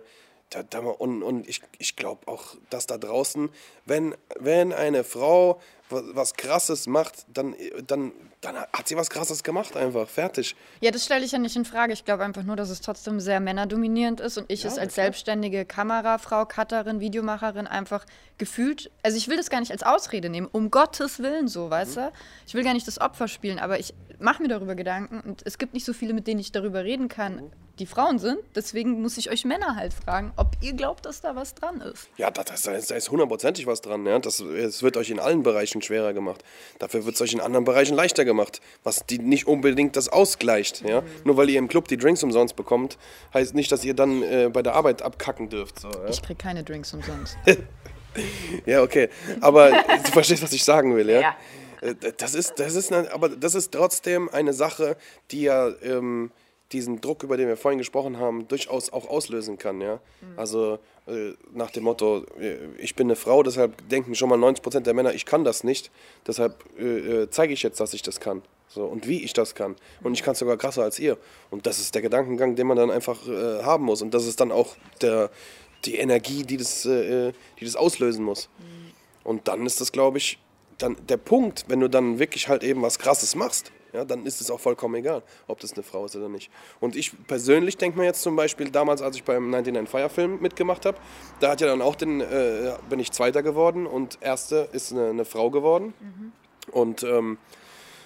und, 0.98 1.24
und 1.24 1.48
ich, 1.50 1.62
ich 1.80 1.98
glaube 1.98 2.28
auch, 2.28 2.56
dass 2.70 2.88
da 2.88 2.98
draußen, 2.98 3.50
wenn, 3.86 4.16
wenn 4.40 4.72
eine 4.72 5.04
Frau 5.04 5.60
was, 5.90 6.34
Krasses 6.34 6.88
macht, 6.88 7.26
dann, 7.34 7.56
dann, 7.86 8.12
dann 8.42 8.56
hat 8.58 8.88
sie 8.88 8.96
was 8.96 9.10
Krasses 9.10 9.44
gemacht 9.44 9.78
einfach. 9.78 10.08
Fertig. 10.08 10.56
Ja, 10.82 10.92
das 10.92 11.06
stelle 11.06 11.26
ich 11.26 11.32
ja 11.32 11.38
nicht 11.38 11.56
in 11.56 11.66
Frage. 11.66 11.94
Ich 11.94 12.06
glaube 12.06 12.24
einfach 12.24 12.44
nur, 12.44 12.56
dass 12.56 12.70
es 12.70 12.82
trotzdem 12.82 13.20
sehr 13.20 13.40
männerdominierend 13.40 14.20
ist 14.20 14.38
und 14.38 14.52
ich 14.52 14.64
Ja, 14.64 14.70
es 14.70 14.78
als 14.78 14.96
selbstständige 14.96 15.66
Kamerafrau, 15.66 16.46
Cutterin, 16.46 17.00
Videomacherin 17.00 17.68
einfach 17.68 18.06
gefühlt, 18.38 18.92
also 19.04 19.18
ich 19.18 19.28
will 19.28 19.38
das 19.38 19.50
gar 19.50 19.60
nicht 19.60 19.72
als 19.72 19.84
Ausrede 19.84 20.30
nehmen, 20.30 20.48
um 20.52 20.72
Gottes 20.72 21.20
Willen 21.20 21.48
so, 21.48 21.70
weißt 21.70 21.98
du? 21.98 22.12
Ich 22.48 22.54
will 22.54 22.64
gar 22.64 22.74
nicht 22.74 22.88
das 22.88 23.00
Opfer 23.00 23.28
spielen, 23.28 23.60
aber 23.60 23.80
ich 23.80 23.94
mache 24.26 24.42
mir 24.42 24.50
darüber 24.50 24.76
Gedanken 24.76 25.22
und 25.22 25.42
es 25.46 25.58
gibt 25.58 25.74
nicht 25.74 25.86
so 25.86 25.94
viele, 25.94 26.14
mit 26.14 26.28
denen 26.28 26.40
ich 26.42 26.52
darüber 26.52 26.84
reden 26.84 27.08
kann, 27.08 27.52
die 27.80 27.86
Frauen 27.86 28.20
sind. 28.20 28.40
Deswegen 28.56 29.02
muss 29.02 29.18
ich 29.18 29.30
euch 29.30 29.44
Männer 29.46 29.76
halt 29.76 29.94
fragen, 29.94 30.32
ob 30.38 30.48
ihr 30.62 30.74
glaubt, 30.74 31.06
dass 31.06 31.22
da 31.22 31.36
was 31.36 31.56
dran 31.56 31.82
ist. 31.82 32.08
Ja, 32.18 32.32
da, 32.32 32.44
da, 32.44 32.54
ist- 32.54 32.90
da 32.92 32.96
ist- 32.96 33.12
hundertprozentig 33.12 33.68
was 33.68 33.82
dran. 33.82 34.06
Ja? 34.06 34.20
Das, 34.20 34.40
es 34.40 34.82
wird 34.82 34.98
euch 34.98 35.10
in 35.10 35.20
allen 35.20 35.44
Bereichen 35.44 35.82
schwerer 35.82 36.14
gemacht. 36.14 36.44
Dafür 36.80 37.06
wird 37.06 37.16
es 37.16 37.22
euch 37.22 37.34
in 37.34 37.40
anderen 37.42 37.66
Bereichen 37.66 37.96
leichter 37.96 38.26
gemacht, 38.26 38.62
was 38.84 39.06
die 39.06 39.20
nicht 39.20 39.46
unbedingt 39.48 39.96
das 39.96 40.10
ausgleicht. 40.10 40.84
Ja? 40.88 41.04
Nur 41.24 41.38
weil 41.38 41.50
ihr 41.50 41.60
im 41.60 41.68
Club 41.68 41.88
die 41.88 41.98
Drinks 41.98 42.24
umsonst 42.24 42.56
bekommt, 42.56 42.98
heißt 43.34 43.54
nicht, 43.56 43.72
dass 43.72 43.84
ihr 43.86 43.94
dann 43.94 44.24
äh, 44.24 44.50
bei 44.52 44.62
der 44.62 44.74
Arbeit 44.76 45.02
abkacken 45.02 45.50
dürft. 45.50 45.80
So, 45.80 45.90
ja? 45.90 46.08
Ich 46.10 46.22
krieg 46.22 46.40
keine 46.40 46.64
Drinks 46.64 46.94
umsonst. 46.94 47.38
Ja, 48.66 48.82
okay. 48.82 49.10
Aber 49.42 49.72
du 49.72 50.12
verstehst, 50.12 50.42
was 50.42 50.54
ich 50.54 50.64
sagen 50.64 50.96
will, 50.96 51.10
ja? 51.10 51.20
Ja. 51.20 51.36
Äh, 51.86 51.96
Das 52.18 52.36
ist, 52.36 52.60
das 52.60 52.76
ist, 52.76 52.92
eine, 52.92 53.12
aber 53.12 53.30
das 53.30 53.56
ist 53.56 53.72
trotzdem 53.72 54.30
eine 54.30 54.54
Sache, 54.54 54.98
die 55.32 55.44
ja 55.44 55.70
ähm, 55.82 56.32
diesen 56.72 57.00
Druck, 57.00 57.24
über 57.24 57.38
den 57.38 57.48
wir 57.48 57.58
vorhin 57.58 57.78
gesprochen 57.78 58.18
haben, 58.18 58.48
durchaus 58.48 58.92
auch 58.92 59.08
auslösen 59.08 59.58
kann, 59.58 59.82
ja. 59.82 60.00
Also 60.36 60.80
äh, 61.08 61.34
nach 61.54 61.70
dem 61.70 61.84
Motto, 61.84 62.26
äh, 62.40 62.58
ich 62.78 62.96
bin 62.96 63.08
eine 63.08 63.16
Frau, 63.16 63.44
deshalb 63.44 63.88
denken 63.90 64.16
schon 64.16 64.30
mal 64.30 64.40
90% 64.40 64.80
der 64.82 64.94
Männer, 64.94 65.14
ich 65.14 65.26
kann 65.26 65.44
das 65.44 65.64
nicht, 65.64 65.92
deshalb 66.26 66.64
äh, 66.80 67.24
äh, 67.24 67.30
zeige 67.30 67.54
ich 67.54 67.62
jetzt, 67.62 67.80
dass 67.80 67.94
ich 67.94 68.02
das 68.02 68.20
kann. 68.20 68.42
So, 68.68 68.84
und 68.84 69.08
wie 69.08 69.24
ich 69.24 69.34
das 69.34 69.54
kann. 69.54 69.76
Und 70.02 70.14
ich 70.14 70.24
kann 70.24 70.34
es 70.34 70.40
sogar 70.40 70.58
krasser 70.58 70.84
als 70.84 71.00
ihr. 71.00 71.18
Und 71.52 71.68
das 71.68 71.80
ist 71.80 71.94
der 71.94 72.02
Gedankengang, 72.02 72.56
den 72.56 72.66
man 72.68 72.76
dann 72.76 72.90
einfach 72.92 73.28
äh, 73.28 73.64
haben 73.64 73.86
muss. 73.86 74.02
Und 74.02 74.14
das 74.14 74.26
ist 74.26 74.42
dann 74.42 74.52
auch 74.52 74.76
der, 75.02 75.30
die 75.86 75.96
Energie, 75.96 76.44
die 76.44 76.58
das, 76.58 76.82
die 76.82 77.32
das 77.62 77.76
auslösen 77.76 78.26
muss. 78.26 78.50
Und 79.24 79.48
dann 79.48 79.66
ist 79.68 79.80
das, 79.82 79.92
glaube 79.92 80.18
ich, 80.18 80.40
dann 80.78 80.98
der 81.08 81.18
Punkt, 81.18 81.66
wenn 81.68 81.80
du 81.80 81.90
dann 81.90 82.20
wirklich 82.20 82.48
halt 82.48 82.64
eben 82.64 82.82
was 82.82 83.00
Krasses 83.00 83.36
machst, 83.36 83.72
ja, 83.94 84.04
dann 84.04 84.26
ist 84.26 84.42
es 84.42 84.52
auch 84.52 84.60
vollkommen 84.60 84.96
egal, 84.96 85.24
ob 85.48 85.60
das 85.62 85.74
eine 85.74 85.84
Frau 85.84 86.06
ist 86.06 86.16
oder 86.16 86.28
nicht. 86.28 86.52
Und 86.82 86.96
ich 86.98 87.14
persönlich 87.28 87.78
denke 87.78 87.98
mir 87.98 88.04
jetzt 88.04 88.22
zum 88.22 88.36
Beispiel, 88.36 88.70
damals, 88.70 89.02
als 89.02 89.16
ich 89.16 89.24
beim 89.24 89.50
99 89.50 89.90
Fire 89.90 90.10
Film 90.10 90.42
mitgemacht 90.42 90.86
habe, 90.86 90.98
da 91.40 91.52
hat 91.52 91.62
ja 91.62 91.68
dann 91.68 91.82
auch 91.82 91.96
den, 91.96 92.20
äh, 92.20 92.74
bin 92.90 93.00
ich 93.00 93.12
Zweiter 93.12 93.42
geworden 93.42 93.88
und 93.88 94.18
Erste 94.22 94.68
ist 94.74 94.92
eine, 94.92 95.10
eine 95.10 95.26
Frau 95.26 95.50
geworden. 95.50 95.94
Und 96.72 97.04
ähm, 97.04 97.38
äh, 97.38 97.65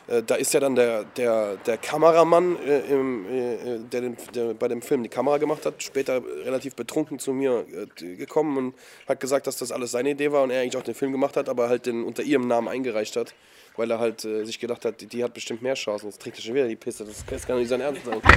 da 0.09 0.35
ist 0.35 0.53
ja 0.53 0.59
dann 0.59 0.75
der, 0.75 1.03
der, 1.03 1.57
der 1.57 1.77
Kameramann, 1.77 2.57
äh, 2.65 2.79
im, 2.91 3.25
äh, 3.25 3.79
der, 3.79 4.01
den, 4.01 4.17
der 4.33 4.53
bei 4.55 4.67
dem 4.67 4.81
Film 4.81 5.03
die 5.03 5.09
Kamera 5.09 5.37
gemacht 5.37 5.65
hat, 5.67 5.83
später 5.83 6.23
relativ 6.43 6.75
betrunken 6.75 7.19
zu 7.19 7.31
mir 7.31 7.65
äh, 7.71 8.15
gekommen 8.15 8.57
und 8.57 8.75
hat 9.07 9.19
gesagt, 9.19 9.45
dass 9.45 9.57
das 9.57 9.71
alles 9.71 9.91
seine 9.91 10.09
Idee 10.11 10.31
war 10.31 10.41
und 10.43 10.49
er 10.49 10.61
eigentlich 10.61 10.77
auch 10.77 10.83
den 10.83 10.95
Film 10.95 11.11
gemacht 11.11 11.37
hat, 11.37 11.47
aber 11.47 11.69
halt 11.69 11.85
den 11.85 12.03
unter 12.03 12.23
ihrem 12.23 12.47
Namen 12.47 12.67
eingereicht 12.67 13.15
hat, 13.17 13.35
weil 13.75 13.91
er 13.91 13.99
halt 13.99 14.25
äh, 14.25 14.45
sich 14.45 14.59
gedacht 14.59 14.83
hat, 14.83 14.99
die, 14.99 15.05
die 15.05 15.23
hat 15.23 15.33
bestimmt 15.33 15.61
mehr 15.61 15.75
Chancen. 15.75 16.07
Jetzt 16.07 16.21
trinkt 16.21 16.39
er 16.39 16.43
schon 16.43 16.55
wieder 16.55 16.67
die 16.67 16.75
Pisse, 16.75 17.05
das, 17.05 17.23
das 17.25 17.45
kann 17.45 17.55
doch 17.55 17.59
nicht 17.59 17.69
sein 17.69 17.81
Ernst 17.81 18.05
sein. 18.05 18.21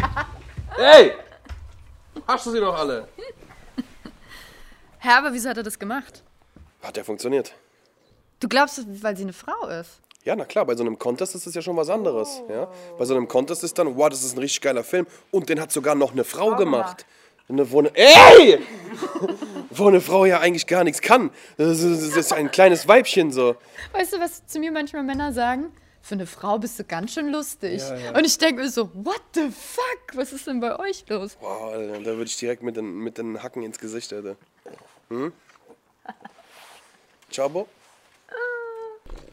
Hey! 0.75 1.12
Hast 2.27 2.47
du 2.47 2.51
sie 2.51 2.61
doch 2.61 2.75
alle? 2.75 3.09
Hä, 5.01 5.09
aber 5.09 5.33
wieso 5.33 5.49
hat 5.49 5.57
er 5.57 5.62
das 5.62 5.79
gemacht? 5.79 6.23
Hat 6.83 6.97
ja 6.97 7.05
funktioniert. 7.05 7.55
Du 8.41 8.49
glaubst, 8.49 8.83
weil 9.03 9.16
sie 9.16 9.23
eine 9.23 9.33
Frau 9.33 9.68
ist? 9.68 10.02
Ja, 10.25 10.37
na 10.37 10.45
klar, 10.45 10.64
bei 10.66 10.77
so 10.77 10.85
einem 10.85 10.99
Contest 10.99 11.35
ist 11.35 11.47
das 11.47 11.55
ja 11.55 11.62
schon 11.62 11.77
was 11.77 11.89
anderes. 11.89 12.43
Ja? 12.49 12.70
Bei 12.97 13.05
so 13.05 13.14
einem 13.14 13.27
Contest 13.27 13.64
ist 13.64 13.77
dann, 13.79 13.97
wow, 13.97 14.09
das 14.09 14.23
ist 14.23 14.37
ein 14.37 14.39
richtig 14.39 14.61
geiler 14.61 14.85
Film. 14.85 15.07
Und 15.33 15.49
den 15.49 15.61
hat 15.61 15.73
sogar 15.73 15.95
noch 15.95 16.12
eine 16.12 16.25
Frau 16.25 16.55
gemacht. 16.55 17.05
Eine, 17.49 17.70
wo 17.70 17.81
eine, 17.81 17.91
ey! 17.95 18.61
wo 19.70 19.89
eine 19.89 20.01
Frau 20.01 20.25
ja 20.25 20.39
eigentlich 20.39 20.66
gar 20.66 20.85
nichts 20.85 21.01
kann. 21.01 21.31
Das 21.57 21.81
ist, 21.81 22.09
das 22.11 22.16
ist 22.16 22.33
ein 22.33 22.51
kleines 22.53 22.87
Weibchen 22.87 23.33
so. 23.33 23.57
Weißt 23.93 24.12
du, 24.12 24.20
was 24.20 24.47
zu 24.47 24.61
mir 24.61 24.70
manchmal 24.70 25.03
Männer 25.03 25.33
sagen? 25.33 25.73
Für 26.03 26.14
eine 26.14 26.27
Frau 26.27 26.59
bist 26.59 26.79
du 26.79 26.85
ganz 26.85 27.14
schön 27.14 27.31
lustig. 27.31 27.81
Ja, 27.81 27.97
ja. 27.97 28.16
Und 28.16 28.25
ich 28.25 28.39
denke 28.39 28.62
mir 28.62 28.68
so, 28.68 28.91
what 28.95 29.23
the 29.35 29.51
fuck? 29.51 30.14
Was 30.14 30.33
ist 30.33 30.47
denn 30.47 30.61
bei 30.61 30.79
euch 30.79 31.05
los? 31.09 31.37
Wow, 31.41 31.75
Alter, 31.75 31.99
da 31.99 32.07
würde 32.07 32.25
ich 32.25 32.37
direkt 32.37 32.62
mit 32.62 32.77
den, 32.77 32.99
mit 32.99 33.18
den 33.18 33.43
Hacken 33.43 33.62
ins 33.62 33.79
Gesicht, 33.79 34.12
Alter. 34.12 34.37
Hm? 35.11 35.33
Ciao, 37.31 37.66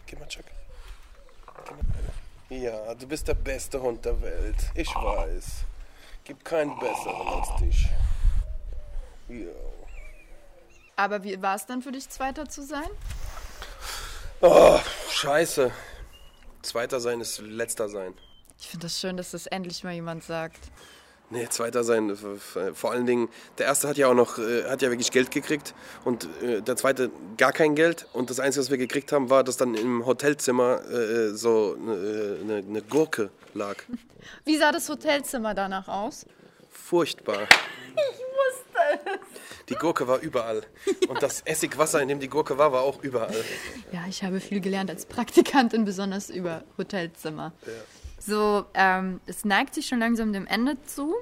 Geh 0.05 0.15
mal, 0.15 0.27
Chuck. 0.27 0.45
Ja, 2.49 2.95
du 2.95 3.07
bist 3.07 3.27
der 3.27 3.35
beste 3.35 3.81
Hund 3.81 4.03
der 4.05 4.21
Welt. 4.21 4.55
Ich 4.75 4.93
weiß. 4.93 5.65
Gibt 6.23 6.43
keinen 6.43 6.77
besseren 6.79 7.27
als 7.27 7.55
dich. 7.61 7.87
Ja. 9.27 9.51
Aber 10.95 11.23
wie 11.23 11.41
war 11.41 11.55
es 11.55 11.65
dann 11.65 11.81
für 11.81 11.91
dich, 11.91 12.09
Zweiter 12.09 12.49
zu 12.49 12.65
sein? 12.65 12.89
Oh, 14.41 14.79
scheiße. 15.11 15.71
Zweiter 16.61 16.99
sein 16.99 17.21
ist 17.21 17.39
letzter 17.39 17.87
sein. 17.87 18.13
Ich 18.59 18.67
finde 18.67 18.87
das 18.87 18.99
schön, 18.99 19.15
dass 19.15 19.31
das 19.31 19.47
endlich 19.47 19.83
mal 19.83 19.93
jemand 19.93 20.23
sagt. 20.23 20.59
Nee, 21.31 21.47
zweiter 21.49 21.83
sein. 21.83 22.17
Vor 22.73 22.91
allen 22.91 23.05
Dingen, 23.05 23.29
der 23.59 23.67
erste 23.67 23.87
hat 23.87 23.97
ja 23.97 24.07
auch 24.07 24.15
noch, 24.15 24.39
äh, 24.39 24.63
hat 24.63 24.81
ja 24.81 24.89
wirklich 24.89 25.11
Geld 25.11 25.29
gekriegt 25.29 25.75
und 26.03 26.27
äh, 26.41 26.61
der 26.61 26.75
zweite 26.75 27.11
gar 27.37 27.51
kein 27.51 27.75
Geld. 27.75 28.07
Und 28.13 28.31
das 28.31 28.39
Einzige, 28.39 28.63
was 28.63 28.71
wir 28.71 28.79
gekriegt 28.79 29.11
haben, 29.11 29.29
war, 29.29 29.43
dass 29.43 29.57
dann 29.57 29.75
im 29.75 30.05
Hotelzimmer 30.05 30.81
äh, 30.89 31.29
so 31.35 31.77
eine, 31.79 32.63
eine 32.67 32.81
Gurke 32.81 33.29
lag. 33.53 33.75
Wie 34.45 34.57
sah 34.57 34.71
das 34.71 34.89
Hotelzimmer 34.89 35.53
danach 35.53 35.87
aus? 35.87 36.25
Furchtbar. 36.71 37.43
Ich 37.93 38.19
wusste 38.19 39.11
es. 39.13 39.39
Die 39.69 39.75
Gurke 39.75 40.07
war 40.07 40.19
überall. 40.19 40.63
Und 41.07 41.21
das 41.21 41.41
Essigwasser, 41.45 42.01
in 42.01 42.07
dem 42.07 42.19
die 42.19 42.27
Gurke 42.27 42.57
war, 42.57 42.71
war 42.71 42.81
auch 42.81 43.03
überall. 43.03 43.43
Ja, 43.91 44.05
ich 44.09 44.23
habe 44.23 44.39
viel 44.39 44.61
gelernt 44.61 44.89
als 44.89 45.05
Praktikantin, 45.05 45.85
besonders 45.85 46.31
über 46.31 46.63
Hotelzimmer. 46.77 47.53
Ja. 47.67 47.73
So, 48.29 48.67
ähm, 48.75 49.21
es 49.25 49.43
neigt 49.43 49.73
sich 49.73 49.87
schon 49.87 49.97
langsam 49.97 50.33
dem 50.33 50.45
Ende 50.45 50.79
zu. 50.83 51.15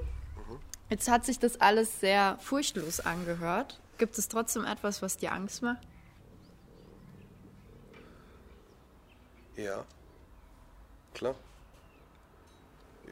Jetzt 0.90 1.08
hat 1.08 1.24
sich 1.24 1.38
das 1.38 1.58
alles 1.58 2.00
sehr 2.00 2.36
furchtlos 2.38 3.00
angehört. 3.00 3.80
Gibt 3.96 4.18
es 4.18 4.28
trotzdem 4.28 4.66
etwas, 4.66 5.00
was 5.00 5.16
dir 5.16 5.32
Angst 5.32 5.62
macht? 5.62 5.80
Ja, 9.56 9.86
klar. 11.14 11.34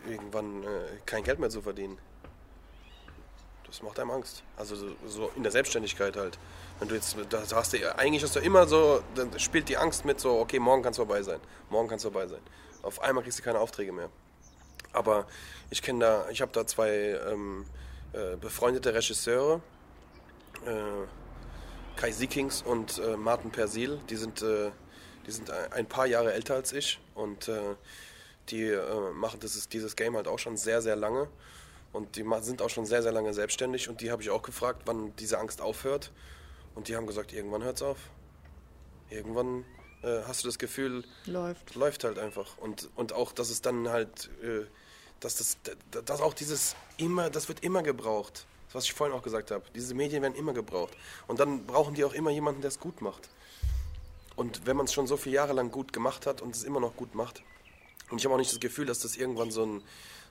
Irgendwann 0.07 0.63
äh, 0.63 0.67
kein 1.07 1.25
Geld 1.25 1.39
mehr 1.39 1.49
zu 1.49 1.63
verdienen. 1.63 1.97
Das 3.67 3.83
macht 3.83 3.99
einem 3.99 4.11
Angst. 4.11 4.43
Also 4.59 4.77
so, 4.77 4.87
so 5.07 5.31
in 5.37 5.43
der 5.43 5.53
Selbstständigkeit 5.53 6.17
halt. 6.17 6.39
Wenn 6.81 6.89
du 6.89 6.95
jetzt, 6.95 7.17
da 7.31 7.43
hast 7.51 7.73
du 7.73 7.99
eigentlich 7.99 8.23
hast 8.23 8.37
du 8.37 8.41
immer 8.41 8.67
so, 8.67 9.03
dann 9.15 9.39
spielt 9.41 9.71
die 9.71 9.79
Angst 9.79 10.05
mit 10.05 10.21
so, 10.21 10.39
okay, 10.39 10.59
morgen 10.59 10.83
kann 10.83 10.91
es 10.91 10.99
vorbei 10.99 11.23
sein. 11.23 11.41
Morgen 11.71 11.89
kann 11.89 11.97
es 11.97 12.03
vorbei 12.03 12.27
sein. 12.27 12.43
Auf 12.87 13.03
einmal 13.03 13.25
kriegst 13.25 13.39
du 13.39 13.43
keine 13.43 13.59
Aufträge 13.59 13.93
mehr. 13.93 14.11
Aber 14.93 15.27
ich 15.71 15.83
kenne 15.83 16.01
da, 16.01 16.31
ich 16.31 16.41
habe 16.41 16.53
da 16.53 16.67
zwei 16.67 16.91
ähm, 17.31 17.67
äh, 18.13 18.37
befreundete 18.37 18.95
Regisseure, 18.95 19.61
äh, 20.65 21.97
Kai 21.97 22.13
Siekings 22.13 22.63
und 22.63 22.99
äh, 22.99 23.17
Martin 23.17 23.51
Persil. 23.51 24.01
Die 24.09 24.17
sind, 24.17 24.43
äh, 24.43 24.71
die 25.27 25.33
sind 25.33 25.51
ein 25.51 25.87
paar 25.87 26.07
Jahre 26.07 26.33
älter 26.33 26.55
als 26.55 26.73
ich 26.73 27.01
und 27.15 27.49
äh, 27.49 27.75
die 28.51 28.71
äh, 28.71 29.11
machen 29.13 29.41
dieses, 29.41 29.69
dieses 29.69 29.97
Game 29.97 30.15
halt 30.15 30.29
auch 30.29 30.39
schon 30.39 30.57
sehr, 30.57 30.81
sehr 30.81 30.97
lange. 30.97 31.29
Und 31.93 32.17
die 32.17 32.25
sind 32.43 32.63
auch 32.63 32.71
schon 32.71 32.87
sehr, 32.87 33.03
sehr 33.03 33.13
lange 33.13 33.33
selbstständig. 33.33 33.89
Und 33.89 34.01
die 34.01 34.11
habe 34.11 34.23
ich 34.23 34.31
auch 34.31 34.43
gefragt, 34.43 34.83
wann 34.85 35.17
diese 35.17 35.39
Angst 35.39 35.61
aufhört. 35.61 36.13
Und 36.75 36.89
die 36.89 36.97
haben 36.97 37.07
gesagt, 37.07 37.33
irgendwann 37.33 37.65
hört 37.65 37.77
es 37.77 37.83
auf. 37.83 37.99
Irgendwann 39.09 39.65
äh, 40.07 40.23
hast 40.27 40.45
du 40.45 40.49
das 40.49 40.59
Gefühl, 40.59 41.05
läuft. 41.27 41.75
Läuft 41.75 42.05
halt 42.05 42.19
einfach. 42.19 42.57
Und, 42.59 42.89
und 42.95 43.13
auch, 43.13 43.33
dass 43.33 43.51
es 43.51 43.61
dann 43.61 43.89
halt, 43.89 44.31
äh, 44.43 44.65
dass 45.21 45.37
das, 45.37 45.59
dass 46.05 46.21
auch 46.21 46.35
dieses 46.35 46.77
immer, 46.97 47.29
das 47.31 47.49
wird 47.49 47.63
immer 47.65 47.83
gebraucht. 47.83 48.47
Das, 48.67 48.75
was 48.77 48.85
ich 48.85 48.93
vorhin 48.93 49.17
auch 49.17 49.23
gesagt 49.23 49.51
habe. 49.51 49.65
Diese 49.75 49.95
Medien 49.95 50.23
werden 50.23 50.35
immer 50.35 50.53
gebraucht. 50.53 50.97
Und 51.27 51.41
dann 51.41 51.67
brauchen 51.67 51.95
die 51.95 52.05
auch 52.05 52.15
immer 52.15 52.31
jemanden, 52.31 52.61
der 52.61 52.69
es 52.69 52.81
gut 52.81 53.01
macht. 53.01 53.29
Und 54.37 54.67
wenn 54.67 54.77
man 54.77 54.87
es 54.87 54.93
schon 54.93 55.07
so 55.07 55.17
viele 55.17 55.37
Jahre 55.37 55.55
lang 55.55 55.71
gut 55.71 55.93
gemacht 55.93 56.27
hat 56.27 56.43
und 56.43 56.55
es 56.55 56.63
immer 56.63 56.81
noch 56.81 56.97
gut 56.97 57.15
macht. 57.15 57.43
Und 58.11 58.19
ich 58.19 58.25
habe 58.25 58.35
auch 58.35 58.39
nicht 58.39 58.53
das 58.53 58.61
Gefühl, 58.61 58.87
dass 58.87 59.01
das 59.01 59.17
irgendwann 59.17 59.51
so 59.51 59.65
ein 59.65 59.83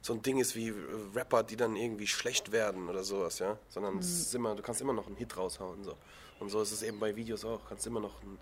so 0.05 0.13
ein 0.13 0.21
Ding 0.21 0.37
ist 0.37 0.55
wie 0.55 0.67
äh, 0.67 0.73
Rapper, 1.15 1.41
die 1.41 1.55
dann 1.55 1.75
irgendwie 1.75 2.05
schlecht 2.05 2.51
werden 2.51 2.89
oder 2.89 3.03
sowas, 3.03 3.39
ja. 3.39 3.57
Sondern 3.69 3.95
mhm. 3.95 4.01
es 4.01 4.19
ist 4.19 4.35
immer, 4.35 4.53
du 4.53 4.61
kannst 4.61 4.79
immer 4.79 4.93
noch 4.93 5.07
einen 5.07 5.15
Hit 5.15 5.35
raushauen. 5.35 5.83
So. 5.83 5.97
Und 6.39 6.49
so 6.49 6.61
ist 6.61 6.71
es 6.71 6.83
eben 6.83 6.99
bei 6.99 7.15
Videos 7.15 7.43
auch. 7.43 7.59
Du 7.61 7.69
kannst 7.69 7.87
immer 7.87 7.99
noch 7.99 8.21
einen, 8.21 8.37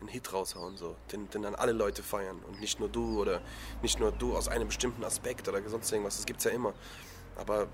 einen 0.00 0.08
Hit 0.08 0.32
raushauen, 0.32 0.76
so, 0.76 0.96
den, 1.12 1.28
den 1.30 1.42
dann 1.42 1.54
alle 1.54 1.72
Leute 1.72 2.02
feiern. 2.02 2.40
Und 2.46 2.60
nicht 2.60 2.80
nur 2.80 2.88
du 2.88 3.20
oder 3.20 3.40
nicht 3.82 4.00
nur 4.00 4.12
du 4.12 4.36
aus 4.36 4.48
einem 4.48 4.68
bestimmten 4.68 5.04
Aspekt 5.04 5.48
oder 5.48 5.66
sonst 5.68 5.90
irgendwas. 5.92 6.16
Das 6.16 6.26
gibt 6.26 6.40
es 6.40 6.44
ja 6.44 6.50
immer. 6.50 6.74
Aber 7.36 7.68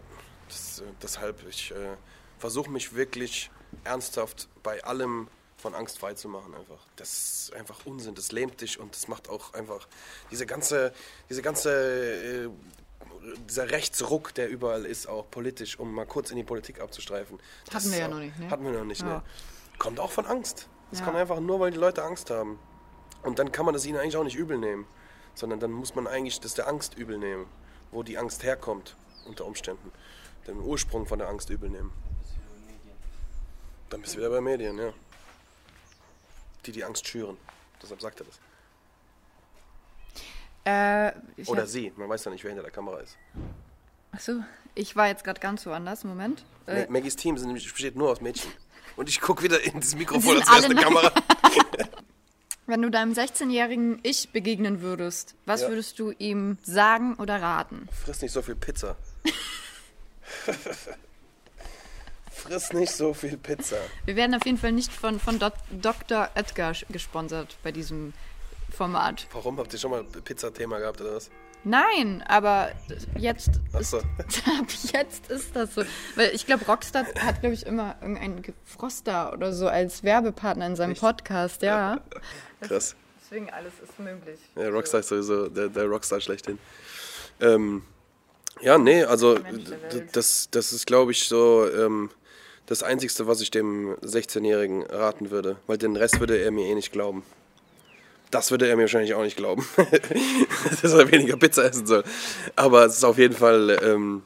das, 0.49 0.81
äh, 0.81 0.85
deshalb, 1.03 1.47
ich 1.49 1.73
äh, 1.73 1.97
versuche 2.39 2.71
mich 2.71 2.95
wirklich 2.95 3.51
ernsthaft 3.85 4.49
bei 4.63 4.83
allem 4.85 5.29
von 5.57 5.75
Angst 5.75 5.99
frei 5.99 6.15
zu 6.15 6.29
machen 6.29 6.55
einfach. 6.55 6.87
Das 6.97 7.49
ist 7.49 7.55
einfach 7.55 7.87
Unsinn, 7.87 8.15
das 8.15 8.31
lähmt 8.31 8.61
dich 8.61 8.79
und 8.79 8.95
das 8.95 9.09
macht 9.09 9.29
auch 9.29 9.55
einfach 9.55 9.89
diese 10.31 10.47
ganze, 10.47 10.93
diese 11.31 11.43
ganze 11.43 12.45
äh, 12.45 12.51
dieser 13.49 13.71
Rechtsruck, 13.71 14.35
der 14.35 14.49
überall 14.49 14.85
ist, 14.85 15.09
auch 15.09 15.29
politisch, 15.31 15.79
um 15.79 15.93
mal 15.93 16.07
kurz 16.07 16.31
in 16.31 16.37
die 16.37 16.45
Politik 16.45 16.81
abzustreifen. 16.81 17.39
Hatten 17.73 17.91
wir 17.91 17.99
ja 17.99 18.09
noch 18.09 18.19
nicht, 18.19 18.39
ne? 18.39 18.51
Hatten 18.51 18.65
wir 18.65 18.73
noch 18.73 18.85
nicht, 18.85 19.01
ja. 19.01 19.07
ne? 19.07 19.23
Kommt 19.79 20.01
auch 20.01 20.11
von 20.11 20.27
Angst. 20.27 20.69
Das 20.91 21.01
ja. 21.01 21.05
kommt 21.05 21.17
einfach 21.17 21.41
nur, 21.41 21.61
weil 21.61 21.71
die 21.71 21.79
Leute 21.79 22.03
Angst 22.05 22.31
haben. 22.31 22.59
Und 23.23 23.39
dann 23.39 23.51
kann 23.53 23.65
man 23.65 23.75
das 23.75 23.85
ihnen 23.87 23.99
eigentlich 23.99 24.17
auch 24.17 24.25
nicht 24.25 24.37
übel 24.37 24.59
nehmen. 24.59 24.87
Sondern 25.35 25.61
dann 25.61 25.73
muss 25.73 25.95
man 25.95 26.07
eigentlich 26.07 26.41
das 26.41 26.55
der 26.55 26.69
Angst 26.69 26.97
übel 26.97 27.19
nehmen. 27.19 27.47
Wo 27.91 28.03
die 28.03 28.19
Angst 28.19 28.43
herkommt, 28.43 28.97
unter 29.27 29.45
Umständen. 29.45 29.93
Den 30.47 30.61
Ursprung 30.61 31.07
von 31.07 31.19
der 31.19 31.29
Angst 31.29 31.51
übel 31.51 31.69
nehmen. 31.69 31.93
Dann 33.91 34.01
bist 34.01 34.15
du 34.15 34.19
wieder 34.19 34.31
bei 34.31 34.41
Medien, 34.41 34.79
ja. 34.79 34.93
Die 36.65 36.73
die 36.73 36.85
Angst 36.85 37.07
schüren. 37.07 37.37
Deshalb 37.83 38.01
sagt 38.01 38.21
er 38.21 38.27
das. 38.27 38.41
Äh, 40.67 41.13
Oder 41.47 41.67
sie, 41.67 41.93
man 41.97 42.09
weiß 42.09 42.25
ja 42.25 42.33
nicht, 42.33 42.43
wer 42.43 42.51
hinter 42.51 42.65
der 42.65 42.73
Kamera 42.73 42.99
ist. 42.99 43.17
Achso, 44.11 44.43
ich 44.75 44.97
war 44.97 45.07
jetzt 45.07 45.23
gerade 45.23 45.39
ganz 45.39 45.65
woanders. 45.67 46.03
Moment. 46.03 46.45
Äh, 46.67 46.87
Maggies 46.89 47.15
Team 47.15 47.39
sind, 47.39 47.53
besteht 47.53 47.95
nur 47.95 48.11
aus 48.11 48.21
Mädchen. 48.21 48.51
Und 48.95 49.09
ich 49.09 49.21
gucke 49.21 49.43
wieder 49.43 49.63
in 49.63 49.81
das 49.81 49.95
Mikrofon 49.97 50.39
als 50.39 50.49
erste 50.49 50.75
Kamera. 50.75 51.13
Wenn 52.67 52.83
du 52.83 52.91
deinem 52.91 53.13
16-jährigen 53.13 54.01
Ich 54.03 54.31
begegnen 54.31 54.81
würdest, 54.81 55.37
was 55.45 55.63
ja. 55.63 55.69
würdest 55.69 55.99
du 55.99 56.11
ihm 56.19 56.59
sagen 56.63 57.15
oder 57.15 57.41
raten? 57.41 57.89
Friss 58.05 58.23
nicht 58.23 58.33
so 58.33 58.43
viel 58.43 58.57
Pizza. 58.57 58.97
Friss 62.33 62.73
nicht 62.73 62.93
so 62.93 63.15
viel 63.15 63.37
Pizza. 63.37 63.77
Wir 64.05 64.17
werden 64.17 64.35
auf 64.35 64.45
jeden 64.45 64.59
Fall 64.59 64.73
nicht 64.73 64.93
von, 64.93 65.21
von 65.21 65.39
Dr. 65.39 66.29
Oetker 66.35 66.73
gesponsert 66.91 67.57
bei 67.63 67.71
diesem 67.71 68.13
Format. 68.71 69.29
Warum? 69.33 69.59
Habt 69.59 69.73
ihr 69.73 69.79
schon 69.79 69.93
mal 69.93 70.05
Pizza-Thema 70.05 70.81
gehabt 70.81 71.01
oder 71.01 71.15
was? 71.15 71.31
Nein, 71.69 72.23
aber 72.29 72.71
jetzt, 73.19 73.51
Ach 73.73 73.83
so. 73.83 73.97
ist, 74.29 74.93
jetzt 74.93 75.29
ist 75.33 75.57
das 75.57 75.75
so. 75.75 75.83
Weil 76.15 76.33
ich 76.33 76.47
glaube, 76.47 76.65
Rockstar 76.65 77.05
hat, 77.19 77.41
glaube 77.41 77.55
ich, 77.55 77.67
immer 77.67 77.97
irgendeinen 78.01 78.45
Froster 78.65 79.33
oder 79.33 79.53
so 79.53 79.67
als 79.67 80.05
Werbepartner 80.05 80.65
in 80.65 80.77
seinem 80.77 80.93
Echt? 80.93 81.01
Podcast, 81.01 81.63
ja. 81.63 82.01
Krass. 82.61 82.95
Deswegen 83.21 83.51
alles 83.51 83.73
ist 83.83 83.99
möglich. 83.99 84.39
Ja, 84.55 84.69
Rockstar 84.69 85.01
ist 85.01 85.09
sowieso 85.09 85.49
der, 85.49 85.69
der 85.69 85.87
Rockstar 85.87 86.21
schlechthin. 86.21 86.61
Ähm, 87.41 87.83
ja, 88.61 88.79
nee, 88.79 89.03
also 89.03 89.37
das, 90.13 90.47
das 90.53 90.73
ist, 90.73 90.87
glaube 90.87 91.11
ich, 91.11 91.27
so 91.27 91.69
ähm, 91.69 92.11
das 92.67 92.85
Einzige, 92.85 93.27
was 93.27 93.41
ich 93.41 93.51
dem 93.51 93.97
16-Jährigen 93.97 94.85
raten 94.85 95.33
würde. 95.33 95.57
Weil 95.67 95.79
den 95.79 95.97
Rest 95.97 96.21
würde 96.21 96.39
er 96.39 96.53
mir 96.53 96.67
eh 96.67 96.77
nicht 96.77 96.93
glauben. 96.93 97.25
Das 98.31 98.51
würde 98.51 98.69
er 98.69 98.77
mir 98.77 98.83
wahrscheinlich 98.83 99.15
auch 99.15 99.23
nicht 99.23 99.37
glauben, 99.37 99.67
dass 100.83 100.93
er 100.93 101.11
weniger 101.11 101.37
Pizza 101.37 101.65
essen 101.65 101.87
soll. 101.87 102.05
Aber 102.57 102.85
es 102.85 102.97
ist 102.97 103.05
auf 103.05 103.19
jeden 103.19 103.35
Fall, 103.35 103.79
ähm, 103.83 104.23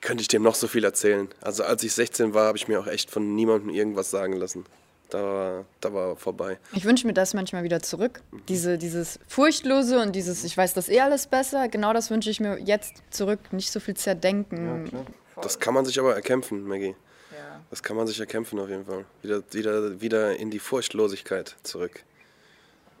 könnte 0.00 0.22
ich 0.22 0.28
dem 0.28 0.42
noch 0.42 0.54
so 0.54 0.66
viel 0.66 0.84
erzählen. 0.84 1.28
Also 1.40 1.62
als 1.62 1.82
ich 1.82 1.92
16 1.92 2.34
war, 2.34 2.46
habe 2.46 2.58
ich 2.58 2.68
mir 2.68 2.80
auch 2.80 2.86
echt 2.86 3.10
von 3.10 3.34
niemandem 3.34 3.70
irgendwas 3.70 4.10
sagen 4.10 4.34
lassen. 4.34 4.64
Da 5.10 5.22
war, 5.22 5.64
da 5.80 5.92
war 5.92 6.16
vorbei. 6.16 6.58
Ich 6.72 6.84
wünsche 6.84 7.06
mir 7.06 7.12
das 7.12 7.34
manchmal 7.34 7.64
wieder 7.64 7.82
zurück. 7.82 8.22
Diese, 8.48 8.78
dieses 8.78 9.18
Furchtlose 9.26 10.00
und 10.00 10.14
dieses, 10.14 10.44
ich 10.44 10.56
weiß 10.56 10.72
das 10.74 10.88
eh 10.88 11.00
alles 11.00 11.26
besser, 11.26 11.68
genau 11.68 11.92
das 11.92 12.10
wünsche 12.10 12.30
ich 12.30 12.38
mir 12.38 12.58
jetzt 12.58 13.02
zurück. 13.10 13.40
Nicht 13.52 13.72
so 13.72 13.80
viel 13.80 13.94
zerdenken. 13.94 14.86
Ja, 14.92 15.04
das 15.42 15.58
kann 15.58 15.74
man 15.74 15.84
sich 15.84 15.98
aber 15.98 16.14
erkämpfen, 16.14 16.64
Maggie. 16.66 16.94
Ja. 17.32 17.60
Das 17.70 17.82
kann 17.82 17.96
man 17.96 18.06
sich 18.06 18.20
erkämpfen 18.20 18.58
auf 18.60 18.68
jeden 18.68 18.86
Fall. 18.86 19.04
Wieder, 19.22 19.42
wieder, 19.50 20.00
wieder 20.00 20.36
in 20.36 20.50
die 20.50 20.60
Furchtlosigkeit 20.60 21.56
zurück. 21.64 22.04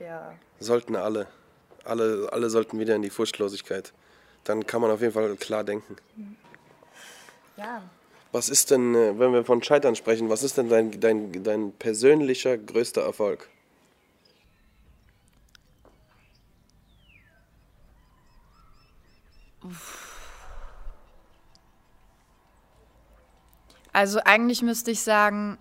Ja. 0.00 0.34
Sollten 0.58 0.96
alle. 0.96 1.28
Alle, 1.84 2.28
alle 2.32 2.50
sollten 2.50 2.78
wieder 2.78 2.96
in 2.96 3.02
die 3.02 3.10
Furchtlosigkeit. 3.10 3.92
Dann 4.44 4.66
kann 4.66 4.80
man 4.80 4.90
auf 4.90 5.00
jeden 5.00 5.12
Fall 5.12 5.36
klar 5.36 5.62
denken. 5.62 5.96
Ja. 7.56 7.82
Was 8.32 8.48
ist 8.48 8.70
denn, 8.70 8.94
äh, 8.94 9.18
wenn 9.18 9.32
wir 9.32 9.44
von 9.44 9.62
Scheitern 9.62 9.96
sprechen, 9.96 10.30
was 10.30 10.42
ist 10.42 10.56
denn 10.56 10.68
dein, 10.68 11.00
dein, 11.00 11.42
dein 11.44 11.72
persönlicher 11.72 12.56
größter 12.56 13.02
Erfolg? 13.02 13.48
Also 23.92 24.20
eigentlich 24.24 24.62
müsste 24.62 24.90
ich 24.90 25.02
sagen, 25.02 25.58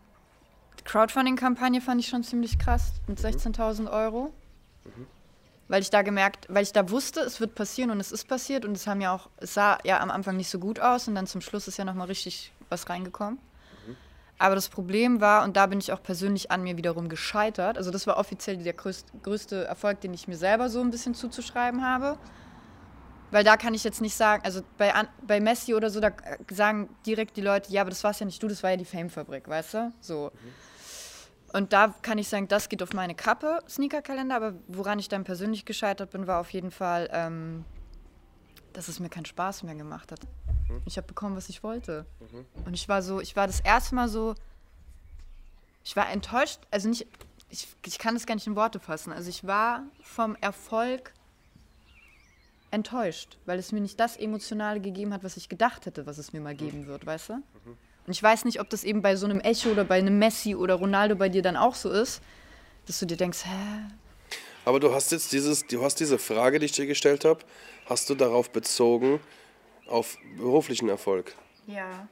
Crowdfunding-Kampagne 0.85 1.81
fand 1.81 2.01
ich 2.01 2.07
schon 2.07 2.23
ziemlich 2.23 2.59
krass 2.59 2.93
mit 3.07 3.19
16.000 3.19 3.81
mhm. 3.81 3.87
Euro. 3.87 4.33
Mhm. 4.85 5.07
Weil 5.67 5.81
ich 5.83 5.91
da 5.91 6.01
gemerkt, 6.01 6.47
weil 6.49 6.63
ich 6.63 6.73
da 6.73 6.89
wusste, 6.89 7.19
es 7.19 7.39
wird 7.39 7.53
passieren 7.53 7.91
und 7.91 7.99
es 7.99 8.11
ist 8.11 8.27
passiert 8.27 8.65
und 8.65 8.75
es 8.75 8.87
haben 8.87 9.01
ja 9.01 9.13
auch, 9.13 9.29
es 9.37 9.53
sah 9.53 9.77
ja 9.83 9.99
am 9.99 10.09
Anfang 10.09 10.35
nicht 10.35 10.49
so 10.49 10.57
gut 10.57 10.79
aus 10.79 11.07
und 11.07 11.13
dann 11.13 11.27
zum 11.27 11.41
Schluss 11.41 11.67
ist 11.67 11.77
ja 11.77 11.85
nochmal 11.85 12.07
richtig 12.07 12.51
was 12.69 12.89
reingekommen. 12.89 13.39
Mhm. 13.85 13.95
Aber 14.39 14.55
das 14.55 14.69
Problem 14.69 15.21
war, 15.21 15.43
und 15.43 15.55
da 15.57 15.67
bin 15.67 15.79
ich 15.79 15.91
auch 15.91 16.01
persönlich 16.01 16.49
an 16.49 16.63
mir 16.63 16.75
wiederum 16.77 17.07
gescheitert, 17.07 17.77
also 17.77 17.91
das 17.91 18.07
war 18.07 18.17
offiziell 18.17 18.57
der 18.57 18.73
größte, 18.73 19.65
Erfolg, 19.65 20.01
den 20.01 20.13
ich 20.13 20.27
mir 20.27 20.37
selber 20.37 20.69
so 20.69 20.81
ein 20.81 20.89
bisschen 20.89 21.13
zuzuschreiben 21.13 21.85
habe. 21.85 22.17
Weil 23.31 23.43
da 23.43 23.57
kann 23.57 23.75
ich 23.75 23.83
jetzt 23.83 24.01
nicht 24.01 24.15
sagen, 24.15 24.43
also 24.43 24.61
bei, 24.77 24.91
bei 25.21 25.39
Messi 25.39 25.75
oder 25.75 25.91
so, 25.91 25.99
da 25.99 26.11
sagen 26.49 26.89
direkt 27.05 27.37
die 27.37 27.41
Leute, 27.41 27.71
ja, 27.71 27.81
aber 27.81 27.91
das 27.91 28.03
war's 28.03 28.19
ja 28.19 28.25
nicht 28.25 28.41
du, 28.41 28.47
das 28.47 28.63
war 28.63 28.71
ja 28.71 28.77
die 28.77 28.85
Fame-Fabrik, 28.85 29.47
weißt 29.47 29.73
du? 29.75 29.93
So. 29.99 30.31
Und 31.53 31.73
da 31.73 31.95
kann 32.01 32.17
ich 32.17 32.27
sagen, 32.27 32.47
das 32.47 32.69
geht 32.69 32.83
auf 32.83 32.93
meine 32.93 33.15
Kappe, 33.15 33.59
Sneaker-Kalender, 33.67 34.35
aber 34.35 34.53
woran 34.67 34.99
ich 34.99 35.09
dann 35.09 35.23
persönlich 35.23 35.65
gescheitert 35.65 36.11
bin, 36.11 36.27
war 36.27 36.39
auf 36.39 36.51
jeden 36.51 36.71
Fall, 36.71 37.09
ähm, 37.11 37.65
dass 38.73 38.87
es 38.87 38.99
mir 38.99 39.09
keinen 39.09 39.25
Spaß 39.25 39.63
mehr 39.63 39.75
gemacht 39.75 40.11
hat. 40.11 40.19
Ich 40.85 40.97
habe 40.97 41.07
bekommen, 41.07 41.35
was 41.35 41.49
ich 41.49 41.63
wollte. 41.63 42.05
Und 42.65 42.73
ich 42.73 42.87
war 42.87 43.01
so, 43.01 43.19
ich 43.19 43.35
war 43.35 43.47
das 43.47 43.59
erste 43.61 43.95
Mal 43.95 44.07
so, 44.07 44.35
ich 45.83 45.95
war 45.95 46.09
enttäuscht, 46.11 46.59
also 46.69 46.87
nicht, 46.87 47.07
ich, 47.49 47.67
ich 47.85 47.97
kann 47.97 48.13
das 48.13 48.27
gar 48.27 48.35
nicht 48.35 48.45
in 48.45 48.55
Worte 48.55 48.79
fassen. 48.79 49.11
Also 49.11 49.29
ich 49.29 49.45
war 49.47 49.83
vom 50.03 50.35
Erfolg 50.35 51.13
enttäuscht, 52.71 53.39
weil 53.47 53.57
es 53.57 53.71
mir 53.71 53.81
nicht 53.81 53.99
das 53.99 54.15
Emotionale 54.17 54.79
gegeben 54.79 55.13
hat, 55.13 55.23
was 55.23 55.37
ich 55.37 55.49
gedacht 55.49 55.87
hätte, 55.87 56.05
was 56.05 56.19
es 56.19 56.33
mir 56.33 56.41
mal 56.41 56.53
geben 56.53 56.85
wird, 56.85 57.05
weißt 57.07 57.29
du? 57.29 57.33
Und 58.09 58.13
ich 58.13 58.23
weiß 58.23 58.45
nicht, 58.45 58.59
ob 58.59 58.67
das 58.71 58.83
eben 58.83 59.03
bei 59.03 59.15
so 59.15 59.27
einem 59.27 59.39
Echo 59.39 59.69
oder 59.69 59.83
bei 59.83 59.99
einem 59.99 60.17
Messi 60.17 60.55
oder 60.55 60.73
Ronaldo 60.73 61.15
bei 61.15 61.29
dir 61.29 61.43
dann 61.43 61.55
auch 61.55 61.75
so 61.75 61.91
ist, 61.91 62.23
dass 62.87 62.97
du 62.97 63.05
dir 63.05 63.17
denkst, 63.17 63.45
hä? 63.45 63.85
Aber 64.65 64.79
du 64.79 64.91
hast 64.91 65.11
jetzt 65.11 65.31
dieses, 65.31 65.67
du 65.67 65.83
hast 65.83 65.99
diese 65.99 66.17
Frage, 66.17 66.57
die 66.57 66.65
ich 66.65 66.71
dir 66.71 66.87
gestellt 66.87 67.23
habe, 67.23 67.41
hast 67.85 68.09
du 68.09 68.15
darauf 68.15 68.49
bezogen, 68.49 69.19
auf 69.85 70.17
beruflichen 70.37 70.89
Erfolg. 70.89 71.35
Ja. 71.67 72.07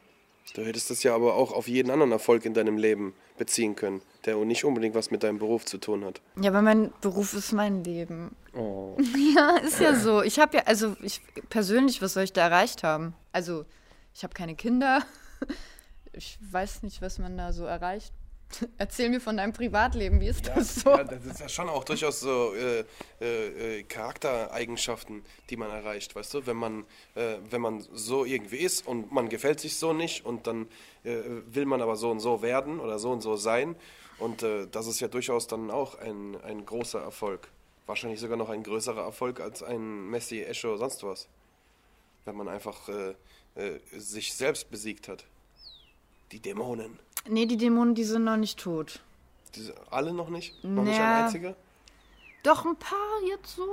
Du 0.53 0.63
hättest 0.63 0.91
das 0.91 1.01
ja 1.01 1.15
aber 1.15 1.33
auch 1.33 1.51
auf 1.51 1.67
jeden 1.67 1.89
anderen 1.89 2.11
Erfolg 2.11 2.45
in 2.45 2.53
deinem 2.53 2.77
Leben 2.77 3.15
beziehen 3.39 3.75
können, 3.75 4.03
der 4.27 4.35
nicht 4.35 4.65
unbedingt 4.65 4.93
was 4.93 5.09
mit 5.09 5.23
deinem 5.23 5.39
Beruf 5.39 5.65
zu 5.65 5.79
tun 5.79 6.05
hat. 6.05 6.21
Ja, 6.39 6.51
aber 6.51 6.61
mein 6.61 6.93
Beruf 7.01 7.33
ist 7.33 7.53
mein 7.53 7.83
Leben. 7.83 8.35
Oh. 8.53 8.95
Ja, 9.35 9.57
ist 9.57 9.79
ja 9.79 9.95
so. 9.95 10.21
Ich 10.21 10.37
habe 10.37 10.57
ja, 10.57 10.63
also 10.67 10.95
ich 11.01 11.21
persönlich, 11.49 12.03
was 12.03 12.13
soll 12.13 12.21
ich 12.21 12.33
da 12.33 12.41
erreicht 12.41 12.83
haben? 12.83 13.15
Also, 13.31 13.65
ich 14.13 14.21
habe 14.21 14.35
keine 14.35 14.53
Kinder. 14.53 15.01
Ich 16.17 16.39
weiß 16.41 16.83
nicht, 16.83 17.01
was 17.01 17.19
man 17.19 17.37
da 17.37 17.53
so 17.53 17.65
erreicht. 17.65 18.11
Erzähl 18.77 19.09
mir 19.09 19.19
von 19.19 19.37
deinem 19.37 19.53
Privatleben, 19.53 20.19
wie 20.19 20.27
ist 20.27 20.47
das 20.47 20.75
so? 20.75 20.89
Ja, 20.89 21.03
das 21.03 21.25
ist 21.25 21.39
ja 21.39 21.49
schon 21.49 21.69
auch 21.69 21.83
durchaus 21.83 22.21
so 22.21 22.53
äh, 22.55 22.85
äh, 23.21 23.79
äh, 23.79 23.83
Charaktereigenschaften, 23.83 25.23
die 25.49 25.57
man 25.57 25.69
erreicht, 25.69 26.15
weißt 26.15 26.33
du? 26.33 26.45
Wenn 26.47 26.57
man, 26.57 26.85
äh, 27.15 27.37
wenn 27.49 27.61
man 27.61 27.81
so 27.93 28.25
irgendwie 28.25 28.57
ist 28.57 28.87
und 28.87 29.11
man 29.11 29.29
gefällt 29.29 29.59
sich 29.59 29.75
so 29.75 29.93
nicht 29.93 30.25
und 30.25 30.47
dann 30.47 30.67
äh, 31.03 31.21
will 31.47 31.65
man 31.65 31.81
aber 31.81 31.95
so 31.95 32.09
und 32.09 32.19
so 32.19 32.41
werden 32.41 32.79
oder 32.79 32.99
so 32.99 33.11
und 33.11 33.21
so 33.21 33.35
sein. 33.35 33.75
Und 34.17 34.43
äh, 34.43 34.67
das 34.67 34.87
ist 34.87 34.99
ja 34.99 35.07
durchaus 35.07 35.47
dann 35.47 35.69
auch 35.69 35.95
ein, 35.99 36.41
ein 36.41 36.65
großer 36.65 37.01
Erfolg. 37.01 37.49
Wahrscheinlich 37.85 38.19
sogar 38.19 38.37
noch 38.37 38.49
ein 38.49 38.63
größerer 38.63 39.03
Erfolg 39.03 39.39
als 39.39 39.61
ein 39.61 40.09
Messi, 40.09 40.41
Echo, 40.41 40.77
sonst 40.77 41.03
was. 41.03 41.27
Wenn 42.25 42.35
man 42.35 42.49
einfach 42.49 42.89
sich 43.95 44.33
selbst 44.33 44.69
besiegt 44.69 45.07
hat. 45.07 45.23
Die 46.31 46.39
Dämonen. 46.39 46.99
Nee, 47.29 47.45
die 47.45 47.57
Dämonen, 47.57 47.95
die 47.95 48.03
sind 48.03 48.23
noch 48.23 48.37
nicht 48.37 48.59
tot. 48.59 49.01
Diese, 49.55 49.73
alle 49.91 50.13
noch 50.13 50.29
nicht? 50.29 50.63
Noch 50.63 50.83
nicht 50.83 50.97
Ja. 50.97 51.17
ein 51.17 51.23
einziger? 51.25 51.55
Doch 52.43 52.65
ein 52.65 52.75
paar 52.77 53.21
jetzt 53.27 53.55
so. 53.55 53.67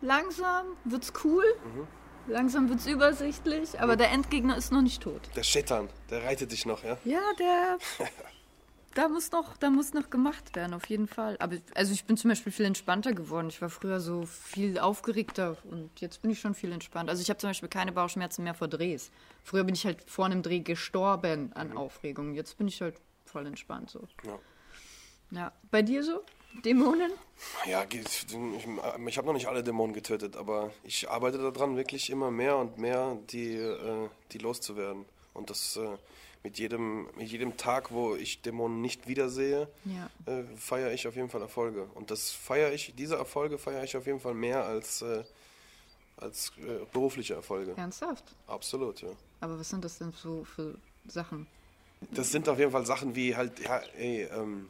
Langsam 0.00 0.66
wird's 0.84 1.12
cool. 1.24 1.44
Langsam 2.28 2.68
wird's 2.68 2.86
übersichtlich. 2.86 3.78
Aber 3.80 3.96
der 3.96 4.10
Endgegner 4.10 4.56
ist 4.56 4.72
noch 4.72 4.82
nicht 4.82 5.02
tot. 5.02 5.20
Der 5.36 5.42
Schettern, 5.44 5.88
der 6.10 6.24
reitet 6.24 6.50
dich 6.50 6.66
noch, 6.66 6.82
ja? 6.82 6.96
Ja, 7.04 7.20
der. 7.38 7.78
Da 8.96 9.08
muss 9.08 9.30
noch, 9.30 9.58
da 9.58 9.68
muss 9.68 9.92
noch 9.92 10.08
gemacht 10.08 10.56
werden, 10.56 10.72
auf 10.72 10.86
jeden 10.86 11.06
Fall. 11.06 11.36
Aber 11.38 11.56
also 11.74 11.92
ich 11.92 12.06
bin 12.06 12.16
zum 12.16 12.30
Beispiel 12.30 12.50
viel 12.50 12.64
entspannter 12.64 13.12
geworden. 13.12 13.48
Ich 13.50 13.60
war 13.60 13.68
früher 13.68 14.00
so 14.00 14.24
viel 14.24 14.78
aufgeregter 14.78 15.58
und 15.64 16.00
jetzt 16.00 16.22
bin 16.22 16.30
ich 16.30 16.40
schon 16.40 16.54
viel 16.54 16.72
entspannt. 16.72 17.10
Also 17.10 17.20
ich 17.20 17.28
habe 17.28 17.36
zum 17.36 17.50
Beispiel 17.50 17.68
keine 17.68 17.92
Bauchschmerzen 17.92 18.42
mehr 18.42 18.54
vor 18.54 18.68
Drehs. 18.68 19.10
Früher 19.44 19.64
bin 19.64 19.74
ich 19.74 19.84
halt 19.84 19.98
vor 20.10 20.24
einem 20.24 20.42
Dreh 20.42 20.60
gestorben 20.60 21.52
an 21.52 21.76
Aufregung. 21.76 22.32
Jetzt 22.32 22.56
bin 22.56 22.68
ich 22.68 22.80
halt 22.80 22.98
voll 23.26 23.46
entspannt 23.46 23.90
so. 23.90 24.08
Ja. 24.24 24.38
Ja. 25.30 25.52
Bei 25.70 25.82
dir 25.82 26.02
so? 26.02 26.22
Dämonen? 26.64 27.12
Ja, 27.66 27.84
ich, 27.92 28.26
ich 28.26 29.18
habe 29.18 29.26
noch 29.26 29.34
nicht 29.34 29.46
alle 29.46 29.62
Dämonen 29.62 29.92
getötet, 29.92 30.36
aber 30.36 30.72
ich 30.84 31.10
arbeite 31.10 31.36
daran, 31.36 31.76
wirklich 31.76 32.08
immer 32.08 32.30
mehr 32.30 32.56
und 32.56 32.78
mehr 32.78 33.18
die, 33.30 33.56
äh, 33.56 34.08
die 34.32 34.38
loszuwerden. 34.38 35.04
Und 35.34 35.50
das 35.50 35.76
äh, 35.76 35.98
mit, 36.46 36.58
jedem, 36.60 37.08
mit 37.16 37.28
jedem 37.28 37.56
Tag, 37.56 37.90
wo 37.90 38.14
ich 38.14 38.40
Dämonen 38.40 38.80
nicht 38.80 39.08
wiedersehe, 39.08 39.66
Ja. 39.84 40.08
äh, 40.32 40.44
feiere 40.56 40.92
ich 40.92 41.08
auf 41.08 41.16
jeden 41.16 41.28
Fall 41.28 41.42
Erfolge. 41.42 41.88
Und 41.96 42.12
das 42.12 42.30
feiere 42.30 42.72
ich, 42.72 42.94
diese 42.96 43.16
Erfolge 43.16 43.58
feiere 43.58 43.82
ich 43.82 43.96
auf 43.96 44.06
jeden 44.06 44.20
Fall 44.20 44.34
mehr 44.34 44.64
als, 44.64 45.02
äh, 45.02 45.24
als 46.18 46.52
äh, 46.58 46.84
berufliche 46.92 47.34
Erfolge. 47.34 47.72
Ernsthaft? 47.76 48.22
Absolut, 48.46 49.02
ja. 49.02 49.08
Aber 49.40 49.58
was 49.58 49.68
sind 49.70 49.84
das 49.84 49.98
denn 49.98 50.12
so 50.12 50.44
für 50.44 50.78
Sachen? 51.08 51.48
Das 52.12 52.30
sind 52.30 52.48
auf 52.48 52.60
jeden 52.60 52.70
Fall 52.70 52.86
Sachen 52.86 53.16
wie 53.16 53.34
halt, 53.34 53.58
ja, 53.58 53.78
ey, 53.98 54.22
ähm, 54.32 54.68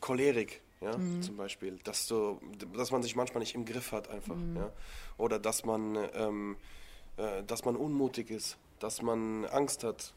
Cholerik, 0.00 0.62
ja, 0.80 0.92
zum 1.20 1.36
Beispiel. 1.36 1.78
Dass, 1.84 2.06
du, 2.06 2.40
dass 2.74 2.90
man 2.90 3.02
sich 3.02 3.16
manchmal 3.16 3.40
nicht 3.40 3.54
im 3.54 3.66
Griff 3.66 3.92
hat 3.92 4.08
einfach, 4.08 4.36
ja. 4.54 4.72
Oder 5.18 5.38
dass 5.38 5.62
man, 5.66 6.08
ähm, 6.14 6.56
äh, 7.18 7.42
dass 7.42 7.66
man 7.66 7.76
unmutig 7.76 8.30
ist, 8.30 8.56
dass 8.80 9.02
man 9.02 9.44
Angst 9.46 9.84
hat. 9.84 10.12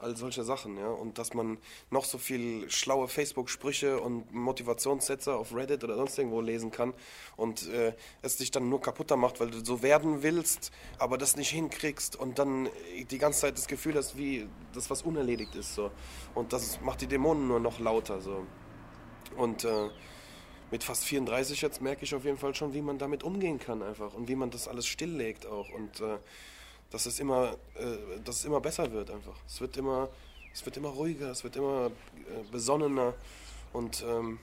All 0.00 0.16
solche 0.16 0.44
Sachen, 0.44 0.76
ja. 0.76 0.90
Und 0.90 1.18
dass 1.18 1.34
man 1.34 1.58
noch 1.90 2.04
so 2.04 2.18
viel 2.18 2.70
schlaue 2.70 3.08
Facebook-Sprüche 3.08 4.00
und 4.00 4.32
Motivationssätze 4.32 5.34
auf 5.34 5.52
Reddit 5.52 5.82
oder 5.82 5.96
sonst 5.96 6.16
irgendwo 6.16 6.40
lesen 6.40 6.70
kann 6.70 6.94
und 7.36 7.68
äh, 7.68 7.94
es 8.22 8.36
dich 8.36 8.52
dann 8.52 8.68
nur 8.68 8.80
kaputter 8.80 9.16
macht, 9.16 9.40
weil 9.40 9.50
du 9.50 9.64
so 9.64 9.82
werden 9.82 10.22
willst, 10.22 10.70
aber 11.00 11.18
das 11.18 11.36
nicht 11.36 11.50
hinkriegst 11.50 12.14
und 12.14 12.38
dann 12.38 12.68
die 13.10 13.18
ganze 13.18 13.40
Zeit 13.40 13.58
das 13.58 13.66
Gefühl 13.66 13.96
hast, 13.96 14.16
wie 14.16 14.48
das 14.72 14.88
was 14.88 15.02
unerledigt 15.02 15.56
ist. 15.56 15.74
So. 15.74 15.90
Und 16.32 16.52
das 16.52 16.80
macht 16.80 17.00
die 17.00 17.08
Dämonen 17.08 17.48
nur 17.48 17.58
noch 17.58 17.80
lauter. 17.80 18.20
So. 18.20 18.46
Und 19.36 19.64
äh, 19.64 19.90
mit 20.70 20.84
fast 20.84 21.04
34 21.04 21.60
jetzt 21.62 21.80
merke 21.80 22.04
ich 22.04 22.14
auf 22.14 22.24
jeden 22.24 22.38
Fall 22.38 22.54
schon, 22.54 22.74
wie 22.74 22.82
man 22.82 22.98
damit 22.98 23.22
umgehen 23.22 23.58
kann 23.58 23.82
einfach 23.82 24.14
und 24.14 24.28
wie 24.28 24.36
man 24.36 24.50
das 24.50 24.68
alles 24.68 24.86
stilllegt 24.86 25.46
auch 25.46 25.70
und 25.70 26.00
äh, 26.00 26.18
dass 26.90 27.06
es 27.06 27.20
immer, 27.20 27.56
äh, 27.74 28.20
dass 28.24 28.36
es 28.36 28.44
immer 28.44 28.60
besser 28.60 28.90
wird 28.92 29.10
einfach. 29.10 29.36
Es 29.46 29.60
wird 29.60 29.76
immer, 29.76 30.08
es 30.52 30.64
wird 30.64 30.76
immer 30.76 30.88
ruhiger, 30.90 31.30
es 31.30 31.44
wird 31.44 31.56
immer 31.56 31.86
äh, 31.86 31.90
besonnener 32.50 33.14
und 33.72 34.02
ähm, 34.06 34.38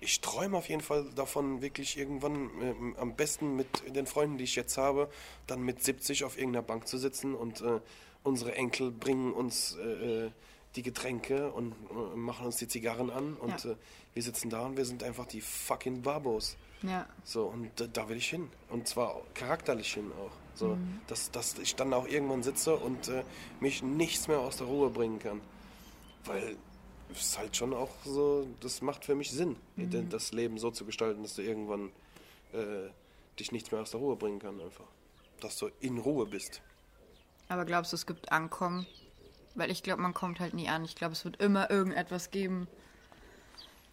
ich 0.00 0.20
träume 0.20 0.58
auf 0.58 0.68
jeden 0.68 0.82
Fall 0.82 1.06
davon, 1.14 1.62
wirklich 1.62 1.96
irgendwann 1.98 2.50
ähm, 2.60 2.96
am 2.98 3.14
besten 3.16 3.56
mit 3.56 3.66
den 3.94 4.06
Freunden, 4.06 4.36
die 4.38 4.44
ich 4.44 4.54
jetzt 4.56 4.76
habe, 4.76 5.08
dann 5.46 5.62
mit 5.62 5.82
70 5.82 6.24
auf 6.24 6.36
irgendeiner 6.36 6.62
Bank 6.62 6.86
zu 6.86 6.98
sitzen 6.98 7.34
und 7.34 7.60
äh, 7.62 7.80
unsere 8.22 8.54
Enkel 8.54 8.90
bringen 8.90 9.32
uns 9.32 9.76
äh, 9.76 10.26
äh, 10.26 10.30
die 10.76 10.82
Getränke 10.82 11.50
und 11.52 11.72
äh, 11.90 12.16
machen 12.16 12.44
uns 12.46 12.56
die 12.56 12.68
Zigarren 12.68 13.10
an 13.10 13.34
und 13.34 13.64
Ja. 13.64 13.70
äh, 13.72 13.76
wir 14.12 14.22
sitzen 14.22 14.48
da 14.50 14.64
und 14.64 14.76
wir 14.78 14.84
sind 14.86 15.02
einfach 15.02 15.26
die 15.26 15.40
fucking 15.42 16.00
Babos. 16.02 16.56
Ja. 16.82 17.06
So, 17.24 17.46
und 17.46 17.70
da 17.92 18.08
will 18.08 18.16
ich 18.16 18.28
hin. 18.30 18.50
Und 18.70 18.88
zwar 18.88 19.20
charakterlich 19.34 19.92
hin 19.92 20.10
auch. 20.18 20.30
So, 20.56 20.78
dass, 21.06 21.30
dass 21.30 21.58
ich 21.58 21.76
dann 21.76 21.92
auch 21.92 22.08
irgendwann 22.08 22.42
sitze 22.42 22.74
und 22.76 23.08
äh, 23.08 23.22
mich 23.60 23.82
nichts 23.82 24.26
mehr 24.26 24.40
aus 24.40 24.56
der 24.56 24.66
Ruhe 24.66 24.88
bringen 24.90 25.18
kann. 25.18 25.42
Weil 26.24 26.56
es 27.12 27.20
ist 27.20 27.38
halt 27.38 27.54
schon 27.56 27.74
auch 27.74 27.90
so, 28.04 28.46
das 28.60 28.80
macht 28.80 29.04
für 29.04 29.14
mich 29.14 29.30
Sinn, 29.30 29.56
denn 29.76 30.08
das 30.08 30.32
Leben 30.32 30.58
so 30.58 30.70
zu 30.70 30.84
gestalten, 30.84 31.22
dass 31.22 31.34
du 31.34 31.42
irgendwann 31.42 31.90
äh, 32.52 32.88
dich 33.38 33.52
nichts 33.52 33.70
mehr 33.70 33.82
aus 33.82 33.90
der 33.90 34.00
Ruhe 34.00 34.16
bringen 34.16 34.38
kann 34.38 34.60
einfach. 34.60 34.86
Dass 35.40 35.58
du 35.58 35.70
in 35.80 35.98
Ruhe 35.98 36.26
bist. 36.26 36.62
Aber 37.48 37.64
glaubst 37.64 37.92
du, 37.92 37.96
es 37.96 38.06
gibt 38.06 38.32
Ankommen? 38.32 38.86
Weil 39.54 39.70
ich 39.70 39.82
glaube, 39.82 40.02
man 40.02 40.14
kommt 40.14 40.40
halt 40.40 40.54
nie 40.54 40.68
an. 40.68 40.84
Ich 40.84 40.96
glaube, 40.96 41.12
es 41.12 41.24
wird 41.24 41.36
immer 41.36 41.70
irgendetwas 41.70 42.30
geben. 42.30 42.66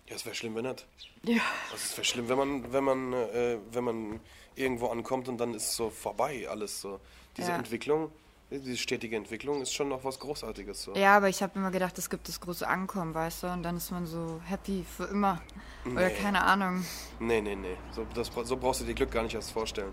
Ja, 0.08 0.16
es 0.16 0.26
wäre 0.26 0.36
schlimm, 0.36 0.56
wenn 0.56 0.66
nicht. 0.66 0.88
Ja. 1.24 1.42
Also 1.72 1.84
es 1.84 1.98
wäre 1.98 2.06
schlimm, 2.06 2.30
wenn 2.30 2.38
man, 2.38 2.74
wenn 2.74 2.84
man, 2.84 3.14
äh, 3.14 3.60
wenn 3.72 3.84
man 3.84 4.20
irgendwo 4.56 4.88
ankommt 4.88 5.28
und 5.30 5.38
dann 5.38 5.54
ist 5.54 5.76
so 5.76 5.90
vorbei 5.90 6.48
alles 6.50 6.82
so. 6.82 7.00
Diese 7.38 7.50
Ja. 7.52 7.58
Entwicklung, 7.58 8.12
diese 8.52 8.78
stetige 8.78 9.16
Entwicklung 9.16 9.62
ist 9.62 9.74
schon 9.74 9.90
noch 9.90 10.04
was 10.04 10.20
Großartiges 10.20 10.84
so. 10.84 10.94
Ja, 10.96 11.18
aber 11.18 11.30
ich 11.30 11.42
habe 11.42 11.58
immer 11.58 11.72
gedacht, 11.72 11.98
es 11.98 12.10
gibt 12.10 12.28
das 12.28 12.40
große 12.40 12.68
Ankommen, 12.68 13.14
weißt 13.14 13.44
du? 13.44 13.48
Und 13.48 13.64
dann 13.64 13.78
ist 13.78 13.90
man 13.92 14.06
so 14.06 14.40
happy 14.46 14.86
für 14.96 15.06
immer. 15.06 15.42
Oder 15.86 16.08
Nee. 16.10 16.14
keine 16.16 16.44
Ahnung. 16.44 16.86
Nee, 17.20 17.42
nee, 17.42 17.56
nee. 17.56 17.76
So, 17.92 18.06
das, 18.14 18.30
so 18.48 18.58
brauchst 18.58 18.82
du 18.82 18.86
dir 18.86 18.94
Glück 18.94 19.12
gar 19.12 19.24
nicht 19.24 19.34
erst 19.34 19.52
vorstellen. 19.52 19.92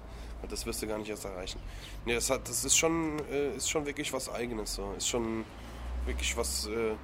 Das 0.49 0.65
wirst 0.67 0.81
du 0.83 0.87
gar 0.87 0.99
nicht 0.99 1.09
erst 1.11 1.25
erreichen. 1.25 1.61
Nee, 2.07 2.15
das, 2.15 2.31
hat, 2.31 2.49
das 2.49 2.65
ist, 2.65 2.77
schon, 2.77 3.19
äh, 3.31 3.57
ist 3.57 3.69
schon 3.71 3.85
wirklich 3.87 4.13
was 4.13 4.29
Eigenes. 4.31 4.75
So. 4.75 4.93
Ist 4.97 5.09
schon 5.09 5.45
wirklich 6.07 6.35
was, 6.37 6.67
äh, 6.67 6.95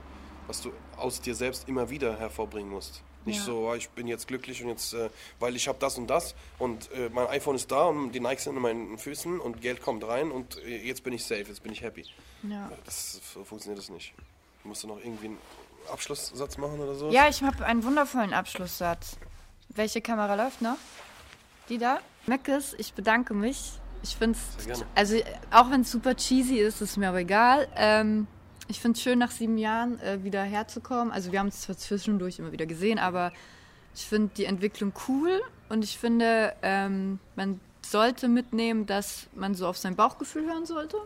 was 0.46 0.62
du 0.62 0.72
aus 0.96 1.20
dir 1.20 1.34
selbst 1.34 1.68
immer 1.68 1.88
wieder 1.90 2.18
hervorbringen 2.18 2.70
musst. 2.70 3.02
Nicht 3.26 3.38
Ja. 3.38 3.44
so, 3.44 3.68
ah, 3.68 3.76
ich 3.76 3.88
bin 3.90 4.06
jetzt 4.06 4.26
glücklich 4.28 4.62
und 4.62 4.68
jetzt, 4.70 4.94
äh, 4.94 5.10
weil 5.40 5.54
ich 5.56 5.68
habe 5.68 5.78
das 5.78 5.98
und 5.98 6.06
das 6.06 6.34
und 6.58 6.90
äh, 6.92 7.10
mein 7.12 7.26
iPhone 7.26 7.56
ist 7.56 7.70
da 7.70 7.84
und 7.86 8.12
die 8.12 8.20
Nikes 8.20 8.44
sind 8.44 8.56
in 8.56 8.62
meinen 8.62 8.98
Füßen 8.98 9.40
und 9.40 9.60
Geld 9.60 9.82
kommt 9.82 10.04
rein 10.04 10.30
und 10.30 10.56
äh, 10.64 10.78
jetzt 10.84 11.02
bin 11.04 11.12
ich 11.12 11.24
safe, 11.24 11.42
jetzt 11.42 11.62
bin 11.62 11.72
ich 11.72 11.82
happy. 11.82 12.04
Ja. 12.44 12.70
Das 12.84 13.20
so 13.34 13.44
funktioniert 13.44 13.78
das 13.78 13.90
nicht. 13.90 14.14
Musst 14.64 14.84
du 14.84 14.86
noch 14.88 14.98
irgendwie 14.98 15.26
einen 15.26 15.38
Abschlusssatz 15.92 16.56
machen 16.56 16.80
oder 16.80 16.94
so? 16.94 17.10
Ja, 17.10 17.28
ich 17.28 17.42
habe 17.42 17.64
einen 17.66 17.82
wundervollen 17.84 18.32
Abschlusssatz. 18.32 19.16
Welche 19.70 20.00
Kamera 20.00 20.34
läuft 20.36 20.62
noch? 20.62 20.76
Die 21.68 21.78
da? 21.78 21.98
Meckes, 22.26 22.74
ich 22.78 22.94
bedanke 22.94 23.34
mich. 23.34 23.72
Ich 24.02 24.16
finde 24.16 24.38
es, 24.68 24.84
also 24.94 25.16
auch 25.50 25.70
wenn 25.70 25.80
es 25.80 25.90
super 25.90 26.14
cheesy 26.14 26.58
ist, 26.58 26.80
ist 26.80 26.96
mir 26.96 27.08
aber 27.08 27.18
egal. 27.18 27.66
Ähm, 27.74 28.26
ich 28.68 28.80
finde 28.80 28.97
es 28.97 29.02
schön, 29.02 29.18
nach 29.18 29.30
sieben 29.30 29.59
Jahren 29.59 30.01
äh, 30.01 30.22
wieder 30.24 30.43
herzukommen. 30.43 31.12
Also 31.12 31.32
wir 31.32 31.38
haben 31.38 31.48
es 31.48 31.62
zwar 31.62 31.76
zwischendurch 31.76 32.38
immer 32.38 32.52
wieder 32.52 32.66
gesehen, 32.66 32.98
aber 32.98 33.32
ich 33.94 34.06
finde 34.06 34.30
die 34.36 34.44
Entwicklung 34.44 34.93
cool 35.09 35.40
und 35.68 35.84
ich 35.84 35.98
finde, 35.98 36.55
ähm, 36.62 37.18
man 37.34 37.60
sollte 37.82 38.28
mitnehmen, 38.28 38.86
dass 38.86 39.28
man 39.34 39.55
so 39.55 39.66
auf 39.66 39.78
sein 39.78 39.97
Bauchgefühl 39.97 40.47
hören 40.47 40.66
sollte. 40.66 40.97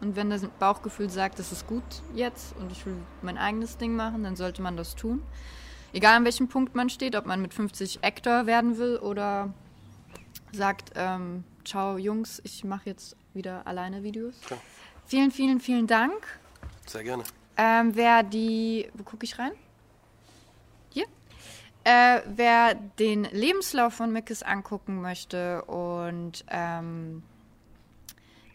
Und 0.00 0.16
wenn 0.16 0.30
das 0.30 0.44
Bauchgefühl 0.58 1.08
sagt, 1.10 1.38
das 1.38 1.52
ist 1.52 1.66
gut 1.66 1.82
jetzt 2.14 2.56
und 2.58 2.72
ich 2.72 2.84
will 2.84 2.96
mein 3.22 3.38
eigenes 3.38 3.78
Ding 3.78 3.94
machen, 3.94 4.24
dann 4.24 4.36
sollte 4.36 4.60
man 4.60 4.76
das 4.76 4.96
tun. 4.96 5.22
Egal 5.92 6.16
an 6.16 6.24
welchem 6.24 6.48
Punkt 6.48 6.74
man 6.74 6.90
steht, 6.90 7.14
ob 7.16 7.26
man 7.26 7.40
mit 7.40 7.54
50 7.54 8.02
Actor 8.02 8.46
werden 8.46 8.78
will 8.78 8.96
oder 8.96 9.52
sagt, 10.52 10.92
ähm, 10.96 11.44
ciao 11.64 11.98
Jungs, 11.98 12.40
ich 12.44 12.64
mache 12.64 12.90
jetzt 12.90 13.16
wieder 13.32 13.66
alleine 13.66 14.02
Videos. 14.02 14.40
Klar. 14.40 14.60
Vielen, 15.06 15.30
vielen, 15.30 15.60
vielen 15.60 15.86
Dank. 15.86 16.40
Sehr 16.86 17.04
gerne. 17.04 17.24
Ähm, 17.56 17.94
wer 17.94 18.22
die, 18.22 18.88
wo 18.94 19.02
gucke 19.02 19.24
ich 19.24 19.38
rein? 19.38 19.52
Hier. 20.90 21.06
Äh, 21.84 22.20
wer 22.26 22.74
den 22.74 23.24
Lebenslauf 23.24 23.94
von 23.94 24.12
Mickes 24.12 24.42
angucken 24.42 25.00
möchte 25.00 25.62
und 25.64 26.44
ähm, 26.48 27.22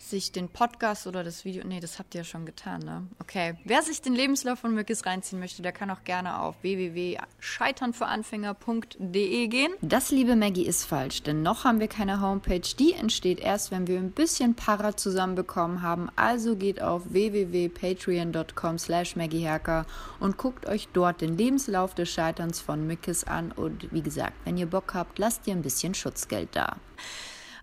sich 0.10 0.32
den 0.32 0.50
Podcast 0.50 1.06
oder 1.08 1.24
das 1.24 1.46
Video, 1.46 1.64
nee, 1.66 1.80
das 1.80 1.98
habt 2.00 2.16
ihr 2.16 2.22
ja 2.22 2.26
schon 2.26 2.46
getan, 2.46 2.82
ne? 2.82 3.08
Okay. 3.20 3.56
Wer 3.64 3.82
sich 3.82 4.02
den 4.02 4.14
Lebenslauf 4.14 4.60
von 4.60 4.74
Mückes 4.74 5.06
reinziehen 5.06 5.40
möchte, 5.40 5.62
der 5.62 5.72
kann 5.72 5.90
auch 5.92 6.04
gerne 6.04 6.40
auf 6.40 6.56
www.scheiternfüranfänger.de 6.62 9.48
gehen. 9.48 9.72
Das, 9.82 10.12
liebe 10.12 10.36
Maggie, 10.36 10.66
ist 10.66 10.84
falsch, 10.86 11.24
denn 11.24 11.42
noch 11.42 11.64
haben 11.66 11.80
wir 11.80 11.88
keine 11.88 12.22
Homepage. 12.22 12.62
Die 12.62 12.94
entsteht 12.94 13.40
erst, 13.40 13.72
wenn 13.72 13.88
wir 13.88 13.98
ein 14.00 14.12
bisschen 14.12 14.56
Para 14.56 14.98
zusammenbekommen 14.98 15.82
haben. 15.82 16.10
Also 16.16 16.56
geht 16.56 16.82
auf 16.82 17.04
www.patreon.com 17.10 18.78
slash 18.78 19.16
maggieherker 19.16 19.86
und 20.20 20.38
guckt 20.38 20.68
euch 20.68 20.88
dort 20.94 21.22
den 21.22 21.38
Lebenslauf 21.38 21.94
des 21.94 22.10
Scheiterns 22.10 22.60
von 22.60 22.88
Mickes 22.88 23.24
an. 23.24 23.52
Und 23.52 23.92
wie 23.92 24.02
gesagt, 24.02 24.34
wenn 24.46 24.58
ihr 24.58 24.68
Bock 24.68 24.94
habt, 24.94 25.20
lasst 25.20 25.48
ihr 25.48 25.54
ein 25.54 25.62
bisschen 25.62 25.94
Schutzgeld 25.94 26.50
da. 26.54 26.78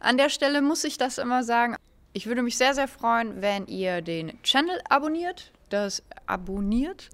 An 0.00 0.18
der 0.18 0.28
Stelle 0.28 0.60
muss 0.60 0.84
ich 0.84 0.98
das 0.98 1.18
immer 1.18 1.44
sagen. 1.44 1.76
Ich 2.16 2.26
würde 2.26 2.42
mich 2.42 2.56
sehr, 2.56 2.74
sehr 2.74 2.86
freuen, 2.86 3.42
wenn 3.42 3.66
ihr 3.66 4.00
den 4.00 4.40
Channel 4.44 4.80
abonniert, 4.88 5.50
das 5.68 6.00
abonniert, 6.26 7.10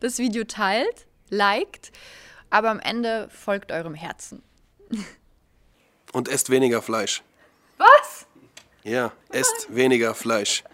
das 0.00 0.16
Video 0.16 0.44
teilt, 0.44 1.06
liked, 1.28 1.92
aber 2.48 2.70
am 2.70 2.80
Ende 2.80 3.28
folgt 3.28 3.70
eurem 3.70 3.94
Herzen. 3.94 4.42
Und 6.12 6.28
esst 6.28 6.48
weniger 6.48 6.80
Fleisch. 6.80 7.22
Was? 7.76 8.26
Ja, 8.84 9.12
esst 9.28 9.66
weniger 9.68 10.14
Fleisch. 10.14 10.64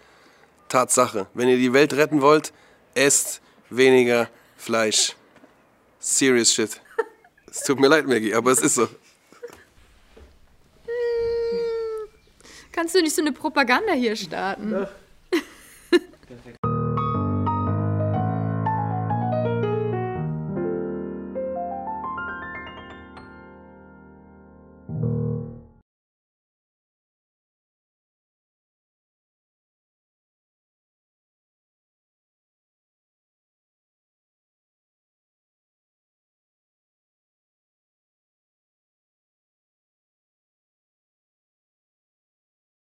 Tatsache. 0.69 1.27
Wenn 1.33 1.49
ihr 1.49 1.57
die 1.57 1.73
Welt 1.73 1.91
retten 1.91 2.21
wollt, 2.21 2.53
esst 2.95 3.41
weniger 3.69 4.29
Fleisch. 4.55 5.17
Serious 5.99 6.53
shit. 6.53 6.79
Es 7.51 7.63
tut 7.63 7.77
mir 7.77 7.89
leid, 7.89 8.07
Maggie, 8.07 8.33
aber 8.33 8.51
es 8.51 8.61
ist 8.61 8.75
so. 8.75 8.87
Kannst 12.79 12.95
du 12.95 13.01
nicht 13.01 13.13
so 13.13 13.21
eine 13.21 13.33
Propaganda 13.33 13.91
hier 13.91 14.15
starten? 14.15 14.71
Perfekt. 15.91 16.59